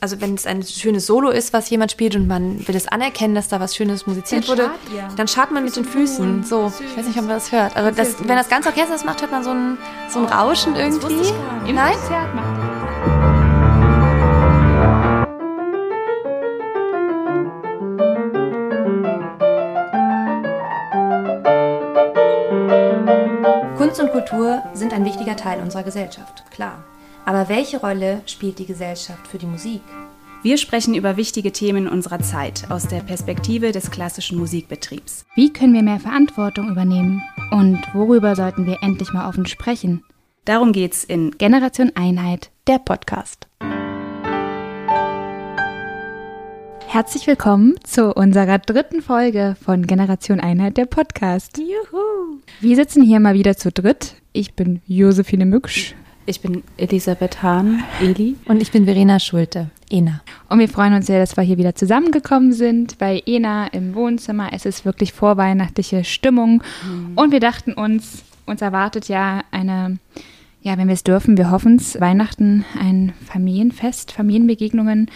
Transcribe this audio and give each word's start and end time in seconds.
also 0.00 0.20
wenn 0.20 0.34
es 0.34 0.46
ein 0.46 0.62
schönes 0.62 1.06
Solo 1.06 1.30
ist, 1.30 1.52
was 1.52 1.68
jemand 1.70 1.90
spielt 1.90 2.14
und 2.16 2.26
man 2.26 2.66
will 2.66 2.76
es 2.76 2.86
anerkennen, 2.88 3.34
dass 3.34 3.48
da 3.48 3.60
was 3.60 3.74
Schönes 3.76 4.06
musiziert 4.06 4.44
Dann 4.44 4.50
wurde, 4.50 4.64
schart 4.64 4.78
ihr. 4.94 5.08
dann 5.16 5.28
schart 5.28 5.50
man 5.50 5.64
mit 5.64 5.74
den 5.76 5.84
Füßen. 5.84 6.44
So, 6.44 6.72
ich 6.78 6.96
weiß 6.96 7.06
nicht, 7.06 7.18
ob 7.18 7.24
man 7.26 7.34
das 7.34 7.52
hört. 7.52 7.76
Also 7.76 7.90
das, 7.90 8.18
wenn 8.20 8.36
das 8.36 8.48
ganze 8.48 8.68
Orchester 8.68 8.92
das 8.92 9.04
macht, 9.04 9.20
hört 9.20 9.32
man 9.32 9.42
so 9.42 9.50
ein, 9.50 9.78
so 10.08 10.20
ein 10.20 10.26
Rauschen 10.26 10.76
irgendwie. 10.76 11.32
Im 11.66 11.74
Nein? 11.74 11.92
Konzert 11.94 12.34
macht 12.34 12.58
ihr. 12.58 13.78
Kunst 23.76 24.00
und 24.00 24.10
Kultur 24.10 24.62
sind 24.74 24.92
ein 24.92 25.04
wichtiger 25.04 25.36
Teil 25.36 25.60
unserer 25.60 25.82
Gesellschaft, 25.82 26.44
klar. 26.50 26.82
Aber 27.28 27.50
welche 27.50 27.78
Rolle 27.78 28.22
spielt 28.24 28.58
die 28.58 28.64
Gesellschaft 28.64 29.28
für 29.28 29.36
die 29.36 29.44
Musik? 29.44 29.82
Wir 30.42 30.56
sprechen 30.56 30.94
über 30.94 31.18
wichtige 31.18 31.52
Themen 31.52 31.86
unserer 31.86 32.20
Zeit 32.20 32.70
aus 32.70 32.88
der 32.88 33.00
Perspektive 33.00 33.70
des 33.70 33.90
klassischen 33.90 34.38
Musikbetriebs. 34.38 35.26
Wie 35.34 35.52
können 35.52 35.74
wir 35.74 35.82
mehr 35.82 36.00
Verantwortung 36.00 36.70
übernehmen? 36.70 37.22
Und 37.50 37.82
worüber 37.92 38.34
sollten 38.34 38.64
wir 38.64 38.78
endlich 38.80 39.12
mal 39.12 39.28
offen 39.28 39.44
sprechen? 39.44 40.02
Darum 40.46 40.72
geht's 40.72 41.04
in 41.04 41.32
Generation 41.32 41.92
Einheit, 41.94 42.50
der 42.66 42.78
Podcast. 42.78 43.46
Herzlich 46.86 47.26
willkommen 47.26 47.74
zu 47.84 48.14
unserer 48.14 48.58
dritten 48.58 49.02
Folge 49.02 49.54
von 49.62 49.86
Generation 49.86 50.40
Einheit, 50.40 50.78
der 50.78 50.86
Podcast. 50.86 51.58
Juhu! 51.58 52.38
Wir 52.60 52.76
sitzen 52.76 53.02
hier 53.02 53.20
mal 53.20 53.34
wieder 53.34 53.54
zu 53.54 53.70
dritt. 53.70 54.14
Ich 54.32 54.54
bin 54.54 54.80
Josephine 54.86 55.44
Mücksch 55.44 55.94
Ich 56.28 56.42
bin 56.42 56.62
Elisabeth 56.76 57.42
Hahn, 57.42 57.82
Eli. 58.02 58.36
Und 58.44 58.60
ich 58.60 58.70
bin 58.70 58.84
Verena 58.84 59.18
Schulte, 59.18 59.70
Ena. 59.88 60.20
und 60.50 60.58
wir 60.58 60.68
freuen 60.68 60.92
uns 60.92 61.06
sehr, 61.06 61.20
dass 61.20 61.38
wir 61.38 61.42
hier 61.42 61.56
wieder 61.56 61.74
zusammengekommen 61.74 62.52
sind 62.52 62.98
bei 62.98 63.22
Ena 63.24 63.68
im 63.68 63.94
Wohnzimmer. 63.94 64.50
Es 64.52 64.66
ist 64.66 64.84
wirklich 64.84 65.14
vorweihnachtliche 65.14 66.04
Stimmung 66.04 66.62
und 67.16 67.32
wir 67.32 67.40
dachten 67.40 67.72
uns, 67.72 68.24
uns 68.44 68.60
erwartet 68.60 69.08
ja 69.08 69.40
eine, 69.52 70.00
ja, 70.60 70.76
wenn 70.76 70.88
wir 70.88 70.92
es 70.92 71.02
dürfen, 71.02 71.38
wir 71.38 71.50
hoffen 71.50 71.76
es, 71.76 71.98
Weihnachten, 71.98 72.66
ein 72.78 73.14
Familienfest, 73.24 74.12
Familienbegegnungen. 74.12 75.10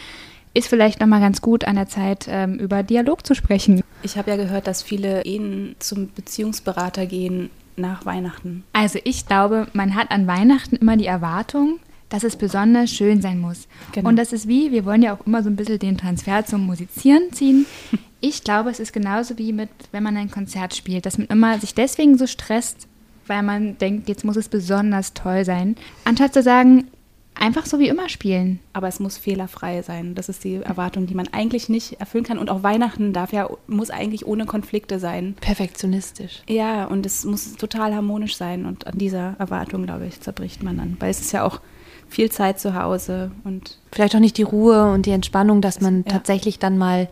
Ist 0.55 0.69
vielleicht 0.69 0.99
nochmal 1.01 1.21
ganz 1.21 1.43
gut 1.43 1.65
an 1.65 1.77
der 1.77 1.89
Zeit, 1.89 2.27
ähm, 2.31 2.55
über 2.55 2.83
Dialog 2.83 3.27
zu 3.27 3.35
sprechen. 3.35 3.83
Ich 4.03 4.17
habe 4.17 4.31
ja 4.31 4.39
gehört, 4.39 4.67
dass 4.67 4.83
viele 4.83 5.27
Ehen 5.27 5.77
zum 5.79 6.09
Beziehungsberater 6.15 7.05
gehen 7.05 7.51
nach 7.77 8.05
Weihnachten. 8.07 8.65
Also 8.73 8.99
ich 9.05 9.27
glaube, 9.27 9.69
man 9.73 9.95
hat 9.95 10.11
an 10.11 10.27
Weihnachten 10.27 10.77
immer 10.77 10.97
die 10.97 11.07
Erwartung, 11.07 11.79
dass 12.09 12.25
es 12.25 12.37
besonders 12.37 12.91
schön 12.91 13.23
sein 13.23 13.41
muss. 13.41 13.67
Genau. 13.93 14.09
Und 14.09 14.17
das 14.17 14.33
ist 14.33 14.47
wie, 14.47 14.71
wir 14.71 14.85
wollen 14.85 15.03
ja 15.03 15.15
auch 15.15 15.27
immer 15.27 15.43
so 15.43 15.49
ein 15.49 15.57
bisschen 15.57 15.79
den 15.79 15.97
Transfer 15.97 16.45
zum 16.45 16.67
Musizieren 16.67 17.33
ziehen. 17.33 17.67
Ich 18.25 18.45
glaube, 18.45 18.71
es 18.71 18.79
ist 18.79 18.93
genauso 18.93 19.37
wie 19.37 19.53
mit, 19.53 19.69
wenn 19.91 20.05
man 20.05 20.17
ein 20.17 20.31
Konzert 20.31 20.77
spielt, 20.77 21.07
dass 21.07 21.19
man 21.19 21.27
immer 21.27 21.59
sich 21.59 21.75
deswegen 21.75 22.17
so 22.17 22.29
stresst, 22.29 22.87
weil 23.27 23.43
man 23.43 23.79
denkt, 23.79 24.09
jetzt 24.09 24.25
muss 24.25 24.37
es 24.37 24.49
besonders 24.49 25.13
toll 25.13 25.45
sein, 25.45 25.75
anstatt 26.05 26.33
zu 26.33 26.41
sagen, 26.41 26.87
einfach 27.35 27.67
so 27.67 27.79
wie 27.79 27.89
immer 27.89 28.09
spielen. 28.09 28.61
Aber 28.73 28.89
es 28.89 29.01
muss 29.01 29.17
fehlerfrei 29.19 29.83
sein. 29.83 30.15
Das 30.15 30.29
ist 30.29 30.45
die 30.45 30.57
Erwartung, 30.57 31.07
die 31.07 31.15
man 31.15 31.29
eigentlich 31.33 31.69
nicht 31.69 32.01
erfüllen 32.01 32.25
kann. 32.25 32.39
Und 32.39 32.51
auch 32.51 32.63
Weihnachten 32.63 33.13
darf 33.13 33.33
ja, 33.33 33.49
muss 33.67 33.91
eigentlich 33.91 34.27
ohne 34.27 34.47
Konflikte 34.47 34.99
sein. 34.99 35.35
Perfektionistisch. 35.41 36.43
Ja, 36.49 36.85
und 36.85 37.07
es 37.07 37.25
muss 37.25 37.57
total 37.57 37.95
harmonisch 37.95 38.37
sein. 38.37 38.67
Und 38.67 38.87
an 38.87 38.99
dieser 38.99 39.35
Erwartung, 39.39 39.85
glaube 39.85 40.07
ich, 40.07 40.21
zerbricht 40.21 40.63
man 40.63 40.77
dann. 40.77 40.97
Weil 41.01 41.11
es 41.11 41.21
ist 41.21 41.33
ja 41.33 41.45
auch 41.45 41.61
viel 42.09 42.31
Zeit 42.31 42.61
zu 42.61 42.75
Hause 42.75 43.31
und 43.45 43.79
Vielleicht 43.91 44.15
auch 44.15 44.21
nicht 44.21 44.37
die 44.39 44.43
Ruhe 44.43 44.93
und 44.93 45.07
die 45.07 45.11
Entspannung, 45.13 45.61
dass 45.63 45.81
man 45.81 46.05
Ja. 46.07 46.13
tatsächlich 46.13 46.59
dann 46.59 46.77
mal 46.79 47.09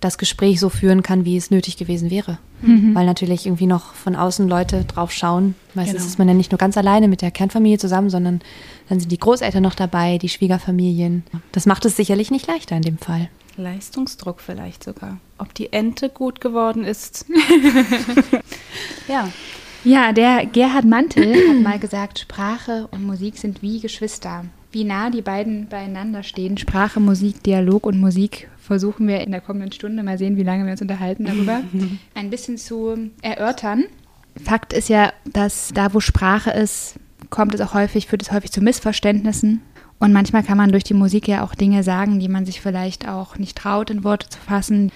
das 0.00 0.18
Gespräch 0.18 0.60
so 0.60 0.68
führen 0.68 1.02
kann, 1.02 1.24
wie 1.24 1.36
es 1.36 1.50
nötig 1.50 1.76
gewesen 1.76 2.10
wäre. 2.10 2.38
Weil 2.62 3.04
natürlich 3.06 3.46
irgendwie 3.46 3.66
noch 3.66 3.92
von 3.94 4.16
außen 4.16 4.48
Leute 4.48 4.84
drauf 4.84 5.12
schauen. 5.12 5.54
Meistens 5.74 5.98
Genau. 5.98 6.06
ist 6.06 6.18
man 6.18 6.28
ja 6.28 6.34
nicht 6.34 6.52
nur 6.52 6.58
ganz 6.58 6.76
alleine 6.78 7.06
mit 7.06 7.20
der 7.22 7.30
Kernfamilie 7.30 7.78
zusammen, 7.78 8.08
sondern 8.10 8.40
dann 8.88 8.98
sind 8.98 9.12
die 9.12 9.18
Großeltern 9.18 9.62
noch 9.62 9.74
dabei, 9.74 10.16
die 10.18 10.28
Schwiegerfamilien. 10.30 11.22
Das 11.52 11.66
macht 11.66 11.84
es 11.84 11.96
sicherlich 11.96 12.30
nicht 12.30 12.46
leichter 12.46 12.76
in 12.76 12.82
dem 12.82 12.98
Fall. 12.98 13.28
Leistungsdruck 13.58 14.40
vielleicht 14.40 14.84
sogar. 14.84 15.18
Ob 15.38 15.52
die 15.54 15.72
Ente 15.72 16.08
gut 16.08 16.40
geworden 16.40 16.84
ist. 16.84 17.26
ja. 19.08 19.28
Ja, 19.84 20.12
der 20.12 20.46
Gerhard 20.46 20.84
Mantel 20.84 21.34
hat 21.48 21.62
mal 21.62 21.78
gesagt, 21.78 22.18
Sprache 22.18 22.88
und 22.90 23.04
Musik 23.06 23.38
sind 23.38 23.62
wie 23.62 23.80
Geschwister. 23.80 24.44
Wie 24.72 24.84
nah 24.84 25.10
die 25.10 25.22
beiden 25.22 25.68
beieinander 25.68 26.22
stehen, 26.22 26.58
Sprache, 26.58 26.98
Musik, 27.00 27.42
Dialog 27.44 27.86
und 27.86 28.00
Musik, 28.00 28.48
versuchen 28.66 29.08
wir 29.08 29.20
in 29.20 29.30
der 29.30 29.40
kommenden 29.40 29.72
Stunde, 29.72 30.02
mal 30.02 30.18
sehen, 30.18 30.36
wie 30.36 30.42
lange 30.42 30.64
wir 30.64 30.72
uns 30.72 30.82
unterhalten 30.82 31.24
darüber, 31.24 31.62
ein 32.14 32.30
bisschen 32.30 32.58
zu 32.58 33.10
erörtern. 33.22 33.84
Fakt 34.44 34.72
ist 34.72 34.88
ja, 34.88 35.12
dass 35.24 35.70
da, 35.72 35.94
wo 35.94 36.00
Sprache 36.00 36.50
ist, 36.50 36.96
kommt 37.30 37.54
es 37.54 37.60
auch 37.60 37.74
häufig, 37.74 38.06
führt 38.06 38.22
es 38.22 38.32
häufig 38.32 38.52
zu 38.52 38.60
Missverständnissen. 38.60 39.62
Und 39.98 40.12
manchmal 40.12 40.42
kann 40.42 40.58
man 40.58 40.72
durch 40.72 40.84
die 40.84 40.94
Musik 40.94 41.26
ja 41.26 41.42
auch 41.42 41.54
Dinge 41.54 41.82
sagen, 41.82 42.20
die 42.20 42.28
man 42.28 42.44
sich 42.44 42.60
vielleicht 42.60 43.08
auch 43.08 43.38
nicht 43.38 43.56
traut, 43.56 43.88
in 43.88 44.04
Worte 44.04 44.28
zu 44.28 44.38
fassen. 44.38 44.92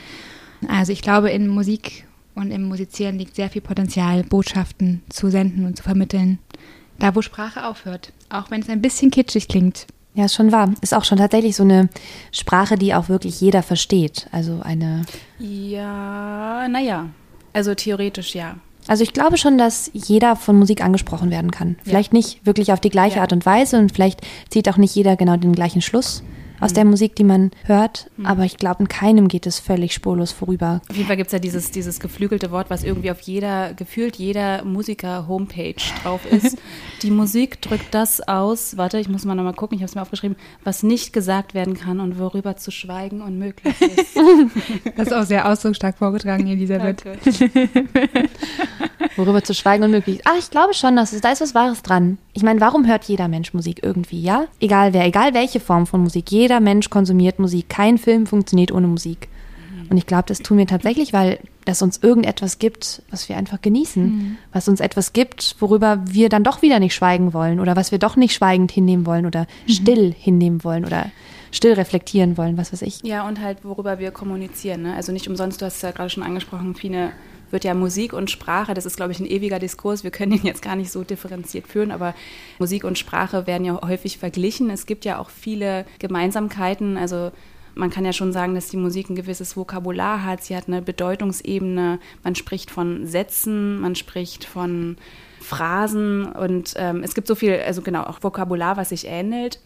Also 0.69 0.93
ich 0.93 1.01
glaube, 1.01 1.31
in 1.31 1.49
Musik 1.49 2.05
und 2.35 2.51
im 2.51 2.65
Musizieren 2.65 3.19
liegt 3.19 3.35
sehr 3.35 3.49
viel 3.49 3.63
Potenzial, 3.63 4.25
Botschaften 4.25 5.03
zu 5.09 5.31
senden 5.31 5.65
und 5.65 5.77
zu 5.77 5.83
vermitteln. 5.83 6.39
Da, 6.99 7.15
wo 7.15 7.23
Sprache 7.23 7.67
aufhört. 7.67 8.13
Auch 8.29 8.51
wenn 8.51 8.61
es 8.61 8.69
ein 8.69 8.83
bisschen 8.83 9.11
kitschig 9.11 9.49
klingt. 9.49 9.87
Ja, 10.15 10.25
ist 10.25 10.35
schon 10.35 10.51
wahr. 10.53 10.73
Ist 10.81 10.93
auch 10.95 11.05
schon 11.05 11.19
tatsächlich 11.19 11.55
so 11.57 11.63
eine 11.63 11.89
Sprache, 12.33 12.77
die 12.77 12.95
auch 12.95 13.09
wirklich 13.09 13.41
jeder 13.41 13.63
versteht. 13.63 14.27
Also 14.33 14.61
eine. 14.63 15.05
Ja, 15.39 16.67
naja. 16.69 17.07
Also 17.53 17.75
theoretisch 17.75 18.35
ja. 18.35 18.57
Also 18.89 19.03
ich 19.05 19.13
glaube 19.13 19.37
schon, 19.39 19.57
dass 19.59 19.91
jeder 19.93 20.37
von 20.37 20.59
Musik 20.59 20.83
angesprochen 20.83 21.31
werden 21.31 21.51
kann. 21.51 21.77
Vielleicht 21.85 22.13
nicht 22.13 22.45
wirklich 22.45 22.73
auf 22.73 22.81
die 22.81 22.89
gleiche 22.91 23.17
Ja. 23.17 23.23
Art 23.23 23.33
und 23.33 23.47
Weise 23.47 23.79
und 23.79 23.93
vielleicht 23.93 24.21
zieht 24.49 24.69
auch 24.69 24.79
nicht 24.79 24.95
jeder 24.95 25.17
genau 25.17 25.37
den 25.37 25.53
gleichen 25.53 25.83
Schluss 25.83 26.23
aus 26.61 26.73
der 26.73 26.85
Musik, 26.85 27.17
die 27.17 27.25
man 27.25 27.51
hört. 27.65 28.11
Aber 28.23 28.45
ich 28.45 28.57
glaube, 28.57 28.81
in 28.81 28.89
keinem 28.89 29.29
geht 29.29 29.47
es 29.47 29.59
völlig 29.59 29.95
spurlos 29.95 30.33
vorüber. 30.33 30.81
Auf 30.89 30.97
jeden 30.97 31.07
Fall 31.07 31.17
gibt 31.17 31.29
es 31.29 31.33
ja 31.33 31.39
dieses, 31.39 31.71
dieses 31.71 32.01
geflügelte 32.01 32.51
Wort, 32.51 32.71
was 32.71 32.85
irgendwie 32.85 33.11
auf 33.11 33.21
jeder, 33.21 33.75
gefühlt 33.75 34.17
jeder 34.17 34.65
Musiker-Homepage 34.65 35.75
drauf 36.03 36.21
ist. 36.31 36.59
Die 37.03 37.11
Musik 37.11 37.63
drückt 37.63 37.95
das 37.95 38.21
aus, 38.29 38.77
warte, 38.77 38.99
ich 38.99 39.09
muss 39.09 39.25
mal 39.25 39.35
nochmal 39.35 39.55
gucken, 39.55 39.77
ich 39.77 39.83
habe 39.83 39.89
es 39.89 39.95
mir 39.95 40.03
aufgeschrieben, 40.03 40.37
was 40.65 40.83
nicht 40.83 41.15
gesagt 41.15 41.55
werden 41.55 41.75
kann 41.75 41.99
und 41.99 42.19
worüber 42.19 42.57
zu 42.57 42.71
schweigen 42.71 43.23
unmöglich 43.23 43.75
ist. 43.81 44.17
Das 44.97 45.09
ist 45.09 45.15
auch 45.15 45.25
sehr 45.25 45.49
ausdrucksstark 45.49 45.97
vorgetragen, 45.97 46.47
Elisabeth. 46.47 47.05
Worüber 49.17 49.43
zu 49.43 49.55
schweigen 49.55 49.85
unmöglich 49.85 50.19
ist. 50.19 50.27
Ach, 50.27 50.37
ich 50.39 50.51
glaube 50.51 50.75
schon, 50.75 50.97
dass 50.97 51.13
es, 51.13 51.21
da 51.21 51.33
ist 51.33 51.41
was 51.41 51.55
Wahres 51.55 51.83
dran. 51.83 52.19
Ich 52.33 52.43
meine, 52.43 52.61
warum 52.61 52.87
hört 52.87 53.05
jeder 53.05 53.29
Mensch 53.29 53.55
Musik 53.55 53.81
irgendwie, 53.83 54.23
ja? 54.23 54.45
Egal 54.61 54.93
wer, 54.93 55.07
egal 55.07 55.35
welche 55.35 55.61
Form 55.61 55.87
von 55.87 56.03
Musik. 56.03 56.31
Jeder 56.31 56.50
Mensch 56.59 56.91
konsumiert 56.91 57.39
Musik. 57.39 57.69
Kein 57.69 57.99
Film 57.99 58.27
funktioniert 58.27 58.73
ohne 58.73 58.89
Musik. 58.89 59.29
Und 59.91 59.97
ich 59.97 60.07
glaube, 60.07 60.25
das 60.27 60.39
tun 60.39 60.59
wir 60.59 60.67
tatsächlich, 60.67 61.13
weil 61.13 61.39
das 61.65 61.83
uns 61.83 61.99
irgendetwas 61.99 62.59
gibt, 62.59 63.03
was 63.11 63.29
wir 63.29 63.37
einfach 63.37 63.61
genießen. 63.61 64.39
Was 64.53 64.69
uns 64.69 64.81
etwas 64.81 65.13
gibt, 65.13 65.57
worüber 65.59 66.01
wir 66.07 66.29
dann 66.29 66.45
doch 66.45 66.63
wieder 66.63 66.79
nicht 66.79 66.95
schweigen 66.95 67.33
wollen 67.33 67.61
oder 67.61 67.77
was 67.77 67.91
wir 67.91 67.99
doch 67.99 68.17
nicht 68.17 68.35
schweigend 68.35 68.71
hinnehmen 68.71 69.05
wollen 69.05 69.27
oder 69.27 69.47
still 69.67 70.15
hinnehmen 70.17 70.65
wollen 70.65 70.85
oder 70.85 71.11
still 71.53 71.73
reflektieren 71.73 72.37
wollen, 72.37 72.57
was 72.57 72.73
weiß 72.73 72.83
ich. 72.83 73.03
Ja, 73.03 73.27
und 73.27 73.41
halt, 73.41 73.65
worüber 73.65 73.99
wir 73.99 74.13
kommunizieren. 74.13 74.83
Ne? 74.83 74.95
Also 74.95 75.11
nicht 75.13 75.29
umsonst, 75.29 75.61
du 75.61 75.67
hast 75.67 75.77
es 75.77 75.83
ja 75.83 75.91
gerade 75.91 76.11
schon 76.11 76.23
angesprochen, 76.23 76.75
Fine, 76.77 77.11
wird 77.53 77.65
ja 77.65 77.75
Musik 77.75 78.13
und 78.13 78.31
Sprache, 78.31 78.75
das 78.75 78.87
ist, 78.87 78.97
glaube 78.97 79.13
ich, 79.13 79.21
ein 79.21 79.27
ewiger 79.27 79.59
Diskurs. 79.59 80.05
Wir 80.05 80.11
können 80.11 80.33
ihn 80.33 80.45
jetzt 80.45 80.63
gar 80.63 80.77
nicht 80.77 80.91
so 80.91 81.05
differenziert 81.05 81.67
führen, 81.67 81.91
aber 81.91 82.15
Musik 82.59 82.85
und 82.85 82.99
Sprache 82.99 83.47
werden 83.47 83.65
ja 83.65 83.81
häufig 83.83 84.19
verglichen. 84.19 84.71
Es 84.71 84.87
gibt 84.87 85.05
ja 85.05 85.19
auch 85.19 85.31
viele 85.31 85.85
Gemeinsamkeiten. 85.99 86.97
Also 86.97 87.33
man 87.75 87.91
kann 87.91 88.05
ja 88.05 88.13
schon 88.13 88.33
sagen, 88.33 88.55
dass 88.55 88.69
die 88.69 88.77
Musik 88.77 89.11
ein 89.11 89.17
gewisses 89.17 89.57
Vokabular 89.57 90.25
hat. 90.25 90.43
Sie 90.43 90.57
hat 90.57 90.69
eine 90.69 90.83
Bedeutungsebene. 90.83 91.99
Man 92.23 92.35
spricht 92.35 92.71
von 92.71 93.07
Sätzen, 93.07 93.81
man 93.81 93.95
spricht 93.95 94.45
von 94.45 94.97
Phrasen 95.41 96.27
und 96.27 96.75
ähm, 96.77 97.03
es 97.03 97.15
gibt 97.15 97.27
so 97.27 97.35
viel, 97.35 97.55
also 97.67 97.83
genau, 97.83 98.03
auch 98.03 98.23
Vokabular, 98.23 98.77
was 98.77 98.91
sich 98.91 99.07
ähnelt. 99.07 99.61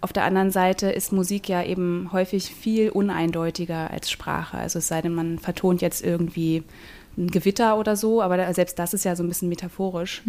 Auf 0.00 0.12
der 0.12 0.24
anderen 0.24 0.50
Seite 0.50 0.90
ist 0.90 1.12
Musik 1.12 1.48
ja 1.48 1.62
eben 1.62 2.10
häufig 2.12 2.54
viel 2.54 2.90
uneindeutiger 2.90 3.90
als 3.90 4.10
Sprache. 4.10 4.58
Also 4.58 4.80
es 4.80 4.88
sei 4.88 5.00
denn, 5.00 5.14
man 5.14 5.38
vertont 5.38 5.80
jetzt 5.80 6.04
irgendwie 6.04 6.62
ein 7.16 7.30
Gewitter 7.30 7.78
oder 7.78 7.96
so, 7.96 8.22
aber 8.22 8.52
selbst 8.54 8.78
das 8.78 8.94
ist 8.94 9.04
ja 9.04 9.14
so 9.16 9.22
ein 9.22 9.28
bisschen 9.28 9.48
metaphorisch. 9.48 10.22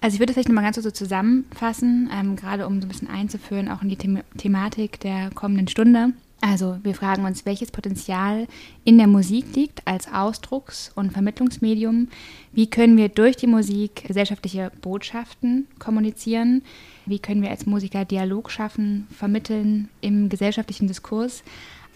Also 0.00 0.14
ich 0.14 0.20
würde 0.20 0.26
das 0.26 0.34
vielleicht 0.34 0.48
nochmal 0.48 0.64
ganz 0.64 0.76
so 0.76 0.90
zusammenfassen, 0.90 2.10
ähm, 2.12 2.36
gerade 2.36 2.66
um 2.66 2.80
so 2.80 2.86
ein 2.86 2.88
bisschen 2.88 3.08
einzuführen, 3.08 3.68
auch 3.68 3.82
in 3.82 3.88
die 3.88 3.98
The 4.00 4.20
Thematik 4.36 5.00
der 5.00 5.30
kommenden 5.30 5.68
Stunde. 5.68 6.12
Also 6.40 6.78
wir 6.82 6.94
fragen 6.94 7.24
uns, 7.24 7.46
welches 7.46 7.70
Potenzial 7.70 8.46
in 8.84 8.98
der 8.98 9.06
Musik 9.06 9.56
liegt 9.56 9.86
als 9.86 10.12
Ausdrucks- 10.12 10.92
und 10.94 11.10
Vermittlungsmedium. 11.10 12.08
Wie 12.52 12.68
können 12.68 12.98
wir 12.98 13.08
durch 13.08 13.36
die 13.36 13.46
Musik 13.46 14.04
gesellschaftliche 14.06 14.70
Botschaften 14.82 15.66
kommunizieren? 15.78 16.62
Wie 17.06 17.18
können 17.18 17.40
wir 17.40 17.50
als 17.50 17.64
Musiker 17.64 18.04
Dialog 18.04 18.50
schaffen, 18.50 19.06
vermitteln 19.10 19.88
im 20.02 20.28
gesellschaftlichen 20.28 20.86
Diskurs? 20.86 21.42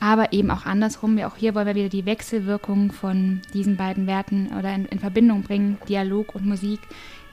Aber 0.01 0.33
eben 0.33 0.51
auch 0.51 0.65
andersrum. 0.65 1.19
Auch 1.19 1.37
hier 1.37 1.55
wollen 1.55 1.67
wir 1.67 1.75
wieder 1.75 1.89
die 1.89 2.07
Wechselwirkung 2.07 2.93
von 2.93 3.41
diesen 3.53 3.77
beiden 3.77 4.07
Werten 4.07 4.51
oder 4.59 4.75
in, 4.75 4.87
in 4.87 5.01
Verbindung 5.01 5.43
bringen, 5.43 5.79
Dialog 5.89 6.35
und 6.35 6.47
Musik 6.47 6.81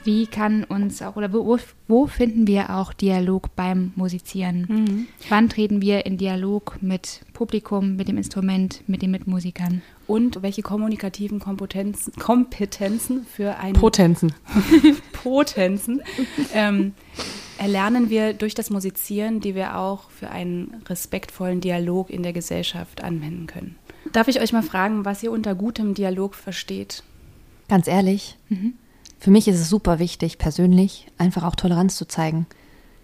wie 0.06 0.28
kann 0.28 0.64
uns 0.64 1.02
auch 1.02 1.16
oder 1.16 1.34
wo, 1.34 1.58
wo 1.88 2.08
finden 2.08 2.48
wir 2.48 2.70
auch 2.76 2.94
Dialog 2.94 3.56
beim 3.56 3.92
Musizieren? 3.96 4.66
Mhm. 4.68 5.08
Wann 5.30 5.50
treten 5.50 5.82
wir 5.82 6.06
in 6.06 6.18
Dialog 6.18 6.78
mit 6.82 7.22
Publikum, 7.34 7.96
mit 7.96 8.08
dem 8.08 8.18
Instrument, 8.18 8.84
mit 8.88 9.02
den 9.02 9.12
Mitmusikern? 9.12 9.82
Und 10.08 10.44
welche 10.44 10.62
kommunikativen 10.62 11.40
Kompetenzen, 11.40 12.14
Kompetenzen 12.14 13.26
für 13.26 13.58
ein 13.58 13.74
Potenzen. 13.74 14.34
Potenzen 15.12 16.02
ähm, 16.54 16.94
erlernen 17.58 18.10
wir 18.10 18.34
durch 18.34 18.54
das 18.54 18.70
Musizieren, 18.70 19.40
die 19.40 19.56
wir 19.56 19.78
auch 19.78 20.10
für 20.12 20.30
einen 20.30 20.84
respektvollen 20.88 21.62
Dialog 21.62 22.10
in 22.10 22.22
der 22.22 22.34
Gesellschaft 22.34 23.04
anwenden 23.04 23.48
können. 23.48 23.76
Darf 24.12 24.28
ich 24.28 24.40
euch 24.40 24.54
mal 24.54 24.64
fragen, 24.64 25.06
was 25.06 25.24
ihr 25.24 25.32
unter 25.32 25.56
gutem 25.56 25.96
Dialog 25.96 26.36
versteht? 26.36 27.04
Ganz 27.68 27.88
ehrlich, 27.88 28.38
mhm. 28.50 28.74
Für 29.26 29.32
mich 29.32 29.48
ist 29.48 29.60
es 29.60 29.70
super 29.70 29.98
wichtig, 29.98 30.38
persönlich 30.38 31.08
einfach 31.18 31.42
auch 31.42 31.56
Toleranz 31.56 31.96
zu 31.96 32.08
zeigen. 32.08 32.46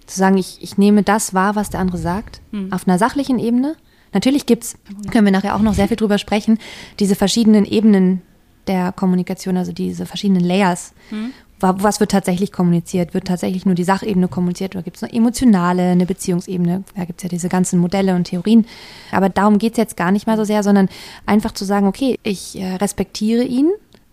Zu 0.06 0.20
sagen, 0.20 0.38
ich, 0.38 0.60
ich 0.62 0.78
nehme 0.78 1.02
das 1.02 1.34
wahr, 1.34 1.56
was 1.56 1.72
der 1.72 1.80
andere 1.80 1.98
sagt, 1.98 2.42
mhm. 2.52 2.72
auf 2.72 2.88
einer 2.88 3.00
sachlichen 3.00 3.40
Ebene. 3.40 3.76
Natürlich 4.14 4.46
gibt 4.46 4.66
es, 4.66 4.76
können 5.10 5.26
wir 5.26 5.32
nachher 5.32 5.56
auch 5.56 5.64
noch 5.64 5.74
sehr 5.74 5.88
viel 5.88 5.98
drüber 5.98 6.20
sprechen, 6.20 6.60
diese 7.00 7.16
verschiedenen 7.16 7.66
Ebenen 7.66 8.22
der 8.68 8.92
Kommunikation, 8.92 9.58
also 9.58 9.72
diese 9.72 10.06
verschiedenen 10.06 10.44
Layers. 10.44 10.94
Mhm. 11.10 11.32
Was 11.60 12.00
wird 12.00 12.12
tatsächlich 12.12 12.52
kommuniziert? 12.52 13.16
Wird 13.16 13.26
tatsächlich 13.26 13.66
nur 13.66 13.74
die 13.74 13.84
Sachebene 13.84 14.28
kommuniziert 14.28 14.76
oder 14.76 14.84
gibt 14.84 14.98
es 14.98 15.04
eine 15.04 15.14
emotionale, 15.14 15.90
eine 15.90 16.06
Beziehungsebene? 16.06 16.84
Da 16.96 17.06
gibt 17.06 17.22
es 17.22 17.24
ja 17.24 17.30
diese 17.30 17.50
ganzen 17.50 17.80
Modelle 17.80 18.14
und 18.14 18.26
Theorien. 18.26 18.68
Aber 19.12 19.30
darum 19.30 19.58
geht 19.58 19.72
es 19.72 19.78
jetzt 19.78 19.98
gar 19.98 20.12
nicht 20.12 20.28
mal 20.28 20.38
so 20.38 20.44
sehr, 20.44 20.62
sondern 20.62 20.88
einfach 21.26 21.52
zu 21.52 21.66
sagen, 21.66 21.88
okay, 21.88 22.20
ich 22.22 22.60
äh, 22.60 22.76
respektiere 22.76 23.44
ihn, 23.44 23.72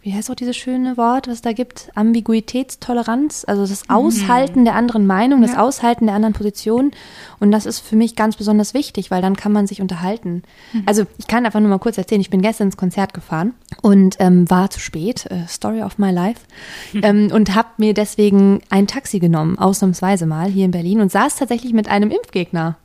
wie 0.08 0.14
heißt 0.14 0.30
auch 0.30 0.34
dieses 0.34 0.56
schöne 0.56 0.96
Wort, 0.96 1.26
was 1.26 1.34
es 1.34 1.42
da 1.42 1.52
gibt? 1.52 1.90
Ambiguitätstoleranz, 1.94 3.44
also 3.46 3.66
das 3.66 3.84
mhm. 3.84 3.94
Aushalten 3.94 4.60
mhm. 4.60 4.64
der 4.64 4.74
anderen 4.74 5.06
Meinung, 5.06 5.42
das 5.42 5.52
ja. 5.52 5.58
Aushalten 5.58 6.06
der 6.06 6.14
anderen 6.14 6.32
Position. 6.32 6.92
Und 7.40 7.50
das 7.50 7.66
ist 7.66 7.80
für 7.80 7.94
mich 7.94 8.16
ganz 8.16 8.36
besonders 8.36 8.72
wichtig, 8.72 9.10
weil 9.10 9.20
dann 9.20 9.36
kann 9.36 9.52
man 9.52 9.66
sich 9.66 9.82
unterhalten. 9.82 10.44
Mhm. 10.72 10.84
Also 10.86 11.04
ich 11.18 11.26
kann 11.26 11.44
einfach 11.44 11.60
nur 11.60 11.68
mal 11.68 11.78
kurz 11.78 11.98
erzählen, 11.98 12.22
ich 12.22 12.30
bin 12.30 12.40
gestern 12.40 12.68
ins 12.68 12.78
Konzert 12.78 13.12
gefahren 13.12 13.52
und 13.82 14.16
ähm, 14.18 14.48
war 14.48 14.70
zu 14.70 14.80
spät, 14.80 15.26
äh, 15.26 15.46
Story 15.46 15.82
of 15.82 15.98
my 15.98 16.10
life, 16.10 16.40
mhm. 16.94 17.00
ähm, 17.04 17.30
und 17.30 17.54
habe 17.54 17.68
mir 17.76 17.92
deswegen 17.92 18.60
ein 18.70 18.86
Taxi 18.86 19.18
genommen, 19.18 19.58
ausnahmsweise 19.58 20.24
mal 20.24 20.48
hier 20.48 20.64
in 20.64 20.70
Berlin 20.70 21.02
und 21.02 21.12
saß 21.12 21.36
tatsächlich 21.36 21.74
mit 21.74 21.86
einem 21.86 22.10
Impfgegner 22.10 22.78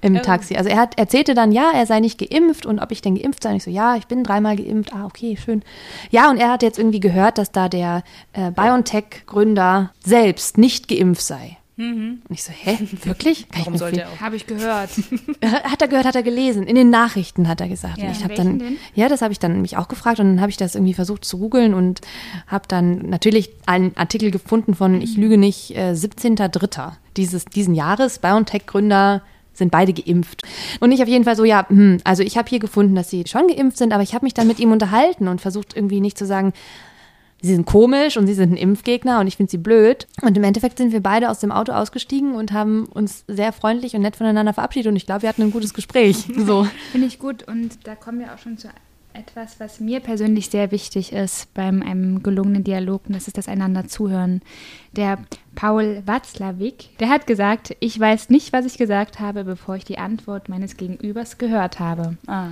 im 0.00 0.16
oh. 0.16 0.20
Taxi. 0.20 0.56
Also 0.56 0.68
er 0.70 0.78
hat, 0.78 0.98
erzählte 0.98 1.34
dann, 1.34 1.52
ja, 1.52 1.70
er 1.74 1.86
sei 1.86 2.00
nicht 2.00 2.18
geimpft 2.18 2.66
und 2.66 2.78
ob 2.78 2.90
ich 2.92 3.02
denn 3.02 3.14
geimpft 3.14 3.42
sei. 3.42 3.50
Und 3.50 3.56
ich 3.56 3.64
so, 3.64 3.70
ja, 3.70 3.96
ich 3.96 4.06
bin 4.06 4.24
dreimal 4.24 4.56
geimpft. 4.56 4.92
Ah, 4.94 5.06
okay, 5.06 5.36
schön. 5.36 5.62
Ja, 6.10 6.30
und 6.30 6.38
er 6.38 6.50
hat 6.50 6.62
jetzt 6.62 6.78
irgendwie 6.78 7.00
gehört, 7.00 7.38
dass 7.38 7.52
da 7.52 7.68
der 7.68 8.02
äh, 8.32 8.50
BioNTech-Gründer 8.50 9.92
selbst 10.04 10.58
nicht 10.58 10.88
geimpft 10.88 11.22
sei. 11.22 11.58
Mhm. 11.80 12.20
Und 12.28 12.34
ich 12.34 12.42
so, 12.42 12.52
hä, 12.52 12.78
wirklich? 13.04 13.48
Kann 13.48 13.62
Warum 13.62 13.78
sollte 13.78 14.02
er 14.02 14.08
auch? 14.08 14.20
Habe 14.20 14.36
ich 14.36 14.46
gehört. 14.46 14.90
hat 15.42 15.80
er 15.80 15.88
gehört, 15.88 16.04
hat 16.04 16.14
er 16.14 16.22
gelesen. 16.22 16.64
In 16.64 16.76
den 16.76 16.90
Nachrichten 16.90 17.48
hat 17.48 17.60
er 17.60 17.68
gesagt. 17.68 17.98
Ja, 17.98 18.08
und 18.08 18.12
ich 18.12 18.22
habe 18.22 18.34
dann, 18.34 18.58
denn? 18.58 18.76
ja, 18.94 19.08
das 19.08 19.22
habe 19.22 19.32
ich 19.32 19.38
dann 19.38 19.62
mich 19.62 19.78
auch 19.78 19.88
gefragt 19.88 20.20
und 20.20 20.26
dann 20.26 20.40
habe 20.40 20.50
ich 20.50 20.58
das 20.58 20.74
irgendwie 20.74 20.94
versucht 20.94 21.24
zu 21.24 21.38
googeln 21.38 21.72
und 21.72 22.02
habe 22.46 22.64
dann 22.68 23.08
natürlich 23.08 23.50
einen 23.64 23.96
Artikel 23.96 24.30
gefunden 24.30 24.74
von, 24.74 25.00
ich 25.00 25.16
lüge 25.16 25.38
nicht, 25.38 25.74
äh, 25.74 25.92
17.3. 25.92 26.92
dieses 27.16 27.46
diesen 27.46 27.74
Jahres, 27.74 28.18
BioNTech-Gründer 28.18 29.22
sind 29.60 29.70
beide 29.70 29.92
geimpft. 29.92 30.42
Und 30.80 30.90
ich 30.90 31.02
auf 31.02 31.08
jeden 31.08 31.24
Fall 31.24 31.36
so, 31.36 31.44
ja, 31.44 31.68
hm, 31.68 31.98
also 32.02 32.24
ich 32.24 32.36
habe 32.36 32.48
hier 32.48 32.58
gefunden, 32.58 32.96
dass 32.96 33.10
sie 33.10 33.24
schon 33.26 33.46
geimpft 33.46 33.78
sind, 33.78 33.92
aber 33.92 34.02
ich 34.02 34.14
habe 34.14 34.26
mich 34.26 34.34
dann 34.34 34.48
mit 34.48 34.58
ihm 34.58 34.72
unterhalten 34.72 35.28
und 35.28 35.40
versucht 35.40 35.76
irgendwie 35.76 36.00
nicht 36.00 36.18
zu 36.18 36.26
sagen, 36.26 36.52
sie 37.42 37.54
sind 37.54 37.66
komisch 37.66 38.16
und 38.16 38.26
sie 38.26 38.34
sind 38.34 38.52
ein 38.52 38.56
Impfgegner 38.56 39.20
und 39.20 39.26
ich 39.26 39.36
finde 39.36 39.50
sie 39.50 39.58
blöd. 39.58 40.06
Und 40.22 40.36
im 40.36 40.44
Endeffekt 40.44 40.78
sind 40.78 40.92
wir 40.92 41.00
beide 41.00 41.30
aus 41.30 41.38
dem 41.38 41.52
Auto 41.52 41.72
ausgestiegen 41.72 42.34
und 42.34 42.52
haben 42.52 42.86
uns 42.86 43.24
sehr 43.28 43.52
freundlich 43.52 43.94
und 43.94 44.02
nett 44.02 44.16
voneinander 44.16 44.52
verabschiedet 44.52 44.90
und 44.90 44.96
ich 44.96 45.06
glaube, 45.06 45.22
wir 45.22 45.28
hatten 45.28 45.42
ein 45.42 45.52
gutes 45.52 45.74
Gespräch. 45.74 46.26
So. 46.36 46.66
Finde 46.92 47.06
ich 47.06 47.18
gut 47.18 47.46
und 47.46 47.86
da 47.86 47.94
kommen 47.94 48.18
wir 48.18 48.34
auch 48.34 48.38
schon 48.38 48.58
zu 48.58 48.68
etwas, 49.20 49.60
was 49.60 49.80
mir 49.80 50.00
persönlich 50.00 50.48
sehr 50.48 50.70
wichtig 50.70 51.12
ist 51.12 51.52
beim 51.54 51.82
einem 51.82 52.22
gelungenen 52.22 52.64
Dialog, 52.64 53.02
und 53.06 53.14
das 53.14 53.28
ist 53.28 53.36
das 53.36 53.48
einander 53.48 53.86
zuhören. 53.86 54.40
Der 54.92 55.18
Paul 55.54 56.02
Watzlawick, 56.06 56.96
der 56.98 57.10
hat 57.10 57.26
gesagt, 57.26 57.76
ich 57.80 57.98
weiß 57.98 58.30
nicht, 58.30 58.52
was 58.52 58.64
ich 58.64 58.78
gesagt 58.78 59.20
habe, 59.20 59.44
bevor 59.44 59.76
ich 59.76 59.84
die 59.84 59.98
Antwort 59.98 60.48
meines 60.48 60.76
Gegenübers 60.76 61.38
gehört 61.38 61.78
habe. 61.78 62.16
Ah. 62.26 62.48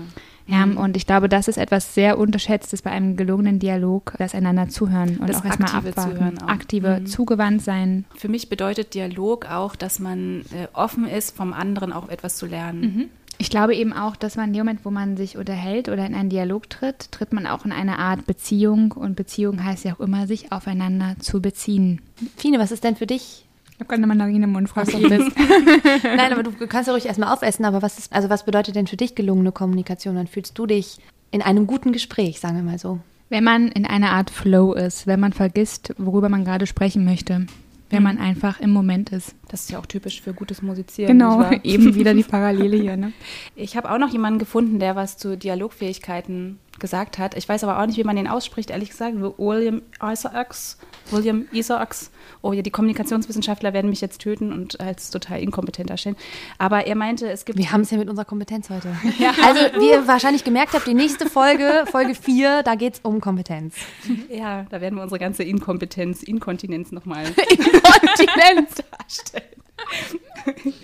Ja, 0.47 0.65
mhm. 0.65 0.79
und 0.79 0.97
ich 0.97 1.06
glaube, 1.06 1.29
das 1.29 1.49
ist 1.49 1.59
etwas 1.59 1.94
sehr 1.94 2.19
Unterschätztes 2.19 2.82
bei 2.82 2.91
einem 2.91 3.17
gelungenen 3.17 3.59
Dialog, 3.59 4.15
das 4.19 4.35
einander 4.35 4.69
zuhören 4.69 5.19
und 5.19 5.29
das 5.29 5.41
auch 5.41 5.44
erstmal 5.44 5.70
abwarten. 5.70 6.38
Aktive, 6.38 7.00
mhm. 7.00 7.06
zugewandt 7.06 7.62
sein. 7.62 8.05
Für 8.17 8.29
mich 8.29 8.49
bedeutet 8.49 8.94
Dialog 8.94 9.50
auch, 9.50 9.76
dass 9.76 9.99
man 9.99 10.41
äh, 10.53 10.69
offen 10.73 11.06
ist, 11.06 11.37
vom 11.37 11.53
anderen 11.53 11.93
auch 11.93 12.09
etwas 12.09 12.37
zu 12.37 12.47
lernen. 12.47 12.81
Mhm. 12.81 13.11
Ich 13.40 13.50
glaube 13.50 13.75
eben 13.76 13.93
auch, 13.93 14.17
dass 14.17 14.37
man 14.37 14.49
in 14.49 14.52
dem 14.52 14.61
Moment, 14.61 14.85
wo 14.85 14.90
man 14.90 15.17
sich 15.17 15.37
unterhält 15.37 15.88
oder 15.88 16.05
in 16.05 16.14
einen 16.14 16.29
Dialog 16.29 16.69
tritt, 16.69 17.12
tritt 17.12 17.32
man 17.32 17.46
auch 17.46 17.64
in 17.64 17.70
eine 17.70 17.99
Art 18.00 18.26
Beziehung. 18.26 18.90
Und 18.93 19.14
Beziehung 19.14 19.62
heißt 19.62 19.85
ja 19.85 19.94
auch 19.94 20.00
immer, 20.00 20.26
sich 20.26 20.50
aufeinander 20.50 21.14
zu 21.20 21.40
beziehen. 21.40 22.00
Fine, 22.37 22.58
was 22.58 22.73
ist 22.73 22.82
denn 22.82 22.96
für 22.96 23.06
dich? 23.06 23.44
Ich 23.70 23.81
habe 23.81 23.94
keine 23.94 24.08
Mandarine 24.08 24.44
im 24.44 24.52
Mund, 24.52 24.69
Frau 24.69 24.82
Nein, 24.82 26.32
aber 26.32 26.43
du 26.43 26.50
kannst 26.67 26.88
ja 26.88 26.93
ruhig 26.93 27.06
erstmal 27.06 27.32
aufessen. 27.32 27.64
Aber 27.64 27.81
was 27.81 27.96
ist, 27.96 28.12
also 28.12 28.29
was 28.29 28.44
bedeutet 28.44 28.75
denn 28.75 28.88
für 28.88 28.96
dich 28.96 29.14
gelungene 29.14 29.52
Kommunikation? 29.52 30.17
Dann 30.17 30.26
fühlst 30.26 30.58
du 30.58 30.67
dich 30.67 30.99
in 31.31 31.41
einem 31.41 31.69
guten 31.69 31.93
Gespräch, 31.93 32.41
sagen 32.41 32.56
wir 32.56 32.64
mal 32.64 32.79
so. 32.79 32.99
Wenn 33.29 33.44
man 33.44 33.69
in 33.69 33.87
einer 33.87 34.11
Art 34.11 34.31
Flow 34.31 34.73
ist, 34.73 35.06
wenn 35.06 35.20
man 35.20 35.32
vergisst, 35.32 35.94
worüber 35.96 36.29
man 36.29 36.44
gerade 36.44 36.67
sprechen 36.67 37.05
möchte 37.05 37.46
wenn 37.90 38.02
man 38.02 38.19
einfach 38.19 38.61
im 38.61 38.70
Moment 38.70 39.11
ist. 39.11 39.35
Das 39.49 39.62
ist 39.62 39.70
ja 39.70 39.79
auch 39.79 39.87
typisch 39.87 40.20
für 40.20 40.35
gutes 40.35 40.62
Musizieren. 40.62 41.19
Genau, 41.19 41.50
eben 41.62 41.94
wieder 41.94 42.14
die 42.14 42.23
Parallele 42.29 42.76
hier. 42.76 42.96
Ne? 42.96 43.12
Ich 43.56 43.76
habe 43.76 43.90
auch 43.90 43.99
noch 43.99 44.11
jemanden 44.11 44.38
gefunden, 44.38 44.79
der 44.79 44.96
was 44.96 45.17
zu 45.17 45.37
Dialogfähigkeiten 45.37 46.58
gesagt 46.79 47.19
hat. 47.19 47.37
Ich 47.37 47.49
weiß 47.49 47.65
aber 47.65 47.81
auch 47.81 47.87
nicht, 47.87 47.99
wie 47.99 48.05
man 48.05 48.17
den 48.17 48.27
ausspricht, 48.27 48.71
ehrlich 48.71 48.91
gesagt. 48.91 49.17
William 49.19 49.83
Isaacs. 50.03 50.79
William 51.11 51.47
Isaacs. 51.53 52.11
Oh 52.43 52.53
ja, 52.53 52.63
die 52.63 52.71
Kommunikationswissenschaftler 52.71 53.73
werden 53.73 53.91
mich 53.91 54.01
jetzt 54.01 54.21
töten 54.21 54.53
und 54.53 54.81
als 54.81 55.11
total 55.11 55.41
inkompetent 55.41 55.91
erstellen. 55.91 56.17
Aber 56.59 56.87
er 56.87 56.95
meinte, 56.95 57.29
es 57.29 57.45
gibt. 57.45 57.59
Wir 57.59 57.73
haben 57.73 57.81
es 57.83 57.91
ja 57.91 57.99
mit 57.99 58.09
unserer 58.09 58.25
Kompetenz 58.25 58.71
heute. 58.71 58.95
ja. 59.19 59.33
Also, 59.43 59.61
wie 59.81 59.91
ihr 59.91 60.07
wahrscheinlich 60.07 60.44
gemerkt 60.44 60.75
habt, 60.75 60.87
die 60.87 60.94
nächste 60.94 61.27
Folge, 61.27 61.85
Folge 61.91 62.15
4, 62.15 62.63
da 62.63 62.75
geht 62.75 62.94
es 62.94 63.01
um 63.03 63.20
Kompetenz. 63.20 63.77
Ja, 64.31 64.65
da 64.70 64.81
werden 64.81 64.97
wir 64.97 65.03
unsere 65.03 65.19
ganze 65.19 65.43
Inkompetenz, 65.43 66.23
Inkontinenz 66.23 66.93
nochmal 66.93 67.25
Inkontinenz 67.51 68.82
darstellen. 68.91 69.58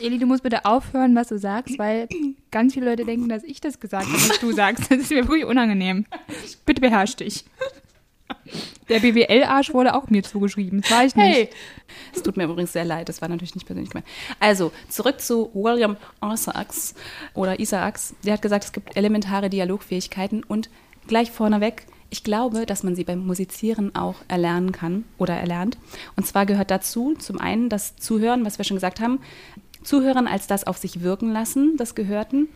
Eli, 0.00 0.18
du 0.18 0.26
musst 0.26 0.42
bitte 0.42 0.64
aufhören, 0.64 1.14
was 1.14 1.28
du 1.28 1.38
sagst, 1.38 1.78
weil 1.78 2.08
ganz 2.50 2.74
viele 2.74 2.86
Leute 2.86 3.04
denken, 3.04 3.28
dass 3.28 3.44
ich 3.44 3.60
das 3.60 3.80
gesagt 3.80 4.06
habe, 4.06 4.16
was 4.28 4.40
du 4.40 4.52
sagst. 4.52 4.90
Das 4.90 4.98
ist 4.98 5.10
mir 5.10 5.26
wirklich 5.28 5.44
unangenehm. 5.44 6.06
Bitte 6.64 6.80
beherrsch 6.80 7.16
dich. 7.16 7.44
Der 8.88 9.00
BWL-Arsch 9.00 9.72
wurde 9.72 9.94
auch 9.94 10.08
mir 10.08 10.22
zugeschrieben. 10.22 10.80
Das 10.80 10.90
war 10.90 11.04
ich 11.04 11.14
nicht. 11.14 11.36
Hey. 11.36 11.50
Es 12.14 12.22
tut 12.22 12.36
mir 12.36 12.44
übrigens 12.44 12.72
sehr 12.72 12.84
leid, 12.84 13.08
das 13.08 13.20
war 13.20 13.28
natürlich 13.28 13.54
nicht 13.54 13.66
persönlich 13.66 13.90
gemeint. 13.90 14.06
Also, 14.38 14.72
zurück 14.88 15.20
zu 15.20 15.50
William 15.52 15.96
Isaacs 16.24 16.94
oder 17.34 17.60
Isaacs. 17.60 18.14
Der 18.24 18.34
hat 18.34 18.42
gesagt, 18.42 18.64
es 18.64 18.72
gibt 18.72 18.96
elementare 18.96 19.50
Dialogfähigkeiten 19.50 20.42
und 20.42 20.70
gleich 21.06 21.30
vorneweg, 21.30 21.86
ich 22.10 22.24
glaube, 22.24 22.66
dass 22.66 22.82
man 22.82 22.96
sie 22.96 23.04
beim 23.04 23.24
Musizieren 23.24 23.94
auch 23.94 24.16
erlernen 24.26 24.72
kann 24.72 25.04
oder 25.16 25.34
erlernt. 25.34 25.78
Und 26.16 26.26
zwar 26.26 26.44
gehört 26.44 26.70
dazu 26.70 27.14
zum 27.14 27.40
einen 27.40 27.68
das 27.68 27.96
Zuhören, 27.96 28.44
was 28.44 28.58
wir 28.58 28.64
schon 28.64 28.76
gesagt 28.76 29.00
haben, 29.00 29.20
Zuhören 29.82 30.26
als 30.26 30.46
das 30.46 30.66
auf 30.66 30.76
sich 30.76 31.02
wirken 31.02 31.32
lassen 31.32 31.76
des 31.76 31.94
Gehörten. 31.94 32.48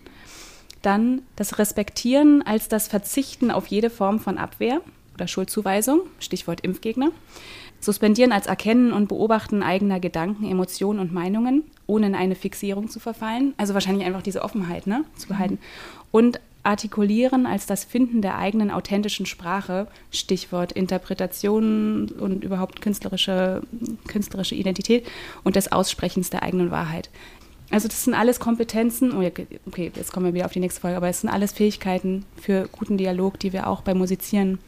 Dann 0.82 1.22
das 1.36 1.58
Respektieren 1.58 2.42
als 2.42 2.68
das 2.68 2.88
Verzichten 2.88 3.50
auf 3.50 3.66
jede 3.66 3.90
Form 3.90 4.20
von 4.20 4.36
Abwehr 4.36 4.80
oder 5.14 5.26
Schuldzuweisung, 5.26 6.00
Stichwort 6.18 6.60
Impfgegner. 6.60 7.10
Suspendieren 7.80 8.32
als 8.32 8.46
Erkennen 8.46 8.92
und 8.92 9.08
Beobachten 9.08 9.62
eigener 9.62 10.00
Gedanken, 10.00 10.50
Emotionen 10.50 11.00
und 11.00 11.12
Meinungen, 11.12 11.64
ohne 11.86 12.06
in 12.06 12.14
eine 12.14 12.34
Fixierung 12.34 12.88
zu 12.88 12.98
verfallen. 12.98 13.54
Also 13.56 13.74
wahrscheinlich 13.74 14.06
einfach 14.06 14.22
diese 14.22 14.42
Offenheit 14.42 14.86
ne, 14.86 15.04
zu 15.16 15.28
behalten. 15.28 15.58
Und 16.10 16.40
Artikulieren 16.64 17.46
als 17.46 17.66
das 17.66 17.84
Finden 17.84 18.22
der 18.22 18.38
eigenen 18.38 18.70
authentischen 18.70 19.26
Sprache, 19.26 19.86
Stichwort 20.10 20.72
Interpretation 20.72 22.08
und 22.08 22.42
überhaupt 22.42 22.80
künstlerische, 22.80 23.62
künstlerische 24.08 24.54
Identität 24.54 25.06
und 25.44 25.56
des 25.56 25.70
Aussprechens 25.70 26.30
der 26.30 26.42
eigenen 26.42 26.70
Wahrheit. 26.70 27.10
Also 27.70 27.88
das 27.88 28.04
sind 28.04 28.14
alles 28.14 28.40
Kompetenzen, 28.40 29.12
oh, 29.12 29.30
okay, 29.66 29.92
jetzt 29.94 30.12
kommen 30.12 30.26
wir 30.26 30.34
wieder 30.34 30.46
auf 30.46 30.52
die 30.52 30.60
nächste 30.60 30.80
Folge, 30.80 30.96
aber 30.96 31.08
es 31.08 31.20
sind 31.20 31.30
alles 31.30 31.52
Fähigkeiten 31.52 32.24
für 32.36 32.68
guten 32.72 32.98
Dialog, 32.98 33.38
die 33.38 33.52
wir 33.52 33.66
auch 33.66 33.82
beim 33.82 33.98
Musizieren 33.98 34.58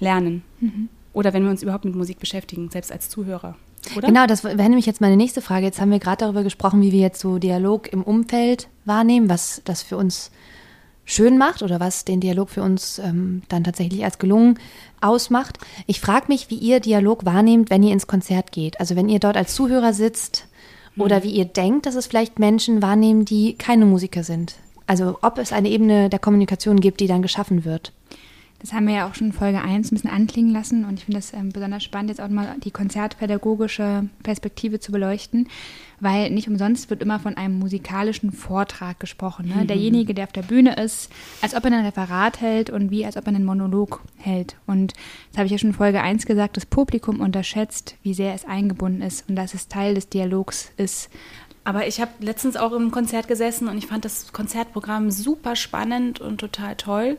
lernen. 0.00 0.42
Mhm. 0.60 0.88
Oder 1.12 1.32
wenn 1.32 1.44
wir 1.44 1.50
uns 1.50 1.62
überhaupt 1.62 1.84
mit 1.84 1.94
Musik 1.94 2.18
beschäftigen, 2.18 2.70
selbst 2.70 2.90
als 2.90 3.08
Zuhörer. 3.08 3.56
Oder? 3.96 4.08
Genau, 4.08 4.26
das 4.26 4.44
wäre 4.44 4.56
nämlich 4.56 4.86
jetzt 4.86 5.00
meine 5.00 5.16
nächste 5.16 5.42
Frage. 5.42 5.66
Jetzt 5.66 5.80
haben 5.80 5.90
wir 5.90 5.98
gerade 5.98 6.18
darüber 6.24 6.42
gesprochen, 6.42 6.80
wie 6.80 6.92
wir 6.92 7.00
jetzt 7.00 7.20
so 7.20 7.38
Dialog 7.38 7.92
im 7.92 8.02
Umfeld 8.02 8.68
wahrnehmen, 8.84 9.28
was 9.28 9.62
das 9.64 9.82
für 9.82 9.96
uns 9.96 10.30
schön 11.04 11.38
macht 11.38 11.62
oder 11.62 11.80
was 11.80 12.04
den 12.04 12.20
Dialog 12.20 12.50
für 12.50 12.62
uns 12.62 12.98
ähm, 12.98 13.42
dann 13.48 13.64
tatsächlich 13.64 14.04
als 14.04 14.18
gelungen 14.18 14.58
ausmacht. 15.00 15.58
Ich 15.86 16.00
frage 16.00 16.26
mich, 16.28 16.50
wie 16.50 16.56
ihr 16.56 16.80
Dialog 16.80 17.24
wahrnehmt, 17.24 17.70
wenn 17.70 17.82
ihr 17.82 17.92
ins 17.92 18.06
Konzert 18.06 18.52
geht. 18.52 18.80
Also 18.80 18.96
wenn 18.96 19.08
ihr 19.08 19.18
dort 19.18 19.36
als 19.36 19.54
Zuhörer 19.54 19.92
sitzt 19.92 20.46
oder 20.96 21.22
wie 21.22 21.32
ihr 21.32 21.44
denkt, 21.44 21.86
dass 21.86 21.94
es 21.94 22.06
vielleicht 22.06 22.38
Menschen 22.38 22.80
wahrnehmen, 22.80 23.24
die 23.24 23.54
keine 23.54 23.84
Musiker 23.84 24.22
sind. 24.22 24.56
Also 24.86 25.18
ob 25.22 25.38
es 25.38 25.52
eine 25.52 25.68
Ebene 25.68 26.08
der 26.08 26.18
Kommunikation 26.18 26.80
gibt, 26.80 27.00
die 27.00 27.06
dann 27.06 27.22
geschaffen 27.22 27.64
wird. 27.64 27.92
Das 28.64 28.72
haben 28.72 28.86
wir 28.86 28.94
ja 28.94 29.06
auch 29.06 29.14
schon 29.14 29.26
in 29.26 29.32
Folge 29.34 29.60
1 29.60 29.92
ein 29.92 29.94
bisschen 29.94 30.08
anklingen 30.08 30.50
lassen 30.50 30.86
und 30.86 30.94
ich 30.94 31.04
finde 31.04 31.18
das 31.18 31.34
ähm, 31.34 31.50
besonders 31.50 31.84
spannend, 31.84 32.08
jetzt 32.08 32.20
auch 32.22 32.30
mal 32.30 32.56
die 32.64 32.70
konzertpädagogische 32.70 34.08
Perspektive 34.22 34.80
zu 34.80 34.90
beleuchten, 34.90 35.48
weil 36.00 36.30
nicht 36.30 36.48
umsonst 36.48 36.88
wird 36.88 37.02
immer 37.02 37.20
von 37.20 37.36
einem 37.36 37.58
musikalischen 37.58 38.32
Vortrag 38.32 38.98
gesprochen. 39.00 39.48
Ne? 39.48 39.56
Mhm. 39.56 39.66
Derjenige, 39.66 40.14
der 40.14 40.24
auf 40.24 40.32
der 40.32 40.44
Bühne 40.44 40.76
ist, 40.76 41.12
als 41.42 41.54
ob 41.54 41.62
er 41.66 41.72
ein 41.72 41.84
Referat 41.84 42.40
hält 42.40 42.70
und 42.70 42.90
wie 42.90 43.04
als 43.04 43.18
ob 43.18 43.26
er 43.26 43.34
einen 43.34 43.44
Monolog 43.44 44.00
hält. 44.16 44.56
Und 44.66 44.94
das 45.32 45.36
habe 45.36 45.44
ich 45.44 45.52
ja 45.52 45.58
schon 45.58 45.70
in 45.70 45.76
Folge 45.76 46.00
1 46.00 46.24
gesagt, 46.24 46.56
das 46.56 46.64
Publikum 46.64 47.20
unterschätzt, 47.20 47.96
wie 48.02 48.14
sehr 48.14 48.32
es 48.32 48.46
eingebunden 48.46 49.02
ist 49.02 49.28
und 49.28 49.36
dass 49.36 49.52
es 49.52 49.68
Teil 49.68 49.94
des 49.94 50.08
Dialogs 50.08 50.72
ist. 50.78 51.10
Aber 51.64 51.86
ich 51.86 52.00
habe 52.00 52.12
letztens 52.20 52.56
auch 52.56 52.72
im 52.72 52.90
Konzert 52.90 53.26
gesessen 53.26 53.68
und 53.68 53.78
ich 53.78 53.86
fand 53.86 54.04
das 54.04 54.32
Konzertprogramm 54.34 55.10
super 55.10 55.56
spannend 55.56 56.20
und 56.20 56.38
total 56.38 56.76
toll. 56.76 57.18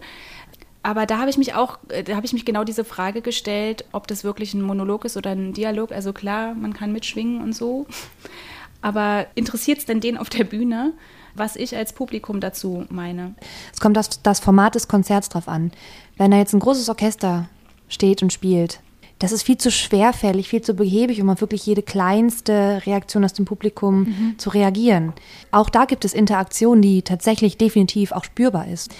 Aber 0.86 1.08
da 1.08 1.18
habe 1.18 1.32
ich 1.32 1.38
mich 1.40 1.56
auch, 1.56 1.80
äh, 1.90 2.04
da 2.04 2.16
habe 2.16 2.28
ich 2.28 2.34
mich 2.34 2.46
genau 2.46 2.64
diese 2.64 2.86
Frage 2.86 3.24
gestellt, 3.24 3.86
ob 3.92 4.08
das 4.08 4.24
wirklich 4.24 4.54
ein 4.54 4.62
Monolog 4.62 5.04
ist 5.04 5.18
oder 5.18 5.32
ein 5.32 5.52
Dialog. 5.52 5.92
Also 5.92 6.14
klar, 6.14 6.54
man 6.54 6.76
kann 6.76 6.92
mitschwingen 6.92 7.42
und 7.42 7.54
so. 7.54 7.88
Aber 8.84 9.26
interessiert 9.34 9.80
es 9.80 9.86
denn 9.88 10.00
den 10.00 10.16
auf 10.16 10.30
der 10.30 10.44
Bühne, 10.44 10.94
was 11.34 11.56
ich 11.56 11.76
als 11.76 11.92
Publikum 11.92 12.40
dazu 12.40 12.86
meine? 12.90 13.34
Es 13.74 13.80
kommt 13.80 13.98
das, 13.98 14.22
das 14.22 14.40
Format 14.40 14.76
des 14.76 14.88
Konzerts 14.88 15.28
drauf 15.30 15.48
an. 15.48 15.72
Wenn 16.18 16.30
da 16.30 16.38
jetzt 16.38 16.54
ein 16.54 16.60
großes 16.60 16.88
Orchester 16.88 17.50
steht 17.90 18.22
und 18.22 18.32
spielt, 18.32 18.80
das 19.18 19.32
ist 19.32 19.42
viel 19.42 19.58
zu 19.58 19.72
schwerfällig, 19.72 20.50
viel 20.50 20.62
zu 20.62 20.76
behäbig, 20.76 21.20
um 21.20 21.32
auf 21.32 21.42
wirklich 21.42 21.66
jede 21.66 21.82
kleinste 21.82 22.84
Reaktion 22.86 23.26
aus 23.26 23.34
dem 23.34 23.46
Publikum 23.46 24.02
mhm. 24.02 24.36
zu 24.38 24.52
reagieren. 24.52 25.14
Auch 25.50 25.72
da 25.72 25.86
gibt 25.86 26.06
es 26.06 26.14
Interaktion, 26.14 26.84
die 26.84 27.02
tatsächlich 27.02 27.58
definitiv 27.58 28.12
auch 28.12 28.24
spürbar 28.24 28.68
ist. 28.68 28.92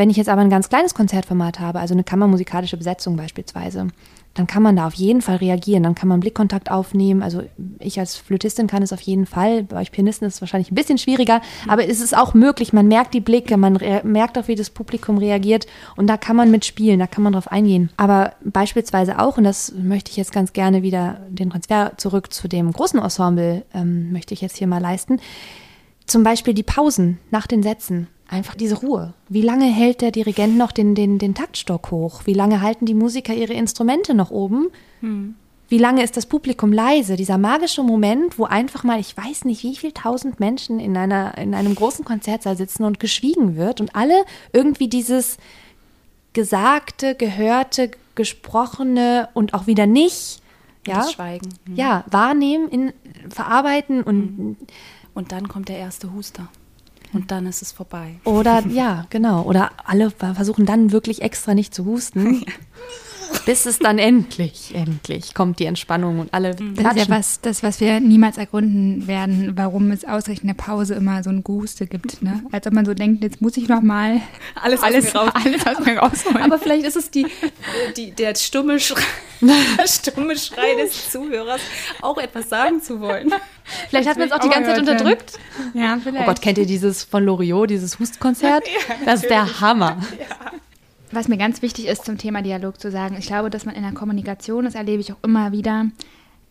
Wenn 0.00 0.08
ich 0.08 0.16
jetzt 0.16 0.30
aber 0.30 0.40
ein 0.40 0.48
ganz 0.48 0.70
kleines 0.70 0.94
Konzertformat 0.94 1.60
habe, 1.60 1.78
also 1.78 1.92
eine 1.92 2.04
kammermusikalische 2.04 2.78
Besetzung 2.78 3.16
beispielsweise, 3.18 3.88
dann 4.32 4.46
kann 4.46 4.62
man 4.62 4.74
da 4.74 4.86
auf 4.86 4.94
jeden 4.94 5.20
Fall 5.20 5.36
reagieren, 5.36 5.82
dann 5.82 5.94
kann 5.94 6.08
man 6.08 6.20
Blickkontakt 6.20 6.70
aufnehmen. 6.70 7.22
Also 7.22 7.42
ich 7.80 8.00
als 8.00 8.16
Flötistin 8.16 8.66
kann 8.66 8.82
es 8.82 8.94
auf 8.94 9.02
jeden 9.02 9.26
Fall, 9.26 9.64
bei 9.64 9.78
euch 9.78 9.92
Pianisten 9.92 10.26
ist 10.26 10.36
es 10.36 10.40
wahrscheinlich 10.40 10.70
ein 10.70 10.74
bisschen 10.74 10.96
schwieriger, 10.96 11.42
aber 11.68 11.86
es 11.86 12.00
ist 12.00 12.16
auch 12.16 12.32
möglich, 12.32 12.72
man 12.72 12.88
merkt 12.88 13.12
die 13.12 13.20
Blicke, 13.20 13.58
man 13.58 13.78
merkt 14.02 14.38
auch, 14.38 14.48
wie 14.48 14.54
das 14.54 14.70
Publikum 14.70 15.18
reagiert. 15.18 15.66
Und 15.96 16.06
da 16.06 16.16
kann 16.16 16.34
man 16.34 16.50
mitspielen, 16.50 16.98
da 16.98 17.06
kann 17.06 17.22
man 17.22 17.34
drauf 17.34 17.52
eingehen. 17.52 17.90
Aber 17.98 18.32
beispielsweise 18.42 19.18
auch, 19.18 19.36
und 19.36 19.44
das 19.44 19.74
möchte 19.76 20.10
ich 20.10 20.16
jetzt 20.16 20.32
ganz 20.32 20.54
gerne 20.54 20.82
wieder 20.82 21.20
den 21.28 21.50
Transfer 21.50 21.92
zurück 21.98 22.32
zu 22.32 22.48
dem 22.48 22.72
großen 22.72 22.98
Ensemble, 22.98 23.66
ähm, 23.74 24.12
möchte 24.12 24.32
ich 24.32 24.40
jetzt 24.40 24.56
hier 24.56 24.66
mal 24.66 24.80
leisten, 24.80 25.20
zum 26.06 26.22
Beispiel 26.22 26.54
die 26.54 26.62
Pausen 26.62 27.18
nach 27.30 27.46
den 27.46 27.62
Sätzen 27.62 28.08
einfach 28.30 28.54
diese 28.54 28.76
Ruhe. 28.76 29.12
Wie 29.28 29.42
lange 29.42 29.66
hält 29.66 30.00
der 30.00 30.10
Dirigent 30.10 30.56
noch 30.56 30.72
den, 30.72 30.94
den, 30.94 31.18
den 31.18 31.34
Taktstock 31.34 31.90
hoch? 31.90 32.22
Wie 32.24 32.34
lange 32.34 32.60
halten 32.60 32.86
die 32.86 32.94
Musiker 32.94 33.34
ihre 33.34 33.52
Instrumente 33.54 34.14
noch 34.14 34.30
oben? 34.30 34.70
Hm. 35.00 35.34
Wie 35.68 35.78
lange 35.78 36.02
ist 36.02 36.16
das 36.16 36.26
Publikum 36.26 36.72
leise? 36.72 37.16
Dieser 37.16 37.38
magische 37.38 37.82
Moment, 37.82 38.38
wo 38.38 38.44
einfach 38.44 38.82
mal, 38.82 38.98
ich 38.98 39.16
weiß 39.16 39.44
nicht, 39.44 39.62
wie 39.62 39.76
viel 39.76 39.92
tausend 39.92 40.40
Menschen 40.40 40.80
in, 40.80 40.96
einer, 40.96 41.38
in 41.38 41.54
einem 41.54 41.74
großen 41.74 42.04
Konzertsaal 42.04 42.56
sitzen 42.56 42.84
und 42.84 42.98
geschwiegen 42.98 43.56
wird 43.56 43.80
und 43.80 43.94
alle 43.94 44.24
irgendwie 44.52 44.88
dieses 44.88 45.36
Gesagte, 46.32 47.14
Gehörte, 47.14 47.92
Gesprochene 48.16 49.28
und 49.32 49.54
auch 49.54 49.66
wieder 49.66 49.86
nicht, 49.86 50.42
ja, 50.86 50.96
das 50.96 51.12
Schweigen. 51.12 51.50
Hm. 51.66 51.76
Ja, 51.76 52.04
wahrnehmen, 52.10 52.68
in, 52.68 52.92
verarbeiten 53.28 54.02
und. 54.02 54.38
Hm. 54.38 54.56
Und 55.12 55.32
dann 55.32 55.48
kommt 55.48 55.68
der 55.68 55.76
erste 55.76 56.12
Huster. 56.12 56.48
Und 57.12 57.30
dann 57.30 57.46
ist 57.46 57.62
es 57.62 57.72
vorbei. 57.72 58.16
Oder 58.24 58.64
ja, 58.68 59.06
genau. 59.10 59.42
Oder 59.42 59.72
alle 59.84 60.10
versuchen 60.10 60.66
dann 60.66 60.92
wirklich 60.92 61.22
extra 61.22 61.54
nicht 61.54 61.74
zu 61.74 61.84
husten. 61.84 62.44
bis 63.46 63.66
es 63.66 63.78
dann 63.78 63.98
endlich, 63.98 64.74
endlich 64.74 65.34
kommt 65.34 65.58
die 65.58 65.66
Entspannung 65.66 66.20
und 66.20 66.34
alle. 66.34 66.56
Mhm. 66.58 66.74
Das 66.74 66.96
ist 66.96 67.08
ja 67.08 67.16
was, 67.16 67.40
das, 67.40 67.62
was 67.62 67.80
wir 67.80 68.00
niemals 68.00 68.38
ergründen 68.38 69.06
werden, 69.06 69.52
warum 69.56 69.90
es 69.90 70.04
ausreichend 70.04 70.44
eine 70.44 70.54
Pause 70.54 70.94
immer 70.94 71.22
so 71.22 71.30
ein 71.30 71.42
Guste 71.42 71.86
gibt. 71.86 72.22
Ne? 72.22 72.42
Als 72.52 72.66
ob 72.66 72.72
man 72.72 72.84
so 72.84 72.94
denkt, 72.94 73.22
jetzt 73.22 73.40
muss 73.40 73.56
ich 73.56 73.68
noch 73.68 73.82
mal 73.82 74.20
alles, 74.54 74.82
alles, 74.82 75.14
aus, 75.14 75.30
alles 75.34 75.66
aus 75.66 75.84
mir 75.84 75.98
rausholen. 75.98 76.42
Aber 76.42 76.58
vielleicht 76.58 76.84
ist 76.84 76.96
es 76.96 77.10
die, 77.10 77.26
die, 77.96 78.12
der 78.12 78.34
stumme 78.34 78.80
Schrei, 78.80 79.02
der 79.40 79.86
stumme 79.86 80.36
Schrei 80.36 80.74
des 80.76 81.10
Zuhörers, 81.10 81.60
auch 82.02 82.18
etwas 82.18 82.48
sagen 82.48 82.82
zu 82.82 83.00
wollen. 83.00 83.32
Vielleicht 83.88 84.08
hat 84.08 84.18
man 84.18 84.28
es 84.28 84.32
auch 84.32 84.40
die 84.40 84.48
ganze 84.48 84.70
Zeit 84.70 84.80
unterdrückt. 84.80 85.38
Ja, 85.74 85.98
vielleicht. 86.02 86.24
Oh 86.24 86.26
Gott, 86.26 86.42
kennt 86.42 86.58
ihr 86.58 86.66
dieses 86.66 87.04
von 87.04 87.24
Loriot, 87.24 87.70
dieses 87.70 87.98
Hustkonzert? 87.98 88.64
Ja, 88.70 88.94
das 89.04 89.22
ist 89.22 89.30
der 89.30 89.60
Hammer. 89.60 89.98
Ja. 90.18 90.52
Was 91.12 91.28
mir 91.28 91.38
ganz 91.38 91.60
wichtig 91.60 91.86
ist 91.86 92.04
zum 92.04 92.18
Thema 92.18 92.40
Dialog 92.40 92.80
zu 92.80 92.90
sagen, 92.90 93.16
ich 93.18 93.26
glaube, 93.26 93.50
dass 93.50 93.64
man 93.66 93.74
in 93.74 93.82
der 93.82 93.92
Kommunikation, 93.92 94.64
das 94.64 94.76
erlebe 94.76 95.00
ich 95.00 95.12
auch 95.12 95.18
immer 95.22 95.50
wieder, 95.50 95.86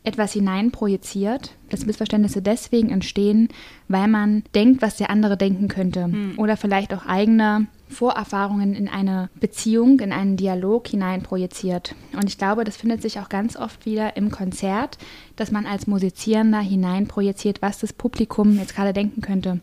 etwas 0.03 0.33
hineinprojiziert, 0.33 1.51
dass 1.69 1.85
Missverständnisse 1.85 2.41
deswegen 2.41 2.89
entstehen, 2.89 3.49
weil 3.87 4.07
man 4.07 4.43
denkt, 4.55 4.81
was 4.81 4.97
der 4.97 5.09
andere 5.09 5.37
denken 5.37 5.67
könnte. 5.67 6.05
Hm. 6.05 6.33
Oder 6.37 6.57
vielleicht 6.57 6.93
auch 6.93 7.05
eigene 7.05 7.67
Vorerfahrungen 7.89 8.75
in 8.75 8.87
eine 8.87 9.29
Beziehung, 9.39 9.99
in 9.99 10.13
einen 10.13 10.37
Dialog 10.37 10.87
hineinprojiziert. 10.87 11.95
Und 12.13 12.29
ich 12.29 12.37
glaube, 12.37 12.63
das 12.63 12.77
findet 12.77 13.01
sich 13.01 13.19
auch 13.19 13.29
ganz 13.29 13.57
oft 13.57 13.85
wieder 13.85 14.15
im 14.15 14.31
Konzert, 14.31 14.97
dass 15.35 15.51
man 15.51 15.65
als 15.65 15.87
Musizierender 15.87 16.59
hineinprojiziert, 16.59 17.61
was 17.61 17.79
das 17.79 17.93
Publikum 17.93 18.57
jetzt 18.57 18.75
gerade 18.75 18.93
denken 18.93 19.21
könnte. 19.21 19.59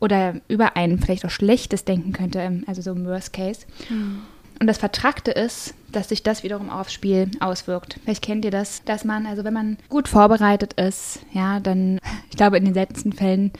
Oder 0.00 0.40
über 0.48 0.76
ein 0.76 0.98
vielleicht 0.98 1.24
auch 1.24 1.30
schlechtes 1.30 1.84
denken 1.84 2.12
könnte, 2.12 2.62
also 2.66 2.82
so 2.82 2.92
im 2.92 3.04
Worst 3.04 3.32
Case. 3.32 3.66
Hm. 3.88 4.22
Und 4.60 4.66
das 4.66 4.78
Vertrackte 4.78 5.30
ist, 5.30 5.74
dass 5.92 6.08
sich 6.08 6.22
das 6.22 6.42
wiederum 6.42 6.70
aufs 6.70 6.92
Spiel 6.92 7.30
auswirkt. 7.40 7.98
Vielleicht 8.04 8.22
kennt 8.22 8.44
ihr 8.44 8.50
das, 8.50 8.82
dass 8.84 9.04
man, 9.04 9.26
also 9.26 9.44
wenn 9.44 9.54
man 9.54 9.76
gut 9.88 10.08
vorbereitet 10.08 10.74
ist, 10.74 11.20
ja, 11.32 11.60
dann, 11.60 11.98
ich 12.30 12.36
glaube, 12.36 12.56
in 12.56 12.64
den 12.64 12.74
seltensten 12.74 13.12
Fällen 13.12 13.52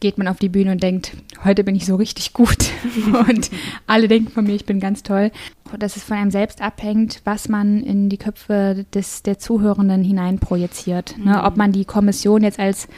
geht 0.00 0.16
man 0.16 0.28
auf 0.28 0.38
die 0.38 0.48
Bühne 0.48 0.72
und 0.72 0.82
denkt, 0.82 1.12
heute 1.44 1.62
bin 1.62 1.76
ich 1.76 1.84
so 1.84 1.96
richtig 1.96 2.32
gut. 2.32 2.70
und 3.28 3.50
alle 3.86 4.08
denken 4.08 4.30
von 4.32 4.44
mir, 4.44 4.54
ich 4.54 4.64
bin 4.64 4.80
ganz 4.80 5.02
toll. 5.02 5.30
Dass 5.78 5.96
es 5.96 6.02
von 6.02 6.16
einem 6.16 6.30
selbst 6.30 6.62
abhängt, 6.62 7.20
was 7.24 7.48
man 7.48 7.82
in 7.82 8.08
die 8.08 8.16
Köpfe 8.16 8.86
des, 8.94 9.22
der 9.22 9.38
Zuhörenden 9.38 10.02
hineinprojiziert. 10.02 11.16
Ne? 11.18 11.36
Mhm. 11.36 11.44
Ob 11.44 11.56
man 11.56 11.72
die 11.72 11.84
Kommission 11.84 12.42
jetzt 12.42 12.58
als 12.58 12.88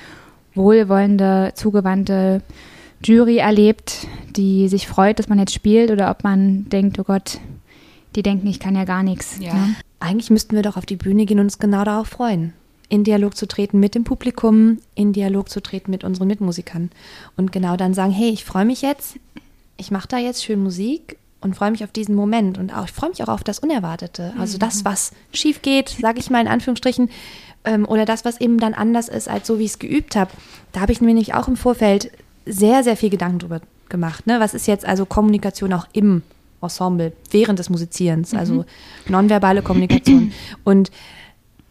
wohlwollende, 0.54 1.52
zugewandte 1.54 2.40
Jury 3.04 3.38
erlebt, 3.38 4.06
die 4.36 4.68
sich 4.68 4.86
freut, 4.86 5.18
dass 5.18 5.28
man 5.28 5.38
jetzt 5.38 5.54
spielt, 5.54 5.90
oder 5.90 6.10
ob 6.10 6.24
man 6.24 6.68
denkt, 6.68 6.98
oh 6.98 7.04
Gott, 7.04 7.38
die 8.14 8.22
denken, 8.22 8.46
ich 8.46 8.60
kann 8.60 8.76
ja 8.76 8.84
gar 8.84 9.02
nichts. 9.02 9.36
Ja. 9.40 9.54
Ne? 9.54 9.74
Eigentlich 10.00 10.30
müssten 10.30 10.54
wir 10.54 10.62
doch 10.62 10.76
auf 10.76 10.86
die 10.86 10.96
Bühne 10.96 11.26
gehen 11.26 11.38
und 11.38 11.46
uns 11.46 11.58
genau 11.58 11.84
darauf 11.84 12.08
freuen. 12.08 12.52
In 12.88 13.04
Dialog 13.04 13.36
zu 13.36 13.46
treten 13.46 13.80
mit 13.80 13.94
dem 13.94 14.04
Publikum, 14.04 14.78
in 14.94 15.12
Dialog 15.12 15.48
zu 15.48 15.62
treten 15.62 15.90
mit 15.90 16.04
unseren 16.04 16.28
Mitmusikern. 16.28 16.90
Und 17.36 17.52
genau 17.52 17.76
dann 17.76 17.94
sagen, 17.94 18.12
hey, 18.12 18.30
ich 18.30 18.44
freue 18.44 18.66
mich 18.66 18.82
jetzt, 18.82 19.16
ich 19.78 19.90
mache 19.90 20.08
da 20.08 20.18
jetzt 20.18 20.44
schön 20.44 20.62
Musik 20.62 21.16
und 21.40 21.56
freue 21.56 21.70
mich 21.70 21.84
auf 21.84 21.92
diesen 21.92 22.14
Moment. 22.14 22.58
Und 22.58 22.74
auch, 22.76 22.84
ich 22.84 22.92
freue 22.92 23.10
mich 23.10 23.22
auch 23.22 23.28
auf 23.28 23.44
das 23.44 23.60
Unerwartete. 23.60 24.34
Also 24.38 24.58
das, 24.58 24.80
mhm. 24.80 24.84
was 24.84 25.12
schief 25.32 25.62
geht, 25.62 25.88
sage 25.88 26.20
ich 26.20 26.30
mal 26.30 26.40
in 26.40 26.48
Anführungsstrichen, 26.48 27.08
ähm, 27.64 27.86
oder 27.88 28.04
das, 28.04 28.24
was 28.24 28.40
eben 28.40 28.58
dann 28.58 28.74
anders 28.74 29.08
ist, 29.08 29.28
als 29.28 29.46
so, 29.46 29.58
wie 29.58 29.64
ich 29.64 29.72
es 29.72 29.78
geübt 29.78 30.16
habe. 30.16 30.30
Da 30.72 30.80
habe 30.80 30.92
ich 30.92 31.00
mir 31.00 31.08
nämlich 31.08 31.34
auch 31.34 31.48
im 31.48 31.56
Vorfeld 31.56 32.10
sehr, 32.46 32.82
sehr 32.84 32.96
viel 32.96 33.10
Gedanken 33.10 33.38
drüber 33.38 33.60
gemacht. 33.88 34.26
Ne? 34.26 34.40
Was 34.40 34.54
ist 34.54 34.66
jetzt 34.66 34.84
also 34.84 35.06
Kommunikation 35.06 35.72
auch 35.72 35.86
im 35.92 36.22
Ensemble 36.62 37.12
während 37.30 37.58
des 37.58 37.70
Musizierens, 37.70 38.32
mhm. 38.32 38.38
also 38.38 38.64
nonverbale 39.08 39.62
Kommunikation. 39.62 40.32
Und 40.64 40.90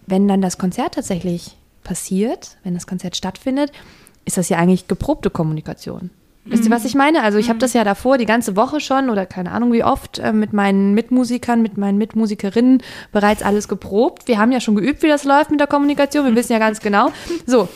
wenn 0.06 0.28
dann 0.28 0.42
das 0.42 0.58
Konzert 0.58 0.96
tatsächlich 0.96 1.56
passiert, 1.84 2.58
wenn 2.64 2.74
das 2.74 2.88
Konzert 2.88 3.16
stattfindet, 3.16 3.72
ist 4.26 4.38
das 4.38 4.50
ja 4.50 4.58
eigentlich 4.58 4.88
geprobte 4.88 5.30
Kommunikation. 5.30 6.12
Mhm. 6.44 6.52
Wisst 6.52 6.66
ihr, 6.66 6.72
was 6.72 6.86
ich 6.86 6.96
meine? 6.96 7.24
Also 7.24 7.38
ich 7.38 7.48
habe 7.48 7.58
mhm. 7.58 7.62
das 7.62 7.74
ja 7.74 7.84
davor 7.84 8.18
die 8.18 8.26
ganze 8.26 8.56
Woche 8.56 8.80
schon 8.80 9.10
oder 9.10 9.26
keine 9.26 9.52
Ahnung 9.52 9.72
wie 9.74 9.84
oft 9.84 10.20
äh, 10.20 10.34
mit 10.34 10.54
meinen 10.54 10.94
Mitmusikern, 10.94 11.62
mit 11.62 11.78
meinen 11.78 11.98
Mitmusikerinnen 11.98 12.84
bereits 13.12 13.44
alles 13.44 13.68
geprobt. 13.68 14.28
Wir 14.28 14.38
haben 14.38 14.52
ja 14.52 14.60
schon 14.60 14.76
geübt, 14.76 15.04
wie 15.04 15.08
das 15.08 15.24
läuft 15.24 15.52
mit 15.52 15.60
der 15.60 15.68
Kommunikation. 15.68 16.26
Wir 16.26 16.36
wissen 16.36 16.54
ja 16.54 16.60
ganz 16.60 16.82
genau. 16.82 17.12
So, 17.46 17.70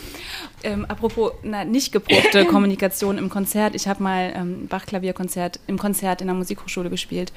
ähm, 0.65 0.85
apropos 0.85 1.31
na, 1.43 1.63
nicht 1.63 1.91
geprobte 1.91 2.45
Kommunikation 2.47 3.17
im 3.17 3.29
Konzert. 3.29 3.75
Ich 3.75 3.87
habe 3.87 4.03
mal 4.03 4.33
ähm, 4.35 4.67
Bach-Klavierkonzert 4.67 5.59
im 5.67 5.77
Konzert 5.77 6.21
in 6.21 6.27
der 6.27 6.35
Musikhochschule 6.35 6.89
gespielt 6.89 7.31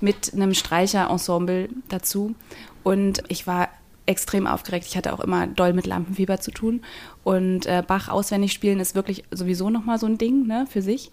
mit 0.00 0.32
einem 0.34 0.54
Streicherensemble 0.54 1.68
dazu. 1.88 2.34
Und 2.82 3.22
ich 3.28 3.46
war 3.46 3.68
extrem 4.06 4.46
aufgeregt. 4.46 4.86
Ich 4.88 4.96
hatte 4.96 5.12
auch 5.12 5.20
immer 5.20 5.46
doll 5.46 5.72
mit 5.72 5.86
Lampenfieber 5.86 6.40
zu 6.40 6.50
tun. 6.50 6.82
Und 7.22 7.66
äh, 7.66 7.82
Bach 7.86 8.08
auswendig 8.08 8.52
spielen 8.52 8.80
ist 8.80 8.94
wirklich 8.94 9.24
sowieso 9.30 9.70
nochmal 9.70 9.98
so 9.98 10.06
ein 10.06 10.18
Ding 10.18 10.46
ne, 10.46 10.66
für 10.68 10.82
sich. 10.82 11.10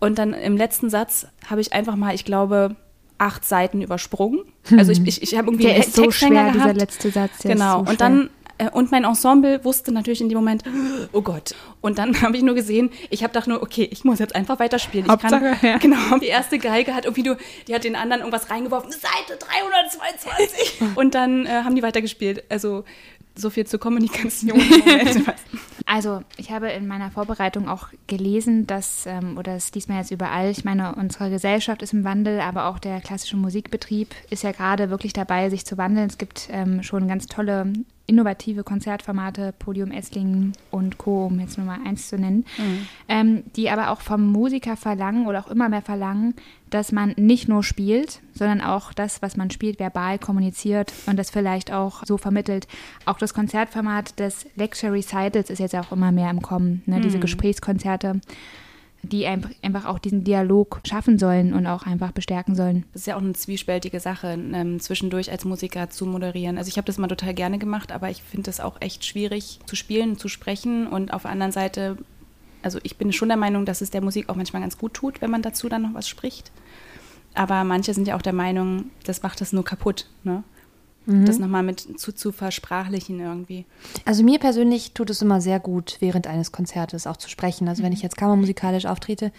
Und 0.00 0.18
dann 0.18 0.34
im 0.34 0.56
letzten 0.56 0.90
Satz 0.90 1.26
habe 1.48 1.60
ich 1.60 1.72
einfach 1.72 1.94
mal, 1.94 2.14
ich 2.14 2.24
glaube, 2.24 2.76
acht 3.18 3.44
Seiten 3.44 3.82
übersprungen. 3.82 4.40
Also 4.76 4.92
ich, 4.92 5.06
ich, 5.06 5.22
ich 5.22 5.36
habe 5.36 5.48
irgendwie 5.48 5.64
Der 5.64 5.74
einen 5.74 5.82
ist 5.82 5.94
so 5.94 6.10
schwer, 6.10 6.30
gehabt. 6.30 6.54
dieser 6.54 6.74
letzte 6.74 7.10
Satz. 7.10 7.38
der 7.38 7.52
Genau. 7.54 7.84
So 7.84 7.90
und 7.90 8.00
dann 8.00 8.30
und 8.72 8.90
mein 8.90 9.04
Ensemble 9.04 9.64
wusste 9.64 9.92
natürlich 9.92 10.20
in 10.20 10.28
dem 10.28 10.38
Moment, 10.38 10.64
oh 11.12 11.22
Gott. 11.22 11.54
Und 11.80 11.98
dann 11.98 12.20
habe 12.22 12.36
ich 12.36 12.42
nur 12.42 12.54
gesehen, 12.54 12.90
ich 13.10 13.22
habe 13.22 13.32
gedacht 13.32 13.48
nur, 13.48 13.62
okay, 13.62 13.88
ich 13.90 14.04
muss 14.04 14.18
jetzt 14.18 14.34
einfach 14.34 14.58
weiterspielen. 14.58 15.10
Ich 15.10 15.18
kann, 15.18 15.42
ja. 15.62 15.78
Genau. 15.82 16.18
Die 16.18 16.26
erste 16.26 16.58
Geige 16.58 16.94
hat 16.94 17.04
irgendwie 17.04 17.24
nur, 17.24 17.36
die 17.68 17.74
hat 17.74 17.84
den 17.84 17.96
anderen 17.96 18.20
irgendwas 18.20 18.50
reingeworfen, 18.50 18.92
Seite 18.92 19.38
322. 19.38 20.82
und 20.96 21.14
dann 21.14 21.46
äh, 21.46 21.62
haben 21.64 21.74
die 21.74 21.82
weitergespielt. 21.82 22.44
Also 22.48 22.84
so 23.34 23.50
viel 23.50 23.66
zur 23.66 23.80
Kommunikation. 23.80 24.60
Also, 25.84 26.22
ich 26.36 26.50
habe 26.50 26.70
in 26.70 26.86
meiner 26.86 27.10
Vorbereitung 27.10 27.68
auch 27.68 27.88
gelesen, 28.06 28.66
dass, 28.66 29.04
ähm, 29.04 29.36
oder 29.36 29.54
das 29.54 29.72
liest 29.74 29.88
man 29.88 29.98
jetzt 29.98 30.10
überall, 30.10 30.50
ich 30.50 30.64
meine, 30.64 30.94
unsere 30.94 31.28
Gesellschaft 31.28 31.82
ist 31.82 31.92
im 31.92 32.04
Wandel, 32.04 32.40
aber 32.40 32.66
auch 32.66 32.78
der 32.78 33.00
klassische 33.00 33.36
Musikbetrieb 33.36 34.14
ist 34.30 34.42
ja 34.42 34.52
gerade 34.52 34.90
wirklich 34.90 35.12
dabei, 35.12 35.50
sich 35.50 35.66
zu 35.66 35.76
wandeln. 35.76 36.08
Es 36.08 36.18
gibt 36.18 36.48
ähm, 36.50 36.82
schon 36.82 37.08
ganz 37.08 37.26
tolle, 37.26 37.72
innovative 38.06 38.64
Konzertformate, 38.64 39.52
Podium 39.58 39.90
Esslingen 39.90 40.52
und 40.70 40.98
Co., 40.98 41.26
um 41.26 41.40
jetzt 41.40 41.58
nur 41.58 41.66
mal 41.66 41.78
eins 41.84 42.08
zu 42.08 42.16
nennen, 42.16 42.46
ähm, 43.08 43.44
die 43.56 43.70
aber 43.70 43.90
auch 43.90 44.00
vom 44.00 44.24
Musiker 44.26 44.76
verlangen 44.76 45.26
oder 45.26 45.40
auch 45.40 45.50
immer 45.50 45.68
mehr 45.68 45.82
verlangen, 45.82 46.34
dass 46.74 46.90
man 46.92 47.14
nicht 47.16 47.48
nur 47.48 47.62
spielt, 47.62 48.20
sondern 48.34 48.60
auch 48.60 48.92
das, 48.92 49.22
was 49.22 49.36
man 49.36 49.50
spielt, 49.50 49.78
verbal 49.78 50.18
kommuniziert 50.18 50.92
und 51.06 51.16
das 51.18 51.30
vielleicht 51.30 51.72
auch 51.72 52.04
so 52.04 52.16
vermittelt. 52.18 52.66
Auch 53.04 53.18
das 53.18 53.34
Konzertformat 53.34 54.18
des 54.18 54.46
Lecture 54.56 54.92
Recitals 54.92 55.50
ist 55.50 55.58
jetzt 55.58 55.74
auch 55.76 55.92
immer 55.92 56.12
mehr 56.12 56.30
im 56.30 56.42
Kommen, 56.42 56.82
ne? 56.86 57.00
diese 57.00 57.18
Gesprächskonzerte, 57.20 58.20
die 59.02 59.26
ein- 59.26 59.44
einfach 59.62 59.84
auch 59.86 59.98
diesen 59.98 60.22
Dialog 60.22 60.80
schaffen 60.86 61.18
sollen 61.18 61.52
und 61.54 61.66
auch 61.66 61.86
einfach 61.86 62.12
bestärken 62.12 62.54
sollen. 62.54 62.84
Das 62.92 63.02
ist 63.02 63.06
ja 63.06 63.16
auch 63.16 63.20
eine 63.20 63.32
zwiespältige 63.32 63.98
Sache, 63.98 64.28
ähm, 64.52 64.78
zwischendurch 64.78 65.30
als 65.30 65.44
Musiker 65.44 65.90
zu 65.90 66.06
moderieren. 66.06 66.56
Also 66.56 66.68
ich 66.68 66.76
habe 66.76 66.86
das 66.86 66.98
mal 66.98 67.08
total 67.08 67.34
gerne 67.34 67.58
gemacht, 67.58 67.90
aber 67.90 68.10
ich 68.10 68.22
finde 68.22 68.48
es 68.48 68.60
auch 68.60 68.80
echt 68.80 69.04
schwierig 69.04 69.58
zu 69.66 69.74
spielen, 69.74 70.18
zu 70.18 70.28
sprechen 70.28 70.86
und 70.86 71.12
auf 71.12 71.22
der 71.22 71.32
anderen 71.32 71.50
Seite, 71.52 71.98
also 72.62 72.78
ich 72.84 72.96
bin 72.96 73.12
schon 73.12 73.26
der 73.28 73.36
Meinung, 73.36 73.66
dass 73.66 73.80
es 73.80 73.90
der 73.90 74.02
Musik 74.02 74.28
auch 74.28 74.36
manchmal 74.36 74.62
ganz 74.62 74.78
gut 74.78 74.94
tut, 74.94 75.20
wenn 75.20 75.32
man 75.32 75.42
dazu 75.42 75.68
dann 75.68 75.82
noch 75.82 75.94
was 75.94 76.08
spricht. 76.08 76.52
Aber 77.34 77.64
manche 77.64 77.94
sind 77.94 78.06
ja 78.08 78.16
auch 78.16 78.22
der 78.22 78.32
Meinung, 78.32 78.90
das 79.04 79.22
macht 79.22 79.40
das 79.40 79.52
nur 79.52 79.64
kaputt, 79.64 80.08
ne? 80.24 80.44
Das 81.04 81.40
nochmal 81.40 81.64
mit 81.64 81.98
zu, 81.98 82.14
zu 82.14 82.30
versprachlichen 82.30 83.18
irgendwie. 83.18 83.64
Also 84.04 84.22
mir 84.22 84.38
persönlich 84.38 84.92
tut 84.92 85.10
es 85.10 85.20
immer 85.20 85.40
sehr 85.40 85.58
gut, 85.58 85.96
während 85.98 86.28
eines 86.28 86.52
Konzertes 86.52 87.08
auch 87.08 87.16
zu 87.16 87.28
sprechen. 87.28 87.68
Also 87.68 87.82
wenn 87.82 87.92
ich 87.92 88.02
jetzt 88.02 88.16
kammermusikalisch 88.16 88.86
auftrete, 88.86 89.32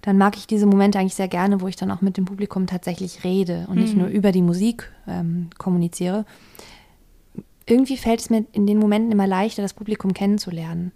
dann 0.00 0.16
mag 0.16 0.38
ich 0.38 0.46
diese 0.46 0.64
Momente 0.64 0.98
eigentlich 0.98 1.14
sehr 1.14 1.28
gerne, 1.28 1.60
wo 1.60 1.68
ich 1.68 1.76
dann 1.76 1.90
auch 1.90 2.00
mit 2.00 2.16
dem 2.16 2.24
Publikum 2.24 2.66
tatsächlich 2.66 3.22
rede 3.22 3.66
und 3.68 3.76
nicht 3.76 3.94
nur 3.94 4.08
über 4.08 4.32
die 4.32 4.40
Musik 4.40 4.90
ähm, 5.06 5.50
kommuniziere. 5.58 6.24
Irgendwie 7.66 7.98
fällt 7.98 8.20
es 8.20 8.30
mir 8.30 8.46
in 8.52 8.66
den 8.66 8.78
Momenten 8.78 9.12
immer 9.12 9.26
leichter, 9.26 9.60
das 9.60 9.74
Publikum 9.74 10.14
kennenzulernen. 10.14 10.92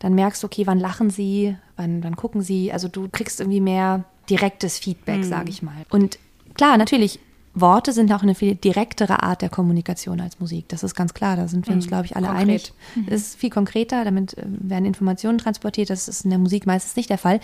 Dann 0.00 0.14
merkst 0.14 0.42
du, 0.42 0.46
okay, 0.46 0.66
wann 0.66 0.80
lachen 0.80 1.08
sie, 1.10 1.56
wann, 1.76 2.02
wann 2.02 2.16
gucken 2.16 2.42
sie. 2.42 2.72
Also 2.72 2.88
du 2.88 3.08
kriegst 3.08 3.38
irgendwie 3.38 3.60
mehr 3.60 4.04
direktes 4.30 4.78
Feedback, 4.78 5.24
sage 5.24 5.50
ich 5.50 5.62
mal. 5.62 5.84
Und 5.90 6.18
klar, 6.54 6.76
natürlich, 6.76 7.20
Worte 7.54 7.92
sind 7.92 8.12
auch 8.12 8.22
eine 8.22 8.34
viel 8.34 8.54
direktere 8.54 9.22
Art 9.22 9.42
der 9.42 9.48
Kommunikation 9.48 10.20
als 10.20 10.38
Musik. 10.40 10.68
Das 10.68 10.82
ist 10.82 10.94
ganz 10.94 11.14
klar. 11.14 11.36
Da 11.36 11.48
sind 11.48 11.66
wir 11.66 11.74
uns, 11.74 11.86
glaube 11.86 12.06
ich, 12.06 12.16
alle 12.16 12.26
Konkret. 12.26 12.42
einig. 12.42 12.72
Es 13.06 13.22
ist 13.22 13.36
viel 13.36 13.50
konkreter, 13.50 14.04
damit 14.04 14.36
äh, 14.36 14.44
werden 14.46 14.84
Informationen 14.84 15.38
transportiert. 15.38 15.90
Das 15.90 16.08
ist 16.08 16.24
in 16.24 16.30
der 16.30 16.38
Musik 16.38 16.66
meistens 16.66 16.96
nicht 16.96 17.10
der 17.10 17.18
Fall. 17.18 17.40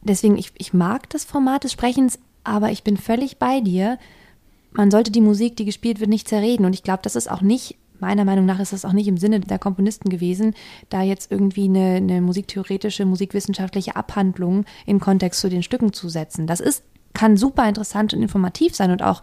Deswegen, 0.00 0.36
ich, 0.36 0.52
ich 0.56 0.72
mag 0.72 1.08
das 1.10 1.24
Format 1.24 1.64
des 1.64 1.72
Sprechens, 1.72 2.18
aber 2.44 2.70
ich 2.70 2.82
bin 2.82 2.96
völlig 2.96 3.38
bei 3.38 3.60
dir. 3.60 3.98
Man 4.72 4.90
sollte 4.90 5.10
die 5.10 5.20
Musik, 5.20 5.56
die 5.56 5.64
gespielt 5.64 6.00
wird, 6.00 6.10
nicht 6.10 6.28
zerreden. 6.28 6.64
Und 6.64 6.72
ich 6.72 6.82
glaube, 6.82 7.00
das 7.02 7.16
ist 7.16 7.30
auch 7.30 7.42
nicht, 7.42 7.76
meiner 8.00 8.24
Meinung 8.24 8.46
nach 8.46 8.60
ist 8.60 8.72
das 8.72 8.84
auch 8.84 8.92
nicht 8.92 9.08
im 9.08 9.16
Sinne 9.16 9.40
der 9.40 9.58
Komponisten 9.58 10.08
gewesen, 10.08 10.54
da 10.88 11.02
jetzt 11.02 11.30
irgendwie 11.30 11.64
eine, 11.64 11.96
eine 11.96 12.20
musiktheoretische, 12.20 13.04
musikwissenschaftliche 13.06 13.96
Abhandlung 13.96 14.64
in 14.86 15.00
Kontext 15.00 15.40
zu 15.40 15.48
den 15.48 15.62
Stücken 15.62 15.92
zu 15.92 16.08
setzen. 16.08 16.46
Das 16.46 16.60
ist, 16.60 16.84
kann 17.14 17.36
super 17.36 17.68
interessant 17.68 18.14
und 18.14 18.22
informativ 18.22 18.74
sein 18.74 18.90
und 18.90 19.02
auch 19.02 19.22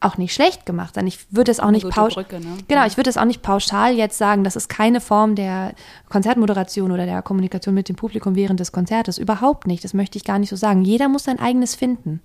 auch 0.00 0.16
nicht 0.16 0.34
schlecht 0.34 0.66
gemacht 0.66 0.94
sein. 0.94 1.06
Ich 1.06 1.26
würde 1.30 1.50
es 1.50 1.60
auch 1.60 1.70
nicht 1.70 1.88
pauschal. 1.88 2.24
Ne? 2.30 2.58
Genau, 2.68 2.86
ich 2.86 2.96
würde 2.96 3.10
es 3.10 3.16
auch 3.16 3.24
nicht 3.24 3.42
pauschal 3.42 3.94
jetzt 3.94 4.16
sagen, 4.16 4.44
das 4.44 4.56
ist 4.56 4.68
keine 4.68 5.00
Form 5.00 5.34
der 5.34 5.74
Konzertmoderation 6.08 6.90
oder 6.90 7.04
der 7.04 7.22
Kommunikation 7.22 7.74
mit 7.74 7.88
dem 7.88 7.96
Publikum 7.96 8.34
während 8.34 8.60
des 8.60 8.72
Konzertes. 8.72 9.18
Überhaupt 9.18 9.66
nicht. 9.66 9.84
Das 9.84 9.94
möchte 9.94 10.16
ich 10.16 10.24
gar 10.24 10.38
nicht 10.38 10.48
so 10.48 10.56
sagen. 10.56 10.84
Jeder 10.84 11.08
muss 11.08 11.24
sein 11.24 11.38
eigenes 11.38 11.74
finden. 11.74 12.22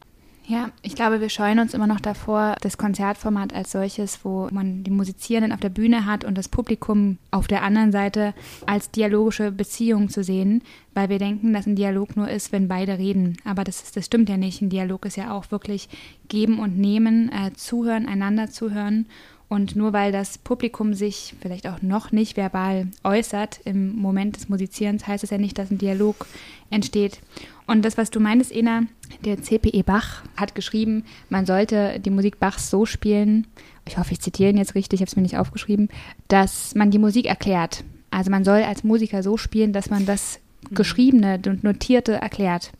Ja, 0.47 0.69
ich 0.84 0.93
glaube, 0.93 1.21
wir 1.21 1.29
scheuen 1.29 1.58
uns 1.58 1.73
immer 1.73 1.88
noch 1.88 1.99
davor, 1.99 2.55
das 2.62 2.77
Konzertformat 2.77 3.51
als 3.51 3.71
solches, 3.71 4.19
wo 4.23 4.47
man 4.51 4.84
die 4.84 4.91
Musizierenden 4.91 5.51
auf 5.51 5.60
der 5.60 5.69
Bühne 5.69 6.05
hat 6.05 6.23
und 6.23 6.38
das 6.38 6.49
Publikum 6.49 7.17
auf 7.31 7.47
der 7.47 7.63
anderen 7.63 7.91
Seite 7.91 8.36
als 8.67 8.91
dialogische 8.91 9.51
Beziehung 9.51 10.10
zu 10.10 10.23
sehen, 10.23 10.62
weil 10.93 11.10
wir 11.10 11.17
denken, 11.17 11.51
dass 11.51 11.65
ein 11.65 11.75
Dialog 11.75 12.15
nur 12.15 12.29
ist, 12.29 12.51
wenn 12.51 12.67
beide 12.67 12.99
reden. 12.99 13.38
Aber 13.43 13.63
das, 13.63 13.81
ist, 13.81 13.97
das 13.97 14.05
stimmt 14.05 14.29
ja 14.29 14.38
nicht. 14.38 14.62
Ein 14.62 14.69
Dialog 14.69 15.05
ist 15.05 15.17
ja 15.17 15.31
auch 15.31 15.49
wirklich 15.49 15.89
geben 16.27 16.60
und 16.60 16.77
nehmen, 16.77 17.31
äh, 17.31 17.53
zuhören, 17.53 18.08
einander 18.08 18.51
zuhören. 18.51 19.08
Und 19.47 19.75
nur 19.75 19.93
weil 19.93 20.12
das 20.12 20.38
Publikum 20.38 20.93
sich 20.93 21.34
vielleicht 21.39 21.67
auch 21.67 21.81
noch 21.81 22.12
nicht 22.12 22.38
verbal 22.38 22.88
äußert 23.03 23.62
im 23.65 23.95
Moment 23.95 24.36
des 24.36 24.49
Musizierens, 24.49 25.08
heißt 25.08 25.23
es 25.23 25.29
ja 25.29 25.38
nicht, 25.38 25.58
dass 25.58 25.71
ein 25.71 25.77
Dialog 25.77 26.27
entsteht. 26.69 27.19
Und 27.67 27.84
das, 27.84 27.97
was 27.97 28.12
du 28.12 28.19
meintest, 28.19 28.51
Ena, 28.51 28.84
der 29.23 29.41
CPE 29.41 29.84
Bach 29.84 30.23
hat 30.38 30.56
geschrieben, 30.56 31.04
man 31.30 31.45
sollte 31.45 31.99
die 31.99 32.12
Musik 32.12 32.39
Bachs 32.39 32.69
so 32.69 32.86
spielen, 32.86 33.47
ich 33.88 33.97
hoffe, 33.97 34.13
ich 34.13 34.21
zitiere 34.21 34.49
ihn 34.49 34.58
jetzt 34.58 34.75
richtig, 34.75 34.97
ich 34.97 35.01
habe 35.01 35.10
es 35.10 35.15
mir 35.15 35.21
nicht 35.21 35.38
aufgeschrieben, 35.38 35.89
dass 36.28 36.75
man 36.75 36.91
die 36.91 36.99
Musik 36.99 37.25
erklärt. 37.25 37.84
Also 38.12 38.32
man 38.32 38.43
soll 38.43 38.63
als 38.63 38.84
Musiker 38.84 39.23
so 39.23 39.38
spielen, 39.38 39.73
dass 39.73 39.89
man 39.89 40.06
das 40.06 40.39
Geschriebene 40.71 41.39
und 41.45 41.63
Notierte 41.63 42.13
erklärt. 42.13 42.71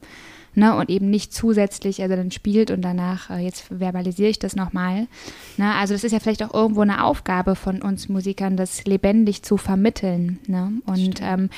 Ne, 0.58 0.74
und 0.74 0.90
eben 0.90 1.10
nicht 1.10 1.34
zusätzlich, 1.34 2.02
also 2.02 2.16
dann 2.16 2.32
spielt 2.32 2.72
und 2.72 2.82
danach, 2.82 3.30
äh, 3.30 3.40
jetzt 3.40 3.66
verbalisiere 3.78 4.30
ich 4.30 4.40
das 4.40 4.56
nochmal. 4.56 5.08
Ne, 5.58 5.76
also 5.76 5.94
das 5.94 6.06
ist 6.06 6.14
ja 6.14 6.22
vielleicht 6.22 6.44
auch 6.44 6.54
irgendwo 6.54 6.80
eine 6.80 7.04
Aufgabe 7.04 7.56
von 7.56 7.82
uns 7.82 8.08
Musikern, 8.08 8.56
das 8.56 8.86
lebendig 8.86 9.44
zu 9.44 9.58
vermitteln. 9.58 10.40
Ne? 10.48 10.72
Und 10.86 11.20
ähm, 11.22 11.50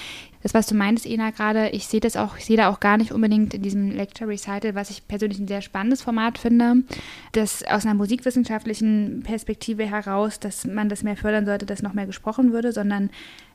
das, 0.43 0.53
was 0.53 0.67
du 0.67 0.75
meintest, 0.75 1.07
Ena, 1.07 1.31
gerade, 1.31 1.69
ich 1.69 1.87
sehe 1.87 1.99
das 1.99 2.15
auch, 2.15 2.37
ich 2.37 2.45
sehe 2.45 2.57
da 2.57 2.69
auch 2.69 2.79
gar 2.79 2.97
nicht 2.97 3.11
unbedingt 3.11 3.53
in 3.53 3.61
diesem 3.61 3.91
Lecture 3.91 4.29
Recital, 4.29 4.75
was 4.75 4.89
ich 4.89 5.07
persönlich 5.07 5.39
ein 5.39 5.47
sehr 5.47 5.61
spannendes 5.61 6.01
Format 6.01 6.37
finde, 6.37 6.83
das 7.31 7.63
aus 7.63 7.85
einer 7.85 7.95
musikwissenschaftlichen 7.95 9.23
Perspektive 9.23 9.85
heraus, 9.85 10.39
dass 10.39 10.65
man 10.65 10.89
das 10.89 11.03
mehr 11.03 11.17
fördern 11.17 11.45
sollte, 11.45 11.65
dass 11.65 11.81
noch 11.81 11.93
mehr 11.93 12.05
gesprochen 12.05 12.53
würde, 12.53 12.71
sondern 12.71 13.09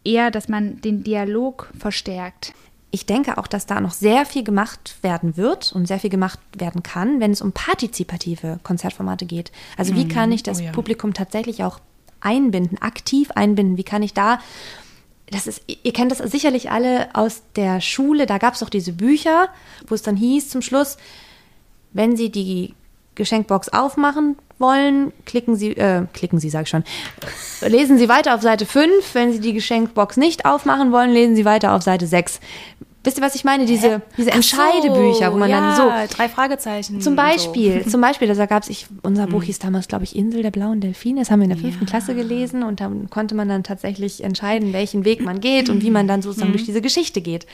eher, 0.04 0.30
dass 0.30 0.48
man 0.48 0.80
den 0.80 1.04
Dialog 1.04 1.70
verstärkt. 1.78 2.54
Ich 2.94 3.06
denke 3.06 3.38
auch, 3.38 3.46
dass 3.46 3.64
da 3.64 3.80
noch 3.80 3.92
sehr 3.92 4.26
viel 4.26 4.44
gemacht 4.44 4.96
werden 5.00 5.38
wird 5.38 5.72
und 5.72 5.86
sehr 5.86 5.98
viel 5.98 6.10
gemacht 6.10 6.38
werden 6.58 6.82
kann, 6.82 7.20
wenn 7.20 7.30
es 7.30 7.40
um 7.40 7.52
partizipative 7.52 8.60
Konzertformate 8.62 9.24
geht. 9.24 9.50
Also 9.78 9.94
wie 9.96 10.06
kann 10.06 10.30
ich 10.30 10.42
das 10.42 10.60
Oh 10.60 10.64
ja. 10.64 10.72
Publikum 10.72 11.14
tatsächlich 11.14 11.64
auch 11.64 11.80
einbinden, 12.20 12.76
aktiv 12.82 13.30
einbinden? 13.30 13.78
Wie 13.78 13.84
kann 13.84 14.02
ich 14.02 14.12
da 14.12 14.40
das 15.32 15.46
ist, 15.46 15.62
ihr 15.66 15.92
kennt 15.92 16.12
das 16.12 16.18
sicherlich 16.18 16.70
alle 16.70 17.08
aus 17.14 17.42
der 17.56 17.80
Schule, 17.80 18.26
da 18.26 18.38
gab 18.38 18.54
es 18.54 18.60
doch 18.60 18.68
diese 18.68 18.92
Bücher, 18.92 19.48
wo 19.86 19.94
es 19.94 20.02
dann 20.02 20.16
hieß 20.16 20.50
zum 20.50 20.62
Schluss, 20.62 20.98
wenn 21.92 22.16
Sie 22.16 22.30
die 22.30 22.74
Geschenkbox 23.14 23.70
aufmachen 23.70 24.36
wollen, 24.58 25.12
klicken 25.26 25.56
Sie, 25.56 25.72
äh, 25.72 26.06
klicken 26.12 26.38
Sie, 26.38 26.50
sag 26.50 26.62
ich 26.62 26.68
schon, 26.68 26.84
lesen 27.60 27.98
Sie 27.98 28.08
weiter 28.08 28.34
auf 28.34 28.42
Seite 28.42 28.66
5, 28.66 29.14
wenn 29.14 29.32
Sie 29.32 29.40
die 29.40 29.52
Geschenkbox 29.52 30.16
nicht 30.16 30.44
aufmachen 30.44 30.92
wollen, 30.92 31.10
lesen 31.10 31.36
Sie 31.36 31.44
weiter 31.44 31.74
auf 31.74 31.82
Seite 31.82 32.06
6. 32.06 32.40
Wisst 33.04 33.18
ihr, 33.18 33.22
was 33.22 33.34
ich 33.34 33.44
meine? 33.44 33.66
Diese, 33.66 34.00
diese 34.16 34.30
Entscheidebücher, 34.30 35.32
wo 35.32 35.36
man 35.36 35.50
ja, 35.50 35.60
dann 35.60 35.76
so, 36.08 36.16
drei 36.16 36.28
Fragezeichen. 36.28 37.00
zum 37.00 37.16
Beispiel, 37.16 37.84
zum 37.88 38.00
Beispiel, 38.00 38.32
da 38.32 38.46
gab 38.46 38.62
es, 38.62 38.68
ich, 38.68 38.86
unser. 39.02 39.26
Buch 39.26 39.42
hieß 39.42 39.58
damals, 39.58 39.88
glaube 39.88 40.04
ich, 40.04 40.14
Insel 40.14 40.42
der 40.42 40.50
blauen 40.50 40.80
Delfine. 40.80 41.20
Das 41.20 41.30
haben 41.30 41.40
wir 41.40 41.44
in 41.44 41.50
der 41.50 41.58
fünften 41.58 41.86
Klasse 41.86 42.14
gelesen 42.14 42.62
und 42.62 42.80
dann 42.80 43.08
konnte 43.10 43.34
man 43.34 43.48
dann 43.48 43.62
tatsächlich 43.64 44.22
entscheiden, 44.22 44.72
welchen 44.72 45.04
Weg 45.04 45.20
man 45.22 45.40
geht 45.40 45.68
und 45.68 45.82
wie 45.82 45.90
man 45.90 46.06
dann 46.06 46.22
sozusagen 46.22 46.50
Mhm. 46.50 46.54
durch 46.54 46.64
diese 46.64 46.80
Geschichte 46.82 47.20
geht. 47.20 47.46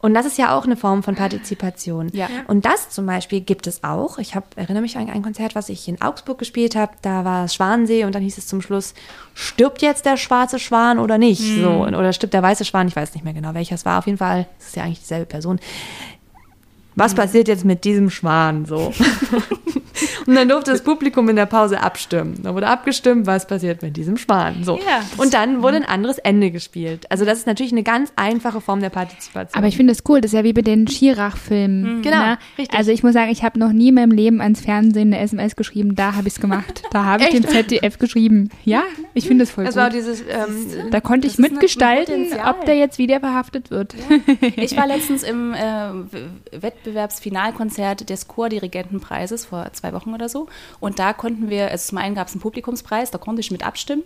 Und 0.00 0.14
das 0.14 0.24
ist 0.24 0.38
ja 0.38 0.56
auch 0.56 0.64
eine 0.64 0.76
Form 0.76 1.02
von 1.02 1.14
Partizipation. 1.14 2.08
Ja. 2.12 2.28
Und 2.46 2.64
das 2.64 2.88
zum 2.90 3.04
Beispiel 3.06 3.40
gibt 3.40 3.66
es 3.66 3.84
auch. 3.84 4.18
Ich 4.18 4.34
hab, 4.34 4.56
erinnere 4.56 4.82
mich 4.82 4.96
an 4.96 5.10
ein 5.10 5.22
Konzert, 5.22 5.54
was 5.54 5.68
ich 5.68 5.86
in 5.88 6.00
Augsburg 6.00 6.38
gespielt 6.38 6.74
habe. 6.74 6.92
Da 7.02 7.24
war 7.24 7.44
es 7.44 7.54
Schwansee 7.54 8.04
und 8.04 8.14
dann 8.14 8.22
hieß 8.22 8.38
es 8.38 8.46
zum 8.46 8.62
Schluss, 8.62 8.94
stirbt 9.34 9.82
jetzt 9.82 10.06
der 10.06 10.16
schwarze 10.16 10.58
Schwan 10.58 10.98
oder 10.98 11.18
nicht? 11.18 11.42
Hm. 11.42 11.62
So, 11.62 11.70
oder 11.84 12.12
stirbt 12.12 12.32
der 12.32 12.42
weiße 12.42 12.64
Schwan? 12.64 12.88
Ich 12.88 12.96
weiß 12.96 13.14
nicht 13.14 13.24
mehr 13.24 13.34
genau, 13.34 13.52
welcher 13.52 13.74
es 13.74 13.84
war. 13.84 13.98
Auf 13.98 14.06
jeden 14.06 14.18
Fall, 14.18 14.46
es 14.58 14.68
ist 14.68 14.76
ja 14.76 14.84
eigentlich 14.84 15.00
dieselbe 15.00 15.26
Person. 15.26 15.60
Was 16.96 17.14
passiert 17.14 17.48
jetzt 17.48 17.64
mit 17.64 17.84
diesem 17.84 18.10
Schwan? 18.10 18.64
So. 18.66 18.92
Und 20.30 20.36
dann 20.36 20.48
durfte 20.48 20.70
das 20.70 20.82
Publikum 20.82 21.28
in 21.28 21.34
der 21.34 21.46
Pause 21.46 21.80
abstimmen. 21.80 22.40
Da 22.42 22.54
wurde 22.54 22.68
abgestimmt, 22.68 23.26
was 23.26 23.46
passiert 23.48 23.82
mit 23.82 23.96
diesem 23.96 24.16
Schwan. 24.16 24.62
So. 24.62 24.76
Ja. 24.76 25.02
Und 25.16 25.34
dann 25.34 25.60
wurde 25.60 25.78
ein 25.78 25.84
anderes 25.84 26.18
Ende 26.18 26.52
gespielt. 26.52 27.10
Also 27.10 27.24
das 27.24 27.38
ist 27.38 27.46
natürlich 27.48 27.72
eine 27.72 27.82
ganz 27.82 28.12
einfache 28.14 28.60
Form 28.60 28.80
der 28.80 28.90
Partizipation. 28.90 29.58
Aber 29.58 29.66
ich 29.66 29.76
finde 29.76 29.92
es 29.92 30.04
cool, 30.08 30.20
das 30.20 30.32
ist 30.32 30.36
ja 30.36 30.44
wie 30.44 30.52
bei 30.52 30.62
den 30.62 30.86
Schirach-Filmen. 30.86 32.02
Genau, 32.02 32.16
ne? 32.16 32.38
richtig. 32.56 32.78
Also 32.78 32.92
ich 32.92 33.02
muss 33.02 33.12
sagen, 33.12 33.32
ich 33.32 33.42
habe 33.42 33.58
noch 33.58 33.72
nie 33.72 33.88
in 33.88 33.96
meinem 33.96 34.12
Leben 34.12 34.40
ans 34.40 34.60
Fernsehen 34.60 35.12
eine 35.12 35.20
SMS 35.20 35.56
geschrieben, 35.56 35.96
da 35.96 36.14
habe 36.14 36.28
ich 36.28 36.34
es 36.34 36.40
gemacht. 36.40 36.82
Da 36.92 37.04
habe 37.04 37.24
ich 37.24 37.30
dem 37.30 37.46
ZDF 37.46 37.98
geschrieben. 37.98 38.50
Ja, 38.64 38.84
ich 39.14 39.26
finde 39.26 39.44
es 39.44 39.50
voll 39.50 39.64
das 39.64 39.74
gut. 39.74 39.82
war 39.82 39.90
dieses 39.90 40.20
ähm, 40.20 40.90
da 40.90 41.00
konnte 41.00 41.26
ich 41.26 41.38
mitgestalten, 41.38 42.28
ob 42.46 42.64
der 42.66 42.76
jetzt 42.76 42.98
wieder 42.98 43.20
verhaftet 43.20 43.70
wird. 43.70 43.94
Ich 44.56 44.76
war 44.76 44.86
letztens 44.86 45.22
im 45.22 45.54
äh, 45.54 45.90
Wettbewerbsfinalkonzert 46.52 48.10
des 48.10 48.28
Chordirigentenpreises 48.28 49.44
vor 49.44 49.72
zwei 49.72 49.92
Wochen 49.92 50.12
oder 50.20 50.28
so. 50.28 50.46
Und 50.78 50.98
da 50.98 51.12
konnten 51.12 51.50
wir, 51.50 51.70
also 51.70 51.88
zum 51.88 51.98
einen 51.98 52.14
gab 52.14 52.28
es 52.28 52.34
einen 52.34 52.40
Publikumspreis, 52.40 53.10
da 53.10 53.18
konnte 53.18 53.40
ich 53.40 53.50
mit 53.50 53.64
abstimmen. 53.66 54.02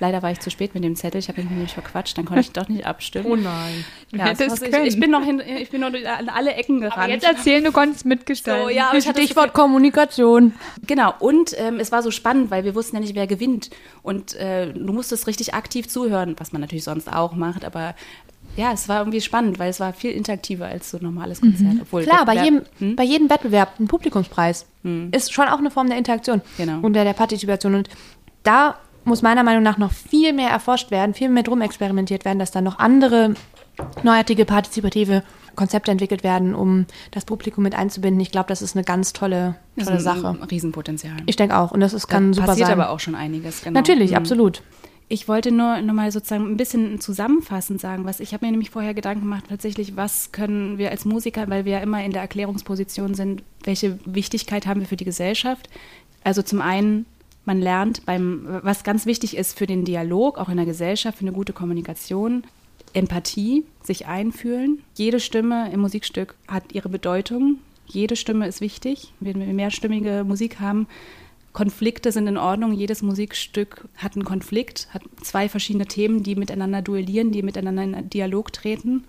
Leider 0.00 0.22
war 0.22 0.30
ich 0.30 0.40
zu 0.40 0.50
spät 0.50 0.74
mit 0.74 0.82
dem 0.84 0.96
Zettel, 0.96 1.18
ich 1.18 1.28
habe 1.28 1.40
mich 1.40 1.50
nämlich 1.50 1.72
verquatscht, 1.72 2.16
dann 2.18 2.24
konnte 2.24 2.40
ich 2.40 2.52
doch 2.52 2.68
nicht 2.68 2.86
abstimmen. 2.86 3.26
Oh 3.26 3.36
nein. 3.36 3.84
Ja, 4.10 4.32
das 4.32 4.62
ich, 4.62 4.74
ich 4.74 5.00
bin 5.00 5.10
noch 5.10 5.22
hin, 5.22 5.40
ich 5.40 5.70
bin 5.70 5.80
noch 5.80 5.92
an 5.92 6.28
alle 6.28 6.54
Ecken 6.54 6.80
gerannt. 6.80 6.98
Aber 6.98 7.12
jetzt 7.12 7.24
erzählen, 7.24 7.62
du 7.62 7.72
konntest 7.72 8.06
mitgestalten. 8.06 8.64
so, 8.64 8.70
ja, 8.70 8.92
Stichwort 9.00 9.52
Kommunikation. 9.52 10.54
Genau, 10.86 11.12
und 11.18 11.54
ähm, 11.58 11.78
es 11.78 11.92
war 11.92 12.02
so 12.02 12.10
spannend, 12.10 12.50
weil 12.50 12.64
wir 12.64 12.74
wussten 12.74 12.96
ja 12.96 13.00
nicht, 13.00 13.14
wer 13.14 13.26
gewinnt. 13.26 13.70
Und 14.02 14.34
äh, 14.34 14.72
du 14.72 14.92
musstest 14.92 15.26
richtig 15.26 15.54
aktiv 15.54 15.88
zuhören, 15.88 16.34
was 16.38 16.52
man 16.52 16.60
natürlich 16.60 16.84
sonst 16.84 17.12
auch 17.12 17.34
macht, 17.34 17.64
aber 17.64 17.94
ja, 18.58 18.72
es 18.72 18.88
war 18.88 18.98
irgendwie 18.98 19.20
spannend, 19.20 19.58
weil 19.58 19.70
es 19.70 19.78
war 19.80 19.92
viel 19.92 20.10
interaktiver 20.10 20.66
als 20.66 20.90
so 20.90 20.98
ein 20.98 21.02
normales 21.04 21.40
Konzert. 21.40 21.76
Obwohl 21.80 22.02
Klar, 22.02 22.24
bei 22.26 22.34
jedem, 22.44 22.58
Wettbewerb- 22.60 22.80
Hm? 22.80 22.96
bei 22.96 23.04
jedem 23.04 23.30
Wettbewerb 23.30 23.78
ein 23.80 23.86
Publikumspreis 23.86 24.66
ist 25.12 25.32
schon 25.32 25.46
auch 25.48 25.58
eine 25.58 25.70
Form 25.70 25.88
der 25.88 25.96
Interaktion 25.98 26.40
Genau. 26.56 26.80
und 26.80 26.92
der, 26.94 27.04
der 27.04 27.12
Partizipation. 27.12 27.74
Und 27.74 27.88
da 28.42 28.76
muss 29.04 29.22
meiner 29.22 29.42
Meinung 29.44 29.62
nach 29.62 29.78
noch 29.78 29.92
viel 29.92 30.32
mehr 30.32 30.48
erforscht 30.50 30.90
werden, 30.90 31.14
viel 31.14 31.28
mehr 31.28 31.42
drum 31.42 31.60
experimentiert 31.62 32.24
werden, 32.24 32.38
dass 32.38 32.50
da 32.50 32.60
noch 32.60 32.78
andere 32.78 33.34
neuartige 34.02 34.44
partizipative 34.44 35.22
Konzepte 35.54 35.90
entwickelt 35.90 36.24
werden, 36.24 36.54
um 36.54 36.86
das 37.10 37.24
Publikum 37.24 37.64
mit 37.64 37.74
einzubinden. 37.74 38.20
Ich 38.20 38.30
glaube, 38.30 38.48
das 38.48 38.62
ist 38.62 38.76
eine 38.76 38.84
ganz 38.84 39.12
tolle, 39.12 39.56
tolle 39.82 40.00
Sache. 40.00 40.36
Riesenpotenzial. 40.50 41.16
Ich 41.26 41.36
denke 41.36 41.56
auch. 41.56 41.70
Und 41.72 41.80
das 41.80 41.92
ist, 41.92 42.06
kann 42.08 42.32
da 42.32 42.36
super 42.36 42.46
passiert 42.48 42.68
sein. 42.68 42.80
aber 42.80 42.90
auch 42.90 43.00
schon 43.00 43.14
einiges. 43.14 43.62
Genau. 43.62 43.78
Natürlich, 43.78 44.10
Mhm. 44.12 44.16
absolut. 44.16 44.62
Ich 45.10 45.26
wollte 45.26 45.52
nur 45.52 45.80
noch 45.80 45.94
mal 45.94 46.12
sozusagen 46.12 46.46
ein 46.46 46.58
bisschen 46.58 47.00
zusammenfassend 47.00 47.80
sagen, 47.80 48.04
was 48.04 48.20
ich 48.20 48.34
habe 48.34 48.44
mir 48.44 48.50
nämlich 48.50 48.70
vorher 48.70 48.92
Gedanken 48.92 49.22
gemacht, 49.22 49.44
tatsächlich, 49.48 49.96
was 49.96 50.32
können 50.32 50.76
wir 50.76 50.90
als 50.90 51.06
Musiker, 51.06 51.48
weil 51.48 51.64
wir 51.64 51.72
ja 51.72 51.78
immer 51.78 52.04
in 52.04 52.12
der 52.12 52.20
Erklärungsposition 52.20 53.14
sind, 53.14 53.42
welche 53.64 53.98
Wichtigkeit 54.04 54.66
haben 54.66 54.80
wir 54.80 54.86
für 54.86 54.96
die 54.96 55.06
Gesellschaft? 55.06 55.70
Also 56.24 56.42
zum 56.42 56.60
einen, 56.60 57.06
man 57.46 57.58
lernt 57.58 58.04
beim, 58.04 58.46
was 58.62 58.84
ganz 58.84 59.06
wichtig 59.06 59.34
ist 59.34 59.56
für 59.56 59.66
den 59.66 59.86
Dialog, 59.86 60.36
auch 60.36 60.50
in 60.50 60.58
der 60.58 60.66
Gesellschaft, 60.66 61.18
für 61.18 61.24
eine 61.24 61.32
gute 61.32 61.54
Kommunikation, 61.54 62.44
Empathie, 62.92 63.64
sich 63.82 64.06
einfühlen. 64.06 64.82
Jede 64.94 65.20
Stimme 65.20 65.72
im 65.72 65.80
Musikstück 65.80 66.34
hat 66.48 66.72
ihre 66.72 66.90
Bedeutung. 66.90 67.58
Jede 67.86 68.16
Stimme 68.16 68.46
ist 68.46 68.60
wichtig. 68.60 69.14
Wenn 69.20 69.40
wir 69.40 69.46
mehrstimmige 69.46 70.24
Musik 70.26 70.60
haben, 70.60 70.86
Konflikte 71.52 72.12
sind 72.12 72.26
in 72.26 72.36
Ordnung. 72.36 72.72
Jedes 72.72 73.02
Musikstück 73.02 73.88
hat 73.96 74.14
einen 74.14 74.24
Konflikt, 74.24 74.88
hat 74.92 75.02
zwei 75.22 75.48
verschiedene 75.48 75.86
Themen, 75.86 76.22
die 76.22 76.36
miteinander 76.36 76.82
duellieren, 76.82 77.32
die 77.32 77.42
miteinander 77.42 77.82
in 77.82 78.10
Dialog 78.10 78.52
treten. 78.52 79.04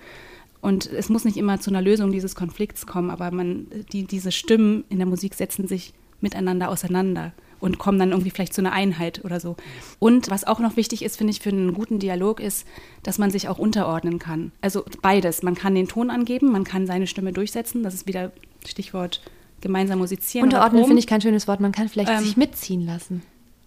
Und 0.61 0.87
es 0.87 1.09
muss 1.09 1.25
nicht 1.25 1.37
immer 1.37 1.59
zu 1.59 1.69
einer 1.69 1.81
Lösung 1.81 2.11
dieses 2.11 2.35
Konflikts 2.35 2.85
kommen, 2.85 3.11
aber 3.11 3.31
man, 3.31 3.67
die, 3.91 4.03
diese 4.03 4.31
Stimmen 4.31 4.83
in 4.89 4.97
der 4.97 5.07
Musik 5.07 5.35
setzen 5.35 5.67
sich 5.67 5.93
miteinander 6.21 6.69
auseinander 6.69 7.31
und 7.59 7.77
kommen 7.77 7.99
dann 7.99 8.11
irgendwie 8.11 8.29
vielleicht 8.29 8.53
zu 8.53 8.61
einer 8.61 8.71
Einheit 8.71 9.23
oder 9.23 9.39
so. 9.39 9.55
Und 9.99 10.29
was 10.29 10.45
auch 10.45 10.59
noch 10.59 10.75
wichtig 10.75 11.03
ist, 11.03 11.17
finde 11.17 11.31
ich, 11.31 11.39
für 11.39 11.49
einen 11.49 11.73
guten 11.73 11.99
Dialog 11.99 12.39
ist, 12.39 12.65
dass 13.03 13.17
man 13.17 13.31
sich 13.31 13.47
auch 13.47 13.57
unterordnen 13.57 14.19
kann. 14.19 14.51
Also 14.61 14.85
beides. 15.01 15.43
Man 15.43 15.55
kann 15.55 15.75
den 15.75 15.87
Ton 15.87 16.09
angeben, 16.09 16.51
man 16.51 16.63
kann 16.63 16.87
seine 16.87 17.07
Stimme 17.07 17.33
durchsetzen. 17.33 17.83
Das 17.83 17.93
ist 17.93 18.07
wieder 18.07 18.31
Stichwort 18.65 19.21
gemeinsam 19.61 19.99
musizieren. 19.99 20.45
Unterordnen 20.45 20.85
finde 20.85 20.99
ich 20.99 21.07
kein 21.07 21.21
schönes 21.21 21.47
Wort. 21.47 21.59
Man 21.59 21.71
kann 21.71 21.89
vielleicht 21.89 22.11
Ähm, 22.11 22.19
sich 22.19 22.37
mitziehen 22.37 22.85
lassen. 22.85 23.21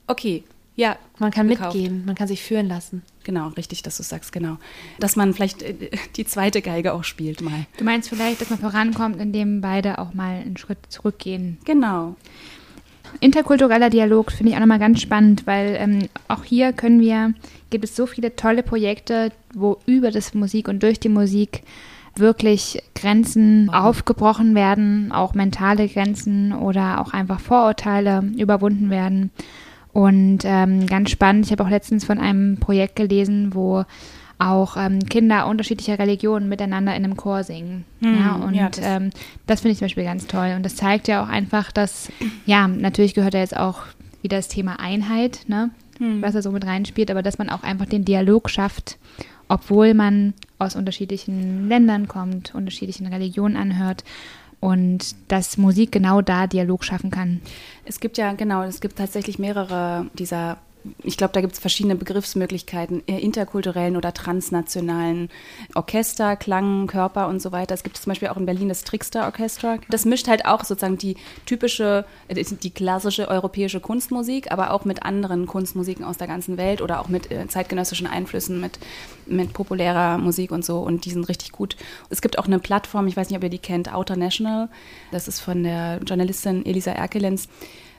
Okay, 0.06 0.44
ja. 0.74 0.96
Man 1.18 1.30
kann 1.30 1.48
gekauft. 1.48 1.74
mitgehen. 1.74 2.04
Man 2.06 2.14
kann 2.14 2.28
sich 2.28 2.42
führen 2.42 2.66
lassen. 2.68 3.02
Genau, 3.24 3.48
richtig, 3.48 3.82
dass 3.82 3.98
du 3.98 4.02
sagst, 4.02 4.32
genau. 4.32 4.56
Dass 4.98 5.16
man 5.16 5.34
vielleicht 5.34 5.62
äh, 5.62 5.90
die 6.16 6.24
zweite 6.24 6.62
Geige 6.62 6.92
auch 6.92 7.04
spielt 7.04 7.40
mal. 7.40 7.66
Du 7.76 7.84
meinst 7.84 8.08
vielleicht, 8.08 8.40
dass 8.40 8.50
man 8.50 8.58
vorankommt, 8.58 9.20
indem 9.20 9.60
beide 9.60 9.98
auch 9.98 10.14
mal 10.14 10.36
einen 10.36 10.56
Schritt 10.56 10.78
zurückgehen. 10.88 11.58
Genau. 11.64 12.16
Interkultureller 13.20 13.90
Dialog 13.90 14.32
finde 14.32 14.50
ich 14.50 14.56
auch 14.56 14.60
nochmal 14.60 14.78
ganz 14.78 15.02
spannend, 15.02 15.46
weil 15.46 15.76
ähm, 15.78 16.08
auch 16.28 16.44
hier 16.44 16.72
können 16.72 17.00
wir, 17.00 17.34
gibt 17.70 17.84
es 17.84 17.94
so 17.94 18.06
viele 18.06 18.34
tolle 18.36 18.62
Projekte, 18.62 19.32
wo 19.54 19.78
über 19.86 20.10
das 20.10 20.32
Musik 20.32 20.68
und 20.68 20.82
durch 20.82 20.98
die 20.98 21.10
Musik 21.10 21.62
wirklich 22.16 22.82
Grenzen 22.94 23.70
aufgebrochen 23.70 24.54
werden, 24.54 25.12
auch 25.12 25.34
mentale 25.34 25.88
Grenzen 25.88 26.52
oder 26.52 27.00
auch 27.00 27.12
einfach 27.12 27.40
Vorurteile 27.40 28.22
überwunden 28.36 28.90
werden. 28.90 29.30
Und 29.92 30.40
ähm, 30.44 30.86
ganz 30.86 31.10
spannend, 31.10 31.46
ich 31.46 31.52
habe 31.52 31.64
auch 31.64 31.68
letztens 31.70 32.04
von 32.04 32.18
einem 32.18 32.56
Projekt 32.58 32.96
gelesen, 32.96 33.54
wo 33.54 33.84
auch 34.38 34.76
ähm, 34.76 35.00
Kinder 35.08 35.46
unterschiedlicher 35.46 35.98
Religionen 35.98 36.48
miteinander 36.48 36.96
in 36.96 37.04
einem 37.04 37.16
Chor 37.16 37.44
singen. 37.44 37.84
Hm, 38.00 38.14
ja, 38.18 38.32
und 38.34 38.54
ja, 38.54 38.68
das- 38.70 38.80
ähm, 38.82 39.10
das 39.46 39.60
finde 39.60 39.72
ich 39.72 39.78
zum 39.78 39.84
Beispiel 39.86 40.04
ganz 40.04 40.26
toll. 40.26 40.54
Und 40.56 40.64
das 40.64 40.74
zeigt 40.76 41.08
ja 41.08 41.22
auch 41.22 41.28
einfach, 41.28 41.70
dass, 41.70 42.10
ja, 42.46 42.66
natürlich 42.66 43.14
gehört 43.14 43.34
da 43.34 43.38
jetzt 43.38 43.56
auch 43.56 43.80
wieder 44.22 44.38
das 44.38 44.48
Thema 44.48 44.80
Einheit, 44.80 45.40
ne, 45.46 45.70
Hm. 45.98 46.22
was 46.22 46.32
da 46.32 46.42
so 46.42 46.50
mit 46.50 46.66
reinspielt, 46.66 47.10
aber 47.10 47.22
dass 47.22 47.38
man 47.38 47.50
auch 47.50 47.62
einfach 47.62 47.86
den 47.86 48.04
Dialog 48.04 48.48
schafft, 48.50 48.98
obwohl 49.48 49.94
man 49.94 50.32
aus 50.62 50.76
unterschiedlichen 50.76 51.68
Ländern 51.68 52.08
kommt, 52.08 52.54
unterschiedlichen 52.54 53.06
Religionen 53.06 53.56
anhört 53.56 54.04
und 54.60 55.16
dass 55.28 55.58
Musik 55.58 55.90
genau 55.92 56.22
da 56.22 56.46
Dialog 56.46 56.84
schaffen 56.84 57.10
kann. 57.10 57.40
Es 57.84 57.98
gibt 57.98 58.16
ja, 58.16 58.32
genau, 58.32 58.62
es 58.62 58.80
gibt 58.80 58.96
tatsächlich 58.96 59.38
mehrere 59.38 60.06
dieser, 60.14 60.58
ich 61.02 61.16
glaube, 61.16 61.32
da 61.32 61.40
gibt 61.40 61.54
es 61.54 61.58
verschiedene 61.58 61.96
Begriffsmöglichkeiten, 61.96 63.02
äh, 63.06 63.18
interkulturellen 63.18 63.96
oder 63.96 64.12
transnationalen 64.12 65.30
Orchester, 65.74 66.36
Klang, 66.36 66.86
Körper 66.86 67.28
und 67.28 67.40
so 67.40 67.52
weiter. 67.52 67.74
Es 67.74 67.82
gibt 67.82 67.96
zum 67.96 68.10
Beispiel 68.10 68.28
auch 68.28 68.36
in 68.36 68.46
Berlin 68.46 68.68
das 68.68 68.84
Trickster 68.84 69.24
Orchestra. 69.24 69.78
Das 69.88 70.04
mischt 70.04 70.28
halt 70.28 70.44
auch 70.44 70.64
sozusagen 70.64 70.98
die 70.98 71.16
typische, 71.46 72.04
äh, 72.28 72.42
die 72.42 72.70
klassische 72.70 73.28
europäische 73.28 73.80
Kunstmusik, 73.80 74.50
aber 74.50 74.72
auch 74.72 74.84
mit 74.84 75.02
anderen 75.04 75.46
Kunstmusiken 75.46 76.04
aus 76.04 76.18
der 76.18 76.26
ganzen 76.26 76.56
Welt 76.56 76.80
oder 76.80 77.00
auch 77.00 77.08
mit 77.08 77.30
äh, 77.30 77.46
zeitgenössischen 77.46 78.06
Einflüssen, 78.06 78.60
mit, 78.60 78.78
mit 79.26 79.52
populärer 79.52 80.18
Musik 80.18 80.50
und 80.50 80.64
so. 80.64 80.80
Und 80.80 81.04
die 81.04 81.10
sind 81.10 81.28
richtig 81.28 81.52
gut. 81.52 81.76
Es 82.10 82.22
gibt 82.22 82.38
auch 82.38 82.46
eine 82.46 82.58
Plattform, 82.58 83.06
ich 83.06 83.16
weiß 83.16 83.30
nicht, 83.30 83.36
ob 83.36 83.44
ihr 83.44 83.50
die 83.50 83.58
kennt, 83.58 83.92
Outer 83.92 84.16
National. 84.16 84.68
Das 85.10 85.28
ist 85.28 85.40
von 85.40 85.62
der 85.62 86.00
Journalistin 86.04 86.66
Elisa 86.66 86.92
Erkelenz 86.92 87.48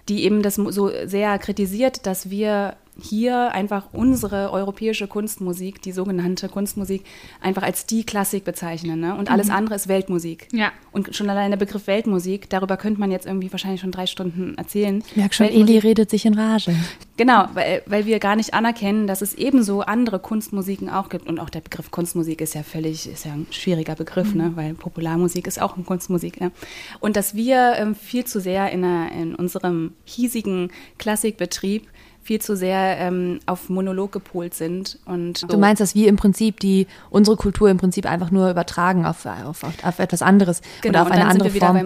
die 0.10 0.24
eben 0.24 0.42
das 0.42 0.56
so 0.56 0.92
sehr 1.06 1.38
kritisiert, 1.40 2.06
dass 2.06 2.30
wir 2.30 2.76
hier 3.02 3.52
einfach 3.54 3.88
unsere 3.92 4.52
europäische 4.52 5.08
Kunstmusik, 5.08 5.82
die 5.82 5.92
sogenannte 5.92 6.50
Kunstmusik, 6.50 7.04
einfach 7.42 7.64
als 7.64 7.86
die 7.86 8.04
Klassik 8.04 8.44
bezeichnen. 8.44 9.00
Ne? 9.00 9.16
Und 9.16 9.32
alles 9.32 9.50
andere 9.50 9.76
ist 9.76 9.88
Weltmusik. 9.88 10.48
Ja. 10.52 10.72
Und 10.92 11.16
schon 11.16 11.30
allein 11.30 11.52
der 11.52 11.58
Begriff 11.58 11.88
Weltmusik, 11.88 12.50
darüber 12.50 12.78
könnte 12.78 13.00
man 13.00 13.12
jetzt 13.12 13.26
irgendwie 13.26 13.52
wahrscheinlich 13.52 13.82
schon 13.82 13.92
drei 13.92 14.06
Stunden 14.06 14.56
erzählen. 14.58 15.04
Ich 15.08 15.16
merke 15.16 15.34
schon, 15.34 15.48
Weltmusik- 15.48 15.70
Eli 15.70 15.78
redet 15.80 16.10
sich 16.10 16.26
in 16.26 16.36
Rage. 16.36 16.76
Genau, 17.18 17.48
weil, 17.54 17.84
weil 17.86 18.06
wir 18.06 18.20
gar 18.20 18.36
nicht 18.36 18.54
anerkennen, 18.54 19.08
dass 19.08 19.22
es 19.22 19.34
ebenso 19.36 19.82
andere 19.82 20.20
Kunstmusiken 20.20 20.90
auch 20.90 21.10
gibt. 21.10 21.28
Und 21.28 21.40
auch 21.40 21.50
der 21.50 21.62
Begriff 21.62 21.92
Kunstmusik 21.92 22.42
ist 22.42 22.56
ja 22.56 22.64
völlig, 22.64 23.08
ist 23.08 23.26
ja 23.26 23.34
ein 23.34 23.48
schwieriger 23.52 23.96
Begriff, 23.96 24.34
ne? 24.34 24.52
weil 24.56 24.74
Popularmusik 24.74 25.48
ist 25.48 25.62
auch 25.62 25.76
eine 25.76 25.84
Kunstmusik. 25.84 26.42
Ne? 26.42 26.52
Und 27.00 27.16
dass 27.16 27.36
wir 27.36 27.74
ähm, 27.78 27.96
viel 27.96 28.26
zu 28.26 28.40
sehr 28.40 28.72
in, 28.72 28.84
einer, 28.84 29.12
in 29.12 29.36
unserem 29.36 29.94
hiesigen 30.06 30.72
Klassikbetrieb 30.98 31.88
viel 32.24 32.42
zu 32.42 32.56
sehr 32.56 32.98
ähm, 32.98 33.40
auf 33.46 33.70
Monolog 33.70 34.12
gepolt 34.12 34.54
sind. 34.54 34.98
Und 35.06 35.40
so. 35.40 35.48
Du 35.48 35.58
meinst, 35.58 35.82
dass 35.82 35.94
wir 35.94 36.08
im 36.08 36.16
Prinzip 36.16 36.60
die 36.60 36.88
unsere 37.10 37.38
Kultur 37.38 37.70
im 37.70 37.78
Prinzip 37.78 38.06
einfach 38.06 38.32
nur 38.32 38.50
übertragen 38.50 39.06
auf, 39.06 39.26
auf, 39.26 39.64
auf, 39.64 39.84
auf 39.84 40.00
etwas 40.00 40.22
anderes 40.22 40.62
genau, 40.82 40.94
oder 40.94 41.02
auf 41.02 41.08
und 41.08 41.14
eine 41.14 41.22
dann 41.22 41.32
andere 41.32 41.50
sind 41.50 41.62
wir 41.62 41.68
Form. 41.68 41.76
wieder 41.76 41.86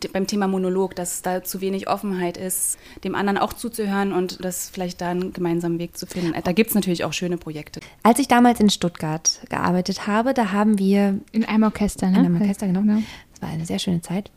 beim, 0.00 0.12
beim 0.12 0.26
Thema 0.26 0.48
Monolog, 0.48 0.96
dass 0.96 1.22
da 1.22 1.42
zu 1.42 1.60
wenig 1.60 1.88
Offenheit 1.88 2.36
ist, 2.36 2.78
dem 3.04 3.14
anderen 3.14 3.38
auch 3.38 3.52
zuzuhören 3.52 4.12
und 4.12 4.44
das 4.44 4.70
vielleicht 4.70 5.00
da 5.00 5.10
einen 5.10 5.32
gemeinsamen 5.32 5.78
Weg 5.78 5.96
zu 5.96 6.06
finden. 6.06 6.34
Da 6.42 6.52
gibt 6.52 6.70
es 6.70 6.74
natürlich 6.74 7.04
auch 7.04 7.12
schöne 7.12 7.36
Projekte. 7.36 7.80
Als 8.02 8.18
ich 8.18 8.28
damals 8.28 8.60
in 8.60 8.70
Stuttgart 8.70 9.40
gearbeitet 9.48 10.06
habe, 10.06 10.34
da 10.34 10.52
haben 10.52 10.78
wir 10.78 11.18
In 11.32 11.44
einem 11.44 11.64
Orchester, 11.64 12.08
ne? 12.10 12.18
in 12.18 12.26
einem 12.26 12.40
Orchester, 12.40 12.66
genau, 12.66 12.82
das 13.32 13.42
war 13.42 13.48
eine 13.48 13.66
sehr 13.66 13.78
schöne 13.78 14.02
Zeit. 14.02 14.30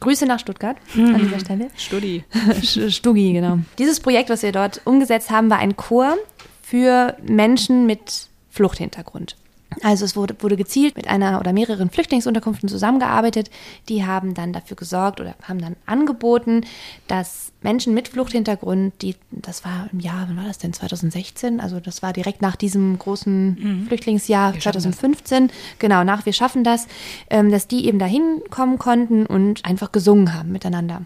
Grüße 0.00 0.26
nach 0.26 0.40
Stuttgart 0.40 0.76
an 0.96 1.18
dieser 1.18 1.40
Stelle. 1.40 1.70
Studi. 1.76 2.24
Stuggi, 2.88 3.32
genau. 3.32 3.58
Dieses 3.78 4.00
Projekt, 4.00 4.30
was 4.30 4.42
wir 4.42 4.52
dort 4.52 4.80
umgesetzt 4.84 5.30
haben, 5.30 5.50
war 5.50 5.58
ein 5.58 5.76
Chor 5.76 6.16
für 6.62 7.16
Menschen 7.22 7.86
mit 7.86 8.28
Fluchthintergrund. 8.50 9.36
Also 9.82 10.04
es 10.04 10.16
wurde, 10.16 10.34
wurde 10.40 10.56
gezielt 10.56 10.96
mit 10.96 11.06
einer 11.06 11.38
oder 11.38 11.52
mehreren 11.52 11.90
Flüchtlingsunterkünften 11.90 12.68
zusammengearbeitet. 12.68 13.50
Die 13.88 14.04
haben 14.04 14.34
dann 14.34 14.52
dafür 14.52 14.76
gesorgt 14.76 15.20
oder 15.20 15.34
haben 15.42 15.60
dann 15.60 15.76
angeboten, 15.86 16.62
dass 17.06 17.52
Menschen 17.62 17.94
mit 17.94 18.08
Fluchthintergrund, 18.08 18.94
die, 19.00 19.14
das 19.30 19.64
war 19.64 19.88
im 19.92 20.00
Jahr, 20.00 20.26
wann 20.28 20.36
war 20.36 20.44
das 20.44 20.58
denn, 20.58 20.72
2016? 20.72 21.60
Also 21.60 21.78
das 21.78 22.02
war 22.02 22.12
direkt 22.12 22.42
nach 22.42 22.56
diesem 22.56 22.98
großen 22.98 23.86
Flüchtlingsjahr 23.86 24.54
Wir 24.54 24.60
schaffen 24.60 24.74
das. 24.74 24.82
2015, 24.82 25.50
genau, 25.78 26.04
nach 26.04 26.26
Wir 26.26 26.32
schaffen 26.32 26.64
das, 26.64 26.88
ähm, 27.28 27.50
dass 27.50 27.68
die 27.68 27.86
eben 27.86 27.98
dahin 27.98 28.42
kommen 28.50 28.78
konnten 28.78 29.24
und 29.24 29.64
einfach 29.64 29.92
gesungen 29.92 30.34
haben 30.34 30.50
miteinander. 30.50 31.02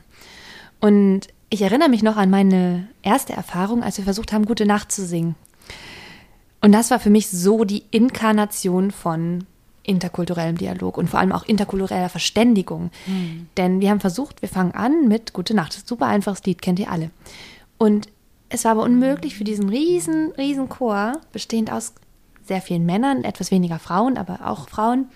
Und 0.81 1.29
ich 1.51 1.63
erinnere 1.63 1.89
mich 1.89 2.03
noch 2.03 2.17
an 2.17 2.31
meine 2.31 2.89
erste 3.03 3.33
Erfahrung, 3.33 3.83
als 3.83 3.99
wir 3.99 4.05
versucht 4.05 4.33
haben, 4.33 4.47
Gute 4.47 4.67
Nacht 4.67 4.91
zu 4.91 5.05
singen. 5.07 5.35
Und 6.65 6.73
das 6.73 6.91
war 6.91 6.99
für 6.99 7.11
mich 7.11 7.29
so 7.29 7.65
die 7.65 7.85
Inkarnation 7.91 8.91
von 8.91 9.45
interkulturellem 9.83 10.57
Dialog 10.57 10.97
und 10.97 11.11
vor 11.11 11.21
allem 11.21 11.33
auch 11.33 11.45
interkultureller 11.45 12.09
Verständigung. 12.09 12.91
Denn 13.59 13.83
wir 13.83 13.91
haben 13.91 14.01
versucht, 14.01 14.41
wir 14.41 14.49
fangen 14.49 14.73
an 14.73 15.07
mit 15.07 15.35
Gute 15.35 15.53
Nacht. 15.53 15.87
Super 15.87 16.07
einfaches 16.07 16.43
Lied, 16.45 16.63
kennt 16.63 16.79
ihr 16.79 16.91
alle. 16.91 17.11
Und 17.77 18.09
es 18.49 18.65
war 18.65 18.73
aber 18.73 18.83
unmöglich 18.83 19.37
für 19.37 19.45
diesen 19.45 19.69
riesen, 19.69 20.33
riesen 20.39 20.71
Chor, 20.71 21.21
bestehend 21.33 21.71
aus 21.71 21.93
sehr 22.47 22.63
vielen 22.63 22.87
Männern, 22.87 23.25
etwas 23.25 23.51
weniger 23.51 23.79
Frauen, 23.79 24.17
aber 24.17 24.47
auch 24.47 24.71
Frauen, 24.71 25.09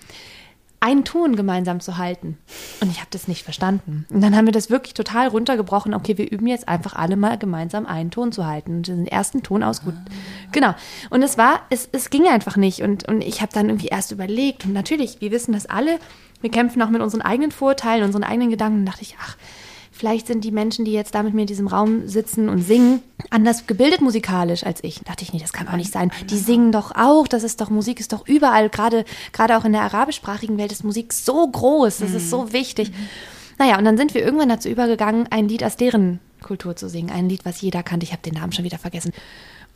einen 0.81 1.03
Ton 1.03 1.35
gemeinsam 1.35 1.81
zu 1.81 1.97
halten. 1.97 2.37
Und 2.79 2.89
ich 2.89 2.99
habe 2.99 3.09
das 3.11 3.27
nicht 3.27 3.43
verstanden. 3.43 4.05
Und 4.09 4.21
dann 4.21 4.35
haben 4.35 4.45
wir 4.45 4.53
das 4.53 4.69
wirklich 4.69 4.93
total 4.93 5.27
runtergebrochen. 5.27 5.93
Okay, 5.93 6.17
wir 6.17 6.31
üben 6.31 6.47
jetzt 6.47 6.67
einfach 6.67 6.93
alle 6.95 7.17
mal 7.17 7.37
gemeinsam 7.37 7.85
einen 7.85 8.11
Ton 8.11 8.31
zu 8.31 8.45
halten. 8.45 8.77
Und 8.77 8.87
den 8.87 9.07
ersten 9.07 9.43
Ton 9.43 9.63
aus 9.63 9.83
gut. 9.83 9.95
Genau. 10.51 10.73
Und 11.09 11.21
es 11.21 11.37
war, 11.37 11.61
es, 11.69 11.89
es 11.91 12.09
ging 12.09 12.27
einfach 12.27 12.55
nicht. 12.55 12.81
Und, 12.81 13.07
und 13.07 13.21
ich 13.21 13.41
habe 13.41 13.51
dann 13.53 13.67
irgendwie 13.67 13.87
erst 13.87 14.11
überlegt. 14.11 14.65
Und 14.65 14.73
natürlich, 14.73 15.19
wir 15.19 15.31
wissen 15.31 15.51
das 15.51 15.65
alle. 15.65 15.99
Wir 16.41 16.49
kämpfen 16.49 16.81
auch 16.81 16.89
mit 16.89 17.01
unseren 17.01 17.21
eigenen 17.21 17.51
Vorurteilen, 17.51 18.05
unseren 18.05 18.23
eigenen 18.23 18.49
Gedanken. 18.49 18.79
Und 18.79 18.85
dachte 18.85 19.01
ich, 19.01 19.15
ach, 19.21 19.35
vielleicht 19.99 20.27
sind 20.27 20.45
die 20.45 20.51
Menschen, 20.51 20.85
die 20.85 20.93
jetzt 20.93 21.13
da 21.13 21.23
mit 21.23 21.33
mir 21.33 21.41
in 21.41 21.47
diesem 21.47 21.67
Raum 21.67 22.07
sitzen 22.07 22.47
und 22.47 22.61
singen, 22.61 23.01
anders 23.29 23.67
gebildet 23.67 23.99
musikalisch 23.99 24.65
als 24.65 24.81
ich. 24.81 24.99
Da 24.99 25.11
dachte 25.11 25.23
ich, 25.23 25.33
nee, 25.33 25.39
das 25.39 25.51
kann 25.51 25.67
auch 25.67 25.75
nicht 25.75 25.91
sein. 25.91 26.09
Die 26.29 26.37
singen 26.37 26.71
doch 26.71 26.95
auch, 26.95 27.27
das 27.27 27.43
ist 27.43 27.59
doch, 27.59 27.69
Musik 27.69 27.99
ist 27.99 28.13
doch 28.13 28.25
überall, 28.25 28.69
gerade, 28.69 29.03
gerade 29.33 29.57
auch 29.57 29.65
in 29.65 29.73
der 29.73 29.81
arabischsprachigen 29.81 30.57
Welt 30.57 30.71
ist 30.71 30.85
Musik 30.85 31.11
so 31.11 31.45
groß, 31.45 31.97
das 31.97 32.13
ist 32.13 32.29
so 32.29 32.53
wichtig. 32.53 32.93
Naja, 33.57 33.77
und 33.77 33.83
dann 33.83 33.97
sind 33.97 34.13
wir 34.13 34.23
irgendwann 34.23 34.47
dazu 34.47 34.69
übergegangen, 34.69 35.27
ein 35.31 35.49
Lied 35.49 35.65
aus 35.65 35.75
deren 35.75 36.21
Kultur 36.41 36.77
zu 36.77 36.87
singen. 36.87 37.11
Ein 37.11 37.27
Lied, 37.27 37.43
was 37.43 37.59
jeder 37.59 37.83
kannte. 37.83 38.05
Ich 38.05 38.13
habe 38.13 38.21
den 38.21 38.35
Namen 38.35 38.53
schon 38.53 38.63
wieder 38.63 38.77
vergessen. 38.77 39.11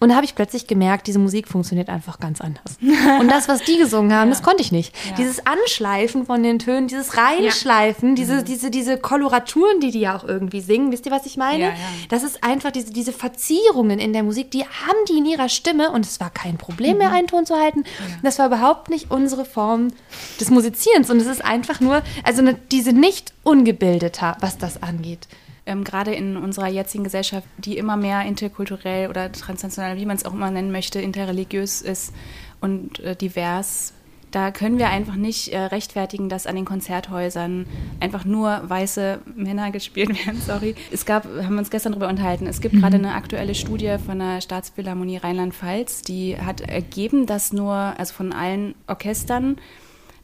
Und 0.03 0.09
da 0.09 0.15
habe 0.15 0.25
ich 0.25 0.35
plötzlich 0.35 0.67
gemerkt, 0.67 1.07
diese 1.07 1.17
Musik 1.17 1.47
funktioniert 1.47 1.87
einfach 1.87 2.19
ganz 2.19 2.41
anders. 2.41 2.77
Und 3.21 3.31
das, 3.31 3.47
was 3.47 3.63
die 3.63 3.77
gesungen 3.77 4.11
haben, 4.13 4.29
das 4.31 4.43
konnte 4.43 4.61
ich 4.61 4.73
nicht. 4.73 4.93
Ja. 5.07 5.15
Dieses 5.15 5.45
Anschleifen 5.45 6.25
von 6.25 6.43
den 6.43 6.59
Tönen, 6.59 6.89
dieses 6.89 7.15
Reinschleifen, 7.17 8.13
diese, 8.13 8.43
diese, 8.43 8.69
diese 8.69 8.97
Koloraturen, 8.97 9.79
die 9.79 9.91
die 9.91 10.01
ja 10.01 10.17
auch 10.17 10.25
irgendwie 10.25 10.59
singen, 10.59 10.91
wisst 10.91 11.05
ihr, 11.05 11.13
was 11.13 11.25
ich 11.25 11.37
meine? 11.37 11.63
Ja, 11.63 11.69
ja. 11.69 11.75
Das 12.09 12.23
ist 12.23 12.43
einfach 12.43 12.71
diese, 12.71 12.91
diese 12.91 13.13
Verzierungen 13.13 13.97
in 13.99 14.11
der 14.11 14.23
Musik, 14.23 14.51
die 14.51 14.65
haben 14.65 14.97
die 15.07 15.19
in 15.19 15.25
ihrer 15.25 15.47
Stimme 15.47 15.89
und 15.91 16.05
es 16.05 16.19
war 16.19 16.31
kein 16.31 16.57
Problem 16.57 16.97
mehr, 16.97 17.13
einen 17.13 17.27
Ton 17.27 17.45
zu 17.45 17.55
halten. 17.55 17.85
Das 18.23 18.39
war 18.39 18.47
überhaupt 18.47 18.89
nicht 18.89 19.09
unsere 19.09 19.45
Form 19.45 19.93
des 20.37 20.49
Musizierens 20.49 21.09
und 21.11 21.21
es 21.21 21.27
ist 21.27 21.45
einfach 21.45 21.79
nur, 21.79 22.01
also 22.25 22.41
eine, 22.41 22.55
diese 22.55 22.91
nicht 22.91 23.31
ungebildeter, 23.43 24.35
was 24.41 24.57
das 24.57 24.83
angeht. 24.83 25.29
Ähm, 25.65 25.83
gerade 25.83 26.13
in 26.13 26.37
unserer 26.37 26.67
jetzigen 26.67 27.03
Gesellschaft, 27.03 27.47
die 27.57 27.77
immer 27.77 27.97
mehr 27.97 28.23
interkulturell 28.25 29.09
oder 29.09 29.31
transnational, 29.31 29.97
wie 29.97 30.05
man 30.05 30.17
es 30.17 30.25
auch 30.25 30.33
immer 30.33 30.51
nennen 30.51 30.71
möchte, 30.71 30.99
interreligiös 30.99 31.81
ist 31.81 32.13
und 32.61 32.99
äh, 32.99 33.15
divers, 33.15 33.93
da 34.33 34.49
können 34.49 34.79
wir 34.79 34.89
einfach 34.89 35.15
nicht 35.15 35.49
äh, 35.49 35.59
rechtfertigen, 35.59 36.27
dass 36.27 36.47
an 36.47 36.55
den 36.55 36.65
Konzerthäusern 36.65 37.67
einfach 37.99 38.25
nur 38.25 38.61
weiße 38.67 39.19
Männer 39.35 39.69
gespielt 39.71 40.25
werden. 40.25 40.41
Sorry. 40.41 40.73
Es 40.91 41.05
gab, 41.05 41.25
haben 41.25 41.53
wir 41.53 41.59
uns 41.59 41.69
gestern 41.69 41.91
darüber 41.91 42.09
unterhalten, 42.09 42.47
es 42.47 42.59
gibt 42.59 42.75
gerade 42.75 42.97
eine 42.97 43.13
aktuelle 43.13 43.53
Studie 43.53 43.95
von 44.03 44.17
der 44.17 44.41
Staatsphilharmonie 44.41 45.17
Rheinland-Pfalz, 45.17 46.01
die 46.01 46.35
hat 46.37 46.61
ergeben, 46.61 47.27
dass 47.27 47.53
nur, 47.53 47.75
also 47.75 48.13
von 48.13 48.33
allen 48.33 48.73
Orchestern, 48.87 49.57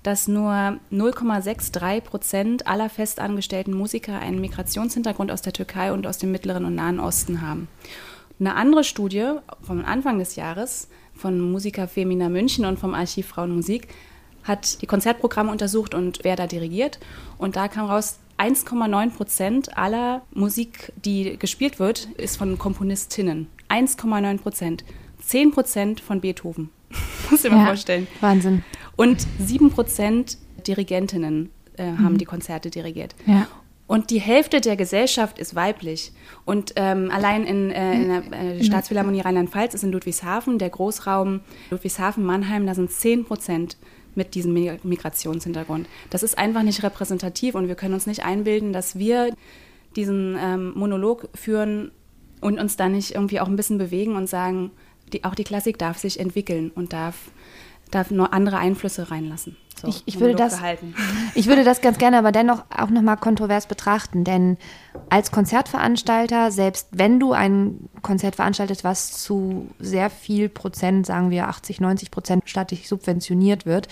dass 0.04 0.28
nur 0.28 0.80
0,63 0.92 2.02
Prozent 2.02 2.68
aller 2.68 2.90
festangestellten 2.90 3.74
Musiker 3.74 4.20
einen 4.20 4.40
Migrationshintergrund 4.42 5.32
aus 5.32 5.42
der 5.42 5.54
Türkei 5.54 5.92
und 5.92 6.08
aus 6.08 6.18
dem 6.18 6.32
Mittleren 6.32 6.66
und 6.66 6.76
Nahen 6.76 7.00
Osten 7.00 7.42
haben. 7.42 7.68
Eine 8.40 8.56
andere 8.56 8.84
Studie 8.84 9.32
vom 9.62 9.84
Anfang 9.84 10.20
des 10.20 10.36
Jahres 10.38 10.88
von 11.14 11.40
Musiker 11.52 11.88
Femina 11.88 12.30
München 12.30 12.64
und 12.66 12.80
vom 12.80 12.94
Archiv 12.94 13.28
Frauenmusik 13.28 13.88
hat 14.44 14.82
die 14.82 14.88
Konzertprogramme 14.88 15.52
untersucht 15.52 15.94
und 15.94 16.20
wer 16.24 16.38
da 16.38 16.48
dirigiert. 16.48 17.00
Und 17.38 17.58
da 17.58 17.68
kam 17.68 17.88
raus, 17.88 18.20
1,9 18.38 19.10
Prozent 19.12 19.78
aller 19.78 20.22
Musik, 20.32 20.94
die 21.04 21.38
gespielt 21.38 21.78
wird, 21.80 22.06
ist 22.18 22.38
von 22.38 22.58
Komponistinnen. 22.58 23.48
1,9 23.68 24.38
Prozent. 24.38 24.86
10 25.22 25.52
Prozent 25.52 26.00
von 26.00 26.22
Beethoven. 26.22 26.70
Muss 27.30 27.44
ich 27.44 27.52
mir 27.52 27.58
Ja. 27.58 27.66
vorstellen. 27.66 28.08
Wahnsinn. 28.22 28.64
Und 29.00 29.26
7% 29.42 30.36
Dirigentinnen 30.68 31.50
äh, 31.78 31.84
haben 32.04 32.18
die 32.18 32.26
Konzerte 32.26 32.70
dirigiert. 32.70 33.16
Ja. 33.26 33.48
Und 33.88 34.10
die 34.10 34.20
Hälfte 34.20 34.60
der 34.60 34.76
Gesellschaft 34.76 35.40
ist 35.40 35.56
weiblich. 35.56 36.12
Und 36.44 36.74
ähm, 36.76 37.10
allein 37.10 37.46
in, 37.46 37.72
äh, 37.72 37.94
in 37.94 38.08
der 38.10 38.34
äh, 38.34 38.64
Staatsphilharmonie 38.64 39.22
Rheinland-Pfalz 39.22 39.74
ist 39.74 39.84
in 39.86 39.92
Ludwigshafen, 39.94 40.60
der 40.60 40.70
Großraum 40.70 41.40
Ludwigshafen-Mannheim, 41.72 42.68
da 42.68 42.76
sind 42.76 42.92
10 42.92 43.24
Prozent 43.24 43.78
mit 44.16 44.36
diesem 44.36 44.54
Mi- 44.54 44.78
Migrationshintergrund. 44.84 45.88
Das 46.10 46.22
ist 46.22 46.38
einfach 46.38 46.64
nicht 46.64 46.84
repräsentativ 46.84 47.56
und 47.56 47.70
wir 47.70 47.76
können 47.76 47.94
uns 47.94 48.06
nicht 48.06 48.26
einbilden, 48.26 48.74
dass 48.74 49.00
wir 49.00 49.34
diesen 49.96 50.38
ähm, 50.38 50.74
Monolog 50.76 51.30
führen 51.34 51.92
und 52.42 52.60
uns 52.60 52.76
da 52.76 52.90
nicht 52.90 53.16
irgendwie 53.16 53.40
auch 53.40 53.48
ein 53.48 53.56
bisschen 53.56 53.78
bewegen 53.78 54.18
und 54.18 54.28
sagen, 54.28 54.72
die, 55.14 55.24
auch 55.24 55.36
die 55.36 55.44
Klassik 55.46 55.78
darf 55.78 55.98
sich 55.98 56.20
entwickeln 56.20 56.72
und 56.76 56.94
darf, 56.94 57.32
darf 57.92 58.12
nur 58.12 58.34
andere 58.34 58.58
Einflüsse 58.58 59.12
reinlassen. 59.12 59.56
So, 59.80 59.88
Ich- 59.88 60.04
ich 60.06 60.20
würde 60.20 60.36
das-. 60.36 60.60
Ich 61.36 61.48
würde 61.48 61.64
das 61.64 61.80
ganz 61.82 61.98
gerne 61.98 62.18
aber 62.18 62.32
dennoch 62.32 62.64
auch 62.76 62.90
nochmal 62.90 63.18
kontrovers 63.18 63.66
betrachten, 63.68 64.24
denn 64.24 64.58
als 65.10 65.32
Konzertveranstalter, 65.32 66.52
selbst 66.52 66.88
wenn 66.92 67.20
du 67.20 67.32
ein 67.34 67.90
Konzert 68.02 68.36
veranstaltest, 68.36 68.84
was 68.84 69.12
zu 69.24 69.68
sehr 69.80 70.10
viel 70.10 70.50
Prozent, 70.50 71.06
sagen 71.06 71.30
wir 71.30 71.48
80, 71.48 71.80
90 71.82 72.12
Prozent 72.12 72.44
staatlich 72.46 72.88
subventioniert 72.90 73.66
wird, 73.66 73.88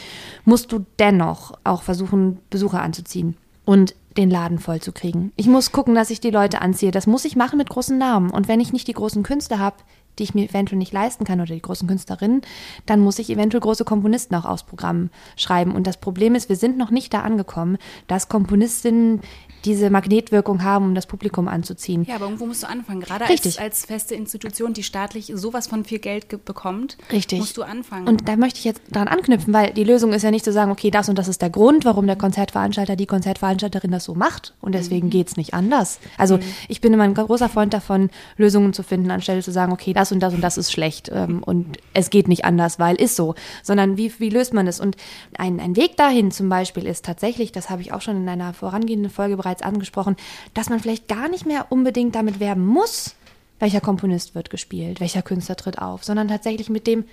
musst 0.46 0.72
du 0.72 0.86
dennoch 1.00 1.54
auch 1.64 1.84
versuchen, 1.84 2.40
Besucher 2.50 2.82
anzuziehen 2.82 3.38
und 3.66 3.96
den 4.18 4.30
Laden 4.30 4.60
voll 4.60 4.82
zu 4.82 4.92
kriegen. 4.92 5.32
Ich 5.36 5.48
muss 5.48 5.72
gucken, 5.72 5.94
dass 5.96 6.10
ich 6.10 6.20
die 6.20 6.32
Leute 6.32 6.62
anziehe. 6.62 6.92
Das 6.92 7.06
muss 7.08 7.24
ich 7.26 7.36
machen 7.36 7.58
mit 7.58 7.70
großen 7.70 7.98
Namen. 7.98 8.32
Und 8.32 8.48
wenn 8.48 8.60
ich 8.60 8.74
nicht 8.74 8.88
die 8.88 8.94
großen 8.94 9.22
Künstler 9.24 9.60
habe, 9.60 9.78
die 10.20 10.24
ich 10.24 10.36
mir 10.36 10.50
eventuell 10.50 10.78
nicht 10.78 10.94
leisten 10.94 11.26
kann 11.26 11.42
oder 11.42 11.54
die 11.54 11.62
großen 11.62 11.88
Künstlerinnen, 11.88 12.42
dann 12.86 13.00
muss 13.00 13.20
ich 13.20 13.30
eventuell 13.30 13.62
große 13.62 13.86
Komponisten 13.86 14.36
auch 14.36 14.46
aufs 14.46 14.64
Programm 14.64 15.10
schreiben. 15.36 15.76
Und 15.76 15.88
das 15.88 15.98
Problem 15.98 16.36
ist, 16.36 16.50
wir 16.50 16.56
sind 16.56 16.78
noch 16.78 16.92
nicht 16.92 17.14
da 17.14 17.22
angekommen, 17.22 17.78
dass 18.08 18.30
Komponistinnen 18.30 19.22
diese 19.66 19.90
Magnetwirkung 19.90 20.64
haben, 20.64 20.86
um 20.86 20.96
das 20.96 21.06
Publikum 21.08 21.48
anzuziehen. 21.48 22.04
Ja, 22.06 22.16
aber 22.16 22.26
irgendwo 22.26 22.46
musst 22.46 22.64
du 22.64 22.68
anfangen. 22.70 23.02
Gerade 23.02 23.24
als, 23.26 23.32
Richtig. 23.34 23.60
als 23.60 23.86
feste 23.86 24.16
Institution, 24.16 24.74
die 24.74 24.84
staatlich 24.84 25.32
sowas 25.36 25.68
von 25.68 25.84
viel 25.84 26.00
Geld 26.00 26.30
ge- 26.30 26.40
bekommt, 26.44 26.98
Richtig. 27.12 27.40
musst 27.40 27.58
du 27.58 27.64
anfangen. 27.64 28.08
Und 28.08 28.28
da 28.30 28.36
möchte 28.38 28.60
ich 28.60 28.66
jetzt 28.66 28.82
daran 28.90 29.08
anknüpfen, 29.08 29.54
weil 29.54 29.74
die 29.74 29.84
Lösung 29.84 30.14
ist 30.14 30.22
ja 30.24 30.32
nicht 30.32 30.46
zu 30.46 30.52
sagen, 30.54 30.72
okay, 30.72 30.92
das 30.92 31.10
und 31.10 31.18
das 31.18 31.28
ist 31.28 31.42
der 31.42 31.50
Grund, 31.50 31.86
warum 31.86 32.06
der 32.08 32.16
Konzertveranstalter, 32.16 32.96
die 32.96 33.06
Konzertveranstalterin 33.08 33.92
das 33.92 34.04
so 34.04 34.16
macht 34.16 34.54
und 34.62 34.74
deswegen 34.76 35.10
geht's 35.10 35.38
nicht 35.38 35.54
anders. 35.54 36.00
Also 36.18 36.40
ich 36.68 36.80
bin 36.82 36.94
immer 36.94 37.04
ein 37.04 37.14
großer 37.14 37.50
Freund 37.50 37.74
davon, 37.74 38.10
Lösungen 38.38 38.74
zu 38.74 38.84
finden, 38.84 39.12
anstelle 39.12 39.42
zu 39.42 39.52
sagen, 39.52 39.72
okay, 39.72 39.92
das 39.94 40.12
und 40.12 40.20
das 40.22 40.34
und 40.34 40.42
das 40.42 40.58
ist 40.58 40.72
schlecht 40.72 41.10
ähm, 41.14 41.42
und 41.44 41.78
es 41.94 42.10
geht 42.10 42.28
nicht 42.28 42.46
anders, 42.46 42.80
weil 42.80 42.96
ist 42.96 43.16
so, 43.16 43.36
sondern 43.64 43.98
wie, 43.98 44.14
wie 44.20 44.30
löst 44.30 44.54
man 44.54 44.68
es? 44.68 44.80
Und 44.80 44.96
ein, 45.38 45.60
ein 45.60 45.76
Weg 45.76 45.98
dahin 45.98 46.32
zum 46.32 46.48
Beispiel 46.50 46.86
ist 46.86 47.04
tatsächlich, 47.06 47.52
das 47.52 47.70
habe 47.70 47.82
ich 47.82 47.92
auch 47.92 48.02
schon 48.02 48.18
in 48.18 48.30
einer 48.30 48.54
vorangehenden 48.54 49.10
Folge 49.12 49.36
bereits 49.38 49.47
angesprochen, 49.64 50.16
dass 50.54 50.70
man 50.70 50.80
vielleicht 50.80 51.08
gar 51.08 51.30
nicht 51.30 51.46
mehr 51.46 51.68
unbedingt 51.70 52.16
damit 52.16 52.40
werben 52.40 52.66
muss, 52.66 53.16
welcher 53.60 53.82
Komponist 53.82 54.36
wird 54.36 54.50
gespielt, 54.50 55.00
welcher 55.00 55.22
Künstler 55.22 55.56
tritt 55.56 55.80
auf, 55.80 56.04
sondern 56.04 56.28
tatsächlich 56.28 56.70
mit 56.70 56.88
dem 56.88 57.06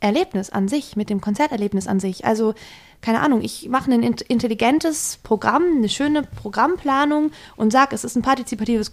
Erlebnis 0.00 0.50
an 0.50 0.68
sich, 0.68 0.96
mit 0.96 1.10
dem 1.10 1.20
Konzerterlebnis 1.20 1.86
an 1.86 2.00
sich. 2.00 2.24
Also, 2.24 2.54
keine 3.00 3.20
Ahnung, 3.20 3.42
ich 3.42 3.68
mache 3.68 3.90
ein 3.92 4.02
intelligentes 4.02 5.18
Programm, 5.22 5.62
eine 5.76 5.88
schöne 5.88 6.22
Programmplanung 6.22 7.30
und 7.56 7.72
sage, 7.72 7.94
es 7.94 8.04
ist 8.04 8.16
ein 8.16 8.22
partizipatives 8.22 8.90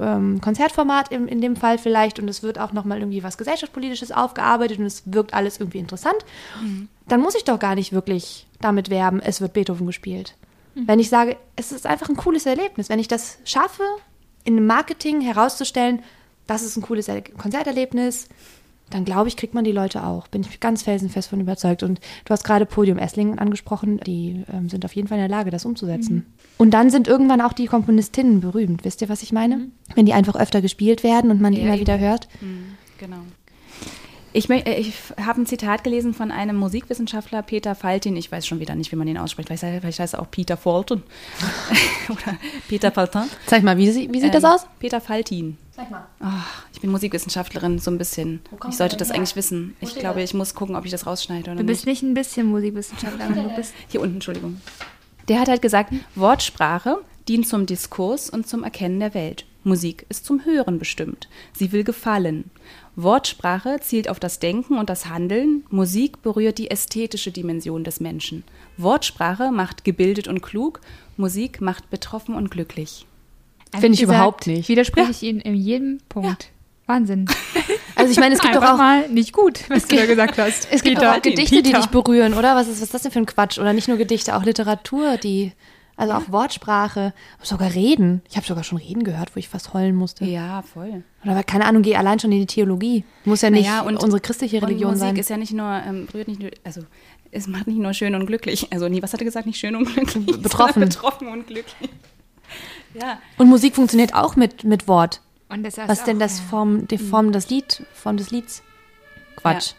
ähm, 0.00 0.40
Konzertformat 0.40 1.10
in, 1.10 1.28
in 1.28 1.40
dem 1.40 1.56
Fall 1.56 1.78
vielleicht 1.78 2.18
und 2.18 2.28
es 2.28 2.42
wird 2.42 2.58
auch 2.58 2.72
nochmal 2.72 2.98
irgendwie 2.98 3.22
was 3.22 3.38
gesellschaftspolitisches 3.38 4.12
aufgearbeitet 4.12 4.78
und 4.78 4.86
es 4.86 5.02
wirkt 5.06 5.34
alles 5.34 5.58
irgendwie 5.58 5.78
interessant. 5.78 6.16
Mhm. 6.62 6.88
Dann 7.08 7.20
muss 7.20 7.34
ich 7.34 7.44
doch 7.44 7.58
gar 7.58 7.74
nicht 7.74 7.92
wirklich 7.92 8.46
damit 8.60 8.88
werben, 8.90 9.20
es 9.20 9.40
wird 9.40 9.52
Beethoven 9.52 9.86
gespielt. 9.86 10.34
Mhm. 10.74 10.88
Wenn 10.88 10.98
ich 10.98 11.08
sage, 11.08 11.36
es 11.56 11.72
ist 11.72 11.86
einfach 11.86 12.08
ein 12.08 12.16
cooles 12.16 12.46
Erlebnis, 12.46 12.88
wenn 12.88 12.98
ich 12.98 13.08
das 13.08 13.38
schaffe, 13.44 13.82
in 14.44 14.56
einem 14.56 14.66
Marketing 14.66 15.20
herauszustellen, 15.20 16.02
das 16.46 16.62
ist 16.62 16.76
ein 16.76 16.82
cooles 16.82 17.08
Konzerterlebnis, 17.38 18.28
dann 18.90 19.04
glaube 19.04 19.28
ich, 19.28 19.36
kriegt 19.36 19.54
man 19.54 19.64
die 19.64 19.72
Leute 19.72 20.04
auch. 20.04 20.28
Bin 20.28 20.42
ich 20.42 20.60
ganz 20.60 20.82
felsenfest 20.82 21.30
von 21.30 21.40
überzeugt. 21.40 21.82
Und 21.82 22.00
du 22.24 22.30
hast 22.30 22.44
gerade 22.44 22.66
Podium 22.66 22.98
Esslingen 22.98 23.38
angesprochen, 23.38 23.98
die 24.00 24.44
ähm, 24.52 24.68
sind 24.68 24.84
auf 24.84 24.94
jeden 24.94 25.08
Fall 25.08 25.18
in 25.18 25.22
der 25.22 25.36
Lage, 25.36 25.50
das 25.50 25.64
umzusetzen. 25.64 26.14
Mhm. 26.14 26.26
Und 26.58 26.70
dann 26.72 26.90
sind 26.90 27.08
irgendwann 27.08 27.40
auch 27.40 27.52
die 27.52 27.66
Komponistinnen 27.66 28.40
berühmt. 28.40 28.84
Wisst 28.84 29.00
ihr, 29.00 29.08
was 29.08 29.22
ich 29.22 29.32
meine? 29.32 29.56
Mhm. 29.56 29.72
Wenn 29.94 30.06
die 30.06 30.12
einfach 30.12 30.36
öfter 30.36 30.60
gespielt 30.60 31.02
werden 31.02 31.30
und 31.30 31.40
man 31.40 31.54
die 31.54 31.60
immer 31.60 31.80
wieder 31.80 31.98
hört. 31.98 32.28
Mhm, 32.40 32.74
genau. 32.98 33.22
Ich, 34.32 34.48
äh, 34.48 34.80
ich 34.80 34.94
habe 35.20 35.42
ein 35.42 35.46
Zitat 35.46 35.84
gelesen 35.84 36.14
von 36.14 36.30
einem 36.30 36.56
Musikwissenschaftler, 36.56 37.42
Peter 37.42 37.74
Faltin. 37.74 38.16
Ich 38.16 38.32
weiß 38.32 38.46
schon 38.46 38.60
wieder 38.60 38.74
nicht, 38.74 38.90
wie 38.92 38.96
man 38.96 39.06
den 39.06 39.18
ausspricht. 39.18 39.48
Vielleicht, 39.48 39.80
vielleicht 39.80 40.00
heißt 40.00 40.14
er 40.14 40.22
auch 40.22 40.30
Peter 40.30 40.56
Fulton 40.56 41.02
oder 42.08 42.38
Peter 42.68 42.90
Faltin. 42.90 43.24
Zeig 43.46 43.62
mal, 43.62 43.76
wie, 43.76 43.86
wie 43.86 44.20
sieht 44.20 44.24
ähm, 44.24 44.30
das 44.32 44.44
aus? 44.44 44.66
Peter 44.78 45.00
Faltin. 45.00 45.58
Zeig 45.74 45.90
mal. 45.90 46.06
Oh, 46.20 46.26
ich 46.72 46.80
bin 46.80 46.90
Musikwissenschaftlerin, 46.90 47.78
so 47.78 47.90
ein 47.90 47.98
bisschen. 47.98 48.40
Ich 48.68 48.76
sollte 48.76 48.96
das 48.96 49.08
her? 49.08 49.16
eigentlich 49.16 49.36
wissen. 49.36 49.76
Ich 49.80 49.94
glaube, 49.94 50.20
das? 50.20 50.30
ich 50.30 50.34
muss 50.34 50.54
gucken, 50.54 50.76
ob 50.76 50.84
ich 50.84 50.90
das 50.90 51.06
rausschneide 51.06 51.50
oder 51.50 51.60
Du 51.60 51.66
bist 51.66 51.86
nicht, 51.86 52.02
nicht 52.02 52.10
ein 52.10 52.14
bisschen 52.14 52.46
Musikwissenschaftlerin, 52.46 53.34
du 53.34 53.48
bist... 53.56 53.74
Hier 53.88 54.00
unten, 54.00 54.14
Entschuldigung. 54.14 54.60
Der 55.28 55.40
hat 55.40 55.48
halt 55.48 55.62
gesagt, 55.62 55.92
Wortsprache 56.14 56.98
dient 57.28 57.46
zum 57.46 57.66
Diskurs 57.66 58.28
und 58.28 58.46
zum 58.48 58.64
Erkennen 58.64 59.00
der 59.00 59.14
Welt. 59.14 59.46
Musik 59.64 60.06
ist 60.08 60.24
zum 60.24 60.44
Hören 60.44 60.78
bestimmt. 60.78 61.28
Sie 61.52 61.70
will 61.70 61.84
gefallen. 61.84 62.50
Wortsprache 62.94 63.78
zielt 63.80 64.08
auf 64.08 64.20
das 64.20 64.38
Denken 64.38 64.78
und 64.78 64.90
das 64.90 65.06
Handeln, 65.06 65.64
Musik 65.70 66.22
berührt 66.22 66.58
die 66.58 66.70
ästhetische 66.70 67.32
Dimension 67.32 67.84
des 67.84 68.00
Menschen. 68.00 68.44
Wortsprache 68.76 69.50
macht 69.50 69.84
gebildet 69.84 70.28
und 70.28 70.42
klug, 70.42 70.80
Musik 71.16 71.60
macht 71.60 71.88
betroffen 71.90 72.34
und 72.34 72.50
glücklich. 72.50 73.06
Finde 73.72 73.94
ich 73.94 74.02
überhaupt 74.02 74.46
nicht. 74.46 74.68
Widerspreche 74.68 75.06
ja. 75.06 75.10
ich 75.10 75.22
Ihnen 75.22 75.40
in 75.40 75.54
jedem 75.54 75.98
Punkt. 76.08 76.44
Ja. 76.44 76.94
Wahnsinn. 76.94 77.26
Also 77.94 78.10
ich 78.10 78.18
meine, 78.18 78.34
es 78.34 78.40
gibt 78.40 78.54
Einfach 78.54 78.70
doch 78.70 78.74
auch 78.74 78.78
mal 78.78 79.08
nicht 79.10 79.32
gut, 79.32 79.60
was 79.68 79.86
du 79.86 79.94
da 79.94 80.06
gesagt 80.06 80.36
hast. 80.36 80.66
Es 80.72 80.82
gibt 80.82 80.98
Peter. 80.98 81.12
auch 81.12 81.22
Gedichte, 81.22 81.56
Peter. 81.56 81.62
die 81.62 81.72
dich 81.72 81.86
berühren, 81.86 82.34
oder? 82.34 82.56
Was 82.56 82.66
ist, 82.66 82.76
was 82.76 82.82
ist 82.84 82.94
das 82.94 83.02
denn 83.02 83.12
für 83.12 83.20
ein 83.20 83.26
Quatsch? 83.26 83.58
Oder 83.58 83.74
nicht 83.74 83.86
nur 83.86 83.96
Gedichte, 83.96 84.34
auch 84.34 84.42
Literatur, 84.44 85.18
die 85.18 85.52
also 85.96 86.14
auch 86.14 86.32
Wortsprache, 86.32 87.12
sogar 87.42 87.74
Reden. 87.74 88.22
Ich 88.28 88.36
habe 88.36 88.46
sogar 88.46 88.64
schon 88.64 88.78
Reden 88.78 89.04
gehört, 89.04 89.34
wo 89.36 89.38
ich 89.38 89.48
fast 89.48 89.74
heulen 89.74 89.94
musste. 89.94 90.24
Ja, 90.24 90.62
voll. 90.62 91.04
Oder 91.24 91.42
keine 91.44 91.66
Ahnung, 91.66 91.82
geh 91.82 91.96
allein 91.96 92.18
schon 92.18 92.32
in 92.32 92.40
die 92.40 92.46
Theologie. 92.46 93.04
Muss 93.24 93.42
ja 93.42 93.50
nicht 93.50 93.68
naja, 93.68 93.82
und, 93.82 94.02
unsere 94.02 94.20
christliche 94.20 94.62
Religion 94.62 94.92
und 94.92 94.98
Musik 94.98 95.08
sein. 95.08 95.16
ist 95.16 95.30
ja 95.30 95.36
nicht 95.36 95.52
nur, 95.52 95.82
ähm, 95.86 96.06
berührt 96.06 96.28
nicht 96.28 96.40
nur, 96.40 96.50
also 96.64 96.82
es 97.30 97.46
macht 97.46 97.66
nicht 97.66 97.78
nur 97.78 97.92
schön 97.94 98.14
und 98.14 98.26
glücklich. 98.26 98.68
Also 98.72 98.88
nee, 98.88 99.02
was 99.02 99.12
hat 99.12 99.20
er 99.20 99.24
gesagt? 99.24 99.46
Nicht 99.46 99.58
schön 99.58 99.76
und 99.76 99.84
glücklich. 99.84 100.26
Betroffen. 100.42 100.80
Betroffen 100.88 101.28
und 101.28 101.46
glücklich. 101.46 101.90
Ja. 102.94 103.18
Und 103.38 103.48
Musik 103.48 103.74
funktioniert 103.74 104.12
auch 104.12 104.36
mit, 104.36 104.64
mit 104.64 104.86
Wort. 104.86 105.22
Und 105.48 105.62
das 105.62 105.78
was 105.78 106.00
ist 106.00 106.06
denn 106.06 106.18
das 106.18 106.40
Form, 106.40 106.86
die 106.88 106.98
Form 106.98 107.32
des 107.32 107.48
Lied, 107.48 107.86
Form 107.94 108.18
des 108.18 108.30
Lieds? 108.30 108.62
Quatsch. 109.36 109.70
Ja. 109.70 109.76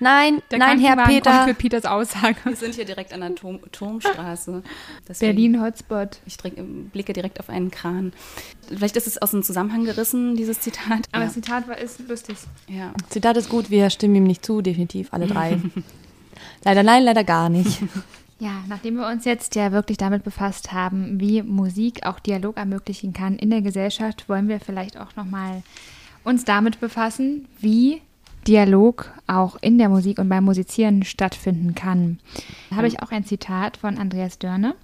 Nein, 0.00 0.42
der 0.50 0.58
nein, 0.58 0.78
Herr 0.80 0.96
Peter. 1.04 1.44
Für 1.46 1.54
Peters 1.54 1.84
Aussage. 1.84 2.36
Wir 2.44 2.56
sind 2.56 2.74
hier 2.74 2.86
direkt 2.86 3.12
an 3.12 3.20
der 3.20 3.34
Turm, 3.34 3.60
Turmstraße. 3.70 4.62
Berlin 5.20 5.62
Hotspot. 5.62 6.18
Ich 6.26 6.38
blicke 6.38 7.12
direkt 7.12 7.38
auf 7.38 7.50
einen 7.50 7.70
Kran. 7.70 8.12
Vielleicht 8.68 8.96
ist 8.96 9.06
es 9.06 9.20
aus 9.20 9.32
dem 9.32 9.42
Zusammenhang 9.42 9.84
gerissen, 9.84 10.36
dieses 10.36 10.60
Zitat. 10.60 11.06
Aber 11.12 11.20
ja. 11.20 11.24
das 11.26 11.34
Zitat 11.34 11.68
war, 11.68 11.78
ist 11.78 12.00
lustig. 12.08 12.36
Ja. 12.66 12.92
Zitat 13.10 13.36
ist 13.36 13.50
gut, 13.50 13.70
wir 13.70 13.90
stimmen 13.90 14.16
ihm 14.16 14.24
nicht 14.24 14.44
zu, 14.44 14.62
definitiv, 14.62 15.12
alle 15.12 15.26
drei. 15.26 15.60
leider 16.64 16.82
nein, 16.82 17.04
leider 17.04 17.24
gar 17.24 17.48
nicht. 17.48 17.80
Ja, 18.42 18.64
nachdem 18.68 18.94
wir 18.94 19.06
uns 19.06 19.26
jetzt 19.26 19.54
ja 19.54 19.70
wirklich 19.70 19.98
damit 19.98 20.24
befasst 20.24 20.72
haben, 20.72 21.20
wie 21.20 21.42
Musik 21.42 22.06
auch 22.06 22.18
Dialog 22.18 22.56
ermöglichen 22.56 23.12
kann 23.12 23.36
in 23.36 23.50
der 23.50 23.60
Gesellschaft, 23.60 24.30
wollen 24.30 24.48
wir 24.48 24.60
vielleicht 24.60 24.98
auch 24.98 25.14
nochmal 25.14 25.62
uns 26.24 26.44
damit 26.44 26.80
befassen, 26.80 27.46
wie 27.60 28.00
Dialog 28.46 29.12
auch 29.26 29.56
in 29.60 29.78
der 29.78 29.88
Musik 29.88 30.18
und 30.18 30.28
beim 30.28 30.44
Musizieren 30.44 31.04
stattfinden 31.04 31.74
kann. 31.74 32.18
Da 32.70 32.76
habe 32.76 32.88
ich 32.88 33.02
auch 33.02 33.10
ein 33.10 33.24
Zitat 33.24 33.76
von 33.76 33.98
Andreas 33.98 34.38
Dörne. 34.38 34.74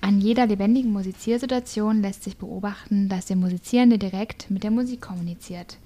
An 0.00 0.20
jeder 0.20 0.46
lebendigen 0.46 0.92
Musiziersituation 0.92 2.02
lässt 2.02 2.24
sich 2.24 2.36
beobachten, 2.36 3.08
dass 3.08 3.26
der 3.26 3.36
Musizierende 3.36 3.98
direkt 3.98 4.50
mit 4.50 4.64
der 4.64 4.70
Musik 4.70 5.00
kommuniziert. 5.00 5.78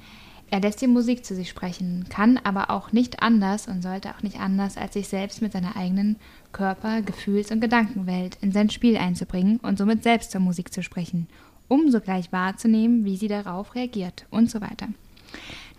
Er 0.50 0.60
lässt 0.60 0.80
die 0.80 0.86
Musik 0.86 1.24
zu 1.24 1.34
sich 1.34 1.48
sprechen, 1.48 2.06
kann 2.08 2.38
aber 2.44 2.70
auch 2.70 2.92
nicht 2.92 3.20
anders 3.20 3.66
und 3.66 3.82
sollte 3.82 4.10
auch 4.10 4.22
nicht 4.22 4.38
anders, 4.38 4.76
als 4.76 4.94
sich 4.94 5.08
selbst 5.08 5.42
mit 5.42 5.52
seiner 5.52 5.76
eigenen 5.76 6.16
Körper-, 6.52 7.02
Gefühls- 7.02 7.50
und 7.50 7.60
Gedankenwelt 7.60 8.38
in 8.40 8.52
sein 8.52 8.70
Spiel 8.70 8.96
einzubringen 8.96 9.58
und 9.58 9.76
somit 9.76 10.04
selbst 10.04 10.30
zur 10.30 10.40
Musik 10.40 10.72
zu 10.72 10.82
sprechen, 10.82 11.26
um 11.68 11.90
sogleich 11.90 12.30
wahrzunehmen, 12.32 13.04
wie 13.04 13.16
sie 13.16 13.28
darauf 13.28 13.74
reagiert 13.74 14.26
und 14.30 14.50
so 14.50 14.60
weiter. 14.60 14.88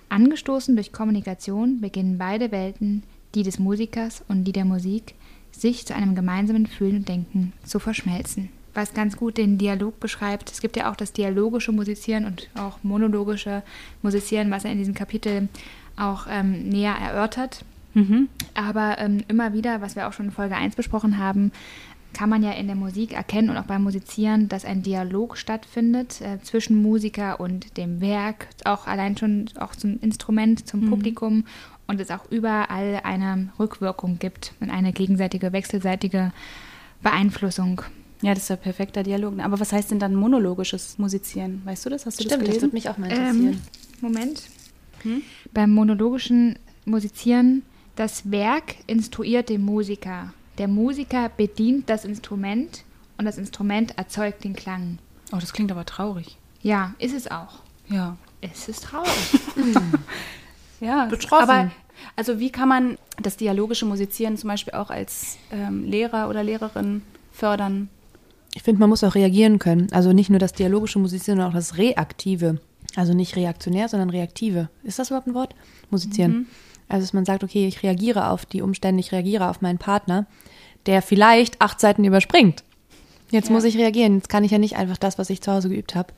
Angestoßen 0.10 0.76
durch 0.76 0.92
Kommunikation 0.92 1.82
beginnen 1.82 2.18
beide 2.18 2.52
Welten, 2.52 3.04
die 3.36 3.44
des 3.44 3.60
Musikers 3.60 4.24
und 4.28 4.46
die 4.46 4.52
der 4.52 4.66
Musik, 4.66 5.16
sich 5.52 5.86
zu 5.86 5.96
einem 5.96 6.16
gemeinsamen 6.16 6.68
Fühlen 6.68 6.98
und 6.98 7.10
Denken 7.10 7.54
zu 7.64 7.80
verschmelzen. 7.80 8.50
Was 8.74 8.94
ganz 8.94 9.18
gut 9.18 9.38
den 9.38 9.58
Dialog 9.58 10.00
beschreibt. 10.00 10.52
Es 10.52 10.62
gibt 10.62 10.78
ja 10.78 10.92
auch 10.92 10.96
das 10.96 11.14
dialogische 11.14 11.72
Musizieren 11.72 12.26
und 12.26 12.50
auch 12.56 12.78
monologische 12.84 13.64
Musizieren, 14.04 14.52
was 14.52 14.66
er 14.66 14.72
in 14.72 14.78
diesem 14.78 14.94
Kapitel 14.94 15.50
auch 15.96 16.28
ähm, 16.30 16.70
näher 16.70 16.94
erörtert. 16.94 17.66
Mhm. 17.96 18.30
Aber 18.54 19.00
ähm, 19.00 19.24
immer 19.28 19.54
wieder, 19.54 19.82
was 19.82 19.96
wir 19.96 20.08
auch 20.08 20.14
schon 20.14 20.28
in 20.28 20.32
Folge 20.32 20.56
1 20.56 20.76
besprochen 20.76 21.18
haben, 21.18 21.52
kann 22.18 22.32
man 22.32 22.42
ja 22.42 22.52
in 22.52 22.66
der 22.66 22.76
Musik 22.76 23.14
erkennen 23.14 23.52
und 23.52 23.58
auch 23.58 23.66
beim 23.66 23.84
Musizieren, 23.84 24.50
dass 24.50 24.66
ein 24.66 24.82
Dialog 24.82 25.38
stattfindet 25.38 26.20
äh, 26.20 26.42
zwischen 26.42 26.82
Musiker 26.82 27.40
und 27.40 27.78
dem 27.78 28.02
Werk, 28.02 28.48
auch 28.66 28.88
allein 28.88 29.16
schon 29.16 29.46
auch 29.60 29.76
zum 29.76 30.00
Instrument, 30.00 30.68
zum 30.68 30.80
mhm. 30.80 30.90
Publikum 30.90 31.44
und 31.86 32.02
es 32.02 32.10
auch 32.10 32.26
überall 32.32 33.02
eine 33.04 33.50
Rückwirkung 33.60 34.18
gibt 34.18 34.54
und 34.60 34.72
eine 34.72 34.94
gegenseitige, 34.94 35.54
wechselseitige 35.54 36.34
Beeinflussung. 37.04 37.84
Ja, 38.24 38.34
das 38.34 38.46
ist 38.46 38.52
ein 38.52 38.58
perfekter 38.58 39.04
Dialog. 39.04 39.38
Aber 39.38 39.60
was 39.60 39.72
heißt 39.72 39.92
denn 39.92 40.00
dann 40.00 40.16
monologisches 40.16 40.98
Musizieren? 40.98 41.62
Weißt 41.66 41.86
du 41.86 41.92
das? 41.92 42.08
Hast 42.08 42.20
du 42.20 42.24
Stimmt, 42.24 42.32
das 42.32 42.40
gelesen? 42.40 42.56
das 42.56 42.64
würde 42.64 42.76
mich 42.76 42.90
auch 42.90 42.98
mal 42.98 43.12
interessieren. 43.12 43.54
Ähm, 43.54 43.62
Moment. 44.02 44.42
Hm? 45.04 45.22
Beim 45.54 45.72
monologischen 45.72 46.58
Musizieren, 46.86 47.62
das 47.96 48.32
Werk 48.32 48.74
instruiert 48.88 49.50
den 49.50 49.62
Musiker. 49.62 50.34
Der 50.58 50.68
Musiker 50.68 51.30
bedient 51.30 51.90
das 51.90 52.06
Instrument 52.06 52.84
und 53.18 53.26
das 53.26 53.38
Instrument 53.38 53.98
erzeugt 53.98 54.44
den 54.44 54.56
Klang. 54.56 54.98
Oh, 55.32 55.38
das 55.38 55.54
klingt 55.54 55.72
aber 55.72 55.86
traurig. 55.86 56.38
Ja, 56.62 56.94
ist 57.00 57.14
es 57.14 57.30
auch. 57.30 57.60
Ja. 57.90 58.18
Es 58.42 58.68
ist 58.68 58.84
traurig. 58.84 59.12
ja, 60.80 61.06
betroffen. 61.06 61.50
Aber 61.50 61.72
also 62.16 62.40
wie 62.40 62.52
kann 62.52 62.70
man 62.70 62.98
das 63.22 63.38
dialogische 63.38 63.86
Musizieren 63.86 64.38
zum 64.38 64.50
Beispiel 64.50 64.74
auch 64.74 64.90
als 64.90 65.38
ähm, 65.52 65.84
Lehrer 65.84 66.30
oder 66.30 66.44
Lehrerin 66.44 67.02
fördern? 67.32 67.90
Ich 68.54 68.64
finde, 68.64 68.80
man 68.80 68.90
muss 68.90 69.04
auch 69.04 69.16
reagieren 69.16 69.60
können. 69.60 69.88
Also 69.92 70.14
nicht 70.14 70.30
nur 70.30 70.40
das 70.40 70.54
dialogische 70.54 71.00
Musizieren, 71.00 71.38
sondern 71.38 71.52
auch 71.52 71.56
das 71.56 71.78
Reaktive. 71.78 72.60
Also 72.96 73.14
nicht 73.14 73.36
reaktionär, 73.36 73.90
sondern 73.90 74.10
reaktive. 74.10 74.70
Ist 74.84 74.98
das 74.98 75.10
überhaupt 75.10 75.28
ein 75.28 75.34
Wort? 75.34 75.54
Musizieren. 75.90 76.32
Mhm. 76.32 76.46
Also 76.90 77.04
dass 77.04 77.14
man 77.14 77.26
sagt, 77.26 77.44
okay, 77.44 77.68
ich 77.68 77.84
reagiere 77.84 78.30
auf 78.30 78.46
die 78.46 78.62
Umstände, 78.62 79.00
ich 79.00 79.12
reagiere 79.12 79.50
auf 79.50 79.62
meinen 79.62 79.78
Partner, 79.78 80.26
der 80.86 81.02
vielleicht 81.02 81.62
acht 81.62 81.80
Seiten 81.80 82.06
überspringt. 82.06 82.64
Jetzt 83.30 83.50
ja. 83.50 83.54
muss 83.54 83.66
ich 83.66 83.78
reagieren. 83.78 84.16
Jetzt 84.16 84.30
kann 84.30 84.44
ich 84.44 84.52
ja 84.52 84.58
nicht 84.58 84.78
einfach 84.78 84.98
das, 84.98 85.18
was 85.18 85.30
ich 85.30 85.42
zu 85.42 85.52
Hause 85.52 85.70
geübt 85.70 85.96
habe. 85.96 86.14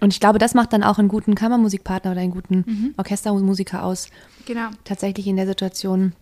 Und 0.00 0.12
ich 0.12 0.20
glaube, 0.20 0.38
das 0.38 0.54
macht 0.54 0.72
dann 0.72 0.84
auch 0.84 0.98
einen 0.98 1.08
guten 1.08 1.34
Kammermusikpartner 1.34 2.12
oder 2.12 2.20
einen 2.20 2.32
guten 2.32 2.64
mhm. 2.66 2.94
Orchestermusiker 2.96 3.82
aus. 3.82 4.08
Genau. 4.44 4.68
Tatsächlich 4.84 5.26
in 5.26 5.36
der 5.36 5.46
Situation. 5.46 6.12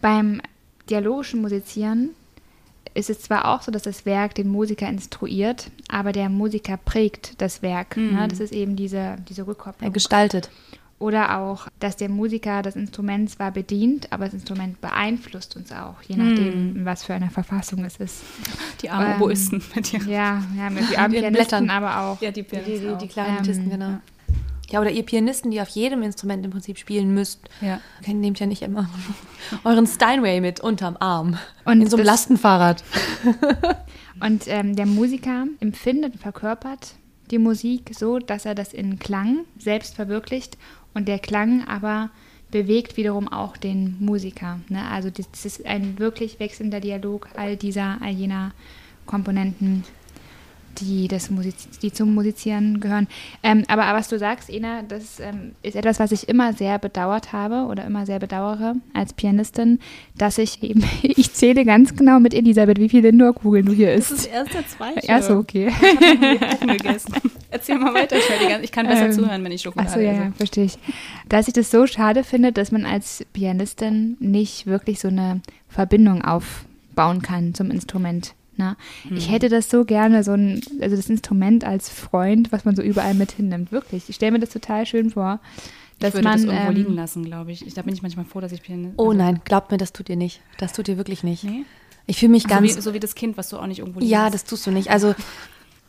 Beim 0.00 0.42
dialogischen 0.90 1.40
Musizieren 1.40 2.10
ist 2.94 3.10
es 3.10 3.20
zwar 3.20 3.54
auch 3.54 3.62
so, 3.62 3.70
dass 3.70 3.82
das 3.82 4.04
Werk 4.04 4.34
den 4.34 4.48
Musiker 4.48 4.88
instruiert, 4.88 5.70
aber 5.88 6.12
der 6.12 6.28
Musiker 6.28 6.76
prägt 6.76 7.40
das 7.40 7.62
Werk. 7.62 7.96
Ne? 7.96 8.02
Mhm. 8.02 8.16
Ne? 8.16 8.28
Das 8.28 8.40
ist 8.40 8.52
eben 8.52 8.74
diese, 8.74 9.16
diese 9.28 9.46
Rückkopplung. 9.46 9.88
Er 9.88 9.92
gestaltet. 9.92 10.50
Oder 11.00 11.38
auch, 11.38 11.68
dass 11.78 11.96
der 11.96 12.08
Musiker 12.08 12.62
das 12.62 12.74
Instrument 12.74 13.30
zwar 13.30 13.52
bedient, 13.52 14.12
aber 14.12 14.24
das 14.24 14.34
Instrument 14.34 14.80
beeinflusst 14.80 15.54
uns 15.56 15.70
auch, 15.70 16.02
je 16.02 16.16
nachdem, 16.16 16.82
mm. 16.82 16.84
was 16.84 17.04
für 17.04 17.14
eine 17.14 17.30
Verfassung 17.30 17.84
es 17.84 17.98
ist. 17.98 18.22
Die 18.82 18.90
armen 18.90 19.12
ähm, 19.12 19.22
Oboisten 19.22 19.62
mit 19.76 19.92
ihren 19.92 20.08
Ja, 20.08 20.42
ja 20.56 20.70
mit 20.70 20.90
die 20.90 20.98
armen 20.98 21.14
Pianisten, 21.14 21.70
aber 21.70 22.00
auch. 22.00 22.20
Ja, 22.20 22.32
die 22.32 22.42
Pianisten. 22.42 22.80
Die, 22.80 22.88
die, 22.88 22.98
die 22.98 23.08
Klarinettisten, 23.08 23.66
ähm, 23.66 23.70
genau. 23.70 23.98
Ja, 24.70 24.80
oder 24.80 24.90
ihr 24.90 25.04
Pianisten, 25.04 25.50
die 25.50 25.60
auf 25.60 25.68
jedem 25.68 26.02
Instrument 26.02 26.44
im 26.44 26.50
Prinzip 26.50 26.78
spielen 26.78 27.14
müsst. 27.14 27.48
Ja. 27.60 27.80
Nehmt 28.06 28.38
ja 28.38 28.46
nicht 28.46 28.62
immer 28.62 28.90
euren 29.64 29.86
Steinway 29.86 30.40
mit 30.40 30.60
unterm 30.60 30.96
Arm. 30.98 31.38
Und 31.64 31.80
in 31.80 31.88
so 31.88 31.96
einem 31.96 32.06
Lastenfahrrad. 32.06 32.82
Und 34.20 34.48
ähm, 34.48 34.74
der 34.74 34.86
Musiker 34.86 35.46
empfindet 35.60 36.14
und 36.14 36.20
verkörpert 36.20 36.96
die 37.30 37.38
Musik 37.38 37.92
so, 37.96 38.18
dass 38.18 38.46
er 38.46 38.56
das 38.56 38.72
in 38.72 38.98
Klang 38.98 39.44
selbst 39.58 39.94
verwirklicht 39.94 40.58
und 40.94 41.08
der 41.08 41.18
Klang 41.18 41.66
aber 41.66 42.10
bewegt 42.50 42.96
wiederum 42.96 43.28
auch 43.28 43.56
den 43.56 43.96
Musiker. 44.00 44.60
Ne? 44.68 44.84
Also 44.90 45.10
das, 45.10 45.44
ist 45.44 45.66
ein 45.66 45.98
wirklich 45.98 46.40
wechselnder 46.40 46.80
Dialog 46.80 47.28
all 47.36 47.56
dieser, 47.56 47.98
all 48.00 48.12
jener 48.12 48.52
Komponenten, 49.06 49.84
die, 50.80 51.08
das 51.08 51.30
Musiz 51.30 51.68
die 51.80 51.92
zum 51.92 52.14
Musizieren 52.14 52.80
gehören. 52.80 53.06
Ähm, 53.42 53.64
aber, 53.68 53.84
aber 53.84 53.98
was 53.98 54.08
du 54.08 54.18
sagst, 54.18 54.50
Ena, 54.50 54.82
das 54.82 55.20
ähm, 55.20 55.52
ist 55.62 55.76
etwas, 55.76 55.98
was 56.00 56.12
ich 56.12 56.28
immer 56.28 56.52
sehr 56.52 56.78
bedauert 56.78 57.32
habe 57.32 57.66
oder 57.70 57.84
immer 57.84 58.06
sehr 58.06 58.18
bedauere 58.18 58.74
als 58.94 59.12
Pianistin, 59.12 59.78
dass 60.16 60.38
ich 60.38 60.62
eben, 60.62 60.84
ich 61.02 61.32
zähle 61.32 61.64
ganz 61.64 61.96
genau 61.96 62.20
mit 62.20 62.34
Elisabeth, 62.34 62.78
wie 62.78 62.88
viele 62.88 63.10
Lindor-Kugeln 63.10 63.66
du 63.66 63.72
hier 63.72 63.92
isst. 63.94 64.28
erst 64.28 64.54
der 64.54 64.66
zweite. 64.66 65.06
Ja, 65.06 65.22
so, 65.22 65.34
okay. 65.34 65.72
Erzähl 67.50 67.78
mal 67.78 67.94
weiter. 67.94 68.16
Ich 68.62 68.72
kann 68.72 68.86
besser 68.86 69.06
Ähm, 69.06 69.12
zuhören, 69.12 69.44
wenn 69.44 69.52
ich 69.52 69.62
Schokolade 69.62 69.88
Achso, 69.88 70.00
ja, 70.00 70.12
ja, 70.12 70.32
verstehe 70.36 70.64
ich. 70.64 70.78
Dass 71.28 71.48
ich 71.48 71.54
das 71.54 71.70
so 71.70 71.86
schade 71.86 72.24
finde, 72.24 72.52
dass 72.52 72.72
man 72.72 72.84
als 72.84 73.24
Pianistin 73.32 74.16
nicht 74.20 74.66
wirklich 74.66 75.00
so 75.00 75.08
eine 75.08 75.40
Verbindung 75.68 76.22
aufbauen 76.22 77.22
kann 77.22 77.54
zum 77.54 77.70
Instrument. 77.70 78.34
Ne? 78.58 78.76
Hm. 79.08 79.16
Ich 79.16 79.30
hätte 79.30 79.48
das 79.48 79.70
so 79.70 79.84
gerne, 79.84 80.22
so 80.24 80.32
ein, 80.32 80.60
also 80.80 80.96
das 80.96 81.08
Instrument 81.08 81.64
als 81.64 81.88
Freund, 81.88 82.50
was 82.52 82.64
man 82.64 82.74
so 82.76 82.82
überall 82.82 83.14
mit 83.14 83.32
hinnimmt. 83.32 83.72
Wirklich. 83.72 84.08
Ich 84.08 84.16
stelle 84.16 84.32
mir 84.32 84.40
das 84.40 84.50
total 84.50 84.84
schön 84.84 85.10
vor. 85.10 85.38
Dass 86.00 86.08
ich 86.10 86.14
würde 86.14 86.28
man, 86.28 86.36
das 86.36 86.44
irgendwo 86.44 86.68
ähm, 86.70 86.76
liegen 86.76 86.94
lassen, 86.94 87.24
glaube 87.24 87.50
ich. 87.52 87.66
ich. 87.66 87.74
Da 87.74 87.82
bin 87.82 87.92
ich 87.94 88.02
manchmal 88.02 88.24
froh, 88.24 88.40
dass 88.40 88.52
ich 88.52 88.62
Pianist 88.62 88.94
Oh 88.98 89.12
nein, 89.12 89.40
glaubt 89.44 89.70
mir, 89.72 89.78
das 89.78 89.92
tut 89.92 90.08
ihr 90.08 90.16
nicht. 90.16 90.40
Das 90.58 90.72
tut 90.72 90.86
ihr 90.88 90.96
wirklich 90.96 91.24
nicht. 91.24 91.42
Nee? 91.44 91.64
Ich 92.06 92.18
fühle 92.18 92.30
mich 92.32 92.44
So 92.44 92.48
ganz. 92.48 92.62
wie, 92.76 92.80
so 92.80 92.94
wie 92.94 93.00
das 93.00 93.14
Kind, 93.14 93.36
was 93.36 93.48
du 93.48 93.58
auch 93.58 93.66
nicht 93.66 93.80
irgendwo 93.80 94.00
liegen 94.00 94.10
ja, 94.10 94.30
das 94.30 94.44
tust 94.44 94.66
du 94.66 94.70
nicht. 94.70 94.90
Also 94.90 95.14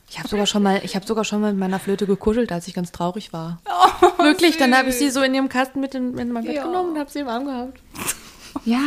ich 0.09 0.17
habe 0.17 0.27
sogar 0.27 0.47
schon 0.47 0.63
mal, 0.63 0.81
ich 0.83 0.95
habe 0.95 1.05
sogar 1.05 1.23
schon 1.25 1.41
mal 1.41 1.51
mit 1.51 1.59
meiner 1.59 1.79
Flöte 1.79 2.07
gekuschelt, 2.07 2.51
als 2.51 2.67
ich 2.67 2.73
ganz 2.73 2.91
traurig 2.91 3.33
war. 3.33 3.61
wirklich, 4.17 4.57
dann 4.57 4.75
habe 4.75 4.89
ich 4.89 4.95
sie 4.95 5.09
so 5.11 5.21
in 5.21 5.33
ihrem 5.35 5.49
Kasten 5.49 5.79
mit 5.79 5.93
in, 5.95 6.17
in 6.17 6.31
mein 6.31 6.43
Bett 6.43 6.55
Ja. 6.55 6.65
genommen 6.65 6.91
und 6.93 6.99
habe 6.99 7.09
sie 7.11 7.19
im 7.19 7.27
Arm 7.27 7.45
gehabt. 7.45 7.79
Ja. 8.65 8.81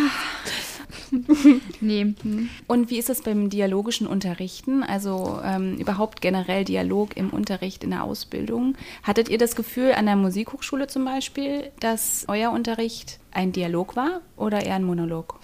nee. 1.81 2.15
Und 2.67 2.91
wie 2.91 2.99
ist 2.99 3.11
es 3.11 3.23
beim 3.23 3.51
dialogischen 3.51 4.07
Unterrichten? 4.07 4.83
Also 4.83 5.41
ähm, 5.45 5.77
überhaupt 5.77 6.21
generell 6.21 6.65
Dialog 6.65 7.17
im 7.17 7.31
Unterricht, 7.31 7.85
in 7.85 7.91
der 7.91 8.05
Ausbildung. 8.05 8.75
Hattet 9.03 9.29
ihr 9.29 9.39
das 9.39 9.55
Gefühl 9.55 9.93
an 9.93 10.07
der 10.07 10.17
Musikhochschule 10.17 10.87
zum 10.87 11.05
Beispiel, 11.05 11.71
dass 11.81 12.25
euer 12.29 12.51
Unterricht 12.51 13.19
ein 13.31 13.53
Dialog 13.53 13.97
war 13.97 14.21
oder 14.37 14.65
eher 14.65 14.77
ein 14.77 14.85
Monolog? 14.85 15.39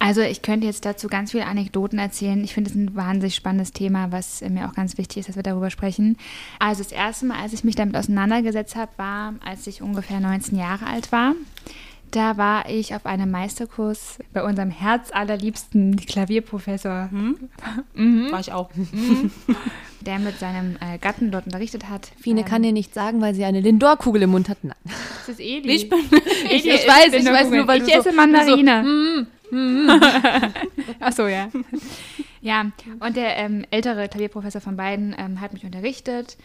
Also 0.00 0.20
ich 0.20 0.42
könnte 0.42 0.66
jetzt 0.66 0.84
dazu 0.84 1.08
ganz 1.08 1.32
viele 1.32 1.46
Anekdoten 1.46 1.98
erzählen. 1.98 2.42
Ich 2.44 2.54
finde 2.54 2.70
es 2.70 2.76
ein 2.76 2.94
wahnsinnig 2.94 3.34
spannendes 3.34 3.72
Thema, 3.72 4.12
was 4.12 4.42
äh, 4.42 4.48
mir 4.48 4.68
auch 4.68 4.74
ganz 4.74 4.96
wichtig 4.96 5.18
ist, 5.18 5.28
dass 5.28 5.36
wir 5.36 5.42
darüber 5.42 5.70
sprechen. 5.70 6.16
Also 6.60 6.82
das 6.82 6.92
erste 6.92 7.26
Mal, 7.26 7.40
als 7.40 7.52
ich 7.52 7.64
mich 7.64 7.74
damit 7.74 7.96
auseinandergesetzt 7.96 8.76
habe, 8.76 8.92
war, 8.96 9.34
als 9.44 9.66
ich 9.66 9.82
ungefähr 9.82 10.20
19 10.20 10.56
Jahre 10.56 10.86
alt 10.86 11.10
war. 11.10 11.34
Da 12.10 12.36
war 12.38 12.68
ich 12.70 12.94
auf 12.94 13.04
einem 13.06 13.30
Meisterkurs 13.30 14.18
bei 14.32 14.42
unserem 14.42 14.70
herzallerliebsten 14.70 15.96
Klavierprofessor, 15.96 17.10
War 17.12 18.40
ich 18.40 18.52
auch. 18.52 18.70
der 20.00 20.18
mit 20.18 20.38
seinem 20.38 20.76
äh, 20.80 20.96
Gatten 20.98 21.30
dort 21.30 21.46
unterrichtet 21.46 21.88
hat. 21.90 22.10
Fine 22.20 22.40
Ähm, 22.40 22.46
kann 22.46 22.62
dir 22.62 22.72
nicht 22.72 22.94
sagen, 22.94 23.20
weil 23.20 23.34
sie 23.34 23.44
eine 23.44 23.60
Lindor-Kugel 23.60 24.22
im 24.22 24.30
Mund 24.30 24.48
hat. 24.48 24.58
Nein. 24.62 24.74
Das 24.84 25.28
ist 25.28 25.40
Eli. 25.40 25.68
Ich 25.70 25.88
bin 25.90 25.98
Ich, 26.50 26.64
ich 26.66 26.86
weiß, 26.88 27.12
ich 27.12 27.26
weiß 27.26 27.50
nur, 27.50 27.66
weil 27.66 27.82
ich 27.82 27.88
du 27.88 27.92
so- 28.02 28.08
esse 28.08 28.12
Mandarine. 28.16 28.82
du 28.84 29.26
Ach 31.00 31.12
so, 31.12 31.26
ja. 31.26 31.48
ja, 32.40 32.66
und 33.00 33.16
der 33.16 33.36
ähm, 33.36 33.64
ältere 33.70 34.08
Klavierprofessor 34.08 34.60
von 34.60 34.76
beiden 34.76 35.14
ähm, 35.18 35.40
hat 35.40 35.52
mich 35.52 35.64
unterrichtet. 35.64 36.36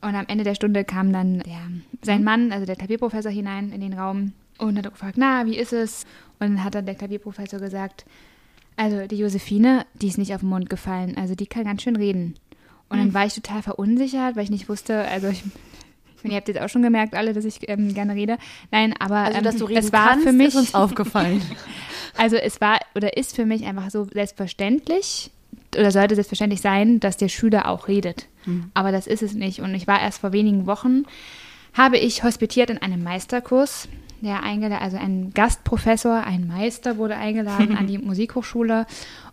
Und 0.00 0.16
am 0.16 0.24
Ende 0.26 0.42
der 0.42 0.54
Stunde 0.56 0.82
kam 0.84 1.12
dann 1.12 1.40
der, 1.40 1.60
sein 2.02 2.24
Mann, 2.24 2.50
also 2.50 2.66
der 2.66 2.74
Klavierprofessor, 2.76 3.30
hinein 3.30 3.70
in 3.72 3.80
den 3.80 3.92
Raum 3.92 4.32
und 4.68 4.78
hat 4.78 4.90
gefragt, 4.90 5.16
na, 5.16 5.46
wie 5.46 5.56
ist 5.56 5.72
es? 5.72 6.04
Und 6.38 6.48
dann 6.48 6.64
hat 6.64 6.74
dann 6.74 6.86
der 6.86 6.94
Klavierprofessor 6.94 7.60
gesagt, 7.60 8.04
also 8.76 9.06
die 9.06 9.18
Josephine, 9.18 9.86
die 9.94 10.08
ist 10.08 10.18
nicht 10.18 10.34
auf 10.34 10.40
den 10.40 10.48
Mund 10.48 10.70
gefallen, 10.70 11.16
also 11.16 11.34
die 11.34 11.46
kann 11.46 11.64
ganz 11.64 11.82
schön 11.82 11.96
reden. 11.96 12.34
Und 12.88 12.98
dann 12.98 13.14
war 13.14 13.24
ich 13.24 13.34
total 13.34 13.62
verunsichert, 13.62 14.36
weil 14.36 14.44
ich 14.44 14.50
nicht 14.50 14.68
wusste, 14.68 15.06
also 15.08 15.28
ich, 15.28 15.42
ich 15.42 16.24
meine, 16.24 16.34
ihr 16.34 16.36
habt 16.36 16.48
jetzt 16.48 16.60
auch 16.60 16.68
schon 16.68 16.82
gemerkt, 16.82 17.14
alle, 17.14 17.32
dass 17.32 17.46
ich 17.46 17.66
ähm, 17.68 17.94
gerne 17.94 18.14
rede. 18.14 18.36
Nein, 18.70 18.94
aber 18.98 19.16
Also, 19.16 19.38
ähm, 19.38 19.44
dass 19.44 19.56
du 19.56 19.64
reden 19.64 19.80
das 19.80 19.92
war 19.92 20.08
kannst, 20.10 20.26
für 20.26 20.32
mich 20.32 20.48
ist 20.48 20.56
uns 20.56 20.74
aufgefallen. 20.74 21.40
also 22.16 22.36
es 22.36 22.60
war 22.60 22.78
oder 22.94 23.16
ist 23.16 23.34
für 23.34 23.46
mich 23.46 23.64
einfach 23.64 23.90
so 23.90 24.04
selbstverständlich 24.04 25.30
oder 25.74 25.90
sollte 25.90 26.14
selbstverständlich 26.14 26.60
sein, 26.60 27.00
dass 27.00 27.16
der 27.16 27.28
Schüler 27.28 27.68
auch 27.68 27.88
redet. 27.88 28.28
Aber 28.74 28.92
das 28.92 29.06
ist 29.06 29.22
es 29.22 29.32
nicht. 29.32 29.60
Und 29.60 29.74
ich 29.74 29.86
war 29.86 30.00
erst 30.00 30.20
vor 30.20 30.32
wenigen 30.32 30.66
Wochen, 30.66 31.04
habe 31.72 31.96
ich 31.96 32.24
hospitiert 32.24 32.68
in 32.68 32.78
einem 32.78 33.02
Meisterkurs. 33.02 33.88
Der 34.22 34.42
eingeladen, 34.44 34.82
also 34.82 34.96
ein 34.96 35.32
Gastprofessor, 35.34 36.22
ein 36.24 36.46
Meister 36.46 36.96
wurde 36.96 37.16
eingeladen 37.16 37.76
an 37.76 37.88
die 37.88 37.98
Musikhochschule. 37.98 38.86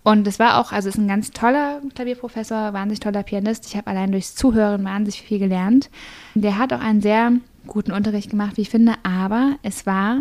Und 0.03 0.27
es 0.27 0.39
war 0.39 0.57
auch, 0.59 0.71
also 0.71 0.89
es 0.89 0.95
ist 0.95 1.01
ein 1.01 1.07
ganz 1.07 1.29
toller 1.31 1.79
Klavierprofessor, 1.93 2.73
wahnsinnig 2.73 2.99
toller 2.99 3.21
Pianist. 3.23 3.67
Ich 3.67 3.75
habe 3.77 3.87
allein 3.87 4.11
durchs 4.11 4.33
Zuhören 4.35 4.83
wahnsinnig 4.83 5.21
viel 5.21 5.37
gelernt. 5.39 5.89
Der 6.33 6.57
hat 6.57 6.73
auch 6.73 6.79
einen 6.81 7.01
sehr 7.01 7.33
guten 7.67 7.91
Unterricht 7.91 8.31
gemacht, 8.31 8.57
wie 8.57 8.61
ich 8.61 8.69
finde, 8.71 8.95
aber 9.03 9.57
es 9.61 9.85
war 9.85 10.17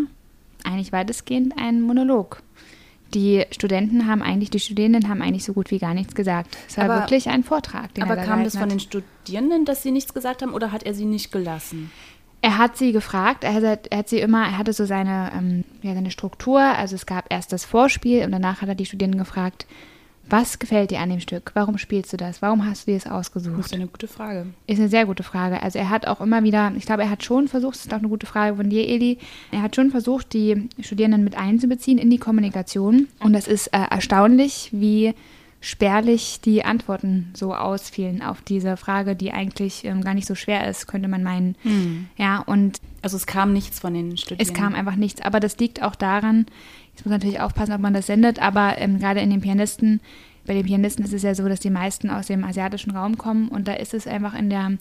eigentlich 0.65 0.93
weitestgehend 0.93 1.55
ein 1.57 1.81
Monolog. 1.81 2.43
Die 3.15 3.47
Studenten 3.53 4.07
haben 4.07 4.21
eigentlich, 4.21 4.51
die 4.51 4.61
Studierenden 4.61 5.09
haben 5.09 5.23
eigentlich 5.23 5.45
so 5.45 5.55
gut 5.55 5.71
wie 5.71 5.79
gar 5.79 5.95
nichts 5.95 6.15
gesagt. 6.15 6.59
Es 6.69 6.77
war 6.77 6.85
Aber- 6.85 7.01
wirklich 7.01 7.31
ein 7.31 7.43
Vortrag, 7.43 7.95
den 7.95 8.05
Aber 8.05 8.17
er 8.17 8.21
da 8.21 8.25
kam 8.31 8.45
das 8.45 8.53
von 8.53 8.65
hat. 8.65 8.71
den 8.73 8.81
Studierenden, 8.81 9.65
dass 9.65 9.83
sie 9.83 9.93
nichts 9.93 10.13
gesagt 10.13 10.43
haben 10.43 10.53
oder 10.53 10.73
hat 10.73 10.83
er 10.83 10.93
sie 10.93 11.07
nicht 11.07 11.33
gelassen? 11.33 11.91
Er 12.41 12.57
hat 12.59 12.77
sie 12.77 12.93
gefragt, 12.93 13.43
er 13.45 13.55
hat, 13.55 13.87
er 13.89 13.99
hat 13.99 14.09
sie 14.09 14.21
immer, 14.21 14.43
er 14.45 14.59
hatte 14.59 14.73
so 14.73 14.85
seine, 14.85 15.33
ähm, 15.37 15.65
ja, 15.83 15.95
seine 15.95 16.11
Struktur. 16.11 16.61
Also 16.61 16.95
es 16.95 17.05
gab 17.07 17.27
erst 17.33 17.53
das 17.53 17.65
Vorspiel 17.65 18.25
und 18.25 18.31
danach 18.33 18.63
hat 18.63 18.69
er 18.69 18.75
die 18.77 18.87
Studierenden 18.87 19.19
gefragt, 19.21 19.67
was 20.31 20.59
gefällt 20.59 20.91
dir 20.91 21.01
an 21.01 21.09
dem 21.09 21.21
Stück? 21.21 21.53
Warum 21.55 21.79
spielst 21.79 22.13
du 22.13 22.19
das? 22.19 22.43
Warum 22.43 22.67
hast 22.67 22.87
du 22.87 22.91
dir 22.91 22.99
das 22.99 23.05
Das 23.05 23.13
ausgesucht? 23.13 23.59
ist 23.61 23.73
eine 23.73 23.87
gute 23.87 24.07
Frage. 24.09 24.47
Ist 24.67 24.79
eine 24.79 24.91
sehr 24.91 25.07
gute 25.07 25.23
Frage. 25.23 25.63
Also 25.63 25.79
er 25.79 25.89
hat 25.89 26.07
auch 26.07 26.21
immer 26.21 26.43
wieder, 26.43 26.71
ich 26.77 26.85
glaube, 26.85 27.03
er 27.03 27.11
hat 27.11 27.25
schon 27.25 27.49
versucht, 27.49 27.77
das 27.77 27.87
ist 27.87 27.95
auch 27.95 27.99
eine 27.99 28.09
gute 28.09 28.27
Frage 28.27 28.55
von 28.57 28.69
dir, 28.69 28.87
Eli, 28.87 29.17
er 29.51 29.63
hat 29.63 29.75
schon 29.75 29.91
versucht, 29.91 30.35
die 30.35 30.69
Studierenden 30.81 31.25
mit 31.25 31.37
einzubeziehen 31.37 31.97
in 31.99 32.11
die 32.11 32.19
Kommunikation. 32.19 33.09
Und 33.21 33.33
das 33.33 33.49
ist 33.49 33.69
äh, 33.69 33.79
erstaunlich, 33.91 34.69
wie 34.73 35.15
spärlich 35.61 36.41
die 36.41 36.65
Antworten 36.65 37.31
so 37.35 37.55
ausfielen 37.55 38.23
auf 38.23 38.43
diese 38.43 38.77
Frage, 38.77 39.17
die 39.17 39.33
eigentlich 39.33 39.85
ähm, 39.85 40.03
gar 40.03 40.15
nicht 40.15 40.27
so 40.29 40.35
schwer 40.35 40.69
ist, 40.69 40.87
könnte 40.87 41.09
man 41.09 41.23
meinen. 41.23 41.57
Ja, 42.17 42.39
und 42.41 42.81
Also 43.03 43.17
es 43.17 43.27
kam 43.27 43.53
nichts 43.53 43.81
von 43.81 43.93
den 43.95 44.17
Studierenden. 44.17 44.47
es 44.47 44.55
kam 44.55 44.75
einfach 44.75 44.97
nichts. 44.97 45.21
Aber 45.21 45.41
das 45.41 45.59
liegt 45.59 45.83
auch 45.83 45.97
daran, 45.97 46.47
jetzt 46.95 47.05
muss 47.05 47.11
man 47.11 47.19
natürlich 47.19 47.41
aufpassen, 47.41 47.73
ob 47.73 47.81
man 47.81 47.95
das 47.95 48.07
sendet, 48.07 48.41
aber 48.41 48.79
ähm, 48.79 48.99
gerade 49.01 49.21
in 49.21 49.31
den 49.31 49.41
Pianisten, 49.41 50.01
bei 50.47 50.55
den 50.55 50.65
Pianisten 50.65 51.05
ist 51.05 51.13
es 51.13 51.23
ja 51.23 51.35
so, 51.35 51.47
dass 51.49 51.61
die 51.61 51.71
meisten 51.71 52.09
aus 52.09 52.29
dem 52.29 52.43
asiatischen 52.45 52.93
Raum 52.93 53.19
kommen 53.19 53.49
und 53.49 53.69
da 53.69 53.75
ist 53.75 53.93
es 53.95 54.07
einfach 54.07 54.35
in 54.35 54.49
der, 54.51 54.73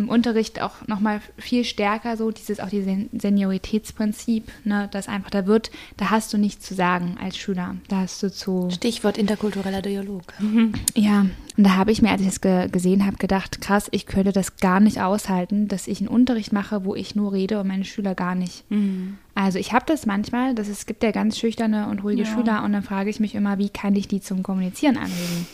im 0.00 0.08
Unterricht 0.08 0.60
auch 0.60 0.86
nochmal 0.86 1.20
viel 1.38 1.64
stärker 1.64 2.16
so, 2.16 2.30
dieses 2.30 2.60
auch 2.60 2.68
dieses 2.68 2.86
Sen 2.86 3.08
Senioritätsprinzip, 3.12 4.50
ne, 4.64 4.88
dass 4.90 5.08
einfach 5.08 5.30
da 5.30 5.46
wird, 5.46 5.70
da 5.96 6.10
hast 6.10 6.32
du 6.32 6.38
nichts 6.38 6.66
zu 6.66 6.74
sagen 6.74 7.16
als 7.22 7.36
Schüler. 7.36 7.76
Da 7.88 7.98
hast 7.98 8.22
du 8.22 8.30
zu 8.32 8.68
Stichwort 8.70 9.18
interkultureller 9.18 9.82
Dialog. 9.82 10.22
ja, 10.94 11.26
und 11.56 11.64
da 11.64 11.76
habe 11.76 11.92
ich 11.92 12.00
mir, 12.00 12.10
als 12.10 12.22
ich 12.22 12.28
es 12.28 12.40
ge 12.40 12.68
gesehen 12.70 13.04
habe, 13.04 13.16
gedacht, 13.18 13.60
krass, 13.60 13.88
ich 13.90 14.06
könnte 14.06 14.32
das 14.32 14.56
gar 14.56 14.80
nicht 14.80 15.00
aushalten, 15.02 15.68
dass 15.68 15.86
ich 15.88 16.00
einen 16.00 16.08
Unterricht 16.08 16.52
mache, 16.52 16.84
wo 16.84 16.94
ich 16.94 17.14
nur 17.14 17.32
rede 17.32 17.60
und 17.60 17.68
meine 17.68 17.84
Schüler 17.84 18.14
gar 18.14 18.34
nicht. 18.34 18.64
Also 19.34 19.58
ich 19.58 19.72
habe 19.72 19.84
das 19.86 20.06
manchmal, 20.06 20.54
dass 20.54 20.68
es 20.68 20.86
gibt 20.86 21.02
ja 21.02 21.10
ganz 21.10 21.38
schüchterne 21.38 21.88
und 21.88 22.02
ruhige 22.02 22.22
Ja. 22.22 22.26
Schüler 22.28 22.64
und 22.64 22.72
dann 22.72 22.82
frage 22.82 23.10
ich 23.10 23.20
mich 23.20 23.34
immer, 23.34 23.58
wie 23.58 23.68
kann 23.68 23.94
ich 23.94 24.08
die 24.08 24.20
zum 24.20 24.42
Kommunizieren 24.42 24.96
anregen? 24.96 25.46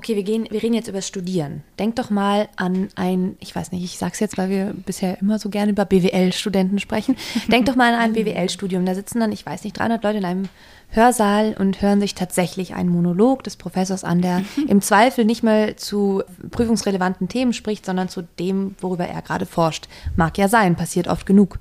Okay, 0.00 0.16
wir, 0.16 0.22
gehen, 0.22 0.48
wir 0.50 0.62
reden 0.62 0.72
jetzt 0.72 0.88
über 0.88 0.96
das 0.96 1.06
Studieren. 1.06 1.62
Denk 1.78 1.96
doch 1.96 2.08
mal 2.08 2.48
an 2.56 2.88
ein, 2.94 3.36
ich 3.38 3.54
weiß 3.54 3.70
nicht, 3.70 3.84
ich 3.84 3.98
sag's 3.98 4.18
jetzt, 4.18 4.38
weil 4.38 4.48
wir 4.48 4.72
bisher 4.86 5.20
immer 5.20 5.38
so 5.38 5.50
gerne 5.50 5.72
über 5.72 5.84
BWL-Studenten 5.84 6.78
sprechen. 6.78 7.16
Denk 7.48 7.66
doch 7.66 7.76
mal 7.76 7.92
an 7.92 8.00
ein 8.00 8.12
BWL-Studium. 8.14 8.86
Da 8.86 8.94
sitzen 8.94 9.20
dann, 9.20 9.30
ich 9.30 9.44
weiß 9.44 9.62
nicht, 9.62 9.78
300 9.78 10.02
Leute 10.02 10.16
in 10.16 10.24
einem 10.24 10.48
Hörsaal 10.88 11.54
und 11.58 11.82
hören 11.82 12.00
sich 12.00 12.14
tatsächlich 12.14 12.72
einen 12.72 12.88
Monolog 12.88 13.44
des 13.44 13.56
Professors 13.56 14.02
an, 14.02 14.22
der 14.22 14.42
im 14.68 14.80
Zweifel 14.80 15.26
nicht 15.26 15.42
mal 15.42 15.76
zu 15.76 16.22
prüfungsrelevanten 16.50 17.28
Themen 17.28 17.52
spricht, 17.52 17.84
sondern 17.84 18.08
zu 18.08 18.22
dem, 18.22 18.76
worüber 18.80 19.04
er 19.04 19.20
gerade 19.20 19.44
forscht. 19.44 19.86
Mag 20.16 20.38
ja 20.38 20.48
sein, 20.48 20.76
passiert 20.76 21.08
oft 21.08 21.26
genug. 21.26 21.58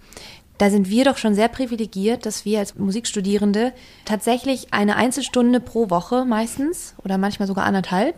Da 0.59 0.69
sind 0.69 0.89
wir 0.89 1.05
doch 1.05 1.17
schon 1.17 1.35
sehr 1.35 1.47
privilegiert, 1.47 2.25
dass 2.25 2.43
wir 2.43 2.59
als 2.59 2.75
Musikstudierende 2.75 3.71
tatsächlich 4.03 4.73
eine 4.73 4.97
Einzelstunde 4.97 5.61
pro 5.61 5.89
Woche 5.89 6.25
meistens 6.25 6.95
oder 7.03 7.17
manchmal 7.17 7.47
sogar 7.47 7.65
anderthalb 7.65 8.15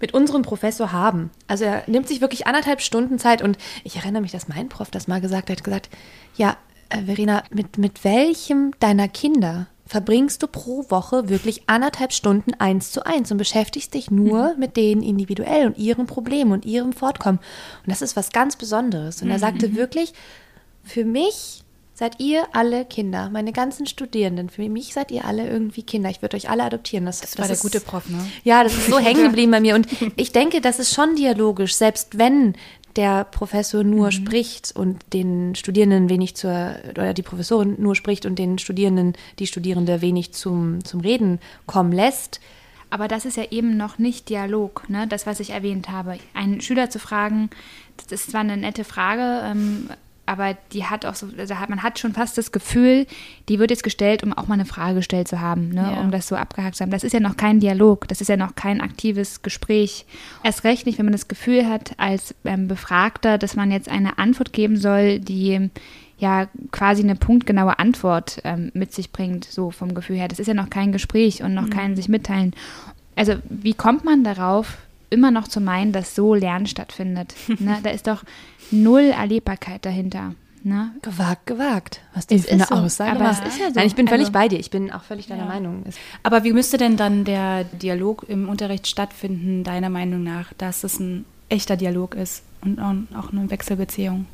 mit 0.00 0.12
unserem 0.12 0.42
Professor 0.42 0.90
haben. 0.90 1.30
Also 1.46 1.64
er 1.64 1.84
nimmt 1.86 2.08
sich 2.08 2.20
wirklich 2.20 2.48
anderthalb 2.48 2.80
Stunden 2.80 3.20
Zeit 3.20 3.40
und 3.40 3.56
ich 3.84 3.96
erinnere 3.96 4.20
mich, 4.20 4.32
dass 4.32 4.48
mein 4.48 4.68
Prof 4.68 4.90
das 4.90 5.06
mal 5.06 5.20
gesagt 5.20 5.48
hat, 5.48 5.62
gesagt, 5.62 5.88
ja, 6.36 6.56
äh, 6.88 7.02
Verena, 7.04 7.44
mit, 7.50 7.78
mit 7.78 8.02
welchem 8.02 8.72
deiner 8.80 9.06
Kinder 9.06 9.68
verbringst 9.86 10.42
du 10.42 10.48
pro 10.48 10.90
Woche 10.90 11.28
wirklich 11.28 11.68
anderthalb 11.68 12.12
Stunden 12.12 12.52
eins 12.54 12.90
zu 12.90 13.06
eins 13.06 13.30
und 13.30 13.38
beschäftigst 13.38 13.94
dich 13.94 14.10
nur 14.10 14.54
mhm. 14.54 14.58
mit 14.58 14.76
denen 14.76 15.02
individuell 15.04 15.68
und 15.68 15.78
ihren 15.78 16.06
Problemen 16.06 16.50
und 16.50 16.64
ihrem 16.64 16.92
Fortkommen. 16.92 17.38
Und 17.38 17.90
das 17.90 18.02
ist 18.02 18.16
was 18.16 18.30
ganz 18.30 18.56
Besonderes. 18.56 19.22
Und 19.22 19.30
er 19.30 19.38
sagte 19.38 19.68
mhm. 19.68 19.76
wirklich, 19.76 20.12
für 20.82 21.04
mich 21.04 21.62
seid 21.96 22.20
ihr 22.20 22.46
alle 22.52 22.84
Kinder, 22.84 23.30
meine 23.30 23.52
ganzen 23.52 23.86
Studierenden. 23.86 24.50
Für 24.50 24.68
mich 24.68 24.92
seid 24.92 25.10
ihr 25.10 25.24
alle 25.24 25.48
irgendwie 25.48 25.82
Kinder. 25.82 26.10
Ich 26.10 26.20
würde 26.20 26.36
euch 26.36 26.50
alle 26.50 26.62
adoptieren. 26.62 27.06
Das, 27.06 27.22
das 27.22 27.38
war 27.38 27.48
der 27.48 27.56
gute 27.56 27.80
Prof, 27.80 28.10
ne? 28.10 28.18
Ja, 28.44 28.62
das 28.62 28.74
ist 28.74 28.88
so 28.88 28.98
hängen 28.98 29.22
geblieben 29.24 29.50
bei 29.50 29.60
mir. 29.60 29.74
Und 29.74 29.88
ich 30.16 30.30
denke, 30.30 30.60
das 30.60 30.78
ist 30.78 30.92
schon 30.92 31.16
dialogisch, 31.16 31.74
selbst 31.74 32.18
wenn 32.18 32.54
der 32.96 33.24
Professor 33.24 33.82
nur 33.82 34.06
mhm. 34.06 34.12
spricht 34.12 34.76
und 34.76 35.10
den 35.14 35.54
Studierenden 35.54 36.10
wenig 36.10 36.36
zur, 36.36 36.76
oder 36.90 37.14
die 37.14 37.22
Professorin 37.22 37.76
nur 37.78 37.94
spricht 37.94 38.26
und 38.26 38.38
den 38.38 38.58
Studierenden, 38.58 39.14
die 39.38 39.46
Studierende 39.46 40.02
wenig 40.02 40.34
zum, 40.34 40.84
zum 40.84 41.00
Reden 41.00 41.40
kommen 41.64 41.92
lässt. 41.92 42.40
Aber 42.90 43.08
das 43.08 43.24
ist 43.24 43.38
ja 43.38 43.44
eben 43.50 43.78
noch 43.78 43.98
nicht 43.98 44.28
Dialog, 44.28 44.88
ne? 44.88 45.06
das, 45.08 45.26
was 45.26 45.40
ich 45.40 45.50
erwähnt 45.50 45.88
habe. 45.88 46.18
Einen 46.34 46.60
Schüler 46.60 46.90
zu 46.90 46.98
fragen, 46.98 47.48
das 47.96 48.20
ist 48.20 48.30
zwar 48.30 48.42
eine 48.42 48.58
nette 48.58 48.84
Frage, 48.84 49.42
ähm, 49.46 49.88
aber 50.26 50.56
die 50.72 50.84
hat 50.84 51.06
auch 51.06 51.14
so, 51.14 51.28
also 51.38 51.54
man 51.68 51.82
hat 51.82 51.98
schon 51.98 52.12
fast 52.12 52.36
das 52.36 52.52
Gefühl, 52.52 53.06
die 53.48 53.58
wird 53.58 53.70
jetzt 53.70 53.82
gestellt, 53.82 54.22
um 54.22 54.32
auch 54.32 54.48
mal 54.48 54.54
eine 54.54 54.64
Frage 54.64 54.96
gestellt 54.96 55.28
zu 55.28 55.40
haben, 55.40 55.70
ne, 55.70 55.92
ja. 55.94 56.00
um 56.00 56.10
das 56.10 56.28
so 56.28 56.36
abgehakt 56.36 56.76
zu 56.76 56.82
haben. 56.82 56.90
Das 56.90 57.04
ist 57.04 57.12
ja 57.12 57.20
noch 57.20 57.36
kein 57.36 57.60
Dialog, 57.60 58.08
das 58.08 58.20
ist 58.20 58.28
ja 58.28 58.36
noch 58.36 58.56
kein 58.56 58.80
aktives 58.80 59.42
Gespräch. 59.42 60.04
Erst 60.42 60.64
recht 60.64 60.86
nicht, 60.86 60.98
wenn 60.98 61.06
man 61.06 61.12
das 61.12 61.28
Gefühl 61.28 61.68
hat, 61.68 61.92
als 61.96 62.34
ähm, 62.44 62.68
Befragter, 62.68 63.38
dass 63.38 63.56
man 63.56 63.70
jetzt 63.70 63.88
eine 63.88 64.18
Antwort 64.18 64.52
geben 64.52 64.76
soll, 64.76 65.20
die 65.20 65.70
ja 66.18 66.48
quasi 66.72 67.02
eine 67.02 67.14
punktgenaue 67.14 67.78
Antwort 67.78 68.40
ähm, 68.44 68.70
mit 68.74 68.92
sich 68.92 69.12
bringt, 69.12 69.44
so 69.44 69.70
vom 69.70 69.94
Gefühl 69.94 70.16
her. 70.16 70.28
Das 70.28 70.38
ist 70.38 70.46
ja 70.46 70.54
noch 70.54 70.70
kein 70.70 70.92
Gespräch 70.92 71.42
und 71.42 71.54
noch 71.54 71.66
mhm. 71.66 71.70
kein 71.70 71.96
sich 71.96 72.08
mitteilen. 72.08 72.54
Also 73.14 73.36
wie 73.48 73.74
kommt 73.74 74.04
man 74.04 74.24
darauf, 74.24 74.78
immer 75.10 75.30
noch 75.30 75.48
zu 75.48 75.60
meinen, 75.60 75.92
dass 75.92 76.14
so 76.14 76.34
Lernen 76.34 76.66
stattfindet? 76.66 77.34
ne? 77.58 77.78
Da 77.82 77.90
ist 77.90 78.06
doch 78.06 78.24
null 78.70 79.12
Erlebbarkeit 79.16 79.84
dahinter. 79.84 80.34
Ne? 80.66 80.90
Gewagt, 81.00 81.46
gewagt. 81.46 82.00
Was 82.12 82.26
du 82.26 82.36
für 82.40 82.50
eine 82.50 82.64
so. 82.64 82.74
Aussage 82.74 83.12
Aber 83.12 83.30
es 83.30 83.38
ist 83.38 83.60
ja 83.60 83.68
so. 83.68 83.74
Nein, 83.76 83.86
ich 83.86 83.94
bin 83.94 84.08
völlig 84.08 84.26
also, 84.26 84.32
bei 84.32 84.48
dir. 84.48 84.58
Ich 84.58 84.70
bin 84.70 84.90
auch 84.90 85.04
völlig 85.04 85.28
deiner 85.28 85.44
ja. 85.44 85.48
Meinung. 85.48 85.84
Aber 86.24 86.42
wie 86.42 86.52
müsste 86.52 86.76
denn 86.76 86.96
dann 86.96 87.24
der 87.24 87.62
Dialog 87.62 88.24
im 88.28 88.48
Unterricht 88.48 88.88
stattfinden, 88.88 89.62
deiner 89.62 89.90
Meinung 89.90 90.24
nach, 90.24 90.52
dass 90.54 90.82
es 90.82 90.98
ein 90.98 91.24
echter 91.48 91.76
Dialog 91.76 92.16
ist 92.16 92.42
und 92.62 92.80
auch 92.80 93.32
eine 93.32 93.48
Wechselbeziehung? 93.48 94.26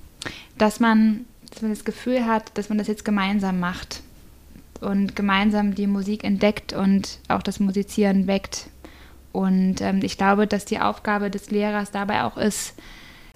Dass 0.57 0.81
man, 0.81 1.27
dass 1.51 1.61
man 1.61 1.71
das 1.71 1.85
Gefühl 1.85 2.25
hat, 2.25 2.57
dass 2.57 2.71
man 2.71 2.79
das 2.79 2.87
jetzt 2.87 3.05
gemeinsam 3.05 3.61
macht 3.61 4.01
und 4.81 5.15
gemeinsam 5.15 5.75
die 5.75 5.87
Musik 5.87 6.25
entdeckt 6.25 6.73
und 6.73 7.19
auch 7.29 7.43
das 7.43 7.61
Musizieren 7.61 8.27
weckt. 8.27 8.69
Und 9.33 9.81
ähm, 9.81 10.01
ich 10.03 10.19
glaube, 10.19 10.47
dass 10.47 10.65
die 10.65 10.81
Aufgabe 10.81 11.31
des 11.31 11.51
Lehrers 11.51 11.91
dabei 11.91 12.25
auch 12.25 12.37
ist, 12.37 12.75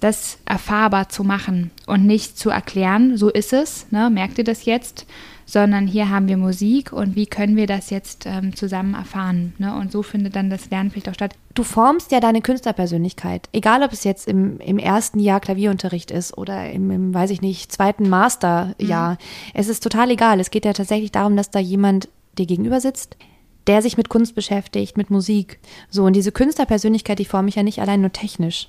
das 0.00 0.38
erfahrbar 0.44 1.08
zu 1.08 1.24
machen 1.24 1.70
und 1.86 2.06
nicht 2.06 2.38
zu 2.38 2.50
erklären, 2.50 3.16
so 3.16 3.30
ist 3.30 3.52
es, 3.52 3.90
ne, 3.90 4.10
merkt 4.10 4.36
ihr 4.36 4.44
das 4.44 4.66
jetzt, 4.66 5.06
sondern 5.46 5.86
hier 5.86 6.10
haben 6.10 6.28
wir 6.28 6.36
Musik 6.36 6.92
und 6.92 7.14
wie 7.14 7.26
können 7.26 7.56
wir 7.56 7.66
das 7.66 7.90
jetzt 7.90 8.26
ähm, 8.26 8.54
zusammen 8.54 8.94
erfahren. 8.94 9.54
Ne? 9.58 9.74
Und 9.74 9.92
so 9.92 10.02
findet 10.02 10.34
dann 10.34 10.50
das 10.50 10.70
Lernen 10.70 10.90
vielleicht 10.90 11.08
auch 11.08 11.14
statt. 11.14 11.34
Du 11.54 11.62
formst 11.62 12.10
ja 12.10 12.18
deine 12.20 12.42
Künstlerpersönlichkeit, 12.42 13.48
egal 13.52 13.82
ob 13.84 13.92
es 13.92 14.04
jetzt 14.04 14.26
im, 14.26 14.58
im 14.58 14.78
ersten 14.78 15.20
Jahr 15.20 15.40
Klavierunterricht 15.40 16.10
ist 16.10 16.36
oder 16.36 16.70
im, 16.70 16.90
im 16.90 17.14
weiß 17.14 17.30
ich 17.30 17.40
nicht, 17.40 17.72
zweiten 17.72 18.08
Masterjahr. 18.08 19.12
Mhm. 19.12 19.18
Es 19.54 19.68
ist 19.68 19.82
total 19.82 20.10
egal. 20.10 20.40
Es 20.40 20.50
geht 20.50 20.64
ja 20.64 20.72
tatsächlich 20.72 21.12
darum, 21.12 21.36
dass 21.36 21.50
da 21.50 21.60
jemand 21.60 22.08
dir 22.36 22.46
gegenüber 22.46 22.80
sitzt, 22.80 23.16
der 23.66 23.82
sich 23.82 23.96
mit 23.96 24.08
Kunst 24.08 24.34
beschäftigt, 24.34 24.96
mit 24.96 25.10
Musik. 25.10 25.58
So, 25.90 26.04
und 26.04 26.14
diese 26.14 26.32
Künstlerpersönlichkeit, 26.32 27.18
die 27.18 27.24
forme 27.24 27.48
ich 27.48 27.56
ja 27.56 27.62
nicht 27.62 27.80
allein 27.80 28.00
nur 28.00 28.12
technisch. 28.12 28.68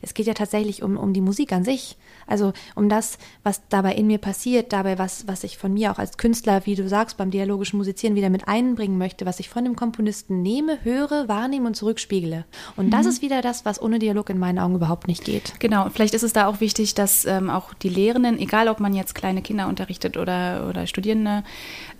Es 0.00 0.14
geht 0.14 0.26
ja 0.26 0.34
tatsächlich 0.34 0.82
um, 0.82 0.96
um 0.96 1.12
die 1.12 1.20
Musik 1.20 1.52
an 1.52 1.64
sich. 1.64 1.96
Also 2.26 2.52
um 2.74 2.88
das, 2.88 3.18
was 3.42 3.62
dabei 3.68 3.94
in 3.94 4.06
mir 4.06 4.18
passiert, 4.18 4.72
dabei, 4.72 4.98
was, 4.98 5.26
was 5.26 5.44
ich 5.44 5.58
von 5.58 5.74
mir 5.74 5.90
auch 5.90 5.98
als 5.98 6.18
Künstler, 6.18 6.62
wie 6.66 6.74
du 6.74 6.88
sagst, 6.88 7.16
beim 7.16 7.30
dialogischen 7.30 7.78
Musizieren 7.78 8.14
wieder 8.14 8.30
mit 8.30 8.48
einbringen 8.48 8.96
möchte, 8.96 9.26
was 9.26 9.40
ich 9.40 9.48
von 9.48 9.64
dem 9.64 9.76
Komponisten 9.76 10.42
nehme, 10.42 10.78
höre, 10.84 11.28
wahrnehme 11.28 11.66
und 11.66 11.74
zurückspiegle. 11.74 12.44
Und 12.76 12.86
mhm. 12.86 12.90
das 12.90 13.06
ist 13.06 13.22
wieder 13.22 13.42
das, 13.42 13.64
was 13.64 13.82
ohne 13.82 13.98
Dialog 13.98 14.30
in 14.30 14.38
meinen 14.38 14.58
Augen 14.58 14.76
überhaupt 14.76 15.08
nicht 15.08 15.24
geht. 15.24 15.54
Genau, 15.58 15.88
vielleicht 15.90 16.14
ist 16.14 16.22
es 16.22 16.32
da 16.32 16.46
auch 16.46 16.60
wichtig, 16.60 16.94
dass 16.94 17.24
ähm, 17.24 17.50
auch 17.50 17.74
die 17.74 17.88
Lehrenden, 17.88 18.38
egal 18.38 18.68
ob 18.68 18.80
man 18.80 18.94
jetzt 18.94 19.14
kleine 19.14 19.42
Kinder 19.42 19.68
unterrichtet 19.68 20.16
oder, 20.16 20.68
oder 20.68 20.86
Studierende, 20.86 21.42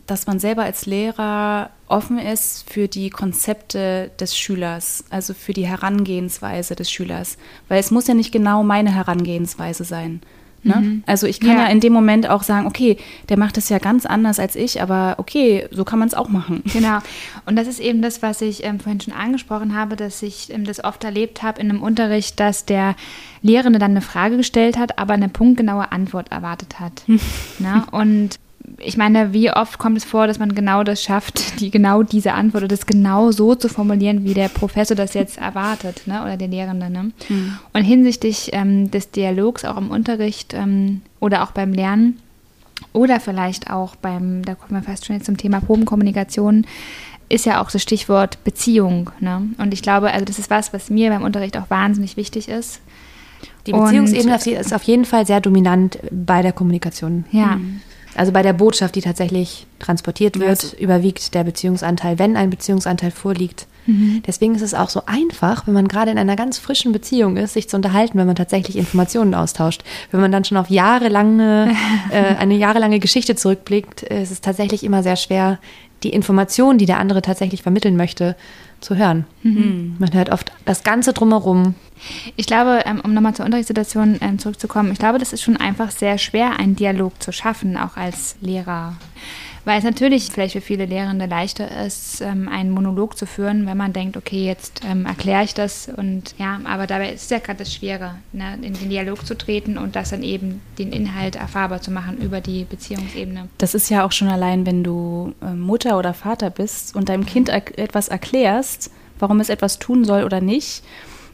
dass 0.07 0.27
man 0.27 0.39
selber 0.39 0.63
als 0.63 0.87
Lehrer 0.87 1.71
offen 1.87 2.19
ist 2.19 2.71
für 2.71 2.89
die 2.89 3.11
Konzepte 3.11 4.11
des 4.19 4.37
Schülers, 4.37 5.05
also 5.11 5.35
für 5.35 5.53
die 5.53 5.67
Herangehensweise 5.67 6.75
des 6.75 6.91
Schülers. 6.91 7.37
Weil 7.69 7.81
es 7.81 7.91
muss 7.91 8.09
ja 8.09 8.15
nicht 8.15 8.33
genau 8.33 8.63
meine 8.63 8.95
Herangehensweise 8.95 9.85
sein. 9.85 10.23
Ne? 10.65 10.77
Mhm. 10.77 11.03
Also 11.07 11.27
ich 11.27 11.41
kann 11.41 11.57
ja. 11.57 11.65
ja. 11.65 11.67
in 11.67 11.81
dem 11.81 11.93
Moment 11.93 12.29
auch 12.29 12.43
sagen, 12.45 12.67
okay, 12.67 12.97
der 13.29 13.37
macht 13.37 13.57
das 13.57 13.69
ja 13.69 13.79
ganz 13.79 14.07
anders 14.07 14.39
als 14.39 14.55
ich, 14.55 14.81
aber 14.81 15.17
okay, 15.19 15.67
so 15.73 15.85
kann 15.85 15.99
man 15.99 16.07
es 16.07 16.15
auch 16.15 16.29
machen. 16.29 16.63
Genau. 16.73 16.99
Und 17.47 17.57
das 17.57 17.67
ist 17.67 17.81
eben 17.81 18.01
das, 18.01 18.23
was 18.23 18.41
ich 18.41 18.65
ähm, 18.65 18.79
vorhin 18.79 19.01
schon 19.01 19.15
angesprochen 19.15 19.75
habe, 19.75 19.97
dass 19.97 20.23
ich 20.23 20.53
ähm, 20.53 20.65
das 20.65 20.83
oft 20.83 21.03
erlebt 21.05 21.43
habe 21.43 21.61
in 21.61 21.69
einem 21.69 21.83
Unterricht, 21.83 22.39
dass 22.39 22.65
der 22.65 22.95
Lehrende 23.43 23.79
dann 23.79 23.91
eine 23.91 24.01
Frage 24.01 24.37
gestellt 24.37 24.79
hat, 24.79 24.99
aber 24.99 25.15
eine 25.15 25.29
punktgenaue 25.29 25.91
Antwort 25.91 26.31
erwartet 26.31 26.79
hat. 26.79 27.03
ne? 27.59 27.85
Und 27.91 28.39
ich 28.83 28.97
meine, 28.97 29.33
wie 29.33 29.51
oft 29.51 29.79
kommt 29.79 29.97
es 29.97 30.05
vor, 30.05 30.27
dass 30.27 30.39
man 30.39 30.55
genau 30.55 30.85
das 30.85 31.03
schafft, 31.03 31.41
die 31.61 31.71
genau 31.71 32.03
diese 32.03 32.33
Antwort 32.33 32.65
oder 32.65 32.77
das 32.77 32.87
genau 32.87 33.31
so 33.31 33.55
zu 33.55 33.69
formulieren, 33.69 34.25
wie 34.25 34.35
der 34.35 34.49
Professor 34.49 34.97
das 34.97 35.15
jetzt 35.15 35.39
erwartet, 35.39 36.03
ne? 36.07 36.23
oder 36.23 36.37
der 36.37 36.49
Lehrende. 36.49 36.91
Ne? 36.91 37.13
Mhm. 37.29 37.59
Und 37.73 37.83
hinsichtlich 37.83 38.51
ähm, 38.53 38.91
des 38.91 39.11
Dialogs 39.11 39.65
auch 39.65 39.77
im 39.77 39.91
Unterricht 39.91 40.55
ähm, 40.55 41.03
oder 41.21 41.43
auch 41.43 41.53
beim 41.53 41.73
Lernen 41.73 42.21
oder 42.93 43.21
vielleicht 43.21 43.71
auch 43.71 43.97
beim, 43.97 44.45
da 44.45 44.55
kommen 44.55 44.81
wir 44.81 44.83
fast 44.83 45.07
schon 45.07 45.17
jetzt 45.17 45.27
zum 45.27 45.37
Thema 45.37 45.61
Probenkommunikation, 45.61 46.67
ist 47.29 47.47
ja 47.47 47.63
auch 47.63 47.71
das 47.71 47.83
Stichwort 47.83 48.43
Beziehung. 48.45 49.11
Ne? 49.21 49.49
Und 49.59 49.73
ich 49.73 49.83
glaube, 49.83 50.13
also 50.13 50.25
das 50.25 50.39
ist 50.39 50.51
was, 50.51 50.73
was 50.73 50.91
mir 50.91 51.11
beim 51.11 51.23
Unterricht 51.23 51.57
auch 51.57 51.71
wahnsinnig 51.71 52.17
wichtig 52.17 52.49
ist. 52.49 52.81
Die 53.67 53.73
Beziehungsebene 53.73 54.35
und, 54.35 54.47
ist 54.47 54.75
auf 54.75 54.83
jeden 54.83 55.05
Fall 55.05 55.25
sehr 55.27 55.41
dominant 55.41 55.99
bei 56.11 56.43
der 56.43 56.53
Kommunikation. 56.53 57.25
Ja. 57.31 57.57
Mhm. 57.57 57.81
Also 58.15 58.33
bei 58.33 58.43
der 58.43 58.53
Botschaft, 58.53 58.95
die 58.95 59.01
tatsächlich 59.01 59.67
transportiert 59.79 60.39
wird, 60.39 60.65
also. 60.65 60.77
überwiegt 60.77 61.35
der 61.35 61.45
Beziehungsanteil, 61.45 62.19
wenn 62.19 62.37
ein 62.37 62.51
Beziehungsanteil 62.51 63.11
vorliegt. 63.11 63.67
Mhm. 63.87 64.23
Deswegen 64.27 64.55
ist 64.55 64.63
es 64.63 64.75
auch 64.75 64.89
so 64.89 65.03
einfach, 65.07 65.67
wenn 65.67 65.75
man 65.75 65.89
gerade 65.89 66.11
in 66.11 66.19
einer 66.19 66.37
ganz 66.37 66.59
frischen 66.59 66.93
Beziehung 66.93 67.37
ist, 67.37 67.55
sich 67.55 67.69
zu 67.69 67.77
unterhalten, 67.77 68.19
wenn 68.19 68.27
man 68.27 68.37
tatsächlich 68.37 68.77
Informationen 68.77 69.35
austauscht. 69.35 69.83
Wenn 70.11 70.21
man 70.21 70.31
dann 70.31 70.45
schon 70.45 70.59
auf 70.59 70.71
jahrelange, 70.71 71.75
äh, 72.11 72.37
eine 72.37 72.55
jahrelange 72.55 73.01
Geschichte 73.01 73.35
zurückblickt, 73.35 74.03
ist 74.03 74.31
es 74.31 74.41
tatsächlich 74.41 74.85
immer 74.85 75.03
sehr 75.03 75.17
schwer, 75.17 75.59
die 76.03 76.11
Informationen, 76.11 76.79
die 76.79 76.87
der 76.87 76.99
andere 76.99 77.23
tatsächlich 77.23 77.63
vermitteln 77.63 77.97
möchte, 77.97 78.37
zu 78.83 78.97
hören. 78.97 79.25
Mhm. 79.43 79.97
Man 79.99 80.13
hört 80.13 80.31
oft 80.31 80.53
das 80.65 80.83
Ganze 80.83 81.13
drumherum. 81.13 81.75
Ich 82.37 82.47
glaube, 82.47 82.83
ähm, 82.85 83.01
um 83.03 83.15
nochmal 83.15 83.35
zur 83.35 83.45
Unterrichtssituation 83.45 84.19
ähm, 84.21 84.39
zurückzukommen, 84.39 84.93
ich 84.93 84.99
glaube, 84.99 85.19
das 85.19 85.33
ist 85.33 85.43
schon 85.43 85.57
einfach 85.57 85.91
sehr 85.91 86.19
schwer, 86.19 86.59
einen 86.59 86.77
Dialog 86.77 87.23
zu 87.23 87.33
schaffen, 87.33 87.77
auch 87.77 87.97
als 87.97 88.37
Lehrer. 88.41 88.97
Weil 89.65 89.79
es 89.79 89.85
natürlich 89.85 90.31
vielleicht 90.31 90.55
für 90.55 90.61
viele 90.61 90.87
Lehrende 90.87 91.27
leichter 91.27 91.85
ist, 91.87 92.21
ähm, 92.21 92.49
einen 92.49 92.71
Monolog 92.71 93.17
zu 93.17 93.27
führen, 93.27 93.67
wenn 93.67 93.77
man 93.77 93.93
denkt, 93.93 94.17
okay, 94.17 94.45
jetzt 94.45 94.81
ähm, 94.85 95.07
erkläre 95.07 95.45
ich 95.45 95.55
das 95.55 95.89
und 95.89 96.35
ja, 96.39 96.61
aber 96.65 96.87
dabei 96.87 97.13
ist 97.13 97.25
es 97.25 97.31
ja 97.31 97.39
gerade 97.39 97.61
das 97.61 97.73
Schwere, 97.73 98.17
ne, 98.33 98.59
in 98.61 98.75
den 98.75 98.91
Dialog 98.91 99.25
zu 99.25 99.37
treten 99.37 99.79
und 99.79 99.95
das 99.95 100.11
dann 100.11 100.23
eben 100.23 100.61
den 100.79 100.93
Inhalt 100.93 101.37
erfahrbar 101.37 101.81
zu 101.81 101.93
machen 101.93 102.19
über 102.19 102.41
die 102.41 102.65
Beziehungsebene. 102.65 103.49
Das 103.59 103.75
ist 103.75 103.89
ja 103.89 104.05
auch 104.05 104.13
schon 104.13 104.29
allein, 104.29 104.67
wenn 104.67 104.83
du 104.83 105.35
äh, 105.41 105.53
Mutter 105.53 105.97
oder 105.97 106.13
Vater 106.13 106.51
bist 106.51 106.97
und 106.97 107.09
deinem 107.09 107.27
Kind 107.27 107.49
etwas 107.49 108.09
erklärst, 108.09 108.91
warum 109.21 109.39
es 109.39 109.49
etwas 109.49 109.79
tun 109.79 110.05
soll 110.05 110.25
oder 110.25 110.41
nicht 110.41 110.83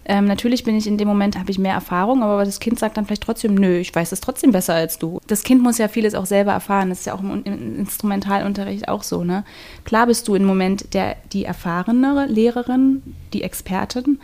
ähm, 0.09 0.25
natürlich 0.25 0.65
bin 0.65 0.75
ich 0.75 0.87
in 0.87 0.97
dem 0.97 1.07
Moment, 1.07 1.39
habe 1.39 1.51
ich 1.51 1.59
mehr 1.59 1.75
Erfahrung, 1.75 2.23
aber 2.23 2.43
das 2.47 2.61
Kind 2.61 2.79
sagt 2.79 2.97
dann 2.97 3.05
vielleicht 3.05 3.23
trotzdem, 3.23 3.55
nö, 3.55 3.77
ich 3.77 3.95
weiß 3.95 4.11
es 4.11 4.21
trotzdem 4.21 4.53
besser 4.53 4.73
als 4.73 4.99
du. 4.99 5.21
Das 5.27 5.43
Kind 5.43 5.63
muss 5.63 5.77
ja 5.77 5.87
vieles 5.87 6.15
auch 6.15 6.25
selber 6.25 6.53
erfahren. 6.53 6.89
Das 6.89 7.01
ist 7.01 7.05
ja 7.05 7.15
auch 7.15 7.21
im, 7.21 7.45
im 7.45 7.79
Instrumentalunterricht 7.79 8.89
auch 8.89 9.03
so. 9.03 9.23
Ne? 9.23 9.45
Klar 9.85 10.07
bist 10.07 10.27
du 10.27 10.35
im 10.35 10.45
Moment 10.45 10.95
der, 10.95 11.17
die 11.35 11.45
erfahrenere 11.45 12.25
Lehrerin, 12.25 13.03
die 13.35 13.43
Expertin, 13.43 14.19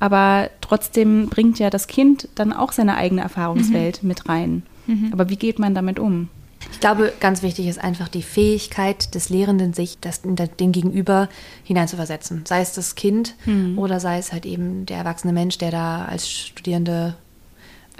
aber 0.00 0.48
trotzdem 0.62 1.28
bringt 1.28 1.58
ja 1.58 1.68
das 1.68 1.86
Kind 1.86 2.28
dann 2.34 2.54
auch 2.54 2.72
seine 2.72 2.96
eigene 2.96 3.20
Erfahrungswelt 3.20 4.02
mhm. 4.02 4.08
mit 4.08 4.28
rein. 4.30 4.62
Mhm. 4.86 5.10
Aber 5.12 5.28
wie 5.28 5.36
geht 5.36 5.58
man 5.58 5.74
damit 5.74 5.98
um? 5.98 6.30
Ich 6.72 6.80
glaube, 6.80 7.12
ganz 7.20 7.42
wichtig 7.42 7.68
ist 7.68 7.82
einfach 7.82 8.08
die 8.08 8.22
Fähigkeit 8.22 9.14
des 9.14 9.28
Lehrenden, 9.28 9.72
sich 9.72 9.98
das, 10.00 10.20
den 10.22 10.72
Gegenüber 10.72 11.28
hineinzuversetzen. 11.64 12.44
Sei 12.46 12.60
es 12.60 12.72
das 12.72 12.94
Kind 12.94 13.34
mhm. 13.46 13.78
oder 13.78 13.98
sei 13.98 14.18
es 14.18 14.32
halt 14.32 14.46
eben 14.46 14.86
der 14.86 14.98
erwachsene 14.98 15.32
Mensch, 15.32 15.58
der 15.58 15.70
da 15.70 16.04
als 16.04 16.30
Studierende 16.30 17.14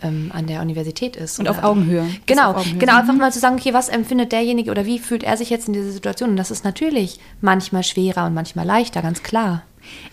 ähm, 0.03 0.31
an 0.35 0.47
der 0.47 0.61
Universität 0.61 1.17
ist. 1.17 1.39
Und 1.39 1.49
auf 1.49 1.62
Augenhöhe. 1.62 2.07
Genau, 2.27 2.51
auf 2.51 2.57
Augenhöhe. 2.59 2.79
genau, 2.79 2.97
einfach 2.99 3.14
mal 3.14 3.33
zu 3.33 3.39
sagen, 3.39 3.57
okay, 3.57 3.73
was 3.73 3.89
empfindet 3.89 4.33
derjenige 4.33 4.71
oder 4.71 4.87
wie 4.87 4.99
fühlt 4.99 5.23
er 5.23 5.37
sich 5.37 5.51
jetzt 5.51 5.69
in 5.69 5.75
dieser 5.75 5.93
Situation? 5.93 6.31
Und 6.31 6.37
das 6.37 6.51
ist 6.51 6.64
natürlich 6.64 7.19
manchmal 7.41 7.83
schwerer 7.83 8.27
und 8.27 8.35
manchmal 8.35 8.67
leichter, 8.67 9.03
ganz 9.03 9.23
klar. 9.23 9.62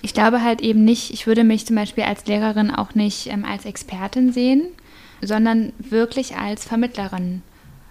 Ich 0.01 0.13
glaube 0.13 0.43
halt 0.43 0.61
eben 0.61 0.85
nicht, 0.85 1.11
ich 1.11 1.25
würde 1.25 1.43
mich 1.43 1.65
zum 1.65 1.75
Beispiel 1.75 2.03
als 2.03 2.25
Lehrerin 2.25 2.71
auch 2.71 2.95
nicht 2.95 3.27
ähm, 3.27 3.43
als 3.43 3.65
Expertin 3.65 4.31
sehen, 4.31 4.67
sondern 5.21 5.73
wirklich 5.77 6.35
als 6.35 6.65
Vermittlerin. 6.65 7.41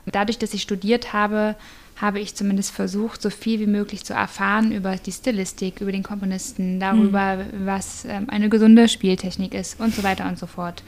Dadurch, 0.06 0.38
dass 0.38 0.54
ich 0.54 0.62
studiert 0.62 1.12
habe, 1.12 1.56
habe 1.96 2.18
ich 2.18 2.34
zumindest 2.34 2.72
versucht, 2.72 3.22
so 3.22 3.30
viel 3.30 3.60
wie 3.60 3.66
möglich 3.66 4.04
zu 4.04 4.14
erfahren 4.14 4.72
über 4.72 4.96
die 4.96 5.12
Stilistik, 5.12 5.80
über 5.80 5.92
den 5.92 6.02
Komponisten, 6.02 6.80
darüber, 6.80 7.36
mhm. 7.36 7.66
was 7.66 8.04
ähm, 8.04 8.28
eine 8.28 8.48
gesunde 8.48 8.88
Spieltechnik 8.88 9.54
ist 9.54 9.78
und 9.78 9.94
so 9.94 10.02
weiter 10.02 10.26
und 10.26 10.38
so 10.38 10.46
fort. 10.46 10.82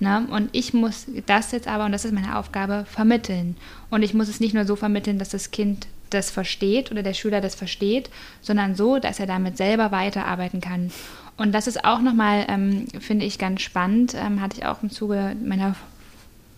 Ne? 0.00 0.26
Und 0.30 0.50
ich 0.52 0.74
muss 0.74 1.06
das 1.26 1.52
jetzt 1.52 1.68
aber, 1.68 1.86
und 1.86 1.92
das 1.92 2.04
ist 2.04 2.12
meine 2.12 2.36
Aufgabe, 2.36 2.84
vermitteln. 2.88 3.56
Und 3.90 4.02
ich 4.02 4.14
muss 4.14 4.28
es 4.28 4.40
nicht 4.40 4.54
nur 4.54 4.64
so 4.64 4.76
vermitteln, 4.76 5.18
dass 5.18 5.30
das 5.30 5.50
Kind 5.50 5.86
das 6.10 6.30
versteht 6.30 6.90
oder 6.90 7.02
der 7.02 7.14
Schüler 7.14 7.40
das 7.40 7.54
versteht, 7.54 8.10
sondern 8.40 8.74
so, 8.74 8.98
dass 8.98 9.20
er 9.20 9.26
damit 9.26 9.56
selber 9.56 9.90
weiterarbeiten 9.90 10.60
kann. 10.60 10.90
Und 11.36 11.52
das 11.52 11.66
ist 11.66 11.84
auch 11.84 12.00
nochmal, 12.00 12.46
ähm, 12.48 12.86
finde 13.00 13.24
ich, 13.24 13.38
ganz 13.38 13.62
spannend, 13.62 14.14
ähm, 14.14 14.40
hatte 14.40 14.58
ich 14.58 14.66
auch 14.66 14.82
im 14.82 14.90
Zuge 14.90 15.36
meiner 15.42 15.76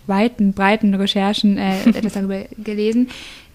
weiten, 0.07 0.53
breiten 0.53 0.94
Recherchen 0.94 1.59
äh, 1.59 1.82
etwas 1.94 2.14
darüber 2.14 2.44
gelesen, 2.59 3.09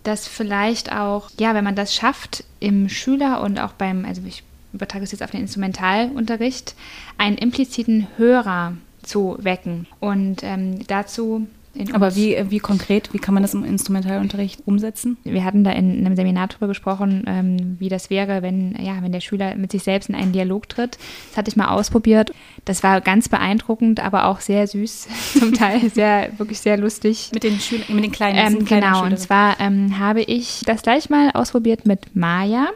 dass 0.04 0.28
vielleicht 0.28 0.92
auch, 0.92 1.30
ja, 1.40 1.54
wenn 1.54 1.64
man 1.64 1.76
das 1.76 1.94
schafft, 1.94 2.44
im 2.60 2.90
Schüler 2.90 3.42
und 3.42 3.60
auch 3.60 3.74
beim, 3.74 4.06
also 4.06 4.22
ich 4.26 4.44
übertrage 4.74 5.04
es 5.04 5.12
jetzt 5.12 5.24
auf 5.24 5.32
den 5.32 5.42
Instrumentalunterricht, 5.42 6.76
einen 7.18 7.38
impliziten 7.38 8.08
Hörer 8.18 8.74
zu 9.02 9.38
wecken. 9.40 9.88
Und 10.00 10.44
ähm, 10.44 10.86
dazu 10.88 11.48
aber 11.94 12.16
wie, 12.16 12.38
wie 12.50 12.60
konkret, 12.60 13.14
wie 13.14 13.20
kann 13.20 13.34
man 13.34 13.44
das 13.44 13.54
im 13.54 13.64
Instrumentalunterricht 13.64 14.62
umsetzen? 14.66 15.18
Wir 15.24 15.44
hatten 15.44 15.64
da 15.64 15.72
in 15.72 16.06
einem 16.06 16.16
Seminar 16.16 16.48
darüber 16.48 16.68
gesprochen, 16.68 17.26
ähm, 17.28 17.76
wie 17.80 17.90
das 17.90 18.10
wäre, 18.10 18.42
wenn, 18.42 18.76
ja, 18.80 19.02
wenn 19.02 19.12
der 19.12 19.20
Schüler 19.20 19.56
mit 19.56 19.72
sich 19.72 19.84
selbst 19.84 20.10
in 20.10 20.16
einen 20.16 20.32
Dialog 20.32 20.70
tritt. 20.70 20.98
Das 21.30 21.38
hatte 21.38 21.50
ich 21.50 21.56
mal 21.56 21.68
ausprobiert. 21.68 22.32
Das 22.64 22.84
war 22.84 23.02
ganz 23.02 23.30
beeindruckend, 23.30 24.00
aber 24.00 24.26
auch 24.26 24.40
sehr 24.40 24.68
süß, 24.68 25.08
zum 25.40 25.54
Teil 25.54 25.90
sehr, 25.90 26.30
wirklich 26.38 26.60
sehr 26.60 26.78
lustig. 26.78 27.32
Mit 27.34 27.44
den 27.44 27.60
Schülern, 27.60 27.86
mit 27.90 28.04
den 28.04 28.12
kleinen, 28.12 28.38
ähm, 28.38 28.66
kleinen 28.66 28.84
Genau, 28.84 29.04
und 29.04 29.20
zwar 29.20 29.60
ähm, 29.60 30.00
habe 30.00 30.22
ich 30.22 30.62
das 30.66 30.82
gleich 30.82 31.10
mal 31.10 31.32
ausprobiert 31.32 31.86
mit 31.86 32.16
Maya. 32.16 32.70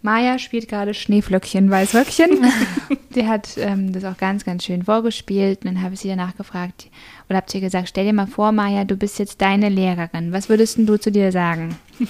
Maja 0.00 0.38
spielt 0.38 0.68
gerade 0.68 0.94
Schneeflöckchen, 0.94 1.70
Weißröckchen. 1.70 2.30
die 3.14 3.26
hat 3.26 3.56
ähm, 3.58 3.92
das 3.92 4.04
auch 4.04 4.16
ganz, 4.16 4.44
ganz 4.44 4.64
schön 4.64 4.84
vorgespielt. 4.84 5.64
Und 5.64 5.74
dann 5.74 5.82
habe 5.82 5.94
ich 5.94 6.00
sie 6.00 6.08
danach 6.08 6.36
gefragt 6.36 6.88
oder 7.28 7.38
habt 7.38 7.52
ihr 7.54 7.60
gesagt, 7.60 7.88
stell 7.88 8.04
dir 8.04 8.12
mal 8.12 8.28
vor, 8.28 8.52
Maja, 8.52 8.84
du 8.84 8.96
bist 8.96 9.18
jetzt 9.18 9.40
deine 9.40 9.68
Lehrerin. 9.68 10.32
Was 10.32 10.48
würdest 10.48 10.78
du 10.78 10.96
zu 10.98 11.10
dir 11.10 11.32
sagen? 11.32 11.76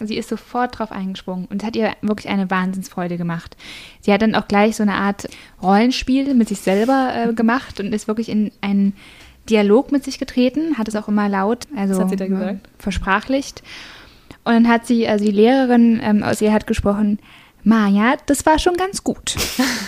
Sie 0.00 0.16
ist 0.18 0.28
sofort 0.28 0.78
drauf 0.78 0.92
eingesprungen 0.92 1.46
und 1.46 1.62
es 1.62 1.66
hat 1.66 1.74
ihr 1.74 1.92
wirklich 2.02 2.28
eine 2.30 2.50
Wahnsinnsfreude 2.50 3.16
gemacht. 3.16 3.56
Sie 4.02 4.12
hat 4.12 4.20
dann 4.20 4.34
auch 4.34 4.46
gleich 4.46 4.76
so 4.76 4.82
eine 4.82 4.92
Art 4.92 5.26
Rollenspiel 5.62 6.34
mit 6.34 6.48
sich 6.48 6.60
selber 6.60 7.12
äh, 7.14 7.32
gemacht 7.32 7.80
und 7.80 7.94
ist 7.94 8.06
wirklich 8.06 8.28
in 8.28 8.52
einen 8.60 8.92
Dialog 9.48 9.92
mit 9.92 10.04
sich 10.04 10.18
getreten, 10.18 10.76
hat 10.76 10.88
es 10.88 10.96
auch 10.96 11.08
immer 11.08 11.28
laut, 11.28 11.64
also 11.74 12.06
versprachlicht. 12.78 13.62
Und 14.46 14.52
dann 14.52 14.68
hat 14.68 14.86
sie, 14.86 15.08
also 15.08 15.24
die 15.24 15.32
Lehrerin 15.32 16.00
ähm, 16.00 16.22
aus 16.22 16.40
ihr 16.40 16.52
hat 16.52 16.68
gesprochen, 16.68 17.18
Maja, 17.64 18.14
das 18.26 18.46
war 18.46 18.60
schon 18.60 18.76
ganz 18.76 19.02
gut. 19.02 19.34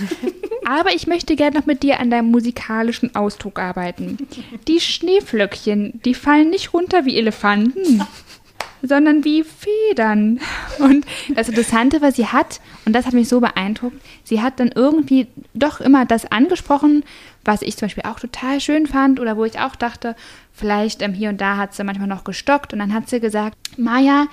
Aber 0.65 0.93
ich 0.93 1.07
möchte 1.07 1.37
gerne 1.37 1.61
noch 1.61 1.67
mit 1.67 1.85
dir 1.85 2.01
an 2.01 2.11
deinem 2.11 2.33
musikalischen 2.33 3.15
Ausdruck 3.15 3.61
arbeiten. 3.61 4.19
Die 4.67 4.81
Schneeflöckchen, 4.81 6.01
die 6.05 6.15
fallen 6.15 6.51
nicht 6.51 6.75
runter 6.75 7.05
wie 7.05 7.17
Elefanten, 7.17 8.03
sondern 8.83 9.25
wie 9.25 9.45
Federn. 9.45 10.41
Und 10.79 11.05
das 11.35 11.49
Interessante, 11.49 12.01
was 12.01 12.17
sie 12.17 12.27
hat, 12.27 12.61
und 12.85 12.93
das 12.93 13.07
hat 13.07 13.15
mich 13.15 13.29
so 13.29 13.41
beeindruckt, 13.41 14.01
sie 14.25 14.41
hat 14.43 14.61
dann 14.61 14.71
irgendwie 14.75 15.27
doch 15.55 15.81
immer 15.81 16.05
das 16.05 16.31
angesprochen, 16.31 17.05
was 17.45 17.63
ich 17.63 17.77
zum 17.77 17.87
Beispiel 17.87 18.05
auch 18.05 18.21
total 18.21 18.61
schön 18.61 18.87
fand 18.87 19.21
oder 19.21 19.37
wo 19.37 19.45
ich 19.45 19.59
auch 19.59 19.77
dachte, 19.77 20.15
vielleicht 20.53 21.03
ähm, 21.03 21.15
hier 21.15 21.31
und 21.31 21.41
da 21.41 21.57
hat 21.57 21.75
sie 21.75 21.85
manchmal 21.85 22.09
noch 22.09 22.25
gestockt 22.25 22.73
und 22.73 22.79
dann 22.79 22.93
hat 22.93 23.09
sie 23.09 23.21
gesagt, 23.21 23.57
Maja, 23.79 24.27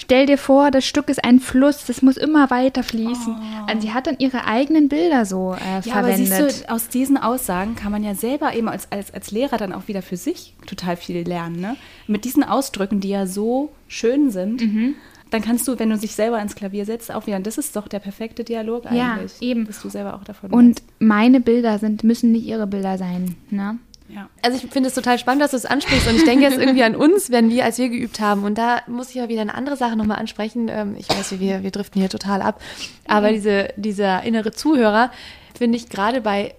stell 0.00 0.26
dir 0.26 0.38
vor, 0.38 0.70
das 0.70 0.84
Stück 0.84 1.08
ist 1.08 1.24
ein 1.24 1.40
Fluss, 1.40 1.84
das 1.86 2.02
muss 2.02 2.16
immer 2.16 2.50
weiter 2.50 2.82
fließen. 2.82 3.36
Oh. 3.38 3.66
Also 3.66 3.82
sie 3.82 3.92
hat 3.92 4.06
dann 4.06 4.16
ihre 4.18 4.46
eigenen 4.46 4.88
Bilder 4.88 5.24
so 5.24 5.54
äh, 5.54 5.76
ja, 5.76 5.82
verwendet. 5.82 6.32
Aber 6.32 6.48
siehst 6.50 6.64
du, 6.64 6.72
aus 6.72 6.88
diesen 6.88 7.16
Aussagen 7.16 7.76
kann 7.76 7.92
man 7.92 8.02
ja 8.02 8.14
selber 8.14 8.54
eben 8.54 8.68
als, 8.68 8.90
als, 8.90 9.12
als 9.12 9.30
Lehrer 9.30 9.56
dann 9.56 9.72
auch 9.72 9.88
wieder 9.88 10.02
für 10.02 10.16
sich 10.16 10.54
total 10.66 10.96
viel 10.96 11.26
lernen. 11.26 11.60
Ne? 11.60 11.76
Mit 12.06 12.24
diesen 12.24 12.42
Ausdrücken, 12.42 13.00
die 13.00 13.10
ja 13.10 13.26
so 13.26 13.70
schön 13.88 14.30
sind. 14.30 14.62
Mhm 14.62 14.94
dann 15.30 15.42
kannst 15.42 15.66
du, 15.68 15.78
wenn 15.78 15.90
du 15.90 15.96
dich 15.96 16.14
selber 16.14 16.40
ins 16.40 16.54
Klavier 16.54 16.84
setzt, 16.84 17.12
auch 17.12 17.26
wieder, 17.26 17.38
das 17.40 17.56
ist 17.56 17.76
doch 17.76 17.88
der 17.88 18.00
perfekte 18.00 18.44
Dialog 18.44 18.86
eigentlich. 18.86 19.32
Ja, 19.40 19.48
eben. 19.48 19.66
Dass 19.66 19.80
du 19.80 19.88
selber 19.88 20.14
auch 20.14 20.24
davon 20.24 20.50
Und 20.50 20.80
weißt. 20.80 20.84
meine 20.98 21.40
Bilder 21.40 21.78
sind, 21.78 22.04
müssen 22.04 22.32
nicht 22.32 22.46
ihre 22.46 22.66
Bilder 22.66 22.98
sein, 22.98 23.36
ne? 23.50 23.78
Ja. 24.14 24.28
Also 24.42 24.58
ich 24.62 24.70
finde 24.70 24.88
es 24.88 24.94
total 24.94 25.18
spannend, 25.18 25.42
dass 25.42 25.52
du 25.52 25.56
es 25.56 25.66
ansprichst 25.66 26.08
und 26.08 26.16
ich 26.16 26.24
denke 26.24 26.44
jetzt 26.44 26.58
irgendwie 26.58 26.82
an 26.82 26.96
uns, 26.96 27.30
wenn 27.30 27.50
wir, 27.50 27.64
als 27.64 27.78
wir 27.78 27.88
geübt 27.88 28.20
haben 28.20 28.44
und 28.44 28.58
da 28.58 28.82
muss 28.86 29.10
ich 29.10 29.18
aber 29.18 29.28
wieder 29.28 29.42
eine 29.42 29.54
andere 29.54 29.76
Sache 29.76 29.96
nochmal 29.96 30.18
ansprechen. 30.18 30.68
Ähm, 30.68 30.96
ich 30.98 31.08
weiß, 31.08 31.38
wir, 31.38 31.62
wir 31.62 31.70
driften 31.70 32.00
hier 32.00 32.10
total 32.10 32.42
ab, 32.42 32.60
aber 33.06 33.30
diese, 33.30 33.68
dieser 33.76 34.22
innere 34.22 34.52
Zuhörer 34.52 35.10
finde 35.56 35.76
ich 35.76 35.88
gerade 35.88 36.20
bei 36.20 36.54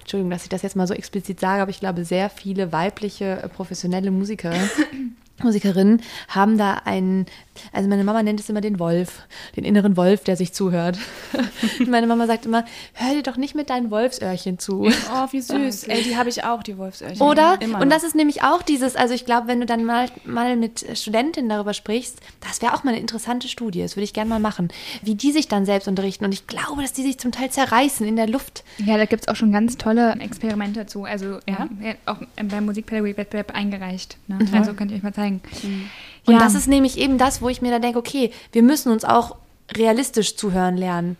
Entschuldigung, 0.00 0.30
dass 0.30 0.44
ich 0.44 0.48
das 0.48 0.62
jetzt 0.62 0.74
mal 0.74 0.86
so 0.86 0.94
explizit 0.94 1.38
sage, 1.38 1.60
aber 1.60 1.70
ich 1.70 1.80
glaube, 1.80 2.04
sehr 2.04 2.30
viele 2.30 2.72
weibliche 2.72 3.42
äh, 3.42 3.48
professionelle 3.48 4.10
Musiker 4.10 4.54
Musikerinnen 5.42 6.02
haben 6.28 6.58
da 6.58 6.74
einen, 6.84 7.26
also 7.72 7.88
meine 7.88 8.04
Mama 8.04 8.22
nennt 8.22 8.40
es 8.40 8.48
immer 8.48 8.60
den 8.60 8.78
Wolf, 8.78 9.22
den 9.56 9.64
inneren 9.64 9.96
Wolf, 9.96 10.24
der 10.24 10.36
sich 10.36 10.52
zuhört. 10.52 10.98
meine 11.86 12.06
Mama 12.06 12.26
sagt 12.26 12.46
immer, 12.46 12.64
hör 12.94 13.14
dir 13.14 13.22
doch 13.22 13.36
nicht 13.36 13.54
mit 13.54 13.70
deinen 13.70 13.90
Wolfsöhrchen 13.90 14.58
zu. 14.58 14.86
Oh, 14.86 15.26
wie 15.30 15.40
süß. 15.40 15.84
Ey, 15.88 16.02
die 16.02 16.16
habe 16.16 16.28
ich 16.28 16.44
auch, 16.44 16.62
die 16.62 16.78
Wolfsöhrchen. 16.78 17.20
Oder? 17.20 17.60
Immer 17.60 17.80
und 17.80 17.90
das 17.90 18.04
ist 18.04 18.14
nämlich 18.14 18.42
auch 18.42 18.62
dieses, 18.62 18.96
also 18.96 19.14
ich 19.14 19.24
glaube, 19.24 19.48
wenn 19.48 19.60
du 19.60 19.66
dann 19.66 19.84
mal, 19.84 20.08
mal 20.24 20.56
mit 20.56 20.86
Studentinnen 20.94 21.48
darüber 21.48 21.74
sprichst, 21.74 22.20
das 22.40 22.62
wäre 22.62 22.74
auch 22.74 22.84
mal 22.84 22.90
eine 22.90 23.00
interessante 23.00 23.48
Studie, 23.48 23.82
das 23.82 23.96
würde 23.96 24.04
ich 24.04 24.12
gerne 24.12 24.28
mal 24.28 24.40
machen, 24.40 24.68
wie 25.02 25.14
die 25.14 25.32
sich 25.32 25.48
dann 25.48 25.64
selbst 25.64 25.88
unterrichten. 25.88 26.24
Und 26.24 26.32
ich 26.32 26.46
glaube, 26.46 26.82
dass 26.82 26.92
die 26.92 27.02
sich 27.02 27.18
zum 27.18 27.32
Teil 27.32 27.50
zerreißen 27.50 28.06
in 28.06 28.16
der 28.16 28.26
Luft. 28.26 28.64
Ja, 28.78 28.96
da 28.96 29.04
gibt 29.04 29.22
es 29.22 29.28
auch 29.28 29.36
schon 29.36 29.52
ganz 29.52 29.76
tolle 29.76 30.12
Experimente 30.20 30.86
zu. 30.86 31.04
Also 31.04 31.38
ja, 31.46 31.68
ja 31.80 31.94
auch 32.06 32.18
beim 32.42 32.66
Musikpädagogik-Wettbewerb 32.66 33.54
eingereicht. 33.54 34.18
Ne? 34.26 34.38
Mhm. 34.40 34.54
Also 34.54 34.74
könnt 34.74 34.90
ihr 34.90 34.96
euch 34.96 35.02
mal 35.02 35.14
zeigen 35.14 35.27
zeigen. 35.28 35.42
Mhm. 35.62 35.90
Und 36.26 36.34
ja. 36.34 36.40
das 36.40 36.54
ist 36.54 36.68
nämlich 36.68 36.98
eben 36.98 37.18
das, 37.18 37.40
wo 37.40 37.48
ich 37.48 37.62
mir 37.62 37.70
da 37.70 37.78
denke, 37.78 37.98
okay, 37.98 38.30
wir 38.52 38.62
müssen 38.62 38.92
uns 38.92 39.04
auch 39.04 39.36
realistisch 39.74 40.36
zuhören 40.36 40.76
lernen. 40.76 41.16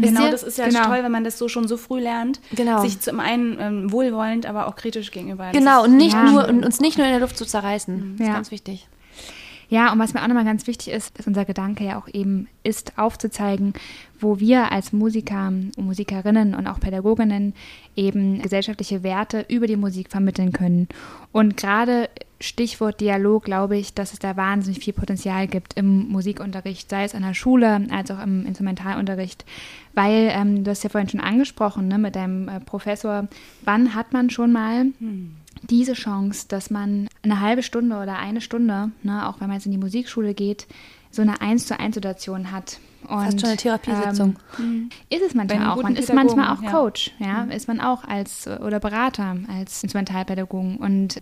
Genau, 0.00 0.30
das 0.30 0.42
ist 0.42 0.56
ja 0.56 0.68
genau. 0.68 0.86
toll, 0.86 1.02
wenn 1.02 1.12
man 1.12 1.22
das 1.22 1.38
so 1.38 1.48
schon 1.48 1.68
so 1.68 1.76
früh 1.76 2.00
lernt, 2.00 2.40
genau. 2.52 2.80
sich 2.80 3.00
zum 3.00 3.20
einen 3.20 3.58
ähm, 3.60 3.92
wohlwollend, 3.92 4.46
aber 4.46 4.66
auch 4.66 4.74
kritisch 4.74 5.10
gegenüber. 5.10 5.50
Genau, 5.52 5.84
und 5.84 5.98
nicht 5.98 6.14
ja. 6.14 6.22
nur 6.22 6.48
und 6.48 6.64
uns 6.64 6.80
nicht 6.80 6.96
nur 6.96 7.06
in 7.06 7.12
der 7.12 7.20
Luft 7.20 7.36
zu 7.36 7.44
zerreißen. 7.44 8.16
Das 8.16 8.26
ist 8.26 8.32
ganz 8.32 8.50
wichtig. 8.50 8.88
Ja, 9.72 9.90
und 9.90 9.98
was 9.98 10.12
mir 10.12 10.22
auch 10.22 10.28
nochmal 10.28 10.44
ganz 10.44 10.66
wichtig 10.66 10.92
ist, 10.92 11.18
dass 11.18 11.26
unser 11.26 11.46
Gedanke 11.46 11.82
ja 11.82 11.98
auch 11.98 12.06
eben 12.06 12.46
ist, 12.62 12.98
aufzuzeigen, 12.98 13.72
wo 14.20 14.38
wir 14.38 14.70
als 14.70 14.92
Musiker 14.92 15.46
und 15.48 15.78
Musikerinnen 15.78 16.54
und 16.54 16.66
auch 16.66 16.78
Pädagoginnen 16.78 17.54
eben 17.96 18.42
gesellschaftliche 18.42 19.02
Werte 19.02 19.46
über 19.48 19.66
die 19.66 19.78
Musik 19.78 20.10
vermitteln 20.10 20.52
können. 20.52 20.88
Und 21.32 21.56
gerade 21.56 22.10
Stichwort 22.38 23.00
Dialog 23.00 23.44
glaube 23.44 23.78
ich, 23.78 23.94
dass 23.94 24.12
es 24.12 24.18
da 24.18 24.36
wahnsinnig 24.36 24.84
viel 24.84 24.92
Potenzial 24.92 25.46
gibt 25.46 25.72
im 25.72 26.06
Musikunterricht, 26.06 26.90
sei 26.90 27.04
es 27.04 27.14
an 27.14 27.22
der 27.22 27.32
Schule 27.32 27.86
als 27.90 28.10
auch 28.10 28.22
im 28.22 28.44
Instrumentalunterricht. 28.44 29.46
Weil, 29.94 30.32
ähm, 30.34 30.64
du 30.64 30.70
hast 30.70 30.82
ja 30.82 30.90
vorhin 30.90 31.08
schon 31.08 31.20
angesprochen, 31.20 31.88
ne, 31.88 31.96
mit 31.96 32.14
deinem 32.14 32.46
äh, 32.46 32.60
Professor, 32.60 33.26
wann 33.64 33.94
hat 33.94 34.12
man 34.12 34.28
schon 34.28 34.52
mal 34.52 34.88
hm 34.98 35.36
diese 35.70 35.94
Chance, 35.94 36.46
dass 36.48 36.70
man 36.70 37.08
eine 37.22 37.40
halbe 37.40 37.62
Stunde 37.62 37.96
oder 37.96 38.18
eine 38.18 38.40
Stunde, 38.40 38.90
ne, 39.02 39.28
auch 39.28 39.40
wenn 39.40 39.48
man 39.48 39.56
jetzt 39.56 39.66
in 39.66 39.72
die 39.72 39.78
Musikschule 39.78 40.34
geht, 40.34 40.66
so 41.10 41.22
eine 41.22 41.40
eins 41.40 41.66
zu 41.66 41.78
eins 41.78 41.94
Situation 41.94 42.50
hat. 42.50 42.78
Und, 43.02 43.24
Fast 43.24 43.40
schon 43.40 43.48
eine 43.48 43.58
Therapiesitzung. 43.58 44.36
Ähm, 44.58 44.90
ist 45.10 45.22
es 45.22 45.34
manchmal 45.34 45.68
auch. 45.68 45.82
Man 45.82 45.96
ist 45.96 46.12
manchmal 46.12 46.54
auch 46.54 46.62
Coach, 46.62 47.12
ja, 47.18 47.44
mhm. 47.44 47.50
ist 47.50 47.68
man 47.68 47.80
auch 47.80 48.04
als 48.04 48.46
oder 48.46 48.80
Berater, 48.80 49.36
als 49.48 49.82
Instrumentalpädagogen. 49.82 50.76
Und 50.76 51.20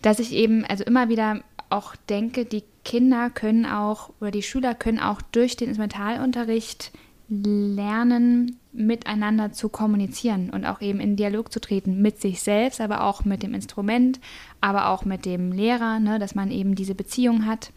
dass 0.00 0.18
ich 0.18 0.32
eben 0.32 0.64
also 0.64 0.84
immer 0.84 1.08
wieder 1.08 1.40
auch 1.70 1.96
denke, 2.08 2.44
die 2.44 2.64
Kinder 2.84 3.30
können 3.30 3.66
auch 3.66 4.10
oder 4.20 4.30
die 4.30 4.42
Schüler 4.42 4.74
können 4.74 4.98
auch 4.98 5.22
durch 5.22 5.56
den 5.56 5.68
Instrumentalunterricht 5.68 6.92
lernen, 7.28 8.58
miteinander 8.72 9.52
zu 9.52 9.68
kommunizieren 9.68 10.50
und 10.50 10.64
auch 10.64 10.80
eben 10.80 11.00
in 11.00 11.16
Dialog 11.16 11.52
zu 11.52 11.60
treten 11.60 12.00
mit 12.00 12.20
sich 12.20 12.40
selbst, 12.42 12.80
aber 12.80 13.04
auch 13.04 13.24
mit 13.24 13.42
dem 13.42 13.54
Instrument, 13.54 14.18
aber 14.60 14.88
auch 14.88 15.04
mit 15.04 15.24
dem 15.26 15.52
Lehrer, 15.52 16.00
ne, 16.00 16.18
dass 16.18 16.34
man 16.34 16.50
eben 16.50 16.74
diese 16.74 16.94
Beziehung 16.94 17.46
hat. 17.46 17.70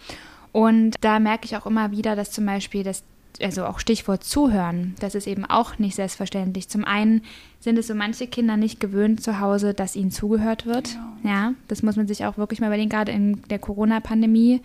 Und 0.51 0.95
da 1.01 1.19
merke 1.19 1.45
ich 1.45 1.57
auch 1.57 1.65
immer 1.65 1.91
wieder, 1.91 2.15
dass 2.15 2.31
zum 2.31 2.45
Beispiel 2.45 2.83
das 2.83 3.03
also 3.41 3.65
auch 3.65 3.79
Stichwort 3.79 4.23
Zuhören, 4.23 4.95
das 4.99 5.15
ist 5.15 5.27
eben 5.27 5.45
auch 5.45 5.77
nicht 5.77 5.95
selbstverständlich. 5.95 6.69
Zum 6.69 6.85
einen 6.85 7.21
sind 7.59 7.77
es 7.77 7.87
so 7.87 7.95
manche 7.95 8.27
Kinder 8.27 8.57
nicht 8.57 8.79
gewöhnt 8.79 9.21
zu 9.21 9.39
Hause, 9.39 9.73
dass 9.73 9.95
ihnen 9.95 10.11
zugehört 10.11 10.65
wird. 10.65 10.91
Genau. 11.21 11.33
Ja, 11.35 11.53
das 11.67 11.83
muss 11.83 11.95
man 11.95 12.07
sich 12.07 12.25
auch 12.25 12.37
wirklich 12.37 12.59
mal 12.59 12.67
überlegen, 12.67 12.89
gerade 12.89 13.11
in 13.11 13.41
der 13.49 13.59
Corona-Pandemie 13.59 14.61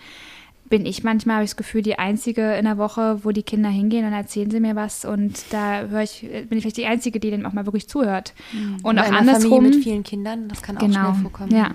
bin 0.70 0.86
ich 0.86 1.02
manchmal, 1.02 1.36
habe 1.36 1.44
ich 1.44 1.50
das 1.50 1.56
Gefühl, 1.56 1.82
die 1.82 1.98
Einzige 1.98 2.54
in 2.54 2.64
der 2.64 2.78
Woche, 2.78 3.18
wo 3.24 3.32
die 3.32 3.42
Kinder 3.42 3.68
hingehen 3.68 4.06
und 4.06 4.12
erzählen 4.12 4.50
sie 4.50 4.60
mir 4.60 4.76
was 4.76 5.04
und 5.04 5.44
da 5.50 5.82
höre 5.82 6.02
ich, 6.02 6.20
bin 6.20 6.56
ich 6.56 6.62
vielleicht 6.62 6.76
die 6.76 6.86
Einzige, 6.86 7.18
die 7.20 7.30
denen 7.30 7.44
auch 7.44 7.52
mal 7.52 7.66
wirklich 7.66 7.88
zuhört. 7.88 8.32
Mhm. 8.52 8.76
Und 8.82 8.98
Oder 8.98 9.06
auch 9.06 9.12
andersrum. 9.12 9.56
Familie 9.56 9.76
mit 9.76 9.84
vielen 9.84 10.02
Kindern, 10.04 10.48
das 10.48 10.62
kann 10.62 10.76
auch 10.76 10.80
genau, 10.80 11.10
schnell 11.10 11.22
vorkommen. 11.22 11.54
Ja. 11.54 11.74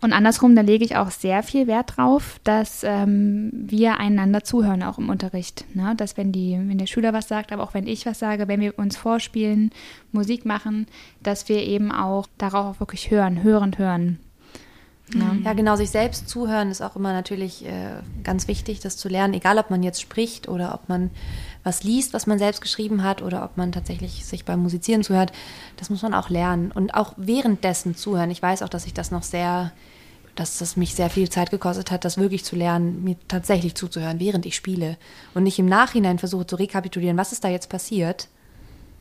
Und 0.00 0.14
andersrum, 0.14 0.54
da 0.56 0.62
lege 0.62 0.84
ich 0.84 0.96
auch 0.96 1.10
sehr 1.10 1.42
viel 1.42 1.66
Wert 1.66 1.96
drauf, 1.96 2.40
dass 2.44 2.84
ähm, 2.84 3.50
wir 3.52 3.98
einander 3.98 4.44
zuhören, 4.44 4.82
auch 4.82 4.96
im 4.96 5.10
Unterricht. 5.10 5.66
Ne? 5.74 5.94
Dass 5.96 6.16
wenn, 6.16 6.32
die, 6.32 6.52
wenn 6.52 6.78
der 6.78 6.86
Schüler 6.86 7.12
was 7.12 7.28
sagt, 7.28 7.52
aber 7.52 7.62
auch 7.62 7.74
wenn 7.74 7.86
ich 7.86 8.06
was 8.06 8.18
sage, 8.18 8.48
wenn 8.48 8.60
wir 8.60 8.78
uns 8.78 8.96
vorspielen, 8.96 9.72
Musik 10.12 10.46
machen, 10.46 10.86
dass 11.22 11.50
wir 11.50 11.62
eben 11.62 11.92
auch 11.92 12.26
darauf 12.38 12.76
auch 12.76 12.80
wirklich 12.80 13.10
hören, 13.10 13.42
hörend 13.42 13.76
hören. 13.78 14.18
Ja. 15.14 15.36
ja, 15.44 15.52
genau, 15.54 15.76
sich 15.76 15.90
selbst 15.90 16.28
zuhören 16.28 16.70
ist 16.70 16.82
auch 16.82 16.96
immer 16.96 17.12
natürlich 17.12 17.64
äh, 17.64 17.94
ganz 18.22 18.46
wichtig, 18.48 18.80
das 18.80 18.96
zu 18.96 19.08
lernen, 19.08 19.34
egal 19.34 19.58
ob 19.58 19.70
man 19.70 19.82
jetzt 19.82 20.00
spricht 20.00 20.48
oder 20.48 20.74
ob 20.74 20.88
man 20.88 21.10
was 21.64 21.82
liest, 21.82 22.14
was 22.14 22.26
man 22.26 22.38
selbst 22.38 22.60
geschrieben 22.60 23.02
hat 23.02 23.20
oder 23.22 23.44
ob 23.44 23.56
man 23.56 23.72
tatsächlich 23.72 24.24
sich 24.24 24.44
beim 24.44 24.60
Musizieren 24.60 25.02
zuhört, 25.02 25.32
das 25.76 25.90
muss 25.90 26.02
man 26.02 26.14
auch 26.14 26.30
lernen 26.30 26.72
und 26.72 26.94
auch 26.94 27.14
währenddessen 27.16 27.96
zuhören. 27.96 28.30
Ich 28.30 28.42
weiß 28.42 28.62
auch, 28.62 28.68
dass 28.68 28.86
ich 28.86 28.94
das 28.94 29.10
noch 29.10 29.24
sehr, 29.24 29.72
dass 30.36 30.58
das 30.58 30.76
mich 30.76 30.94
sehr 30.94 31.10
viel 31.10 31.28
Zeit 31.28 31.50
gekostet 31.50 31.90
hat, 31.90 32.04
das 32.04 32.16
wirklich 32.16 32.44
zu 32.44 32.56
lernen, 32.56 33.02
mir 33.02 33.16
tatsächlich 33.28 33.74
zuzuhören, 33.74 34.20
während 34.20 34.46
ich 34.46 34.56
spiele 34.56 34.96
und 35.34 35.42
nicht 35.42 35.58
im 35.58 35.66
Nachhinein 35.66 36.18
versuche 36.18 36.46
zu 36.46 36.56
rekapitulieren, 36.56 37.16
was 37.16 37.32
ist 37.32 37.44
da 37.44 37.48
jetzt 37.48 37.68
passiert 37.68 38.28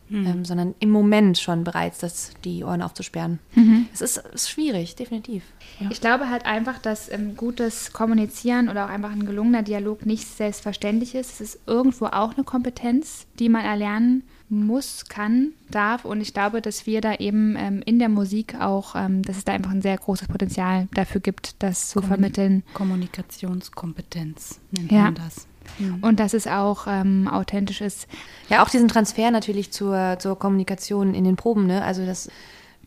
mhm. 0.09 0.27
ähm, 0.27 0.45
sondern 0.45 0.75
im 0.79 0.89
Moment 0.89 1.37
schon 1.37 1.63
bereits 1.63 1.99
das, 1.99 2.31
die 2.43 2.63
Ohren 2.63 2.81
aufzusperren. 2.81 3.39
Mhm. 3.55 3.87
Es 3.93 4.01
ist, 4.01 4.17
ist, 4.17 4.49
schwierig, 4.49 4.95
definitiv. 4.95 5.43
Ja. 5.79 5.87
Ich 5.91 6.01
glaube 6.01 6.29
halt 6.29 6.45
einfach, 6.45 6.79
dass 6.79 7.11
ähm, 7.11 7.35
gutes 7.35 7.93
Kommunizieren 7.93 8.69
oder 8.69 8.85
auch 8.85 8.89
einfach 8.89 9.11
ein 9.11 9.25
gelungener 9.25 9.63
Dialog 9.63 10.05
nicht 10.05 10.27
selbstverständlich 10.27 11.15
ist. 11.15 11.33
Es 11.33 11.41
ist 11.41 11.59
irgendwo 11.67 12.07
auch 12.07 12.35
eine 12.35 12.43
Kompetenz, 12.43 13.25
die 13.39 13.49
man 13.49 13.63
erlernen 13.63 14.23
muss, 14.49 15.05
kann, 15.05 15.53
darf. 15.69 16.05
Und 16.05 16.21
ich 16.21 16.33
glaube, 16.33 16.61
dass 16.61 16.87
wir 16.87 17.01
da 17.01 17.15
eben 17.15 17.55
ähm, 17.57 17.81
in 17.85 17.99
der 17.99 18.09
Musik 18.09 18.55
auch, 18.59 18.95
ähm, 18.95 19.21
dass 19.21 19.37
es 19.37 19.45
da 19.45 19.53
einfach 19.53 19.71
ein 19.71 19.81
sehr 19.81 19.97
großes 19.97 20.27
Potenzial 20.27 20.87
dafür 20.93 21.21
gibt, 21.21 21.61
das 21.61 21.89
zu 21.89 21.99
Kommunik 21.99 22.09
vermitteln. 22.09 22.63
Kommunikationskompetenz 22.73 24.59
nennt 24.71 24.91
ja. 24.91 25.03
man 25.03 25.15
das. 25.15 25.48
Mhm. 25.77 25.99
Und 26.01 26.19
dass 26.19 26.33
es 26.33 26.47
auch 26.47 26.87
ähm, 26.87 27.27
authentisch 27.27 27.81
ist. 27.81 28.07
Ja, 28.49 28.63
auch 28.63 28.69
diesen 28.69 28.87
Transfer 28.87 29.31
natürlich 29.31 29.71
zur, 29.71 30.17
zur 30.19 30.37
Kommunikation 30.37 31.13
in 31.13 31.23
den 31.23 31.35
Proben, 31.35 31.67
ne? 31.67 31.83
Also 31.83 32.05
das 32.05 32.29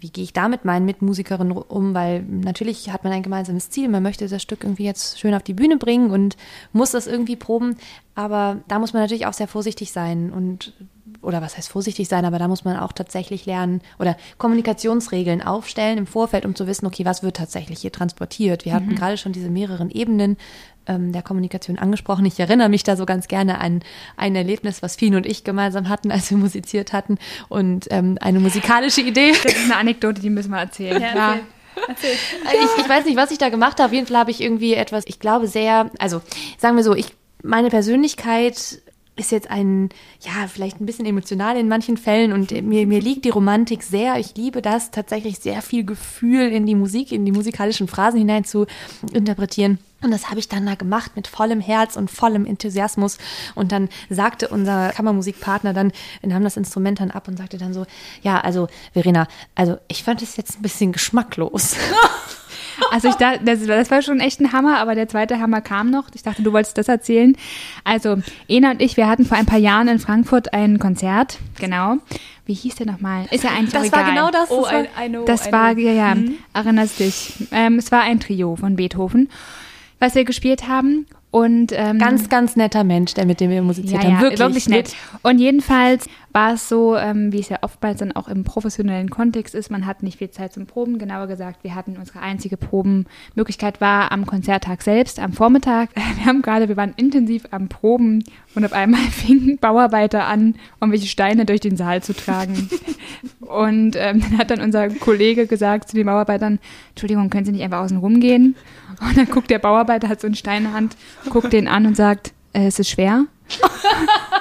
wie 0.03 0.11
gehe 0.11 0.25
ich 0.25 0.33
da 0.33 0.49
mit 0.49 0.65
meinen 0.65 0.85
Mitmusikerinnen 0.85 1.53
um, 1.53 1.95
weil 1.95 2.23
natürlich 2.23 2.91
hat 2.91 3.05
man 3.05 3.13
ein 3.13 3.23
gemeinsames 3.23 3.71
Ziel, 3.71 3.89
man 3.89 4.03
möchte 4.03 4.27
das 4.27 4.43
Stück 4.43 4.65
irgendwie 4.65 4.85
jetzt 4.85 5.21
schön 5.21 5.33
auf 5.33 5.45
die 5.45 5.55
Bühne 5.55 5.77
bringen 5.77 6.11
und 6.11 6.37
muss 6.73 6.91
das 6.91 7.07
irgendwie 7.07 7.37
proben, 7.37 7.77
aber 8.17 8.59
da 8.67 8.81
muss 8.81 8.93
man 8.93 9.03
natürlich 9.03 9.27
auch 9.27 9.33
sehr 9.33 9.47
vorsichtig 9.47 9.93
sein 9.93 10.33
und 10.33 10.75
oder 11.21 11.43
was 11.43 11.57
heißt 11.57 11.69
vorsichtig 11.69 12.09
sein, 12.09 12.25
aber 12.25 12.39
da 12.39 12.49
muss 12.49 12.65
man 12.65 12.77
auch 12.77 12.93
tatsächlich 12.93 13.47
lernen 13.47 13.81
oder 13.99 14.17
Kommunikationsregeln 14.39 15.43
aufstellen 15.43 15.99
im 15.99 16.07
Vorfeld, 16.07 16.45
um 16.45 16.55
zu 16.55 16.67
wissen, 16.67 16.87
okay, 16.87 17.05
was 17.05 17.23
wird 17.23 17.37
tatsächlich 17.37 17.81
hier 17.81 17.93
transportiert. 17.93 18.65
Wir 18.65 18.73
mhm. 18.73 18.77
hatten 18.77 18.95
gerade 18.95 19.17
schon 19.17 19.33
diese 19.33 19.51
mehreren 19.51 19.91
Ebenen 19.91 20.37
ähm, 20.87 21.13
der 21.13 21.23
Kommunikation 21.23 21.79
angesprochen. 21.79 22.25
Ich 22.25 22.39
erinnere 22.41 22.69
mich 22.69 22.83
da 22.83 22.97
so 22.97 23.07
ganz 23.07 23.29
gerne 23.29 23.61
an 23.61 23.83
ein 24.17 24.35
Erlebnis, 24.35 24.83
was 24.83 24.97
Fien 24.97 25.15
und 25.15 25.27
ich 25.27 25.45
gemeinsam 25.45 25.89
hatten, 25.89 26.11
als 26.11 26.31
wir 26.31 26.39
musiziert 26.39 26.93
hatten 26.93 27.19
und 27.49 27.87
ähm, 27.91 28.19
eine 28.21 28.41
musikalische 28.41 29.01
Idee. 29.01 29.33
Das 29.43 29.53
ist 29.53 29.65
eine 29.65 29.77
Anekdote, 29.77 30.21
die 30.21 30.31
müssen 30.31 30.51
wir 30.51 30.59
erzählen. 30.59 31.01
Ja, 31.01 31.15
ja. 31.15 31.39
Erzähl. 31.89 32.11
Ich, 32.11 32.85
ich, 32.85 32.89
weiß 32.89 33.07
nicht, 33.07 33.17
was 33.17 33.31
ich 33.31 33.39
da 33.39 33.49
gemacht 33.49 33.79
habe. 33.79 33.87
Auf 33.87 33.93
jeden 33.93 34.07
Fall 34.07 34.19
habe 34.19 34.31
ich 34.31 34.41
irgendwie 34.41 34.75
etwas, 34.75 35.05
ich 35.07 35.19
glaube 35.19 35.47
sehr, 35.47 35.91
also 35.99 36.21
sagen 36.59 36.77
wir 36.77 36.85
so, 36.85 36.95
ich 36.95 37.07
meine 37.43 37.71
Persönlichkeit 37.71 38.83
ist 39.17 39.31
jetzt 39.31 39.51
ein, 39.51 39.91
ja, 40.21 40.49
vielleicht 40.49 40.81
ein 40.81 40.87
bisschen 40.87 41.05
emotional 41.05 41.57
in 41.57 41.69
manchen 41.69 41.97
Fällen 41.97 42.33
und 42.33 42.51
mir, 42.51 42.87
mir 42.87 43.01
liegt 43.01 43.25
die 43.25 43.31
Romantik 43.31 43.83
sehr. 43.83 44.19
Ich 44.19 44.37
liebe 44.37 44.63
das, 44.63 44.91
tatsächlich 44.91 45.39
sehr 45.39 45.61
viel 45.61 45.85
Gefühl 45.85 46.49
in 46.49 46.65
die 46.65 46.75
Musik, 46.75 47.13
in 47.13 47.27
die 47.27 47.33
musikalischen 47.33 47.89
Phrasen 47.89 48.19
hinein 48.19 48.45
zu 48.45 48.67
interpretieren. 49.13 49.79
Und 50.03 50.11
das 50.11 50.31
habe 50.31 50.41
ich 50.41 50.49
dann 50.49 50.67
da 50.67 50.75
gemacht 50.75 51.13
mit 51.15 51.29
vollem 51.29 51.61
Herz 51.61 51.97
und 51.97 52.11
vollem 52.11 52.45
Enthusiasmus. 52.47 53.19
Und 53.55 53.71
dann 53.71 53.89
sagte 54.11 54.49
unser 54.49 54.91
Kammermusikpartner 54.91 55.73
dann, 55.75 55.93
wir 56.21 56.31
nahm 56.31 56.43
das 56.43 56.57
Instrument 56.57 56.99
dann 56.99 57.11
ab 57.11 57.29
und 57.29 57.37
sagte 57.37 57.59
dann 57.59 57.73
so, 57.73 57.87
ja, 58.23 58.41
also 58.41 58.67
Verena, 58.93 59.29
also 59.55 59.77
ich 59.89 60.03
fand 60.03 60.23
es 60.23 60.37
jetzt 60.37 60.59
ein 60.59 60.63
bisschen 60.63 60.93
geschmacklos. 60.93 61.77
Also 62.91 63.09
ich 63.09 63.15
dachte, 63.15 63.41
das, 63.45 63.65
das, 63.67 63.91
war 63.91 64.03
schon 64.03 64.21
echt 64.21 64.41
ein 64.41 64.53
Hammer, 64.53 64.79
aber 64.79 64.95
der 64.95 65.09
zweite 65.09 65.41
Hammer 65.41 65.61
kam 65.61 65.91
noch. 65.91 66.05
Ich 66.15 66.23
dachte, 66.23 66.43
du 66.43 66.53
wolltest 66.53 66.77
das 66.79 66.89
erzählen. 66.89 67.37
Also 67.85 68.19
Ena 68.49 68.73
und 68.73 68.83
ich, 68.83 68.97
wir 68.97 69.09
hatten 69.09 69.25
vor 69.25 69.39
ein 69.39 69.47
paar 69.47 69.59
Jahren 69.59 69.89
in 69.89 69.99
Frankfurt 69.99 70.53
ein 70.53 70.79
Konzert, 70.79 71.39
genau. 71.59 71.97
Wie 72.45 72.55
hieß 72.55 72.75
der 72.75 72.87
nochmal? 72.87 73.27
Ist 73.31 73.45
ja 73.45 73.51
ein 73.51 73.69
Das 73.71 73.87
egal. 73.87 74.01
war 74.01 74.11
genau 74.11 74.31
das. 74.31 74.51
Oh, 74.51 74.63
das 74.63 74.73
war, 74.73 74.83
I, 74.83 75.07
I 75.07 75.09
know, 75.09 75.25
das 75.25 75.47
I 75.47 75.53
war 75.53 75.79
ja, 75.79 75.93
ja, 75.93 76.15
mhm. 76.15 76.35
erinnerst 76.53 76.99
dich. 76.99 77.35
Ähm, 77.53 77.79
es 77.79 77.93
war 77.93 78.03
ein 78.03 78.19
Trio 78.19 78.57
von 78.57 78.77
Beethoven, 78.77 79.29
was 80.01 80.15
wir 80.15 80.25
gespielt 80.25 80.69
haben. 80.69 81.07
Und 81.31 81.73
ähm, 81.75 81.99
ganz, 81.99 82.29
ganz 82.29 82.57
netter 82.57 82.85
Mensch, 82.85 83.15
der 83.15 83.25
mit 83.25 83.41
dem 83.41 83.49
wir 83.49 83.63
musiziert 83.63 84.05
ja, 84.05 84.11
haben. 84.11 84.21
Wirklich, 84.21 84.41
wirklich 84.41 84.69
nett. 84.69 84.95
Und 85.23 85.39
jedenfalls 85.39 86.07
war 86.33 86.55
es 86.55 86.69
so, 86.69 86.97
ähm, 86.97 87.33
wie 87.33 87.41
es 87.41 87.49
ja 87.49 87.59
oftmals 87.63 87.99
dann 87.99 88.13
auch 88.13 88.29
im 88.29 88.45
professionellen 88.45 89.11
Kontext 89.11 89.55
ist, 89.55 89.71
man 89.71 89.87
hat 89.87 90.03
nicht 90.03 90.19
viel 90.19 90.31
Zeit 90.31 90.53
zum 90.53 90.67
Proben. 90.67 90.99
Genauer 90.99 91.27
gesagt, 91.27 91.63
wir 91.63 91.75
hatten 91.75 91.97
unsere 91.99 92.21
einzige 92.21 92.57
Probenmöglichkeit 92.57 93.81
war 93.81 94.13
am 94.13 94.27
Konzerttag 94.27 94.83
selbst, 94.83 95.19
am 95.21 95.33
Vormittag. 95.33 95.91
Wir 96.17 96.27
haben 96.27 96.43
gerade, 96.43 96.69
wir 96.69 96.77
waren 96.77 96.95
intensiv 96.97 97.45
am 97.51 97.69
Proben 97.69 98.23
und 98.55 98.65
auf 98.65 98.73
einmal 98.73 99.01
fingen 99.11 99.59
Bauarbeiter 99.59 100.25
an, 100.25 100.55
irgendwelche 100.81 101.09
Steine 101.09 101.45
durch 101.47 101.61
den 101.61 101.77
Saal 101.77 102.03
zu 102.03 102.15
tragen. 102.15 102.69
und 103.41 103.97
ähm, 103.97 104.21
dann 104.21 104.39
hat 104.39 104.51
dann 104.51 104.61
unser 104.61 104.89
Kollege 104.89 105.47
gesagt 105.47 105.89
zu 105.89 105.97
den 105.97 106.07
Bauarbeitern, 106.07 106.61
Entschuldigung, 106.91 107.29
können 107.31 107.45
Sie 107.45 107.53
nicht 107.53 107.63
einfach 107.63 107.81
außen 107.81 107.97
rumgehen? 107.97 108.55
Und 109.01 109.17
dann 109.17 109.27
guckt 109.27 109.51
der 109.51 109.59
Bauarbeiter, 109.59 110.09
hat 110.09 110.21
so 110.21 110.27
einen 110.27 110.37
Stein 110.37 110.59
in 110.59 110.65
der 110.65 110.73
Hand, 110.75 110.97
guckt 111.29 111.53
den 111.53 111.67
an 111.67 111.87
und 111.87 111.97
sagt, 111.97 112.33
äh, 112.53 112.67
es 112.67 112.79
ist 112.79 112.91
schwer. 112.91 113.25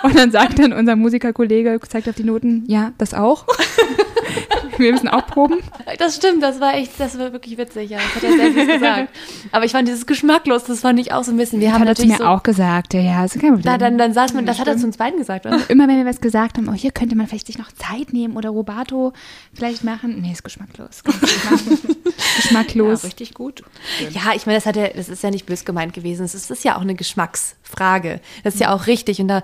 Und 0.03 0.17
dann 0.17 0.31
sagt 0.31 0.59
dann 0.59 0.73
unser 0.73 0.95
Musikerkollege, 0.95 1.79
zeigt 1.87 2.07
auf 2.07 2.15
die 2.15 2.23
Noten, 2.23 2.63
ja, 2.67 2.93
das 2.97 3.13
auch. 3.13 3.45
wir 4.77 4.91
müssen 4.91 5.07
auch 5.07 5.25
proben. 5.27 5.59
Das 5.97 6.15
stimmt, 6.15 6.43
das 6.43 6.59
war 6.59 6.75
echt, 6.75 6.99
das 6.99 7.17
war 7.17 7.31
wirklich 7.33 7.57
witzig, 7.57 7.89
ja. 7.89 7.97
Das 7.97 8.15
hat 8.15 8.23
er 8.23 8.37
selbst 8.37 8.73
gesagt. 8.73 9.09
Aber 9.51 9.65
ich 9.65 9.71
fand 9.71 9.87
dieses 9.87 10.05
geschmacklos, 10.05 10.63
das 10.65 10.81
fand 10.81 10.99
ich 10.99 11.11
auch 11.13 11.23
so 11.23 11.31
ein 11.31 11.37
bisschen. 11.37 11.59
Wir 11.59 11.69
das 11.69 11.79
haben 11.79 11.87
hat 11.87 11.99
er 11.99 12.05
mir 12.05 12.17
so, 12.17 12.25
auch 12.25 12.43
gesagt, 12.43 12.93
ja, 12.93 13.01
ja, 13.01 13.25
ist 13.25 13.33
kein 13.39 13.53
Problem. 13.53 13.63
Na, 13.65 13.77
dann, 13.77 13.97
dann 13.97 14.13
saß 14.13 14.33
man, 14.33 14.45
das 14.45 14.59
hat 14.59 14.67
er 14.67 14.77
zu 14.77 14.85
uns 14.85 14.97
beiden 14.97 15.19
gesagt, 15.19 15.45
oder? 15.45 15.59
Immer 15.69 15.87
wenn 15.87 15.97
wir 15.97 16.05
was 16.05 16.21
gesagt 16.21 16.57
haben, 16.57 16.67
oh, 16.69 16.73
hier 16.73 16.91
könnte 16.91 17.15
man 17.15 17.27
vielleicht 17.27 17.47
sich 17.47 17.57
noch 17.57 17.71
Zeit 17.71 18.13
nehmen 18.13 18.35
oder 18.35 18.49
Robato 18.49 19.13
vielleicht 19.53 19.83
machen. 19.83 20.21
Nee, 20.21 20.31
ist 20.31 20.43
geschmacklos. 20.43 21.03
geschmacklos. 22.35 23.03
Ja, 23.03 23.07
richtig 23.07 23.33
gut. 23.33 23.63
Ja, 24.11 24.33
ich 24.35 24.45
meine, 24.45 24.57
das 24.57 24.65
hat 24.65 24.75
ja, 24.75 24.87
das 24.87 25.09
ist 25.09 25.23
ja 25.23 25.31
nicht 25.31 25.45
bös 25.45 25.65
gemeint 25.65 25.93
gewesen. 25.93 26.25
Es 26.25 26.35
ist, 26.35 26.51
ist 26.51 26.63
ja 26.63 26.75
auch 26.77 26.81
eine 26.81 26.95
Geschmacksfrage. 27.71 28.19
Das 28.43 28.55
ist 28.55 28.59
ja 28.59 28.73
auch 28.73 28.87
richtig. 28.87 29.19
Und 29.19 29.27
da 29.27 29.41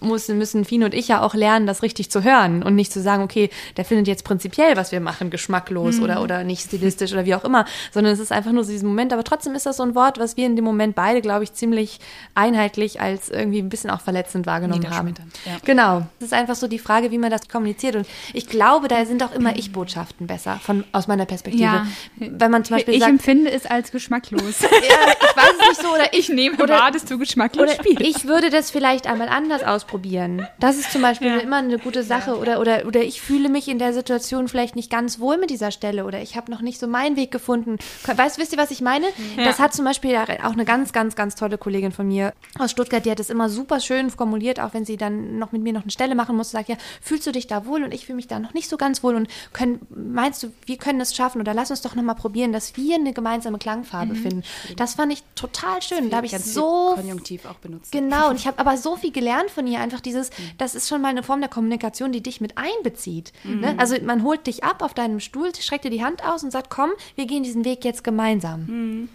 muss, 0.00 0.28
müssen 0.28 0.64
Fien 0.64 0.84
und 0.84 0.94
ich 0.94 1.08
ja 1.08 1.22
auch 1.22 1.34
lernen, 1.34 1.66
das 1.66 1.82
richtig 1.82 2.10
zu 2.10 2.22
hören 2.22 2.62
und 2.62 2.74
nicht 2.74 2.92
zu 2.92 3.00
sagen, 3.00 3.22
okay, 3.22 3.50
der 3.76 3.84
findet 3.84 4.06
jetzt 4.06 4.24
prinzipiell, 4.24 4.76
was 4.76 4.92
wir 4.92 5.00
machen, 5.00 5.30
geschmacklos 5.30 5.96
mhm. 5.96 6.04
oder, 6.04 6.22
oder 6.22 6.44
nicht 6.44 6.62
stilistisch 6.62 7.12
oder 7.12 7.24
wie 7.24 7.34
auch 7.34 7.44
immer, 7.44 7.64
sondern 7.92 8.12
es 8.12 8.20
ist 8.20 8.32
einfach 8.32 8.52
nur 8.52 8.64
so 8.64 8.72
diesen 8.72 8.88
Moment. 8.88 9.12
Aber 9.12 9.24
trotzdem 9.24 9.54
ist 9.54 9.66
das 9.66 9.76
so 9.76 9.82
ein 9.82 9.94
Wort, 9.94 10.18
was 10.18 10.36
wir 10.36 10.46
in 10.46 10.56
dem 10.56 10.64
Moment 10.64 10.94
beide, 10.94 11.20
glaube 11.20 11.44
ich, 11.44 11.52
ziemlich 11.52 12.00
einheitlich 12.34 13.00
als 13.00 13.28
irgendwie 13.28 13.60
ein 13.60 13.68
bisschen 13.68 13.90
auch 13.90 14.00
verletzend 14.00 14.46
wahrgenommen 14.46 14.88
haben. 14.90 15.14
Ja. 15.44 15.56
Genau. 15.64 16.06
Es 16.18 16.26
ist 16.26 16.32
einfach 16.32 16.54
so 16.54 16.68
die 16.68 16.78
Frage, 16.78 17.10
wie 17.10 17.18
man 17.18 17.30
das 17.30 17.48
kommuniziert. 17.48 17.96
Und 17.96 18.06
ich 18.32 18.48
glaube, 18.48 18.88
da 18.88 19.04
sind 19.04 19.22
auch 19.22 19.32
immer 19.32 19.56
Ich-Botschaften 19.56 20.26
besser, 20.26 20.60
von, 20.62 20.84
aus 20.92 21.06
meiner 21.06 21.26
Perspektive. 21.26 21.62
Ja. 21.64 21.86
Wenn 22.16 22.50
man 22.50 22.64
zum 22.64 22.76
Beispiel 22.76 22.94
ich 22.94 23.00
sagt, 23.00 23.10
empfinde 23.10 23.50
es 23.50 23.66
als 23.66 23.90
geschmacklos. 23.90 24.60
ja, 24.62 24.68
ich 24.68 25.36
weiß 25.36 25.52
es 25.60 25.68
nicht 25.68 25.82
so, 25.82 25.94
oder 25.94 26.12
ich 26.12 26.28
nehme 26.28 26.56
oder, 26.62 26.74
wahr, 26.74 26.90
dass 26.90 27.04
du 27.04 27.18
geschmacklos 27.18 27.63
Oder 27.64 28.00
ich 28.00 28.26
würde 28.26 28.50
das 28.50 28.70
vielleicht 28.70 29.06
einmal 29.06 29.28
anders 29.28 29.62
ausprobieren. 29.62 30.46
Das 30.60 30.76
ist 30.76 30.92
zum 30.92 31.02
Beispiel 31.02 31.28
Ja. 31.28 31.38
immer 31.38 31.56
eine 31.56 31.78
gute 31.78 32.02
Sache. 32.02 32.38
Oder, 32.38 32.60
oder, 32.60 32.86
oder 32.86 33.02
ich 33.02 33.20
fühle 33.20 33.48
mich 33.48 33.68
in 33.68 33.78
der 33.78 33.92
Situation 33.92 34.48
vielleicht 34.48 34.76
nicht 34.76 34.90
ganz 34.90 35.18
wohl 35.18 35.36
mit 35.38 35.50
dieser 35.50 35.70
Stelle. 35.70 36.04
Oder 36.04 36.20
ich 36.22 36.36
habe 36.36 36.50
noch 36.50 36.60
nicht 36.60 36.78
so 36.80 36.86
meinen 36.86 37.16
Weg 37.16 37.30
gefunden. 37.30 37.76
Weißt, 38.06 38.38
wisst 38.38 38.52
ihr, 38.52 38.58
was 38.58 38.70
ich 38.70 38.80
meine? 38.80 39.06
Das 39.36 39.58
hat 39.58 39.74
zum 39.74 39.84
Beispiel 39.84 40.16
auch 40.16 40.52
eine 40.52 40.64
ganz, 40.64 40.92
ganz, 40.92 41.16
ganz 41.16 41.34
tolle 41.34 41.58
Kollegin 41.58 41.92
von 41.92 42.06
mir 42.06 42.32
aus 42.58 42.70
Stuttgart, 42.70 43.04
die 43.04 43.10
hat 43.10 43.18
das 43.18 43.30
immer 43.30 43.48
super 43.48 43.80
schön 43.80 44.10
formuliert, 44.10 44.60
auch 44.60 44.74
wenn 44.74 44.84
sie 44.84 44.96
dann 44.96 45.38
noch 45.38 45.52
mit 45.52 45.62
mir 45.62 45.72
noch 45.72 45.82
eine 45.82 45.90
Stelle 45.90 46.14
machen 46.14 46.36
musste, 46.36 46.52
sagt 46.52 46.68
ja, 46.68 46.76
fühlst 47.00 47.26
du 47.26 47.32
dich 47.32 47.46
da 47.46 47.66
wohl? 47.66 47.82
Und 47.84 47.92
ich 47.94 48.06
fühle 48.06 48.16
mich 48.16 48.26
da 48.28 48.38
noch 48.38 48.54
nicht 48.54 48.68
so 48.68 48.76
ganz 48.76 49.02
wohl. 49.02 49.14
Und 49.14 49.28
können, 49.52 49.80
meinst 49.90 50.42
du, 50.42 50.52
wir 50.66 50.76
können 50.76 50.98
das 50.98 51.14
schaffen? 51.14 51.40
Oder 51.40 51.54
lass 51.54 51.70
uns 51.70 51.82
doch 51.82 51.94
nochmal 51.94 52.14
probieren, 52.14 52.52
dass 52.52 52.76
wir 52.76 52.96
eine 52.96 53.12
gemeinsame 53.12 53.58
Klangfarbe 53.58 54.14
finden. 54.14 54.42
Das 54.76 54.94
fand 54.94 55.12
ich 55.12 55.22
total 55.34 55.82
schön. 55.82 56.10
Da 56.10 56.18
habe 56.18 56.26
ich 56.26 56.36
so 56.38 56.92
Konjunktiv 56.94 57.46
auch 57.54 57.58
benutzt. 57.60 57.92
Genau, 57.92 58.30
und 58.30 58.36
ich 58.36 58.46
habe 58.46 58.58
aber 58.58 58.76
so 58.76 58.96
viel 58.96 59.12
gelernt 59.12 59.50
von 59.50 59.66
ihr. 59.66 59.80
Einfach 59.80 60.00
dieses, 60.00 60.30
das 60.58 60.74
ist 60.74 60.88
schon 60.88 61.00
mal 61.00 61.08
eine 61.08 61.22
Form 61.22 61.40
der 61.40 61.50
Kommunikation, 61.50 62.12
die 62.12 62.22
dich 62.22 62.40
mit 62.40 62.54
einbezieht. 62.56 63.32
Ne? 63.44 63.74
Also 63.78 63.96
man 64.02 64.22
holt 64.22 64.46
dich 64.46 64.64
ab 64.64 64.82
auf 64.82 64.94
deinem 64.94 65.20
Stuhl, 65.20 65.54
streckt 65.54 65.84
dir 65.84 65.90
die 65.90 66.04
Hand 66.04 66.24
aus 66.24 66.42
und 66.42 66.50
sagt, 66.50 66.70
komm, 66.70 66.90
wir 67.14 67.26
gehen 67.26 67.42
diesen 67.42 67.64
Weg 67.64 67.84
jetzt 67.84 68.04
gemeinsam. 68.04 69.08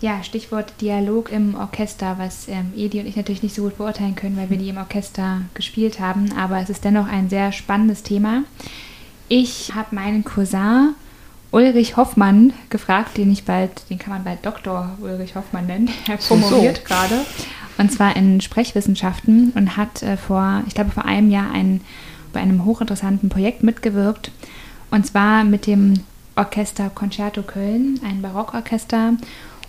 Ja, 0.00 0.24
Stichwort 0.24 0.72
Dialog 0.80 1.30
im 1.30 1.54
Orchester, 1.54 2.16
was 2.18 2.48
ähm, 2.48 2.72
Edi 2.76 2.98
und 2.98 3.06
ich 3.06 3.14
natürlich 3.14 3.44
nicht 3.44 3.54
so 3.54 3.62
gut 3.62 3.78
beurteilen 3.78 4.16
können, 4.16 4.36
weil 4.36 4.50
wir 4.50 4.58
die 4.58 4.68
im 4.68 4.76
Orchester 4.76 5.42
gespielt 5.54 6.00
haben. 6.00 6.32
Aber 6.36 6.58
es 6.58 6.70
ist 6.70 6.84
dennoch 6.84 7.06
ein 7.06 7.30
sehr 7.30 7.52
spannendes 7.52 8.02
Thema. 8.02 8.42
Ich 9.28 9.74
habe 9.74 9.94
meinen 9.94 10.24
Cousin 10.24 10.96
Ulrich 11.52 11.96
Hoffmann 11.96 12.52
gefragt, 12.70 13.16
den 13.16 13.30
ich 13.30 13.44
bald, 13.44 13.88
den 13.90 13.98
kann 13.98 14.12
man 14.12 14.24
bald 14.24 14.44
Dr. 14.44 14.96
Ulrich 15.00 15.36
Hoffmann 15.36 15.66
nennen. 15.66 15.90
Er 16.08 16.16
promoviert 16.16 16.84
gerade. 16.84 17.24
Und 17.78 17.90
zwar 17.90 18.16
in 18.16 18.40
Sprechwissenschaften 18.40 19.52
und 19.54 19.76
hat 19.76 20.02
äh, 20.02 20.16
vor, 20.16 20.62
ich 20.66 20.74
glaube, 20.74 20.90
vor 20.90 21.04
einem 21.04 21.30
Jahr 21.30 21.50
ein, 21.52 21.80
bei 22.32 22.40
einem 22.40 22.64
hochinteressanten 22.64 23.28
Projekt 23.28 23.62
mitgewirkt. 23.62 24.30
Und 24.90 25.06
zwar 25.06 25.44
mit 25.44 25.66
dem 25.66 25.94
Orchester 26.36 26.90
Concerto 26.94 27.42
Köln, 27.42 28.00
ein 28.04 28.22
Barockorchester. 28.22 29.14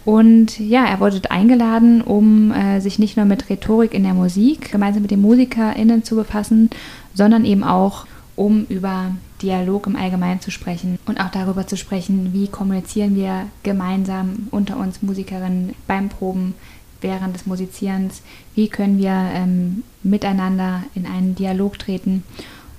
Und 0.05 0.59
ja, 0.59 0.85
er 0.85 0.99
wurde 0.99 1.31
eingeladen, 1.31 2.01
um 2.01 2.51
äh, 2.51 2.81
sich 2.81 2.99
nicht 2.99 3.15
nur 3.15 3.25
mit 3.25 3.49
Rhetorik 3.49 3.93
in 3.93 4.03
der 4.03 4.13
Musik 4.13 4.71
gemeinsam 4.71 5.01
mit 5.01 5.11
den 5.11 5.21
MusikerInnen 5.21 6.03
zu 6.03 6.15
befassen, 6.15 6.69
sondern 7.13 7.45
eben 7.45 7.63
auch, 7.63 8.05
um 8.35 8.65
über 8.65 9.11
Dialog 9.41 9.87
im 9.87 9.95
Allgemeinen 9.95 10.41
zu 10.41 10.51
sprechen 10.51 10.97
und 11.05 11.19
auch 11.19 11.29
darüber 11.29 11.67
zu 11.67 11.77
sprechen, 11.77 12.33
wie 12.33 12.47
kommunizieren 12.47 13.15
wir 13.15 13.45
gemeinsam 13.61 14.47
unter 14.51 14.77
uns 14.77 15.01
Musikerinnen 15.01 15.73
beim 15.87 16.09
Proben, 16.09 16.55
während 17.03 17.35
des 17.35 17.45
Musizierens, 17.45 18.21
wie 18.55 18.69
können 18.69 18.97
wir 18.97 19.11
ähm, 19.11 19.83
miteinander 20.01 20.83
in 20.95 21.05
einen 21.05 21.35
Dialog 21.35 21.77
treten. 21.77 22.23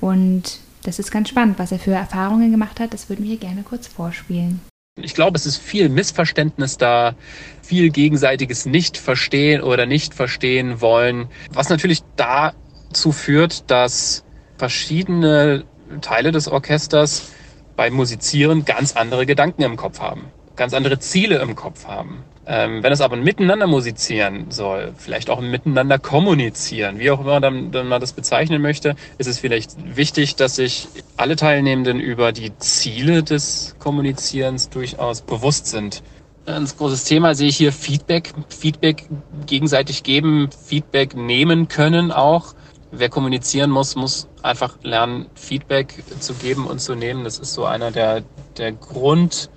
Und 0.01 0.59
das 0.83 0.99
ist 0.99 1.11
ganz 1.11 1.29
spannend, 1.29 1.59
was 1.59 1.73
er 1.73 1.79
für 1.79 1.93
Erfahrungen 1.93 2.51
gemacht 2.51 2.81
hat. 2.81 2.93
Das 2.93 3.09
würden 3.09 3.25
wir 3.25 3.37
gerne 3.37 3.63
kurz 3.63 3.87
vorspielen. 3.87 4.61
Ich 4.97 5.15
glaube, 5.15 5.37
es 5.37 5.45
ist 5.45 5.57
viel 5.57 5.89
Missverständnis 5.89 6.79
da, 6.79 7.17
viel 7.63 7.91
gegenseitiges 7.91 8.65
Nicht-Verstehen 8.65 9.61
oder 9.61 9.87
Nicht-Verstehen 9.87 10.81
wollen, 10.81 11.27
was 11.51 11.69
natürlich 11.69 12.03
dazu 12.17 13.11
führt, 13.11 13.69
dass 13.71 14.25
verschiedene 14.57 15.65
Teile 16.01 16.31
des 16.31 16.47
Orchesters 16.47 17.33
beim 17.77 17.95
Musizieren 17.95 18.65
ganz 18.65 18.95
andere 18.95 19.27
Gedanken 19.27 19.63
im 19.63 19.77
Kopf 19.77 19.99
haben, 19.99 20.27
ganz 20.57 20.75
andere 20.75 20.99
Ziele 20.99 21.39
im 21.39 21.55
Kopf 21.55 21.87
haben. 21.87 22.25
Ähm, 22.47 22.83
wenn 22.83 22.93
es 22.93 23.01
aber 23.01 23.17
ein 23.17 23.23
Miteinander 23.23 23.67
musizieren 23.67 24.51
soll, 24.51 24.93
vielleicht 24.99 25.31
auch 25.31 25.39
ein 25.39 25.51
Miteinander 25.51 25.99
kommunizieren, 25.99 26.99
wie 26.99 27.11
auch 27.11 27.21
immer 27.21 27.41
dann, 27.41 27.73
dann 27.73 27.89
man 27.89 28.01
das 28.01 28.13
bezeichnen 28.13 28.61
möchte, 28.61 28.97
ist 29.17 29.27
es 29.27 29.39
vielleicht 29.39 29.97
wichtig, 29.97 30.37
dass 30.37 30.57
sich 30.57 30.89
alle 31.17 31.37
Teilnehmenden 31.37 32.01
über 32.01 32.33
die 32.33 32.57
Ziele 32.59 33.23
des 33.23 33.77
Kommunizierens 33.79 34.69
durchaus 34.69 35.23
bewusst 35.23 35.69
sind. 35.69 36.03
Ein 36.45 36.67
großes 36.67 37.05
Thema 37.05 37.35
sehe 37.35 37.49
ich 37.49 37.57
hier 37.57 37.73
Feedback, 37.73 38.35
Feedback 38.51 39.09
gegenseitig 39.47 40.03
geben, 40.03 40.51
Feedback 40.67 41.17
nehmen 41.17 41.69
können 41.69 42.13
auch. 42.13 42.55
Wer 42.91 43.09
kommunizieren 43.09 43.71
muss, 43.71 43.97
muss 43.97 44.29
einfach 44.43 44.77
lernen, 44.83 45.27
Feedback 45.35 46.05
zu 46.21 46.35
geben 46.35 46.67
und 46.67 46.81
zu 46.81 46.95
nehmen. 46.95 47.25
Das 47.25 47.39
ist 47.39 47.55
so 47.55 47.65
einer 47.65 47.91
der, 47.91 48.23
der 48.59 48.73
Grund, 48.73 49.49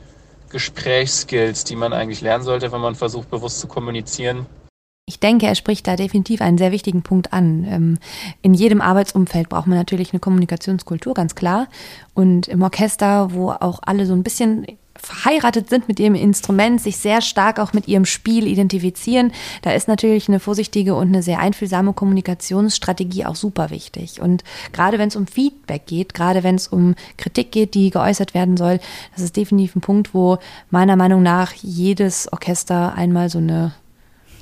Gesprächsskills, 0.49 1.63
die 1.63 1.75
man 1.75 1.93
eigentlich 1.93 2.21
lernen 2.21 2.43
sollte, 2.43 2.71
wenn 2.71 2.81
man 2.81 2.95
versucht, 2.95 3.29
bewusst 3.29 3.59
zu 3.59 3.67
kommunizieren. 3.67 4.45
Ich 5.09 5.21
denke, 5.21 5.47
er 5.47 5.55
spricht 5.55 5.87
da 5.87 5.95
definitiv 5.95 6.41
einen 6.41 6.57
sehr 6.57 6.73
wichtigen 6.73 7.01
Punkt 7.01 7.31
an. 7.31 7.65
Ähm, 7.69 7.97
In 8.41 8.53
jedem 8.53 8.81
Arbeitsumfeld 8.81 9.47
braucht 9.47 9.67
man 9.67 9.77
natürlich 9.77 10.11
eine 10.11 10.19
Kommunikationskultur, 10.19 11.13
ganz 11.13 11.33
klar. 11.33 11.67
Und 12.13 12.49
im 12.49 12.61
Orchester, 12.61 13.31
wo 13.31 13.51
auch 13.51 13.79
alle 13.83 14.05
so 14.05 14.13
ein 14.13 14.23
bisschen 14.23 14.67
verheiratet 14.97 15.69
sind 15.69 15.87
mit 15.87 15.99
ihrem 15.99 16.15
Instrument, 16.15 16.81
sich 16.81 16.97
sehr 16.97 17.21
stark 17.21 17.59
auch 17.59 17.73
mit 17.73 17.87
ihrem 17.87 18.05
Spiel 18.05 18.47
identifizieren, 18.47 19.31
da 19.61 19.71
ist 19.71 19.87
natürlich 19.87 20.27
eine 20.27 20.39
vorsichtige 20.39 20.95
und 20.95 21.07
eine 21.07 21.23
sehr 21.23 21.39
einfühlsame 21.39 21.93
Kommunikationsstrategie 21.93 23.25
auch 23.25 23.35
super 23.35 23.69
wichtig. 23.69 24.21
Und 24.21 24.43
gerade 24.73 24.99
wenn 24.99 25.07
es 25.07 25.15
um 25.15 25.27
Feedback 25.27 25.85
geht, 25.85 26.13
gerade 26.13 26.43
wenn 26.43 26.55
es 26.55 26.67
um 26.67 26.95
Kritik 27.17 27.51
geht, 27.51 27.73
die 27.73 27.89
geäußert 27.89 28.33
werden 28.33 28.57
soll, 28.57 28.79
das 29.13 29.23
ist 29.23 29.35
definitiv 29.35 29.75
ein 29.75 29.81
Punkt, 29.81 30.13
wo 30.13 30.37
meiner 30.69 30.95
Meinung 30.95 31.23
nach 31.23 31.53
jedes 31.53 32.31
Orchester 32.31 32.95
einmal 32.95 33.29
so 33.29 33.37
eine 33.37 33.73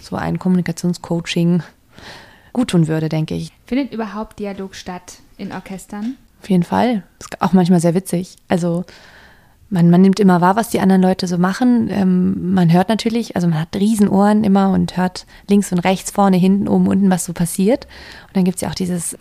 so 0.02 0.16
ein 0.16 0.38
Kommunikationscoaching 0.38 1.64
gut 2.54 2.70
tun 2.70 2.88
würde, 2.88 3.10
denke 3.10 3.36
ich. 3.36 3.52
Findet 3.66 3.92
überhaupt 3.92 4.40
Dialog 4.40 4.76
statt 4.76 5.20
in 5.38 5.52
Orchestern? 5.52 6.16
Auf 6.42 6.50
jeden 6.50 6.64
Fall. 6.64 7.04
Ist 7.20 7.42
auch 7.42 7.54
manchmal 7.54 7.80
sehr 7.80 7.96
witzig. 7.96 8.36
Also 8.48 8.86
man, 9.70 9.90
man 9.90 10.02
nimmt 10.02 10.20
immer 10.20 10.42
wahr, 10.42 10.56
was 10.56 10.70
die 10.70 10.80
anderen 10.80 11.02
Leute 11.02 11.28
so 11.28 11.38
machen. 11.38 11.90
Ähm, 11.90 12.54
man 12.54 12.72
hört 12.72 12.90
natürlich, 12.90 13.36
also 13.36 13.48
man 13.48 13.60
hat 13.60 13.76
Riesenohren 13.76 14.44
immer 14.44 14.72
und 14.72 14.96
hört 14.98 15.26
links 15.50 15.72
und 15.72 15.80
rechts, 15.80 16.12
vorne, 16.12 16.38
hinten, 16.38 16.68
oben, 16.68 16.88
unten, 16.88 17.10
was 17.10 17.26
so 17.26 17.34
passiert. 17.34 17.86
Und 18.28 18.36
dann 18.36 18.44
gibt's 18.44 18.62
ja 18.62 18.70
auch 18.70 18.76
dieses, 18.76 19.18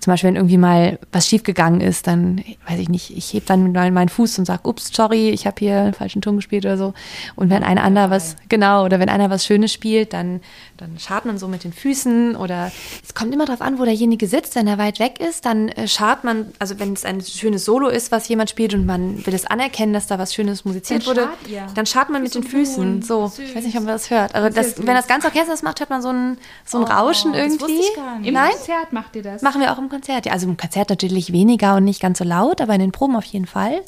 zum 0.00 0.12
Beispiel, 0.12 0.28
wenn 0.28 0.36
irgendwie 0.36 0.56
mal 0.58 0.98
was 1.12 1.28
schiefgegangen 1.28 1.80
ist, 1.80 2.06
dann, 2.06 2.42
weiß 2.66 2.78
ich 2.80 2.88
nicht, 2.88 3.16
ich 3.16 3.32
heb 3.34 3.46
dann 3.46 3.72
mal 3.72 3.90
meinen 3.90 4.08
Fuß 4.08 4.38
und 4.38 4.46
sag, 4.46 4.66
ups, 4.66 4.90
sorry, 4.92 5.28
ich 5.30 5.46
habe 5.46 5.56
hier 5.58 5.78
einen 5.80 5.94
falschen 5.94 6.22
Ton 6.22 6.36
gespielt 6.36 6.64
oder 6.64 6.78
so. 6.78 6.94
Und 7.36 7.50
wenn 7.50 7.62
einer 7.62 7.82
anderer 7.84 8.10
was, 8.10 8.36
genau, 8.48 8.84
oder 8.84 8.98
wenn 8.98 9.08
einer 9.10 9.28
was 9.30 9.44
Schönes 9.44 9.72
spielt, 9.72 10.12
dann, 10.14 10.40
dann 10.78 10.98
scharrt 10.98 11.26
man 11.26 11.38
so 11.38 11.48
mit 11.48 11.64
den 11.64 11.72
Füßen 11.72 12.34
oder 12.36 12.72
es 13.06 13.14
kommt 13.14 13.34
immer 13.34 13.44
darauf 13.44 13.60
an, 13.60 13.78
wo 13.78 13.84
derjenige 13.84 14.26
sitzt. 14.26 14.54
Wenn 14.56 14.66
er 14.66 14.78
weit 14.78 14.98
weg 15.00 15.20
ist, 15.20 15.44
dann 15.44 15.68
äh, 15.68 15.86
scharrt 15.86 16.24
man, 16.24 16.46
also 16.58 16.78
wenn 16.80 16.94
es 16.94 17.04
ein 17.04 17.20
schönes 17.20 17.64
Solo 17.66 17.88
ist, 17.88 18.10
was 18.10 18.26
jemand 18.28 18.48
spielt 18.50 18.72
und 18.72 18.86
man 18.86 19.24
will 19.26 19.34
es 19.34 19.44
anerkennen, 19.46 19.92
dass 19.92 20.06
da 20.06 20.18
was 20.18 20.32
Schönes 20.34 20.64
musiziert 20.64 21.02
Dann 21.02 21.08
wurde, 21.08 21.20
scharrt 21.24 21.48
ihr. 21.48 21.66
dann 21.74 21.84
scharrt 21.86 22.08
man 22.10 22.22
mit 22.22 22.32
so 22.32 22.40
den 22.40 22.46
ein 22.46 22.50
Füßen. 22.50 23.02
So, 23.02 23.26
Süß. 23.28 23.38
ich 23.40 23.54
weiß 23.54 23.64
nicht, 23.64 23.76
ob 23.76 23.84
man 23.84 23.92
das 23.92 24.08
hört. 24.08 24.34
Also 24.34 24.50
Sehr 24.52 24.62
das, 24.62 24.78
wenn 24.78 24.94
das 24.94 25.06
ganze 25.08 25.26
Orchester 25.26 25.50
das 25.52 25.62
macht, 25.62 25.80
hört 25.80 25.90
man 25.90 26.00
so 26.00 26.08
ein, 26.08 26.38
so 26.64 26.78
ein 26.78 26.84
Rauschen 26.84 27.32
Oh, 27.32 27.34
das 27.34 27.42
irgendwie. 27.42 27.60
wusste 27.60 27.74
ich 27.90 27.94
gar 27.96 28.18
nicht. 28.18 28.28
Im 28.28 28.34
Nein? 28.34 28.50
Konzert 28.52 28.92
macht 28.94 29.14
ihr 29.16 29.22
das? 29.22 29.42
Machen 29.42 29.60
wir 29.60 29.72
auch 29.72 29.78
im 29.78 29.89
Konzert. 29.90 30.26
Ja, 30.26 30.32
also 30.32 30.48
im 30.48 30.56
Konzert 30.56 30.88
natürlich 30.88 31.32
weniger 31.32 31.76
und 31.76 31.84
nicht 31.84 32.00
ganz 32.00 32.18
so 32.18 32.24
laut, 32.24 32.60
aber 32.60 32.74
in 32.74 32.80
den 32.80 32.92
Proben 32.92 33.16
auf 33.16 33.24
jeden 33.24 33.46
Fall. 33.46 33.82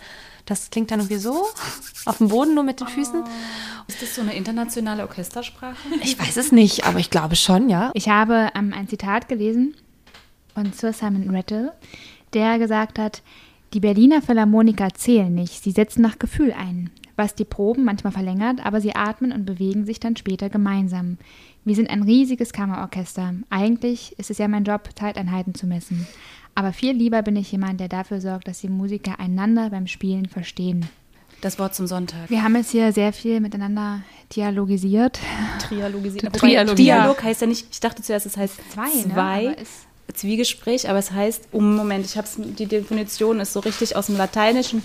Das 0.44 0.70
klingt 0.70 0.90
dann 0.90 1.00
irgendwie 1.00 1.16
so, 1.16 1.46
auf 2.05 2.18
dem 2.18 2.28
Boden 2.28 2.55
nur 2.55 2.64
mit 2.64 2.80
den 2.80 2.88
Füßen. 2.88 3.22
Ist 3.86 4.03
das 4.03 4.16
so 4.16 4.22
eine 4.22 4.34
internationale 4.34 5.03
Orchestersprache? 5.03 5.76
Ich 6.03 6.18
weiß 6.18 6.36
es 6.36 6.53
nicht, 6.53 6.84
aber 6.84 6.98
ich 6.98 7.11
glaube 7.11 7.36
schon, 7.36 7.68
ja. 7.68 7.90
Ich 7.94 8.09
habe 8.09 8.50
ähm, 8.55 8.72
ein 8.72 8.88
Zitat 8.88 9.28
gelesen 9.28 9.74
von 10.55 10.72
Sir 10.72 10.92
Simon 10.92 11.34
Rattle, 11.34 11.72
der 12.34 12.59
gesagt 12.59 12.98
hat, 12.98 13.22
die 13.72 13.80
Berliner 13.80 14.20
Philharmoniker 14.20 14.92
zählen 14.94 15.32
nicht, 15.32 15.62
sie 15.62 15.70
setzen 15.70 16.03
nach 16.03 16.18
Gefühl 16.18 16.53
ein, 16.53 16.90
was 17.16 17.34
die 17.34 17.44
Proben 17.44 17.84
manchmal 17.84 18.12
verlängert, 18.12 18.64
aber 18.64 18.80
sie 18.80 18.94
atmen 18.94 19.32
und 19.32 19.46
bewegen 19.46 19.86
sich 19.86 20.00
dann 20.00 20.16
später 20.16 20.50
gemeinsam. 20.50 21.18
Wir 21.65 21.75
sind 21.77 21.91
ein 21.91 22.03
riesiges 22.03 22.53
Kammerorchester. 22.53 23.35
Eigentlich 23.51 24.19
ist 24.19 24.31
es 24.31 24.39
ja 24.39 24.49
mein 24.49 24.65
Job, 24.65 24.89
Zeiteinheiten 24.99 25.55
zu 25.55 25.67
messen. 25.67 26.07
Aber 26.55 26.73
viel 26.73 26.93
lieber 26.93 27.23
bin 27.23 27.37
ich 27.37 27.53
jemand, 27.53 27.81
der 27.81 27.89
dafür 27.89 28.21
sorgt, 28.21 28.49
dass 28.49 28.61
die 28.61 28.69
Musiker 28.69 29.19
einander 29.21 29.71
beim 29.71 29.87
Spielen 29.87 30.27
verstehen. 30.27 30.87
Das 31.41 31.59
Wort 31.59 31.75
zum 31.75 31.87
Sonntag. 31.87 32.29
Wir 32.31 32.43
haben 32.43 32.55
jetzt 32.57 32.71
hier 32.71 32.93
sehr 32.93 33.13
viel 33.13 33.41
miteinander 33.41 34.03
dialogisiert. 34.35 35.19
Trialogisieren. 35.61 36.33
Trialogisieren. 36.33 36.77
Dialog 37.01 37.23
heißt 37.23 37.41
ja 37.41 37.47
nicht, 37.47 37.67
ich 37.71 37.81
dachte 37.81 38.03
zuerst, 38.03 38.27
es 38.27 38.37
heißt 38.37 38.59
Zwei, 38.71 38.83
ne? 38.89 39.13
zwei 39.15 39.49
Aber 39.49 39.59
ist- 39.59 39.87
Zwiegespräch, 40.15 40.89
aber 40.89 40.99
es 40.99 41.11
heißt, 41.11 41.49
um 41.53 41.77
Moment, 41.77 42.05
ich 42.07 42.17
habe 42.17 42.27
die 42.37 42.67
Definition 42.67 43.41
ist 43.41 43.53
so 43.53 43.61
richtig 43.61 43.97
aus 43.97 44.07
dem 44.07 44.17
Lateinischen. 44.17 44.83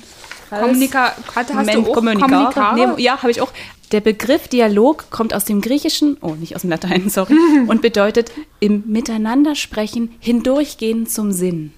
Kommunika- 0.50 1.12
hast 1.36 1.50
du 1.50 1.54
Moment, 1.56 1.88
auch 1.88 1.94
Kommunikare? 1.94 2.76
Nee, 2.96 3.04
ja, 3.04 3.18
habe 3.22 3.32
ich 3.32 3.42
auch. 3.42 3.52
Der 3.92 4.02
Begriff 4.02 4.48
Dialog 4.48 5.10
kommt 5.10 5.34
aus 5.34 5.46
dem 5.46 5.62
Griechischen, 5.62 6.18
oh, 6.22 6.36
nicht 6.36 6.56
aus 6.56 6.62
dem 6.62 6.70
Latein, 6.70 7.10
sorry, 7.10 7.36
und 7.68 7.82
bedeutet 7.82 8.32
im 8.60 8.84
Miteinander 8.86 9.56
sprechen, 9.56 10.14
hindurchgehen 10.20 11.08
zum 11.08 11.32
Sinn. 11.32 11.72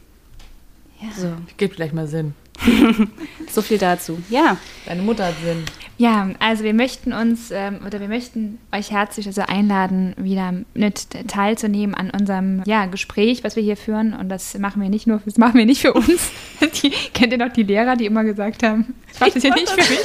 So, 1.17 1.27
Gibt 1.57 1.75
vielleicht 1.75 1.93
mal 1.93 2.07
Sinn. 2.07 2.33
so 3.51 3.61
viel 3.61 3.77
dazu. 3.77 4.17
Ja, 4.29 4.57
Deine 4.85 5.01
Mutter 5.01 5.27
hat 5.27 5.35
Sinn. 5.43 5.63
Ja, 5.99 6.29
also 6.39 6.63
wir 6.63 6.73
möchten 6.73 7.11
uns 7.11 7.51
ähm, 7.51 7.81
oder 7.85 7.99
wir 7.99 8.07
möchten 8.07 8.57
euch 8.71 8.89
herzlich 8.89 9.27
also 9.27 9.41
einladen, 9.41 10.15
wieder 10.15 10.53
mit 10.73 11.09
teilzunehmen 11.27 11.93
an 11.93 12.09
unserem 12.09 12.63
ja, 12.65 12.85
Gespräch, 12.85 13.43
was 13.43 13.57
wir 13.57 13.63
hier 13.63 13.75
führen. 13.75 14.13
Und 14.13 14.29
das 14.29 14.57
machen 14.57 14.81
wir 14.81 14.87
nicht 14.87 15.07
nur, 15.07 15.21
das 15.25 15.37
machen 15.37 15.55
wir 15.57 15.65
nicht 15.65 15.81
für 15.81 15.91
uns. 15.91 16.31
Die, 16.81 16.91
kennt 17.13 17.33
ihr 17.33 17.37
noch 17.37 17.51
die 17.51 17.63
Lehrer, 17.63 17.97
die 17.97 18.05
immer 18.05 18.23
gesagt 18.23 18.63
haben, 18.63 18.95
das 19.09 19.19
macht 19.19 19.35
das 19.35 19.43
ja 19.43 19.53
nicht 19.53 19.69
für 19.69 19.75
mich. 19.75 19.99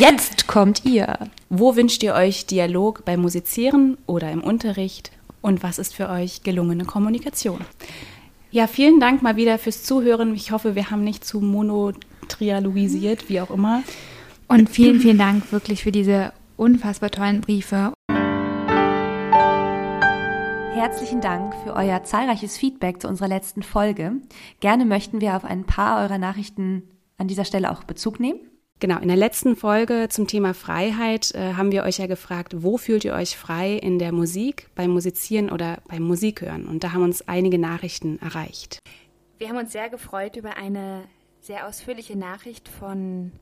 Jetzt 0.00 0.48
kommt 0.48 0.84
ihr. 0.84 1.20
Wo 1.50 1.76
wünscht 1.76 2.02
ihr 2.02 2.14
euch 2.14 2.46
Dialog 2.46 3.04
beim 3.04 3.20
Musizieren 3.20 3.96
oder 4.06 4.32
im 4.32 4.42
Unterricht? 4.42 5.12
Und 5.40 5.62
was 5.62 5.78
ist 5.78 5.94
für 5.94 6.08
euch 6.08 6.42
gelungene 6.42 6.84
Kommunikation? 6.84 7.60
Ja, 8.50 8.66
vielen 8.66 8.98
Dank 8.98 9.20
mal 9.22 9.36
wieder 9.36 9.58
fürs 9.58 9.82
Zuhören. 9.82 10.34
Ich 10.34 10.52
hoffe, 10.52 10.74
wir 10.74 10.90
haben 10.90 11.04
nicht 11.04 11.22
zu 11.22 11.40
monotrialogisiert, 11.40 13.28
wie 13.28 13.42
auch 13.42 13.50
immer. 13.50 13.82
Und 14.46 14.70
vielen, 14.70 15.00
vielen 15.00 15.18
Dank 15.18 15.52
wirklich 15.52 15.82
für 15.82 15.92
diese 15.92 16.32
unfassbar 16.56 17.10
tollen 17.10 17.42
Briefe. 17.42 17.92
Herzlichen 20.72 21.20
Dank 21.20 21.54
für 21.62 21.74
euer 21.74 22.04
zahlreiches 22.04 22.56
Feedback 22.56 23.02
zu 23.02 23.08
unserer 23.08 23.28
letzten 23.28 23.62
Folge. 23.62 24.12
Gerne 24.60 24.86
möchten 24.86 25.20
wir 25.20 25.36
auf 25.36 25.44
ein 25.44 25.64
paar 25.64 26.02
eurer 26.02 26.16
Nachrichten 26.16 26.84
an 27.18 27.28
dieser 27.28 27.44
Stelle 27.44 27.70
auch 27.70 27.84
Bezug 27.84 28.18
nehmen. 28.18 28.40
Genau, 28.80 28.98
in 29.00 29.08
der 29.08 29.16
letzten 29.16 29.56
Folge 29.56 30.06
zum 30.08 30.28
Thema 30.28 30.54
Freiheit 30.54 31.34
äh, 31.34 31.54
haben 31.54 31.72
wir 31.72 31.82
euch 31.82 31.98
ja 31.98 32.06
gefragt, 32.06 32.62
wo 32.62 32.78
fühlt 32.78 33.04
ihr 33.04 33.12
euch 33.12 33.36
frei 33.36 33.72
in 33.72 33.98
der 33.98 34.12
Musik, 34.12 34.68
beim 34.76 34.90
Musizieren 34.90 35.50
oder 35.50 35.78
beim 35.88 36.02
Musikhören? 36.02 36.68
Und 36.68 36.84
da 36.84 36.92
haben 36.92 37.02
uns 37.02 37.26
einige 37.26 37.58
Nachrichten 37.58 38.20
erreicht. 38.20 38.78
Wir 39.38 39.48
haben 39.48 39.56
uns 39.56 39.72
sehr 39.72 39.88
gefreut 39.88 40.36
über 40.36 40.56
eine 40.56 41.02
sehr 41.40 41.66
ausführliche 41.66 42.16
Nachricht 42.16 42.68
von, 42.68 43.32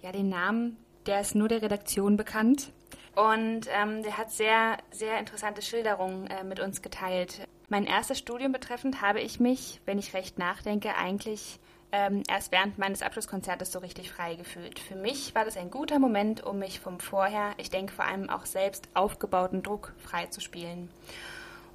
ja, 0.00 0.12
den 0.12 0.30
Namen, 0.30 0.78
der 1.04 1.20
ist 1.20 1.34
nur 1.34 1.48
der 1.48 1.60
Redaktion 1.60 2.16
bekannt. 2.16 2.72
Und 3.14 3.68
ähm, 3.78 4.02
der 4.02 4.16
hat 4.16 4.32
sehr, 4.32 4.78
sehr 4.90 5.18
interessante 5.18 5.60
Schilderungen 5.60 6.26
äh, 6.28 6.42
mit 6.42 6.58
uns 6.58 6.80
geteilt. 6.80 7.46
Mein 7.68 7.84
erstes 7.84 8.18
Studium 8.18 8.52
betreffend 8.52 9.02
habe 9.02 9.20
ich 9.20 9.40
mich, 9.40 9.80
wenn 9.84 9.98
ich 9.98 10.14
recht 10.14 10.38
nachdenke, 10.38 10.96
eigentlich 10.96 11.58
ähm, 11.96 12.22
erst 12.28 12.52
während 12.52 12.76
meines 12.76 13.00
Abschlusskonzertes 13.00 13.72
so 13.72 13.78
richtig 13.78 14.12
frei 14.12 14.34
gefühlt. 14.34 14.78
Für 14.78 14.96
mich 14.96 15.34
war 15.34 15.46
das 15.46 15.56
ein 15.56 15.70
guter 15.70 15.98
Moment, 15.98 16.44
um 16.44 16.58
mich 16.58 16.78
vom 16.78 17.00
vorher, 17.00 17.52
ich 17.56 17.70
denke 17.70 17.92
vor 17.92 18.04
allem 18.04 18.28
auch 18.28 18.44
selbst 18.44 18.86
aufgebauten 18.92 19.62
Druck 19.62 19.94
frei 19.98 20.26
zu 20.26 20.42
spielen. 20.42 20.90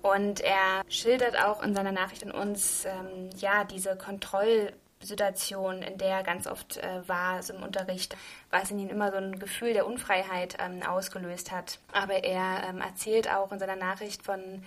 Und 0.03 0.41
er 0.41 0.83
schildert 0.87 1.43
auch 1.43 1.63
in 1.63 1.73
seiner 1.73 1.91
Nachricht 1.91 2.23
an 2.23 2.31
uns, 2.31 2.85
ähm, 2.85 3.31
ja, 3.37 3.63
diese 3.63 3.95
Kontrollsituation, 3.95 5.81
in 5.81 5.97
der 5.97 6.17
er 6.17 6.23
ganz 6.23 6.45
oft 6.45 6.77
äh, 6.77 7.07
war, 7.07 7.41
so 7.41 7.53
im 7.53 7.63
Unterricht, 7.63 8.15
was 8.51 8.69
in 8.69 8.77
ihm 8.77 8.89
immer 8.89 9.11
so 9.11 9.17
ein 9.17 9.39
Gefühl 9.39 9.73
der 9.73 9.87
Unfreiheit 9.87 10.57
ähm, 10.59 10.83
ausgelöst 10.83 11.51
hat. 11.51 11.79
Aber 11.93 12.23
er 12.23 12.63
ähm, 12.69 12.81
erzählt 12.81 13.27
auch 13.27 13.51
in 13.51 13.59
seiner 13.59 13.75
Nachricht 13.75 14.23
von 14.23 14.63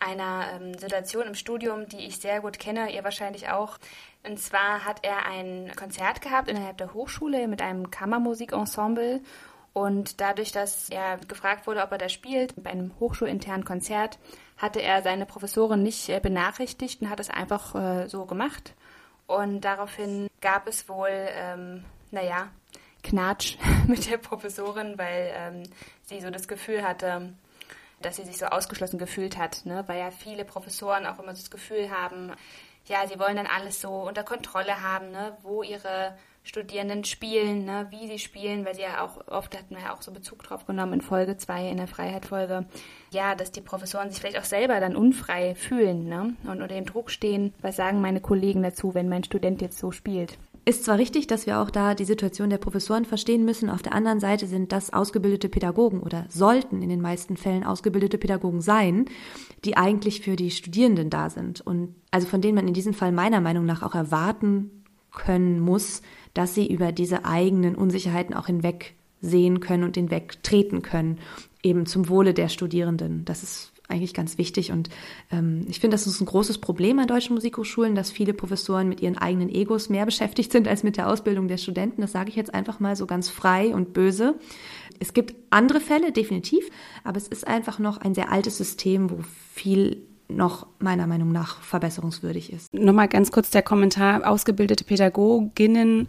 einer 0.00 0.46
ähm, 0.54 0.76
Situation 0.78 1.26
im 1.26 1.34
Studium, 1.34 1.88
die 1.88 2.06
ich 2.06 2.16
sehr 2.18 2.40
gut 2.40 2.58
kenne, 2.58 2.92
ihr 2.92 3.04
wahrscheinlich 3.04 3.50
auch. 3.50 3.78
Und 4.26 4.38
zwar 4.38 4.84
hat 4.84 5.04
er 5.04 5.26
ein 5.26 5.70
Konzert 5.76 6.20
gehabt 6.20 6.48
innerhalb 6.48 6.78
der 6.78 6.94
Hochschule 6.94 7.46
mit 7.48 7.62
einem 7.62 7.90
Kammermusikensemble. 7.90 9.20
Und 9.72 10.20
dadurch, 10.20 10.52
dass 10.52 10.88
er 10.90 11.18
gefragt 11.18 11.66
wurde, 11.66 11.82
ob 11.82 11.92
er 11.92 11.98
da 11.98 12.08
spielt, 12.08 12.60
bei 12.62 12.70
einem 12.70 12.92
hochschulinternen 12.98 13.64
Konzert, 13.64 14.18
hatte 14.56 14.82
er 14.82 15.02
seine 15.02 15.26
Professorin 15.26 15.82
nicht 15.82 16.08
äh, 16.08 16.20
benachrichtigt 16.20 17.00
und 17.00 17.10
hat 17.10 17.20
es 17.20 17.30
einfach 17.30 17.74
äh, 17.74 18.08
so 18.08 18.26
gemacht. 18.26 18.74
Und 19.26 19.60
daraufhin 19.60 20.28
gab 20.40 20.66
es 20.66 20.88
wohl, 20.88 21.08
ähm, 21.10 21.84
naja, 22.10 22.48
Knatsch 23.02 23.56
mit 23.86 24.10
der 24.10 24.18
Professorin, 24.18 24.98
weil 24.98 25.32
ähm, 25.34 25.62
sie 26.04 26.20
so 26.20 26.30
das 26.30 26.48
Gefühl 26.48 26.82
hatte, 26.82 27.32
dass 28.00 28.16
sie 28.16 28.24
sich 28.24 28.38
so 28.38 28.46
ausgeschlossen 28.46 28.98
gefühlt 28.98 29.38
hat, 29.38 29.64
ne? 29.64 29.84
weil 29.86 29.98
ja 29.98 30.10
viele 30.10 30.44
Professoren 30.44 31.06
auch 31.06 31.18
immer 31.18 31.34
so 31.34 31.42
das 31.42 31.50
Gefühl 31.50 31.90
haben, 31.90 32.32
ja, 32.86 33.06
sie 33.06 33.18
wollen 33.18 33.36
dann 33.36 33.46
alles 33.46 33.80
so 33.80 33.90
unter 33.90 34.24
Kontrolle 34.24 34.82
haben, 34.82 35.10
ne? 35.10 35.36
wo 35.42 35.62
ihre 35.62 36.16
Studierenden 36.42 37.04
spielen, 37.04 37.66
ne? 37.66 37.86
wie 37.90 38.08
sie 38.08 38.18
spielen, 38.18 38.64
weil 38.64 38.74
sie 38.74 38.82
ja 38.82 39.04
auch, 39.04 39.26
oft 39.28 39.56
hatten 39.56 39.74
wir 39.74 39.82
ja 39.82 39.94
auch 39.94 40.02
so 40.02 40.12
Bezug 40.12 40.42
drauf 40.42 40.66
genommen 40.66 40.94
in 40.94 41.00
Folge 41.02 41.36
2, 41.36 41.68
in 41.68 41.76
der 41.76 41.86
Freiheitfolge, 41.86 42.64
ja, 43.10 43.34
dass 43.34 43.52
die 43.52 43.60
Professoren 43.60 44.10
sich 44.10 44.20
vielleicht 44.20 44.38
auch 44.38 44.44
selber 44.44 44.80
dann 44.80 44.96
unfrei 44.96 45.54
fühlen 45.54 46.08
ne? 46.08 46.34
und 46.44 46.62
unter 46.62 46.68
dem 46.68 46.86
Druck 46.86 47.10
stehen, 47.10 47.52
was 47.60 47.76
sagen 47.76 48.00
meine 48.00 48.20
Kollegen 48.20 48.62
dazu, 48.62 48.94
wenn 48.94 49.08
mein 49.08 49.24
Student 49.24 49.60
jetzt 49.60 49.78
so 49.78 49.92
spielt. 49.92 50.38
Ist 50.66 50.84
zwar 50.84 50.98
richtig, 50.98 51.26
dass 51.26 51.46
wir 51.46 51.60
auch 51.60 51.70
da 51.70 51.94
die 51.94 52.04
Situation 52.04 52.50
der 52.50 52.58
Professoren 52.58 53.06
verstehen 53.06 53.44
müssen, 53.44 53.70
auf 53.70 53.82
der 53.82 53.94
anderen 53.94 54.20
Seite 54.20 54.46
sind 54.46 54.72
das 54.72 54.92
ausgebildete 54.92 55.48
Pädagogen 55.48 56.00
oder 56.00 56.26
sollten 56.28 56.82
in 56.82 56.90
den 56.90 57.00
meisten 57.00 57.36
Fällen 57.36 57.64
ausgebildete 57.64 58.18
Pädagogen 58.18 58.60
sein, 58.60 59.06
die 59.64 59.76
eigentlich 59.76 60.20
für 60.20 60.36
die 60.36 60.50
Studierenden 60.50 61.08
da 61.08 61.30
sind 61.30 61.62
und 61.62 61.94
also 62.10 62.26
von 62.26 62.42
denen 62.42 62.56
man 62.56 62.68
in 62.68 62.74
diesem 62.74 62.92
Fall 62.92 63.10
meiner 63.10 63.40
Meinung 63.40 63.64
nach 63.64 63.82
auch 63.82 63.94
erwarten 63.94 64.84
können 65.12 65.60
muss, 65.60 66.02
dass 66.34 66.54
sie 66.54 66.66
über 66.70 66.92
diese 66.92 67.24
eigenen 67.24 67.74
Unsicherheiten 67.74 68.34
auch 68.34 68.46
hinweg 68.46 68.94
sehen 69.22 69.60
können 69.60 69.84
und 69.84 69.96
hinwegtreten 69.96 70.82
können, 70.82 71.18
eben 71.62 71.86
zum 71.86 72.08
Wohle 72.08 72.34
der 72.34 72.48
Studierenden. 72.48 73.24
Das 73.24 73.42
ist 73.42 73.69
eigentlich 73.90 74.14
ganz 74.14 74.38
wichtig. 74.38 74.72
Und 74.72 74.88
ähm, 75.30 75.66
ich 75.68 75.80
finde, 75.80 75.94
das 75.94 76.06
ist 76.06 76.20
ein 76.20 76.26
großes 76.26 76.58
Problem 76.58 76.98
an 76.98 77.06
deutschen 77.06 77.34
Musikhochschulen, 77.34 77.94
dass 77.94 78.10
viele 78.10 78.32
Professoren 78.32 78.88
mit 78.88 79.00
ihren 79.00 79.18
eigenen 79.18 79.48
Egos 79.48 79.88
mehr 79.88 80.06
beschäftigt 80.10 80.52
sind 80.52 80.68
als 80.68 80.82
mit 80.82 80.96
der 80.96 81.08
Ausbildung 81.08 81.48
der 81.48 81.58
Studenten. 81.58 82.00
Das 82.00 82.12
sage 82.12 82.30
ich 82.30 82.36
jetzt 82.36 82.54
einfach 82.54 82.80
mal 82.80 82.96
so 82.96 83.06
ganz 83.06 83.28
frei 83.28 83.74
und 83.74 83.92
böse. 83.92 84.34
Es 84.98 85.14
gibt 85.14 85.34
andere 85.50 85.80
Fälle, 85.80 86.12
definitiv, 86.12 86.68
aber 87.04 87.16
es 87.16 87.26
ist 87.26 87.46
einfach 87.46 87.78
noch 87.78 87.98
ein 87.98 88.14
sehr 88.14 88.30
altes 88.30 88.58
System, 88.58 89.10
wo 89.10 89.20
viel 89.54 90.02
noch 90.28 90.66
meiner 90.78 91.06
Meinung 91.06 91.32
nach 91.32 91.60
verbesserungswürdig 91.62 92.52
ist. 92.52 92.72
Nochmal 92.72 93.08
ganz 93.08 93.32
kurz 93.32 93.50
der 93.50 93.62
Kommentar, 93.62 94.28
ausgebildete 94.28 94.84
Pädagoginnen 94.84 96.08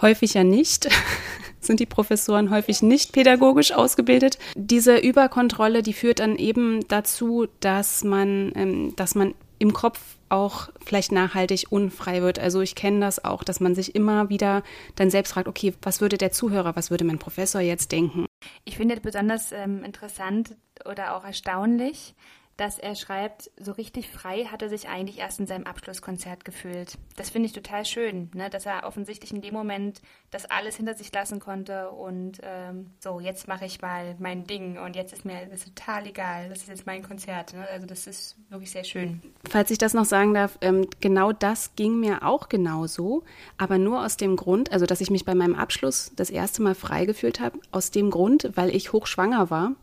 häufig 0.00 0.34
ja 0.34 0.44
nicht 0.44 0.88
sind 1.68 1.78
die 1.78 1.86
Professoren 1.86 2.50
häufig 2.50 2.82
nicht 2.82 3.12
pädagogisch 3.12 3.70
ausgebildet. 3.70 4.38
Diese 4.56 4.98
Überkontrolle, 4.98 5.84
die 5.84 5.92
führt 5.92 6.18
dann 6.18 6.34
eben 6.34 6.80
dazu, 6.88 7.46
dass 7.60 8.02
man, 8.02 8.50
ähm, 8.56 8.96
dass 8.96 9.14
man 9.14 9.34
im 9.60 9.72
Kopf 9.72 10.00
auch 10.28 10.68
vielleicht 10.84 11.12
nachhaltig 11.12 11.66
unfrei 11.70 12.22
wird. 12.22 12.38
Also 12.38 12.60
ich 12.60 12.74
kenne 12.74 13.00
das 13.00 13.24
auch, 13.24 13.44
dass 13.44 13.60
man 13.60 13.74
sich 13.74 13.94
immer 13.94 14.28
wieder 14.28 14.62
dann 14.96 15.10
selbst 15.10 15.32
fragt, 15.32 15.48
okay, 15.48 15.74
was 15.82 16.00
würde 16.00 16.18
der 16.18 16.32
Zuhörer, 16.32 16.76
was 16.76 16.90
würde 16.90 17.04
mein 17.04 17.18
Professor 17.18 17.60
jetzt 17.60 17.92
denken? 17.92 18.26
Ich 18.64 18.76
finde 18.76 19.00
besonders 19.00 19.52
ähm, 19.52 19.84
interessant 19.84 20.56
oder 20.84 21.16
auch 21.16 21.24
erstaunlich, 21.24 22.14
dass 22.58 22.76
er 22.80 22.96
schreibt, 22.96 23.52
so 23.56 23.70
richtig 23.70 24.08
frei 24.08 24.46
hat 24.46 24.62
er 24.62 24.68
sich 24.68 24.88
eigentlich 24.88 25.18
erst 25.18 25.38
in 25.38 25.46
seinem 25.46 25.64
Abschlusskonzert 25.64 26.44
gefühlt. 26.44 26.98
Das 27.16 27.30
finde 27.30 27.46
ich 27.46 27.52
total 27.52 27.84
schön, 27.84 28.30
ne? 28.34 28.50
dass 28.50 28.66
er 28.66 28.82
offensichtlich 28.84 29.32
in 29.32 29.40
dem 29.40 29.54
Moment 29.54 30.02
das 30.32 30.44
alles 30.44 30.74
hinter 30.74 30.94
sich 30.94 31.12
lassen 31.12 31.38
konnte 31.38 31.90
und 31.90 32.40
ähm, 32.42 32.90
so, 32.98 33.20
jetzt 33.20 33.46
mache 33.46 33.64
ich 33.64 33.80
mal 33.80 34.16
mein 34.18 34.44
Ding 34.44 34.76
und 34.76 34.96
jetzt 34.96 35.12
ist 35.12 35.24
mir 35.24 35.46
das 35.48 35.66
total 35.66 36.08
egal, 36.08 36.48
das 36.48 36.58
ist 36.58 36.68
jetzt 36.68 36.84
mein 36.84 37.04
Konzert. 37.04 37.54
Ne? 37.54 37.64
Also 37.72 37.86
das 37.86 38.08
ist 38.08 38.36
wirklich 38.48 38.72
sehr 38.72 38.84
schön. 38.84 39.22
Falls 39.48 39.70
ich 39.70 39.78
das 39.78 39.94
noch 39.94 40.04
sagen 40.04 40.34
darf, 40.34 40.58
ähm, 40.60 40.88
genau 40.98 41.30
das 41.30 41.76
ging 41.76 42.00
mir 42.00 42.24
auch 42.24 42.48
genauso, 42.48 43.22
aber 43.56 43.78
nur 43.78 44.04
aus 44.04 44.16
dem 44.16 44.34
Grund, 44.34 44.72
also 44.72 44.84
dass 44.84 45.00
ich 45.00 45.10
mich 45.10 45.24
bei 45.24 45.36
meinem 45.36 45.54
Abschluss 45.54 46.10
das 46.16 46.28
erste 46.28 46.60
Mal 46.62 46.74
frei 46.74 47.04
gefühlt 47.04 47.38
habe, 47.38 47.60
aus 47.70 47.92
dem 47.92 48.10
Grund, 48.10 48.50
weil 48.56 48.74
ich 48.74 48.92
hochschwanger 48.92 49.48
war 49.48 49.76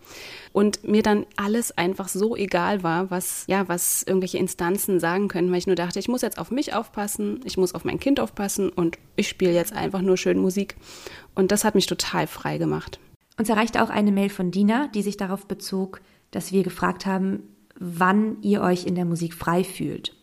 und 0.51 0.83
mir 0.83 1.03
dann 1.03 1.25
alles 1.37 1.77
einfach 1.77 2.09
so 2.09 2.35
egal 2.35 2.64
war, 2.83 3.11
was, 3.11 3.45
ja, 3.47 3.67
was 3.67 4.03
irgendwelche 4.03 4.37
Instanzen 4.37 4.99
sagen 4.99 5.27
können, 5.27 5.51
weil 5.51 5.59
ich 5.59 5.67
nur 5.67 5.75
dachte, 5.75 5.99
ich 5.99 6.07
muss 6.07 6.21
jetzt 6.21 6.37
auf 6.37 6.51
mich 6.51 6.73
aufpassen, 6.73 7.39
ich 7.43 7.57
muss 7.57 7.73
auf 7.73 7.85
mein 7.85 7.99
Kind 7.99 8.19
aufpassen 8.19 8.69
und 8.69 8.97
ich 9.15 9.27
spiele 9.27 9.53
jetzt 9.53 9.73
einfach 9.73 10.01
nur 10.01 10.17
schön 10.17 10.39
Musik. 10.39 10.75
Und 11.33 11.51
das 11.51 11.63
hat 11.63 11.75
mich 11.75 11.85
total 11.85 12.27
frei 12.27 12.57
gemacht. 12.57 12.99
Uns 13.37 13.49
erreichte 13.49 13.83
auch 13.83 13.89
eine 13.89 14.11
Mail 14.11 14.29
von 14.29 14.51
Dina, 14.51 14.87
die 14.87 15.01
sich 15.01 15.17
darauf 15.17 15.45
bezog, 15.45 16.01
dass 16.31 16.51
wir 16.51 16.63
gefragt 16.63 17.05
haben, 17.05 17.43
wann 17.79 18.41
ihr 18.41 18.61
euch 18.61 18.85
in 18.85 18.95
der 18.95 19.05
Musik 19.05 19.33
frei 19.33 19.63
fühlt. 19.63 20.15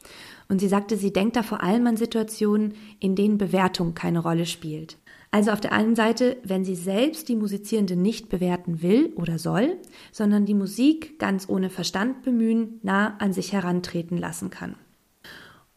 Und 0.48 0.58
sie 0.58 0.68
sagte, 0.68 0.96
sie 0.96 1.12
denkt 1.12 1.36
da 1.36 1.42
vor 1.42 1.62
allem 1.62 1.86
an 1.86 1.96
Situationen, 1.96 2.74
in 3.00 3.14
denen 3.14 3.38
Bewertung 3.38 3.94
keine 3.94 4.18
Rolle 4.18 4.46
spielt. 4.46 4.98
Also 5.34 5.50
auf 5.50 5.60
der 5.60 5.72
einen 5.72 5.96
Seite, 5.96 6.36
wenn 6.44 6.62
sie 6.62 6.76
selbst 6.76 7.28
die 7.30 7.36
Musizierende 7.36 7.96
nicht 7.96 8.28
bewerten 8.28 8.82
will 8.82 9.14
oder 9.16 9.38
soll, 9.38 9.78
sondern 10.12 10.44
die 10.44 10.54
Musik 10.54 11.18
ganz 11.18 11.48
ohne 11.48 11.70
Verstand 11.70 12.22
bemühen, 12.22 12.78
nah 12.82 13.16
an 13.16 13.32
sich 13.32 13.52
herantreten 13.54 14.18
lassen 14.18 14.50
kann. 14.50 14.76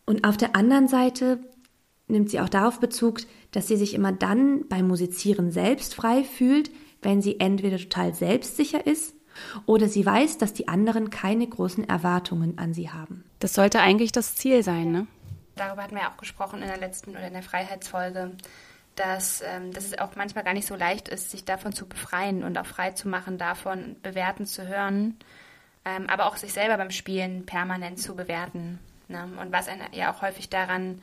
Und 0.06 0.28
auf 0.28 0.36
der 0.36 0.58
anderen 0.58 0.90
Seite 0.90 1.40
nimmt 2.08 2.30
sie 2.30 2.42
auch 2.42 2.50
darauf 2.50 2.82
Bezug, 2.82 3.22
dass 3.52 3.68
sie 3.68 3.78
sich 3.78 3.94
immer 3.94 4.12
dann 4.12 4.68
beim 4.68 4.90
Musizieren 4.90 5.52
selbst 5.52 5.96
frei 5.96 6.26
fühlt, 6.26 6.70
wenn 7.02 7.22
sie 7.22 7.40
entweder 7.40 7.78
total 7.78 8.14
selbstsicher 8.14 8.86
ist 8.86 9.16
oder 9.66 9.88
sie 9.88 10.06
weiß, 10.06 10.38
dass 10.38 10.52
die 10.52 10.68
anderen 10.68 11.10
keine 11.10 11.48
großen 11.48 11.88
Erwartungen 11.88 12.58
an 12.58 12.74
sie 12.74 12.90
haben. 12.90 13.24
Das 13.40 13.54
sollte 13.54 13.80
eigentlich 13.80 14.12
das 14.12 14.36
Ziel 14.36 14.64
sein, 14.64 14.92
ne? 14.92 15.08
Darüber 15.56 15.84
hatten 15.84 15.96
wir 15.96 16.02
ja 16.02 16.12
auch 16.12 16.18
gesprochen 16.18 16.62
in 16.62 16.68
der 16.68 16.78
letzten 16.78 17.12
oder 17.12 17.28
in 17.28 17.34
der 17.34 17.42
Freiheitsfolge, 17.42 18.34
dass, 18.96 19.42
ähm, 19.46 19.72
dass 19.74 19.86
es 19.86 19.98
auch 19.98 20.16
manchmal 20.16 20.44
gar 20.44 20.54
nicht 20.54 20.68
so 20.68 20.76
leicht 20.76 21.08
ist, 21.08 21.32
sich 21.32 21.46
davon 21.46 21.74
zu 21.74 21.88
befreien 21.88 22.44
und 22.44 22.58
auch 22.58 22.66
frei 22.66 22.92
zu 22.92 23.08
machen, 23.08 23.38
davon 23.38 23.96
bewerten 24.02 24.46
zu 24.46 24.68
hören, 24.68 25.18
ähm, 25.84 26.08
aber 26.10 26.28
auch 26.28 26.38
sich 26.38 26.54
selber 26.54 26.78
beim 26.78 26.92
Spielen 26.92 27.46
permanent 27.46 28.00
zu 28.00 28.16
bewerten. 28.16 28.80
Ne? 29.08 29.28
Und 29.42 29.52
was 29.52 29.68
einen 29.68 29.82
ja 29.92 30.14
auch 30.14 30.22
häufig 30.22 30.50
daran 30.50 31.02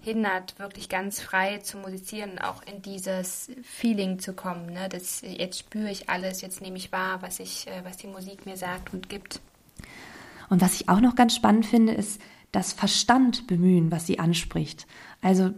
hindert, 0.00 0.58
wirklich 0.58 0.88
ganz 0.88 1.20
frei 1.20 1.58
zu 1.58 1.78
musizieren 1.78 2.32
und 2.32 2.38
auch 2.38 2.62
in 2.62 2.82
dieses 2.82 3.50
Feeling 3.62 4.18
zu 4.18 4.34
kommen. 4.34 4.72
Ne? 4.72 4.88
Das, 4.88 5.22
jetzt 5.22 5.58
spüre 5.58 5.90
ich 5.90 6.10
alles, 6.10 6.42
jetzt 6.42 6.60
nehme 6.60 6.76
ich 6.76 6.92
wahr, 6.92 7.22
was, 7.22 7.40
ich, 7.40 7.66
äh, 7.66 7.84
was 7.84 7.96
die 7.96 8.06
Musik 8.06 8.46
mir 8.46 8.56
sagt 8.56 8.92
und 8.92 9.08
gibt. 9.08 9.40
Und 10.50 10.60
was 10.60 10.74
ich 10.74 10.88
auch 10.88 11.00
noch 11.00 11.14
ganz 11.14 11.34
spannend 11.34 11.66
finde, 11.66 11.94
ist 11.94 12.20
das 12.52 12.72
Verstand 12.72 13.46
bemühen, 13.46 13.90
was 13.90 14.06
sie 14.06 14.18
anspricht. 14.18 14.86
Also 15.22 15.54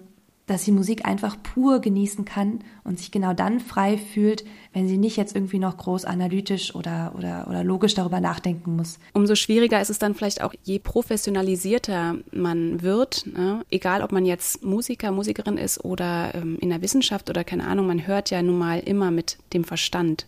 dass 0.47 0.64
sie 0.64 0.72
Musik 0.72 1.05
einfach 1.05 1.36
pur 1.42 1.80
genießen 1.80 2.24
kann 2.24 2.61
und 2.84 2.99
sich 2.99 3.11
genau 3.11 3.32
dann 3.32 3.59
frei 3.59 3.99
fühlt, 3.99 4.44
wenn 4.72 4.86
sie 4.86 4.97
nicht 4.97 5.16
jetzt 5.16 5.34
irgendwie 5.34 5.59
noch 5.59 5.76
groß 5.76 6.05
analytisch 6.05 6.74
oder, 6.74 7.14
oder, 7.16 7.47
oder 7.49 7.64
logisch 7.64 7.94
darüber 7.94 8.20
nachdenken 8.20 8.76
muss. 8.76 8.99
Umso 9.12 9.34
schwieriger 9.34 9.80
ist 9.80 9.90
es 9.90 9.99
dann 9.99 10.14
vielleicht 10.14 10.42
auch, 10.42 10.55
je 10.62 10.78
professionalisierter 10.78 12.16
man 12.30 12.82
wird, 12.82 13.26
ne? 13.26 13.64
egal 13.70 14.03
ob 14.03 14.12
man 14.12 14.24
jetzt 14.24 14.64
Musiker, 14.64 15.11
Musikerin 15.11 15.59
ist 15.59 15.84
oder 15.84 16.34
ähm, 16.34 16.59
in 16.61 16.70
der 16.70 16.80
Wissenschaft 16.80 17.28
oder 17.28 17.42
keine 17.42 17.66
Ahnung, 17.66 17.88
man 17.88 18.07
hört 18.07 18.30
ja 18.30 18.40
nun 18.40 18.59
mal 18.59 18.78
immer 18.78 19.11
mit 19.11 19.38
dem 19.53 19.64
Verstand. 19.64 20.26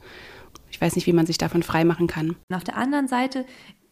Ich 0.70 0.80
weiß 0.80 0.96
nicht, 0.96 1.06
wie 1.06 1.12
man 1.12 1.26
sich 1.26 1.38
davon 1.38 1.62
frei 1.62 1.84
machen 1.84 2.08
kann. 2.08 2.36
Und 2.48 2.56
auf 2.56 2.64
der 2.64 2.76
anderen 2.76 3.06
Seite 3.06 3.46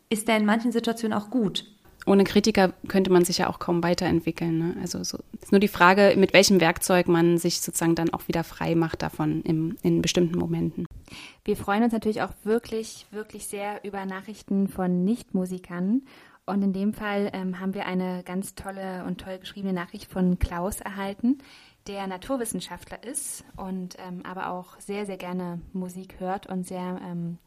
ist 0.08 0.28
der 0.28 0.36
in 0.36 0.44
manchen 0.44 0.72
Situationen 0.72 1.16
auch 1.16 1.30
gut 1.30 1.64
ohne 2.06 2.24
Kritiker 2.24 2.72
könnte 2.88 3.10
man 3.10 3.24
sich 3.24 3.38
ja 3.38 3.48
auch 3.48 3.58
kaum 3.58 3.82
weiterentwickeln. 3.82 4.58
Ne? 4.58 4.76
Also 4.80 5.02
so 5.04 5.18
ist 5.40 5.52
nur 5.52 5.60
die 5.60 5.68
Frage, 5.68 6.14
mit 6.16 6.32
welchem 6.32 6.60
Werkzeug 6.60 7.08
man 7.08 7.36
sich 7.38 7.60
sozusagen 7.60 7.94
dann 7.94 8.10
auch 8.14 8.28
wieder 8.28 8.44
frei 8.44 8.74
macht 8.74 9.02
davon 9.02 9.42
im, 9.42 9.76
in 9.82 10.02
bestimmten 10.02 10.38
Momenten. 10.38 10.86
Wir 11.44 11.56
freuen 11.56 11.82
uns 11.82 11.92
natürlich 11.92 12.22
auch 12.22 12.32
wirklich, 12.44 13.06
wirklich 13.10 13.46
sehr 13.46 13.84
über 13.84 14.06
Nachrichten 14.06 14.68
von 14.68 15.04
Nichtmusikern. 15.04 16.02
Und 16.46 16.62
in 16.62 16.72
dem 16.72 16.94
Fall 16.94 17.30
ähm, 17.32 17.58
haben 17.58 17.74
wir 17.74 17.86
eine 17.86 18.22
ganz 18.22 18.54
tolle 18.54 19.04
und 19.04 19.20
toll 19.20 19.38
geschriebene 19.38 19.72
Nachricht 19.72 20.10
von 20.10 20.38
Klaus 20.38 20.80
erhalten, 20.80 21.38
der 21.88 22.06
Naturwissenschaftler 22.06 23.02
ist 23.02 23.44
und 23.56 23.96
ähm, 23.98 24.22
aber 24.24 24.50
auch 24.50 24.78
sehr, 24.78 25.06
sehr 25.06 25.16
gerne 25.16 25.60
Musik 25.72 26.20
hört 26.20 26.46
und 26.46 26.64
sehr 26.64 27.00
ähm, 27.04 27.38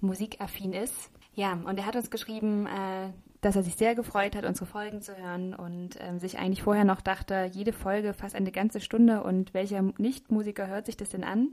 musikaffin 0.00 0.72
ist. 0.72 1.10
Ja, 1.34 1.52
und 1.64 1.78
er 1.78 1.84
hat 1.84 1.96
uns 1.96 2.10
geschrieben, 2.10 2.66
äh, 2.66 3.10
dass 3.46 3.54
er 3.54 3.62
sich 3.62 3.76
sehr 3.76 3.94
gefreut 3.94 4.34
hat, 4.34 4.44
unsere 4.44 4.66
Folgen 4.66 5.00
zu 5.02 5.16
hören 5.16 5.54
und 5.54 5.90
ähm, 6.00 6.18
sich 6.18 6.36
eigentlich 6.36 6.64
vorher 6.64 6.84
noch 6.84 7.00
dachte, 7.00 7.48
jede 7.52 7.72
Folge 7.72 8.12
fast 8.12 8.34
eine 8.34 8.50
ganze 8.50 8.80
Stunde 8.80 9.22
und 9.22 9.54
welcher 9.54 9.82
Nichtmusiker 9.82 10.66
hört 10.66 10.86
sich 10.86 10.96
das 10.96 11.10
denn 11.10 11.22
an? 11.22 11.50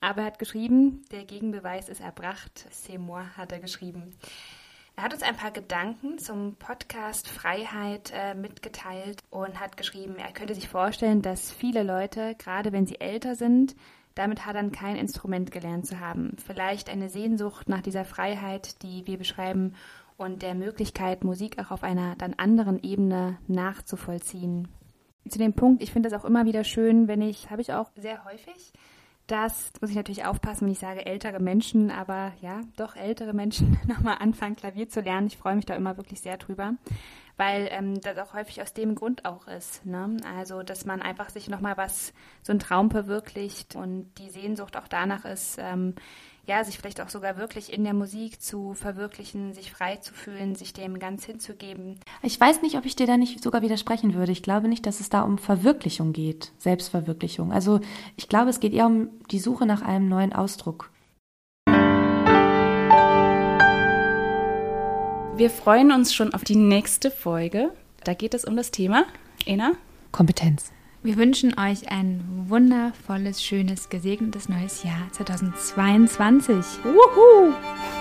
Aber 0.00 0.20
er 0.20 0.26
hat 0.26 0.38
geschrieben, 0.38 1.00
der 1.10 1.24
Gegenbeweis 1.24 1.88
ist 1.88 2.02
erbracht. 2.02 2.66
C'est 2.70 2.98
moi, 2.98 3.22
hat 3.34 3.50
er 3.50 3.60
geschrieben. 3.60 4.14
Er 4.94 5.04
hat 5.04 5.14
uns 5.14 5.22
ein 5.22 5.36
paar 5.36 5.52
Gedanken 5.52 6.18
zum 6.18 6.56
Podcast 6.56 7.28
Freiheit 7.28 8.12
äh, 8.14 8.34
mitgeteilt 8.34 9.22
und 9.30 9.58
hat 9.58 9.78
geschrieben, 9.78 10.16
er 10.16 10.32
könnte 10.32 10.54
sich 10.54 10.68
vorstellen, 10.68 11.22
dass 11.22 11.50
viele 11.50 11.82
Leute, 11.82 12.34
gerade 12.34 12.72
wenn 12.72 12.86
sie 12.86 13.00
älter 13.00 13.36
sind, 13.36 13.74
damit 14.14 14.44
hadern, 14.44 14.72
kein 14.72 14.96
Instrument 14.96 15.50
gelernt 15.50 15.86
zu 15.86 15.98
haben. 15.98 16.36
Vielleicht 16.44 16.90
eine 16.90 17.08
Sehnsucht 17.08 17.70
nach 17.70 17.80
dieser 17.80 18.04
Freiheit, 18.04 18.82
die 18.82 19.06
wir 19.06 19.16
beschreiben, 19.16 19.74
und 20.22 20.42
der 20.42 20.54
Möglichkeit, 20.54 21.24
Musik 21.24 21.58
auch 21.58 21.70
auf 21.70 21.82
einer 21.82 22.16
dann 22.16 22.34
anderen 22.34 22.82
Ebene 22.82 23.38
nachzuvollziehen. 23.46 24.68
Zu 25.28 25.38
dem 25.38 25.52
Punkt, 25.52 25.82
ich 25.82 25.92
finde 25.92 26.08
das 26.08 26.18
auch 26.20 26.24
immer 26.24 26.46
wieder 26.46 26.64
schön, 26.64 27.08
wenn 27.08 27.22
ich, 27.22 27.50
habe 27.50 27.62
ich 27.62 27.72
auch 27.72 27.90
sehr 27.96 28.24
häufig, 28.24 28.72
das 29.28 29.72
muss 29.80 29.90
ich 29.90 29.96
natürlich 29.96 30.24
aufpassen, 30.24 30.66
wenn 30.66 30.72
ich 30.72 30.78
sage 30.78 31.06
ältere 31.06 31.40
Menschen, 31.40 31.90
aber 31.90 32.32
ja, 32.40 32.60
doch 32.76 32.96
ältere 32.96 33.32
Menschen 33.32 33.78
nochmal 33.86 34.16
anfangen, 34.18 34.56
Klavier 34.56 34.88
zu 34.88 35.00
lernen. 35.00 35.28
Ich 35.28 35.36
freue 35.36 35.54
mich 35.54 35.64
da 35.64 35.74
immer 35.74 35.96
wirklich 35.96 36.20
sehr 36.20 36.36
drüber, 36.36 36.74
weil 37.36 37.68
ähm, 37.70 38.00
das 38.00 38.18
auch 38.18 38.34
häufig 38.34 38.60
aus 38.60 38.74
dem 38.74 38.94
Grund 38.94 39.24
auch 39.24 39.46
ist. 39.46 39.86
Ne? 39.86 40.16
Also, 40.36 40.62
dass 40.62 40.84
man 40.84 41.00
einfach 41.00 41.30
sich 41.30 41.48
nochmal 41.48 41.76
was, 41.76 42.12
so 42.42 42.52
ein 42.52 42.58
Traum 42.58 42.90
verwirklicht 42.90 43.76
und 43.76 44.12
die 44.18 44.28
Sehnsucht 44.28 44.76
auch 44.76 44.88
danach 44.88 45.24
ist, 45.24 45.56
ähm, 45.58 45.94
ja, 46.46 46.64
sich 46.64 46.78
vielleicht 46.78 47.00
auch 47.00 47.08
sogar 47.08 47.36
wirklich 47.36 47.72
in 47.72 47.84
der 47.84 47.94
Musik 47.94 48.42
zu 48.42 48.74
verwirklichen, 48.74 49.52
sich 49.52 49.70
frei 49.70 49.96
zu 49.96 50.12
fühlen, 50.12 50.54
sich 50.54 50.72
dem 50.72 50.98
ganz 50.98 51.24
hinzugeben. 51.24 52.00
Ich 52.22 52.40
weiß 52.40 52.62
nicht, 52.62 52.76
ob 52.76 52.84
ich 52.84 52.96
dir 52.96 53.06
da 53.06 53.16
nicht 53.16 53.42
sogar 53.42 53.62
widersprechen 53.62 54.14
würde. 54.14 54.32
Ich 54.32 54.42
glaube 54.42 54.68
nicht, 54.68 54.84
dass 54.86 55.00
es 55.00 55.08
da 55.08 55.22
um 55.22 55.38
Verwirklichung 55.38 56.12
geht, 56.12 56.52
Selbstverwirklichung. 56.58 57.52
Also 57.52 57.80
ich 58.16 58.28
glaube, 58.28 58.50
es 58.50 58.58
geht 58.58 58.72
eher 58.72 58.86
um 58.86 59.10
die 59.30 59.38
Suche 59.38 59.66
nach 59.66 59.82
einem 59.82 60.08
neuen 60.08 60.32
Ausdruck. 60.32 60.90
Wir 65.34 65.48
freuen 65.48 65.92
uns 65.92 66.12
schon 66.12 66.34
auf 66.34 66.44
die 66.44 66.56
nächste 66.56 67.10
Folge. 67.10 67.72
Da 68.04 68.14
geht 68.14 68.34
es 68.34 68.44
um 68.44 68.56
das 68.56 68.70
Thema, 68.70 69.06
Ena? 69.46 69.72
Kompetenz. 70.10 70.72
Wir 71.04 71.16
wünschen 71.16 71.58
euch 71.58 71.90
ein 71.90 72.22
wundervolles, 72.46 73.42
schönes, 73.42 73.88
gesegnetes 73.88 74.48
neues 74.48 74.84
Jahr 74.84 75.08
2022. 75.10 76.56
Wuhu! 76.84 77.52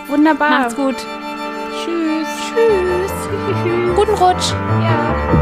Wunderbar. 0.07 0.49
Macht's 0.51 0.75
gut. 0.75 0.97
Tschüss. 0.97 2.27
Tschüss. 2.53 3.11
Guten 3.95 4.13
Rutsch. 4.13 4.51
Ja. 4.51 5.40